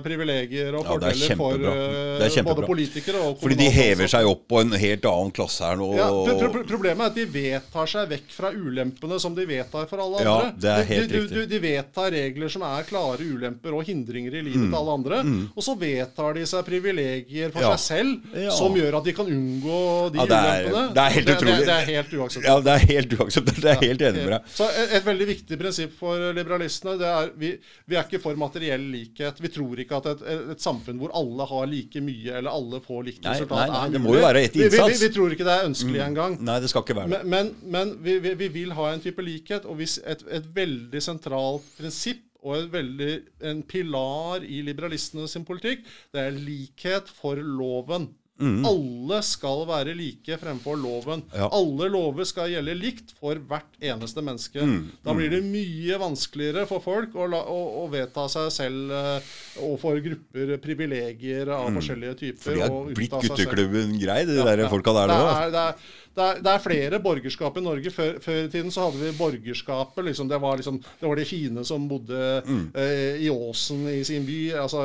privilegier 0.06 0.76
og 0.78 0.84
Ja, 0.86 0.94
fordeler 0.94 1.38
for 1.40 1.66
eh, 1.70 2.44
både 2.46 2.66
politikere 2.68 3.22
og 3.24 3.40
fordi 3.42 3.58
de 3.60 3.70
hever 3.74 4.10
seg 4.12 4.28
opp 4.30 4.44
på 4.52 4.60
en 4.62 4.74
helt 4.80 5.06
annen 5.10 5.32
klasse 5.36 5.66
her 5.66 5.80
nå. 5.80 5.90
Ja, 5.98 6.08
pro 6.10 6.50
pro 6.54 6.64
problemet 6.70 7.04
er 7.06 7.12
at 7.12 7.18
de 7.18 7.26
vedtar 7.34 7.90
seg 7.90 8.10
vekk 8.14 8.34
fra 8.36 8.52
ulempene 8.54 9.20
som 9.22 9.36
de 9.38 9.46
vedtar 9.50 9.88
for 9.90 10.04
alle 10.04 10.22
andre. 10.22 10.36
Ja, 10.48 10.54
det 10.66 10.72
er 10.74 10.88
helt 10.92 11.12
de, 11.14 11.22
de, 11.24 11.34
de, 11.34 11.46
de 11.54 11.62
vedtar 11.64 12.12
regler 12.14 12.54
som 12.54 12.66
er 12.68 12.88
klare 12.90 13.24
ulemper 13.26 13.76
og 13.78 13.86
hindringer 13.88 14.40
i 14.40 14.44
livet 14.50 14.68
til 14.70 14.80
alle 14.80 14.98
andre. 15.00 15.22
Og 15.54 15.66
så 15.66 15.76
vedtar 15.80 16.38
de 16.38 16.46
seg 16.50 16.66
privilegier 16.70 17.50
for 17.52 17.62
Mm. 17.64 17.70
Ja. 17.70 17.76
seg 17.80 17.96
selv 18.04 18.34
som 18.58 18.74
gjør 18.76 18.98
at 18.98 19.06
de 19.08 19.14
kan 19.16 19.28
unngå 19.30 19.78
de 20.12 20.20
det 20.28 20.36
er- 20.36 20.66
ulempene. 20.68 20.82
det 20.98 21.04
er 21.04 21.14
helt 21.16 21.30
utrolig. 21.34 21.54
Det, 21.54 21.66
det 21.70 21.76
er 21.78 21.86
helt 21.94 22.14
uakseptabelt. 22.18 22.50
Ja, 22.50 22.56
det 22.66 22.74
er 22.74 22.86
helt 22.92 23.14
uakseptabelt. 23.18 23.62
Det 23.64 23.72
er 23.72 23.80
helt 23.88 24.02
enig 24.10 24.24
med 24.26 24.32
deg. 24.34 24.50
Så 24.58 24.68
et, 24.68 24.92
et 24.98 25.06
veldig 25.08 25.28
viktig 25.30 25.60
prinsipp 25.62 25.94
for 26.00 26.34
liberalistene 26.36 26.98
det 27.00 27.08
er 27.08 27.30
vi, 27.40 27.52
vi 27.88 27.96
er 27.96 28.04
ikke 28.08 28.20
for 28.24 28.36
materiell 28.44 28.84
likhet. 28.94 29.40
Vi 29.44 29.52
tror 29.54 29.82
ikke 29.84 30.00
at 30.02 30.10
et, 30.14 30.26
et 30.54 30.64
samfunn 30.64 31.00
hvor 31.02 31.14
alle 31.18 31.48
har 31.50 31.70
like 31.72 32.04
mye, 32.04 32.36
eller 32.40 32.52
alle 32.52 32.82
får 32.84 33.08
likt 33.10 33.24
Nei, 33.24 33.38
resultat, 33.38 33.64
nei, 33.64 33.72
nei, 33.72 33.86
er 33.88 33.96
det 33.96 34.04
må 34.04 34.18
jo 34.18 34.26
være 34.26 34.44
et 34.48 34.58
Vi, 34.58 34.66
vi, 34.68 34.70
vi. 34.76 34.84
Mm. 34.84 35.00
vi 35.02 35.12
tror 35.18 35.38
ikke 35.38 35.48
det 35.48 35.56
er 35.56 35.72
ønskelig 35.72 36.04
engang. 36.08 36.38
Nei, 36.44 36.60
det 36.64 36.72
skal 36.72 36.86
ikke 36.86 37.00
være 37.00 37.14
det. 37.14 37.24
Men, 37.24 37.34
men, 37.34 37.72
men 37.78 37.96
vi, 38.04 38.20
vi, 38.24 38.36
vi 38.44 38.52
vil 38.60 38.76
ha 38.78 38.92
en 38.94 39.04
type 39.04 39.26
likhet, 39.26 39.66
og 39.66 39.80
hvis 39.82 39.98
et, 40.04 40.24
et 40.30 40.54
veldig 40.56 41.04
sentralt 41.04 41.74
prinsipp 41.80 42.30
og 42.44 42.58
et 42.58 42.74
veldig, 42.74 43.14
en 43.50 43.62
pilar 43.64 44.44
i 44.44 44.60
liberalistene 44.68 45.30
sin 45.32 45.46
politikk, 45.48 45.86
det 46.12 46.26
er 46.28 46.36
likhet 46.36 47.08
for 47.22 47.40
loven. 47.40 48.10
Alle 48.42 49.20
skal 49.24 49.62
være 49.70 49.94
like 49.96 50.36
fremfor 50.42 50.76
loven. 50.82 51.22
Ja. 51.36 51.46
Alle 51.54 51.86
lover 51.94 52.26
skal 52.26 52.50
gjelde 52.50 52.74
likt 52.76 53.14
for 53.20 53.38
hvert 53.38 53.78
eneste 53.80 54.24
menneske. 54.26 54.66
Da 55.06 55.14
blir 55.16 55.30
det 55.32 55.44
mye 55.46 56.00
vanskeligere 56.02 56.66
for 56.68 56.82
folk 56.84 57.14
å, 57.16 57.28
la, 57.30 57.44
å, 57.46 57.60
å 57.84 57.88
vedta 57.94 58.26
seg 58.34 58.50
selv 58.56 58.92
eh, 58.98 59.34
og 59.64 59.78
for 59.80 60.02
grupper 60.04 60.56
privilegier 60.64 61.54
av 61.54 61.70
forskjellige 61.78 62.18
typer. 62.24 62.42
For 62.44 62.58
de 62.58 62.66
har 62.66 62.94
blitt 62.98 63.18
gutteklubben 63.30 63.94
grei, 64.02 64.24
de 64.28 64.40
Ja, 64.42 64.48
der 64.50 64.66
ja. 64.66 64.72
folka 64.74 64.96
der 64.98 65.14
nå. 65.14 65.22
det, 65.54 65.68
det, 66.16 66.24
er, 66.24 66.42
det 66.46 66.52
er 66.54 66.62
flere 66.62 67.00
borgerskap 67.02 67.56
i 67.58 67.62
Norge. 67.66 67.90
Før, 67.92 68.20
før 68.22 68.44
i 68.44 68.50
tiden 68.54 68.70
så 68.72 68.84
hadde 68.86 69.00
vi 69.02 69.12
borgerskapet. 69.18 70.06
Liksom, 70.06 70.28
det, 70.30 70.38
var 70.42 70.60
liksom, 70.60 70.78
det 71.02 71.10
var 71.10 71.16
de 71.18 71.26
fine 71.26 71.64
som 71.66 71.88
bodde 71.90 72.20
Mm. 72.46 72.68
eh, 72.76 73.18
i 73.26 73.30
Åsen 73.34 73.88
i 73.90 74.04
sin 74.06 74.26
by. 74.28 74.40
Altså 74.62 74.84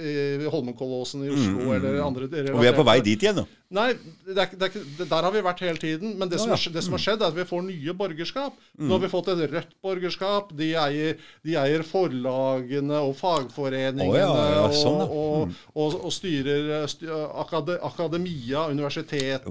i 0.00 0.48
Holmenkollåsen 0.48 1.24
i 1.26 1.30
Oslo 1.34 1.72
eller 1.76 2.00
andre 2.04 2.28
Mm, 2.32 2.54
Og 2.54 2.62
vi 2.62 2.68
er 2.70 2.76
på 2.76 2.84
vei 2.86 3.00
dit 3.04 3.20
igjen 3.22 3.36
nå. 3.42 3.46
Nei, 3.72 3.86
det 4.26 4.34
er, 4.36 4.50
det 4.60 4.66
er, 4.68 4.82
det, 4.98 5.06
der 5.08 5.24
har 5.24 5.32
vi 5.32 5.40
vært 5.42 5.62
hele 5.64 5.80
tiden. 5.80 6.10
Men 6.20 6.28
det, 6.28 6.38
som, 6.42 6.50
Ja, 6.50 6.56
har 6.58 6.60
skjedd- 6.60 6.74
det 6.76 6.82
som 6.84 6.92
har 6.92 7.00
skjedd, 7.00 7.22
er 7.24 7.30
at 7.32 7.36
vi 7.38 7.46
får 7.48 7.62
nye 7.64 7.94
borgerskap. 7.96 8.58
Nå 8.78 8.90
har 8.92 9.00
vi 9.00 9.08
fått 9.08 9.30
et 9.32 9.42
rødt 9.54 9.72
borgerskap. 9.82 10.52
De 10.58 10.68
eier, 10.76 11.16
de 11.42 11.56
eier 11.56 11.82
forlagene 11.88 13.00
og 13.00 13.14
fagforeningene 13.16 14.10
Oh, 14.12 14.18
ja, 14.18 14.66
sånn, 14.76 15.00
og, 15.06 15.08
og, 15.08 15.56
og, 15.74 15.96
og 16.04 16.12
styrer 16.12 16.86
styr, 16.92 17.14
akade, 17.42 17.78
akademia, 17.82 18.66
universiteter 18.68 19.48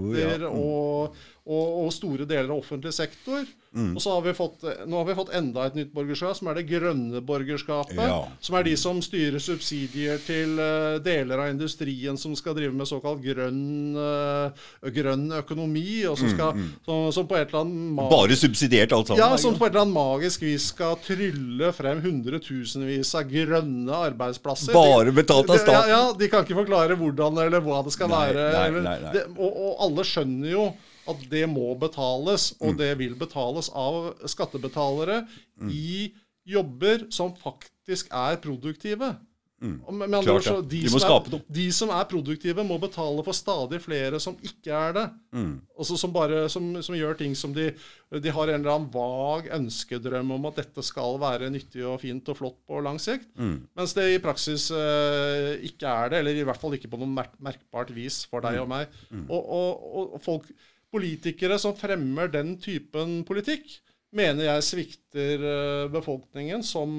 Oh. 0.48 1.10
Mm. 1.11 1.18
og 1.52 1.89
store 1.93 2.26
deler 2.30 2.52
av 2.53 2.60
offentlig 2.61 2.93
sektor. 2.93 3.45
Mm. 3.72 3.93
Og 3.95 4.02
så 4.03 4.11
har 4.11 4.22
vi 4.26 4.34
fått, 4.35 4.64
nå 4.85 4.98
har 4.99 5.06
vi 5.07 5.14
fått 5.15 5.30
enda 5.34 5.64
et 5.69 5.76
nytt 5.80 5.93
borgerskap, 5.95 6.35
som 6.35 6.49
er 6.52 6.57
det 6.60 6.65
grønne 6.68 7.22
borgerskapet. 7.23 7.95
Ja. 8.03 8.18
Som 8.43 8.57
er 8.60 8.65
de 8.68 8.73
som 8.76 8.98
styrer 9.02 9.39
subsidier 9.39 10.19
til 10.26 10.60
uh, 10.60 10.98
deler 10.99 11.39
av 11.39 11.53
industrien 11.53 12.18
som 12.19 12.35
skal 12.35 12.57
drive 12.57 12.76
med 12.76 12.89
såkalt 12.89 13.23
grønn, 13.23 13.95
uh, 13.95 14.52
grønn 14.91 15.31
økonomi, 15.39 16.03
og 16.11 16.18
som, 16.19 16.27
skal, 16.34 16.60
som, 16.84 17.07
som 17.15 17.30
på 17.31 17.39
et 17.39 17.48
eller 17.48 17.61
annet 17.64 17.95
ma- 17.95 18.02
Mm, 18.02 18.11
Bare 18.11 18.35
subsidiert 18.35 18.91
alt 18.91 19.07
sammen. 19.07 19.22
ja, 19.23 19.38
som 19.39 19.56
på 19.56 19.65
et 19.65 19.72
eller 19.72 19.85
annet 19.85 19.95
magisk 19.95 20.41
vis 20.43 20.68
skal 20.73 20.98
trylle 21.06 21.72
frem 21.76 22.02
hundretusenvis 22.03 23.14
av 23.15 23.30
grønne 23.31 24.03
arbeidsplasser. 24.11 24.73
Bare 24.76 25.11
betalt 25.15 25.48
av 25.49 25.56
de- 25.56 25.64
staten. 25.64 25.89
Ja, 25.89 25.98
ja, 26.10 26.14
De 26.18 26.27
kan 26.27 26.43
ikke 26.43 26.60
forklare 26.60 26.98
hvordan 26.99 27.38
eller 27.45 27.61
hva 27.64 27.84
det 27.88 27.93
skal 27.95 28.10
Nei, 28.11 28.22
være. 28.34 28.52
nei, 28.52 28.68
eller, 28.68 28.81
nei, 28.81 28.95
eller, 28.99 29.14
Det, 29.15 29.26
og, 29.38 29.52
og 29.56 29.76
alle 29.88 30.03
skjønner 30.11 30.52
jo 30.52 30.65
at 31.10 31.23
det 31.32 31.48
må 31.49 31.73
betales, 31.80 32.52
Mm. 32.60 32.68
og 32.68 32.78
det 32.78 32.98
vil 32.98 33.15
betales 33.15 33.69
av 33.73 34.15
skattebetalere 34.26 35.28
Mm. 35.60 35.69
i 35.69 36.14
jobber 36.48 37.11
som 37.11 37.34
faktisk 37.36 38.07
er 38.11 38.38
produktive. 38.41 39.15
Mm. 39.61 39.76
Mm. 39.86 40.22
Klart 40.26 40.45
ja. 40.48 40.56
de, 40.65 40.90
som 40.90 41.03
er, 41.06 41.41
de 41.53 41.65
som 41.72 41.90
er 41.94 42.06
produktive, 42.10 42.64
må 42.65 42.80
betale 42.82 43.22
for 43.23 43.32
stadig 43.38 43.78
flere 43.84 44.18
som 44.19 44.34
ikke 44.41 44.73
er 44.73 44.95
det. 44.95 45.03
Mm. 45.38 45.52
Altså 45.78 45.98
som, 46.02 46.11
bare, 46.11 46.49
som, 46.49 46.82
som 46.82 46.95
gjør 46.98 47.14
ting 47.19 47.36
som 47.38 47.53
de 47.53 47.68
De 48.11 48.32
har 48.34 48.49
en 48.49 48.57
eller 48.57 48.73
annen 48.73 48.90
vag 48.91 49.52
ønskedrøm 49.53 50.32
om 50.34 50.45
at 50.49 50.57
dette 50.64 50.82
skal 50.84 51.19
være 51.22 51.52
nyttig 51.53 51.86
og 51.86 52.02
fint 52.02 52.28
og 52.34 52.38
flott 52.41 52.57
på 52.68 52.82
lang 52.84 52.98
sikt. 52.99 53.30
Mm. 53.38 53.68
Mens 53.78 53.94
det 53.94 54.07
i 54.15 54.19
praksis 54.19 54.72
eh, 54.72 55.61
ikke 55.69 55.86
er 55.88 56.10
det, 56.10 56.19
eller 56.23 56.41
i 56.41 56.44
hvert 56.44 56.60
fall 56.60 56.73
ikke 56.73 56.90
på 56.91 56.98
noe 56.99 57.07
merk 57.14 57.38
merkbart 57.40 57.94
vis 57.95 58.26
for 58.26 58.41
deg 58.41 58.57
og 58.60 58.68
meg. 58.68 58.90
Og, 59.30 59.40
og, 59.45 60.11
og 60.18 60.22
folk, 60.26 60.49
politikere 60.91 61.57
som 61.61 61.76
fremmer 61.77 62.27
den 62.34 62.55
typen 62.61 63.22
politikk, 63.27 63.77
mener 64.15 64.49
jeg 64.49 64.65
svikter 64.68 65.45
eh, 65.47 65.85
befolkningen 65.93 66.63
som 66.68 66.91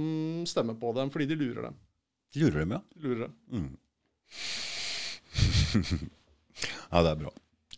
stemmer 0.48 0.78
på 0.80 0.94
dem, 0.96 1.10
fordi 1.12 1.26
de 1.28 1.36
lurer 1.42 1.68
dem. 1.68 1.76
Lurer 2.40 2.62
dem, 2.64 2.76
ja. 2.78 2.82
De 2.96 3.08
lurer 3.08 3.26
dem. 3.28 3.70
Ja, 6.92 7.00
det 7.02 7.10
er 7.10 7.16
bra. 7.24 7.30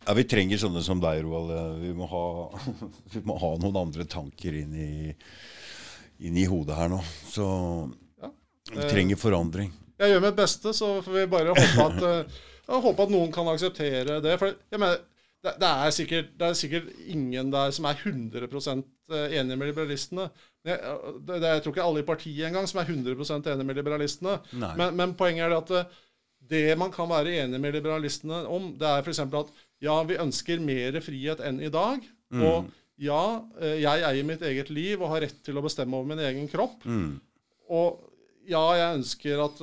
Ja, 0.04 0.14
Vi 0.18 0.24
trenger 0.28 0.58
sånne 0.60 0.82
som 0.84 1.00
deg, 1.02 1.22
Roald. 1.24 1.52
Vi 1.80 1.92
må 1.96 2.06
ha, 2.10 2.24
vi 3.14 3.22
må 3.24 3.36
ha 3.40 3.52
noen 3.62 3.78
andre 3.86 4.04
tanker 4.10 4.56
inn 4.58 4.74
i, 4.76 5.14
inn 6.26 6.36
i 6.40 6.46
hodet 6.50 6.76
her 6.78 6.90
nå. 6.92 7.00
Så 7.30 7.46
Ja. 8.20 8.30
vi 8.74 8.88
trenger 8.90 9.20
forandring. 9.20 9.70
Jeg 10.00 10.10
gjør 10.10 10.24
mitt 10.26 10.36
beste, 10.36 10.72
så 10.74 10.96
får 11.06 11.14
vi 11.20 11.24
bare 11.30 11.54
håpe 11.54 11.86
at, 11.86 12.34
håpe 12.68 12.82
håper 12.88 13.06
at 13.06 13.14
noen 13.14 13.32
kan 13.34 13.48
akseptere 13.52 14.18
det. 14.24 14.34
For 14.42 14.50
jeg 14.52 14.82
mener, 14.82 15.00
det, 15.44 15.52
det, 15.60 15.68
er 15.68 15.92
sikkert, 15.92 16.28
det 16.40 16.46
er 16.46 16.56
sikkert 16.56 16.86
ingen 17.12 17.50
der 17.52 17.72
som 17.74 17.88
er 17.88 17.98
100% 18.00 18.84
enig 19.12 19.58
med 19.58 19.68
liberalistene. 19.68 20.30
Jeg, 20.64 20.78
det, 21.26 21.40
det, 21.42 21.50
jeg 21.50 21.64
tror 21.64 21.74
ikke 21.74 21.84
alle 21.84 22.00
i 22.00 22.06
partiet 22.08 22.46
engang 22.48 22.68
som 22.70 22.80
er 22.80 22.88
100% 22.88 23.50
enig 23.52 23.66
med 23.68 23.76
liberalistene. 23.76 24.38
Men, 24.54 24.96
men 24.96 25.12
poenget 25.18 25.44
er 25.44 25.52
det 25.52 25.58
at 25.60 25.74
eh, 25.76 25.98
det 26.54 26.78
man 26.80 26.92
kan 26.92 27.10
være 27.10 27.36
enig 27.42 27.60
med 27.60 27.76
liberalistene 27.76 28.44
om, 28.48 28.72
det 28.80 28.88
er 28.88 29.04
f.eks. 29.04 29.20
at 29.26 29.52
ja, 29.84 29.98
vi 30.08 30.18
ønsker 30.20 30.64
mer 30.64 30.96
frihet 31.04 31.44
enn 31.44 31.60
i 31.60 31.72
dag. 31.72 32.08
Og 32.40 32.72
ja, 33.04 33.22
eh, 33.60 33.78
jeg 33.84 34.08
eier 34.08 34.26
mitt 34.32 34.42
eget 34.48 34.72
liv 34.72 34.96
og 35.02 35.12
har 35.12 35.26
rett 35.26 35.44
til 35.44 35.60
å 35.60 35.66
bestemme 35.66 36.00
over 36.00 36.14
min 36.14 36.24
egen 36.24 36.48
kropp. 36.48 36.88
Mm. 36.88 37.18
Og 37.76 38.00
ja, 38.48 38.64
jeg 38.76 38.98
ønsker 38.98 39.40
at 39.40 39.60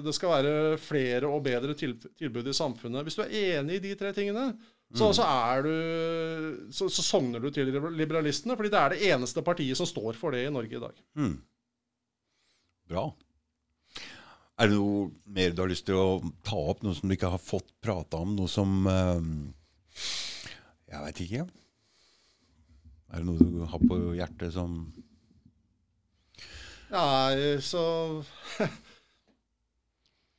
det 0.00 0.12
skal 0.16 0.30
være 0.38 0.78
flere 0.80 1.28
og 1.28 1.42
bedre 1.44 1.74
tilbud 1.76 2.46
i 2.48 2.54
samfunnet. 2.56 3.04
Hvis 3.04 3.18
du 3.18 3.26
er 3.26 3.58
enig 3.58 3.76
i 3.76 3.82
de 3.90 3.90
tre 4.00 4.12
tingene, 4.16 4.54
så, 4.94 5.10
så 5.16 5.26
er 5.26 5.66
du 5.66 5.72
så, 6.70 6.86
så 6.92 7.02
sogner 7.02 7.42
du 7.42 7.50
til 7.50 7.72
liberalistene, 7.98 8.54
fordi 8.56 8.70
det 8.70 8.80
er 8.80 8.94
det 8.94 9.08
eneste 9.10 9.42
partiet 9.44 9.78
som 9.78 9.88
står 9.88 10.14
for 10.18 10.34
det 10.36 10.44
i 10.46 10.52
Norge 10.52 10.78
i 10.78 10.82
dag. 10.82 11.00
Mm. 11.18 11.36
Bra. 12.86 13.08
Er 14.56 14.70
det 14.70 14.78
noe 14.78 15.10
mer 15.36 15.52
du 15.52 15.64
har 15.64 15.68
lyst 15.72 15.88
til 15.88 15.98
å 15.98 16.20
ta 16.46 16.56
opp? 16.70 16.84
Noe 16.86 16.96
som 16.96 17.10
du 17.10 17.16
ikke 17.16 17.32
har 17.34 17.42
fått 17.42 17.74
prata 17.84 18.22
om? 18.22 18.36
Noe 18.38 18.48
som 18.48 18.86
uh, 18.88 19.18
Jeg 20.86 21.02
veit 21.02 21.22
ikke. 21.26 21.44
Er 23.10 23.20
det 23.20 23.26
noe 23.26 23.42
du 23.42 23.66
har 23.68 23.82
på 23.90 23.98
hjertet 24.16 24.54
som 24.54 24.78
Nei, 26.86 27.58
så 27.66 27.82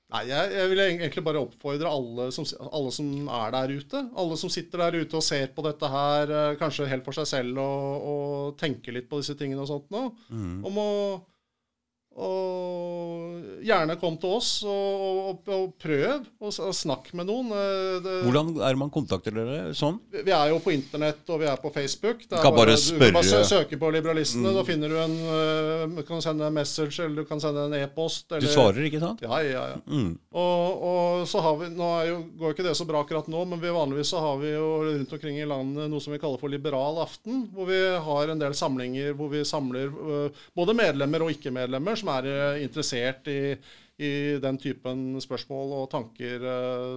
Nei, 0.08 0.22
jeg, 0.30 0.52
jeg 0.56 0.72
vil 0.72 0.82
egentlig 0.86 1.22
bare 1.26 1.40
oppfordre 1.44 1.90
alle 1.92 2.30
som, 2.32 2.46
alle 2.72 2.92
som 2.96 3.08
er 3.42 3.50
der 3.58 3.74
ute. 3.76 4.04
Alle 4.16 4.38
som 4.40 4.52
sitter 4.54 4.86
der 4.86 5.02
ute 5.02 5.20
og 5.20 5.26
ser 5.26 5.50
på 5.52 5.66
dette 5.66 5.90
her, 5.92 6.32
eh, 6.32 6.54
kanskje 6.62 6.88
helt 6.88 7.04
for 7.04 7.18
seg 7.18 7.28
selv, 7.28 7.60
og, 7.60 8.06
og 8.12 8.54
tenker 8.62 8.96
litt 8.96 9.10
på 9.12 9.20
disse 9.20 9.36
tingene 9.40 9.66
og 9.66 9.68
sånt 9.74 9.92
nå, 9.92 10.06
om 10.70 10.80
å 10.80 10.92
og 12.18 13.62
gjerne 13.68 13.96
kom 14.02 14.16
til 14.22 14.32
oss 14.38 14.50
og, 14.66 15.02
og, 15.08 15.50
og 15.54 15.66
prøv 15.82 16.26
og, 16.40 16.50
og 16.50 16.74
snakk 16.76 17.12
med 17.18 17.28
noen. 17.30 17.52
Eh, 17.54 18.00
Det, 18.04 18.16
Hvordan 18.26 18.52
er 18.68 18.78
man 18.80 18.92
kontakter 18.94 19.34
dere 19.36 19.72
sånn? 19.78 20.00
vi 20.14 20.32
er 20.34 20.52
jo 20.52 20.60
på 20.64 20.74
internett 20.74 21.28
og 21.34 21.42
vi 21.42 21.48
er 21.50 21.60
på 21.62 21.72
Facebook. 21.74 22.24
Er 22.30 22.42
Kan 22.44 22.56
bare 22.56 22.76
Du 22.78 22.98
kan 23.00 23.14
bare. 23.16 23.26
Mm. 23.38 23.48
søke 23.48 23.80
på 23.80 23.90
Liberalistene. 23.94 24.54
Da 24.56 24.64
finner 24.68 24.90
du 24.94 24.98
en 25.02 25.16
øh, 25.18 25.96
Du 25.98 26.04
kan 26.08 26.22
sende 26.24 26.48
en 26.48 26.54
message, 26.54 27.00
eller 27.04 27.24
du 27.24 27.26
kan 27.30 27.42
sende 27.44 27.66
en 27.68 27.76
e-post. 27.80 28.30
Du 28.40 28.48
svarer, 28.48 28.82
ikke 28.88 29.02
sant? 29.02 29.22
Ja, 29.26 29.40
ja, 29.46 29.66
ja. 29.74 29.80
Mm. 29.88 30.18
Og, 30.38 31.28
så 31.28 31.42
har 31.44 31.58
vi 31.62 31.70
Nå 31.78 31.88
jo, 32.08 32.18
går 32.40 32.54
ikke 32.56 32.66
det 32.68 32.76
så 32.78 32.86
bra 32.88 33.02
akkurat 33.04 33.28
nå, 33.30 33.44
men 33.50 33.60
vi 33.62 33.70
vanligvis 33.74 34.12
så 34.14 34.22
har 34.24 34.38
vi 34.42 34.54
jo 34.54 34.68
rundt 34.86 35.14
omkring 35.14 35.38
i 35.42 35.46
landet 35.48 35.90
noe 35.92 36.02
som 36.04 36.14
vi 36.16 36.20
kaller 36.22 36.40
for 36.42 36.50
liberal 36.52 36.98
aften. 37.04 37.46
Hvor 37.54 37.68
vi 37.70 37.80
har 38.08 38.32
en 38.34 38.42
del 38.42 38.56
samlinger 38.58 39.14
hvor 39.18 39.30
vi 39.34 39.44
samler 39.48 39.92
øh, 39.92 40.44
både 40.58 40.76
medlemmer 40.78 41.26
og 41.26 41.34
ikke-medlemmer 41.36 41.98
som 42.00 42.07
er 42.10 42.30
øh, 42.32 42.64
interessert 42.64 43.28
i, 43.32 43.56
i 43.98 44.12
den 44.42 44.60
typen 44.62 45.18
spørsmål 45.22 45.74
og 45.80 45.88
tanker 45.92 46.44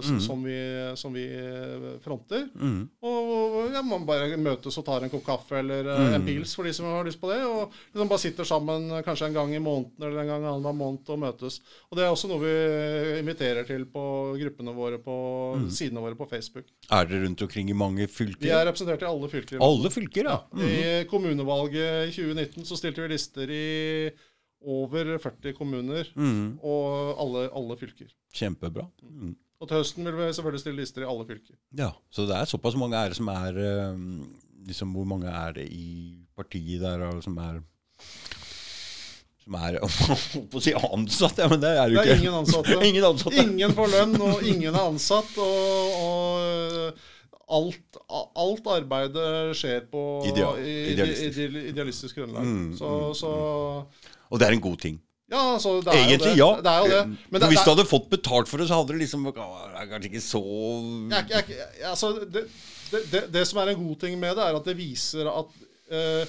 mm. 0.05 0.19
som, 0.21 0.43
vi, 0.45 0.57
som 0.95 1.13
vi 1.15 1.25
øh, 1.25 1.95
fronter. 2.03 2.47
Mm. 2.53 2.83
Og 3.01 3.31
ja, 3.73 3.81
man 3.85 4.05
bare 4.07 4.37
møtes 4.37 4.77
og 4.79 4.85
tar 4.85 5.05
en 5.05 5.11
kopp 5.11 5.23
kaffe 5.25 5.59
eller 5.61 5.87
mm. 5.87 6.15
en 6.17 6.25
pils 6.25 6.53
for 6.57 6.67
de 6.67 6.73
som 6.75 6.87
har 6.89 7.07
lyst 7.07 7.21
på 7.21 7.31
det. 7.31 7.39
Og 7.45 7.73
liksom 7.91 8.11
bare 8.11 8.23
sitter 8.23 8.47
sammen 8.47 8.89
eh, 8.91 9.03
kanskje 9.05 9.31
en 9.31 9.37
gang 9.37 9.53
i 9.55 9.61
måneden 9.63 10.07
eller 10.07 10.23
en 10.23 10.31
gang 10.31 10.45
annenhver 10.45 10.77
måned 10.77 11.11
og 11.13 11.21
møtes. 11.21 11.59
Og 11.89 11.97
det 11.97 12.05
er 12.05 12.13
også 12.13 12.29
noe 12.31 12.41
vi 12.43 12.55
inviterer 13.21 13.67
til 13.67 13.87
på 13.91 14.05
gruppene 14.41 14.75
våre 14.77 15.01
på 15.01 15.15
sidene 15.73 16.03
våre 16.03 16.17
på 16.19 16.29
Facebook. 16.29 16.69
Er 16.89 17.07
dere 17.09 17.25
rundt 17.25 17.45
omkring 17.45 17.71
i 17.71 17.77
mange 17.77 18.07
fylker? 18.11 18.45
Vi 18.45 18.53
er 18.53 18.65
representert 18.69 19.05
i 19.05 19.09
alle 19.09 19.31
fylker. 19.31 19.61
Alle 19.65 19.93
fylker, 19.93 20.29
ja. 20.29 20.39
Mm. 20.53 20.67
I 20.67 20.81
kommunevalget 21.09 22.11
i 22.11 22.13
2019 22.15 22.67
så 22.67 22.79
stilte 22.79 23.05
vi 23.05 23.13
lister 23.15 23.51
i 23.51 23.65
over 24.61 25.17
40 25.17 25.55
kommuner. 25.57 26.09
Mm. 26.15 26.59
Og 26.61 27.15
alle, 27.21 27.47
alle 27.57 27.77
fylker. 27.79 28.11
Kjempebra. 28.35 28.85
Mm. 29.03 29.35
Og 29.61 29.69
til 29.69 29.77
høsten 29.77 30.07
vil 30.07 30.17
vi 30.17 30.29
selvfølgelig 30.33 30.63
stille 30.63 30.81
lister 30.81 31.03
i 31.05 31.09
alle 31.09 31.25
fylker. 31.29 31.55
Ja, 31.77 31.91
Så 32.09 32.25
det 32.29 32.37
er 32.37 32.49
såpass 32.49 32.77
mange 32.79 32.97
er 32.97 33.13
som 33.13 33.29
er 33.29 33.57
eh, 33.61 33.99
liksom 34.67 34.93
Hvor 34.95 35.05
mange 35.05 35.29
er 35.29 35.53
det 35.53 35.67
i 35.73 36.17
partiet 36.37 36.81
der 36.81 37.21
som 37.21 37.37
er 37.37 37.61
som 39.41 39.55
er 39.57 39.79
på 40.51 40.59
å 40.59 40.61
si 40.61 40.73
ansatt, 40.77 41.39
ja, 41.41 41.47
men 41.49 41.61
det 41.63 41.71
er 41.73 41.89
jo 41.89 41.97
ikke 41.97 42.03
Det 42.05 42.13
er 42.13 42.19
ingen 42.21 42.35
ansatte. 42.37 42.75
ingen 42.89 43.07
ansatte. 43.07 43.41
Ingen 43.41 43.73
får 43.77 43.89
lønn, 43.95 44.13
og 44.21 44.43
ingen 44.45 44.75
er 44.75 44.83
ansatt. 44.85 45.31
Og, 45.41 45.95
og 45.97 47.01
alt, 47.51 47.99
alt 48.45 48.67
arbeidet 48.77 49.29
skjer 49.59 49.85
på 49.91 50.01
Idea- 50.31 50.57
idealistisk. 50.63 51.37
ide- 51.45 51.63
idealistisk 51.71 52.15
grunnlag. 52.21 52.43
Mm, 52.47 52.67
så, 52.79 52.91
så 53.17 53.31
Og 54.31 54.39
det 54.39 54.47
er 54.47 54.55
en 54.57 54.63
god 54.63 54.77
ting. 54.79 54.99
Ja, 55.31 55.53
altså, 55.55 55.77
det 55.79 55.93
er 55.93 56.01
Egentlig, 56.03 56.33
jo 56.35 56.43
ja. 56.43 56.55
det. 56.57 56.63
Det 56.65 56.71
er 56.71 56.79
jo 56.79 56.91
det. 56.91 57.01
Men 57.07 57.17
Men 57.31 57.41
det, 57.41 57.47
hvis 57.53 57.61
du 57.63 57.69
hadde 57.71 57.85
fått 57.87 58.09
betalt 58.11 58.49
for 58.51 58.59
det, 58.59 58.67
så 58.67 58.79
hadde 58.81 58.91
det 58.91 58.99
liksom 59.05 59.23
Det 59.29 59.35
er 59.39 59.85
kanskje 59.91 60.09
ikke 60.11 60.23
så 60.25 60.41
jeg, 61.13 61.43
jeg, 61.47 61.67
altså, 61.87 62.09
det, 62.19 62.43
det, 62.91 63.03
det, 63.13 63.21
det 63.31 63.43
som 63.47 63.61
er 63.63 63.71
en 63.71 63.79
god 63.87 63.95
ting 64.01 64.17
med 64.19 64.35
det, 64.35 64.43
er 64.43 64.57
at 64.59 64.65
det 64.67 64.75
viser 64.75 65.29
at 65.31 65.53
uh, 65.95 66.25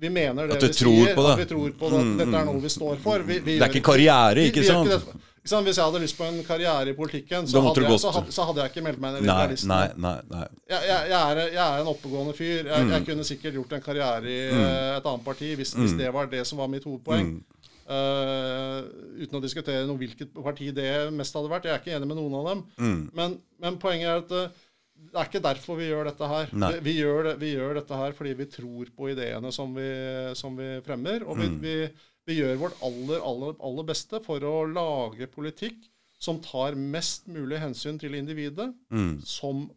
vi 0.00 0.08
mener 0.08 0.46
det 0.48 0.56
At 0.56 0.62
vi 0.64 0.72
tror 0.78 1.04
sier. 1.04 1.14
på 1.14 1.22
det. 1.26 1.32
At 1.34 1.38
vi 1.42 1.48
tror 1.52 1.70
på 1.82 1.90
det. 1.92 2.00
At 2.00 2.18
dette 2.22 2.40
er 2.40 2.44
noe 2.48 2.60
vi 2.62 2.70
står 2.72 3.00
for. 3.04 3.18
Vi, 3.28 3.38
vi 3.44 3.58
Det 3.58 3.66
er 3.66 3.72
ikke 3.74 3.84
karriere, 3.90 4.44
ikke 4.48 4.64
sant? 4.64 4.92
Ikke 4.96 5.20
sant? 5.44 5.64
Hvis 5.66 5.76
jeg 5.78 5.84
hadde 5.84 6.00
lyst 6.02 6.16
på 6.18 6.24
en 6.24 6.42
karriere 6.44 6.90
i 6.90 6.94
politikken, 6.98 7.46
så 7.46 7.60
hadde, 7.62 7.82
jeg, 7.86 7.98
så, 8.00 8.10
hadde, 8.10 8.32
så 8.32 8.44
hadde 8.48 8.60
jeg 8.64 8.70
ikke 8.72 8.82
meldt 8.88 9.00
meg 9.00 9.10
inn 9.16 9.18
i 9.18 9.26
liberalistene. 9.28 9.78
nei, 9.78 9.88
nei. 9.96 10.16
nei. 10.32 10.48
Jeg, 10.68 10.82
jeg, 10.88 11.20
er, 11.20 11.42
jeg 11.52 11.62
er 11.66 11.80
en 11.84 11.92
oppegående 11.94 12.34
fyr. 12.34 12.66
Jeg, 12.66 12.88
Mm. 12.88 13.04
kunne 13.06 13.24
sikkert 13.24 13.54
gjort 13.54 13.72
en 13.72 13.80
karriere 13.84 14.26
i 14.26 14.40
mm. 14.52 14.64
et 14.98 15.06
annet 15.06 15.24
parti 15.24 15.54
hvis, 15.54 15.74
hvis 15.78 15.92
det 15.98 16.12
var 16.12 16.26
det 16.26 16.46
som 16.46 16.58
var 16.58 16.68
mitt 16.68 16.84
hovedpoeng. 16.84 17.36
Mm. 17.38 17.44
Eh, 17.88 18.78
uten 19.24 19.38
å 19.38 19.42
diskutere 19.42 19.86
noe 19.88 19.96
hvilket 20.00 20.32
parti 20.34 20.70
det 20.76 20.88
mest 21.16 21.36
hadde 21.36 21.48
vært. 21.52 21.68
Jeg 21.68 21.76
er 21.76 21.82
ikke 21.82 21.94
enig 21.96 22.08
med 22.10 22.18
noen 22.20 22.34
av 22.40 22.48
dem. 22.50 22.64
Mm. 22.78 22.98
Men, 23.16 23.36
men 23.64 23.78
poenget 23.80 24.10
er 24.10 24.22
at 24.24 24.34
eh, 24.42 24.64
det 25.08 25.14
er 25.22 25.28
ikke 25.30 25.40
derfor 25.44 25.78
vi 25.78 25.86
gjør 25.88 26.08
dette 26.10 26.26
her. 26.28 26.50
Vi, 26.52 26.78
vi, 26.88 26.94
gjør 26.98 27.28
det, 27.30 27.34
vi 27.40 27.52
gjør 27.54 27.76
dette 27.78 27.98
her 28.00 28.14
fordi 28.18 28.32
vi 28.40 28.46
tror 28.50 28.88
på 28.98 29.08
ideene 29.12 29.52
som 29.54 29.70
vi, 29.76 29.88
som 30.36 30.56
vi 30.58 30.72
fremmer. 30.86 31.22
Og 31.24 31.38
vi, 31.38 31.48
Mm. 31.48 32.04
Vi, 32.28 32.36
gjør 32.42 32.58
vårt 32.60 32.82
aller, 32.84 33.22
aller, 33.24 33.56
aller 33.64 33.86
beste 33.88 34.20
for 34.24 34.44
å 34.44 34.54
lage 34.68 35.26
politikk 35.32 35.80
som 36.18 36.40
tar 36.42 36.74
mest 36.78 37.28
mulig 37.30 37.60
hensyn 37.62 37.98
til 38.02 38.16
individet, 38.18 38.72
Mm. 38.90 39.20
som 39.24 39.68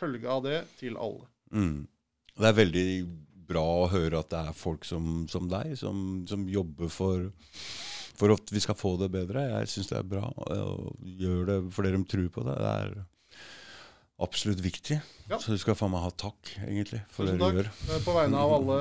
følge 0.00 0.26
av 0.28 0.42
det 0.46 0.62
til 0.80 0.96
alle. 0.96 1.26
Mm. 1.52 1.86
Det 2.38 2.48
er 2.48 2.56
veldig 2.56 2.86
bra 3.52 3.64
å 3.82 3.88
høre 3.92 4.18
at 4.22 4.30
det 4.32 4.38
er 4.48 4.56
folk 4.56 4.86
som, 4.88 5.26
som 5.28 5.48
deg, 5.52 5.74
som, 5.76 6.22
som 6.26 6.46
jobber 6.48 6.88
for, 6.88 7.26
for 8.16 8.32
at 8.32 8.48
vi 8.54 8.62
skal 8.64 8.78
få 8.78 8.94
det 9.02 9.10
bedre. 9.12 9.44
Jeg 9.60 9.68
syns 9.74 9.90
det 9.92 9.98
er 10.00 10.08
bra. 10.08 10.24
Og 10.48 10.96
gjør 11.20 11.44
det 11.50 11.58
fordi 11.76 11.92
de 11.92 12.00
tror 12.08 12.28
på 12.38 12.46
det. 12.48 12.56
Det 12.62 12.72
er 12.72 12.94
absolutt 14.22 14.62
viktig. 14.64 14.96
Ja. 15.28 15.38
Så 15.42 15.52
du 15.52 15.60
skal 15.60 15.76
faen 15.76 15.92
meg 15.92 16.04
ha 16.06 16.10
takk, 16.16 16.54
egentlig, 16.64 17.02
for 17.12 17.28
det 17.28 17.36
du 17.36 17.44
gjør. 17.60 17.68
Eh, 17.90 18.00
På 18.06 18.16
vegne 18.16 18.40
av 18.40 18.56
alle 18.56 18.80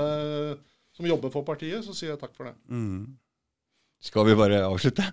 som 0.95 1.07
jobber 1.07 1.33
for 1.33 1.47
partiet, 1.47 1.83
så 1.85 1.95
sier 1.95 2.13
jeg 2.13 2.21
takk 2.21 2.33
for 2.37 2.49
det. 2.49 2.55
Mm. 2.71 3.17
Skal 4.01 4.25
vi 4.27 4.37
bare 4.37 4.63
avslutte? 4.65 5.11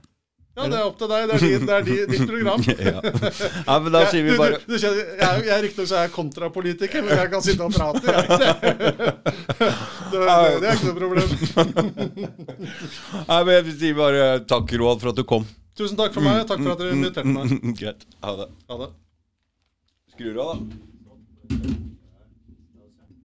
Ja, 0.58 0.66
det 0.66 0.78
er 0.78 0.86
opp 0.88 0.96
til 0.98 1.10
deg. 1.10 1.28
Det 1.28 1.34
er, 1.36 1.42
din, 1.44 1.66
det 1.68 1.74
er 1.74 1.84
din, 1.86 2.08
ditt 2.10 2.24
program. 2.26 2.64
ja. 2.88 3.00
ja, 3.68 3.76
men 3.84 3.92
da 3.94 4.00
sier 4.10 4.24
vi 4.26 4.34
bare 4.40 4.58
du, 4.58 4.72
du, 4.72 4.74
kjenner, 4.82 5.12
jeg, 5.20 5.44
jeg 5.46 5.64
Riktignok 5.68 5.92
er 5.92 6.02
jeg 6.02 6.12
kontrapolitiker, 6.16 7.04
men 7.06 7.22
jeg 7.22 7.30
kan 7.34 7.44
sitte 7.46 7.68
og 7.68 7.76
prate. 7.76 8.02
Jeg. 8.10 8.24
Det, 10.08 10.16
det, 10.24 10.34
det 10.62 10.68
er 10.70 10.78
ikke 10.78 10.86
noe 10.88 10.96
problem. 10.96 11.32
Nei, 13.28 13.40
men 13.44 13.50
Jeg 13.52 13.74
sier 13.82 13.98
bare 13.98 14.22
takk, 14.48 14.72
Roald, 14.80 15.02
for 15.02 15.12
at 15.12 15.18
du 15.20 15.26
kom. 15.28 15.44
Tusen 15.76 16.00
takk 16.00 16.16
for 16.16 16.24
meg. 16.24 16.40
Takk 16.48 16.62
for 16.64 16.72
at 16.72 16.80
dere 16.80 16.96
inviterte 16.96 17.34
meg. 17.34 17.52
Greit. 17.76 18.08
Ha 18.24 18.32
det. 18.40 18.48
Ha 18.72 18.80
det. 18.86 18.88
Skrur 20.16 20.40
av, 20.46 20.56
da. 20.56 21.84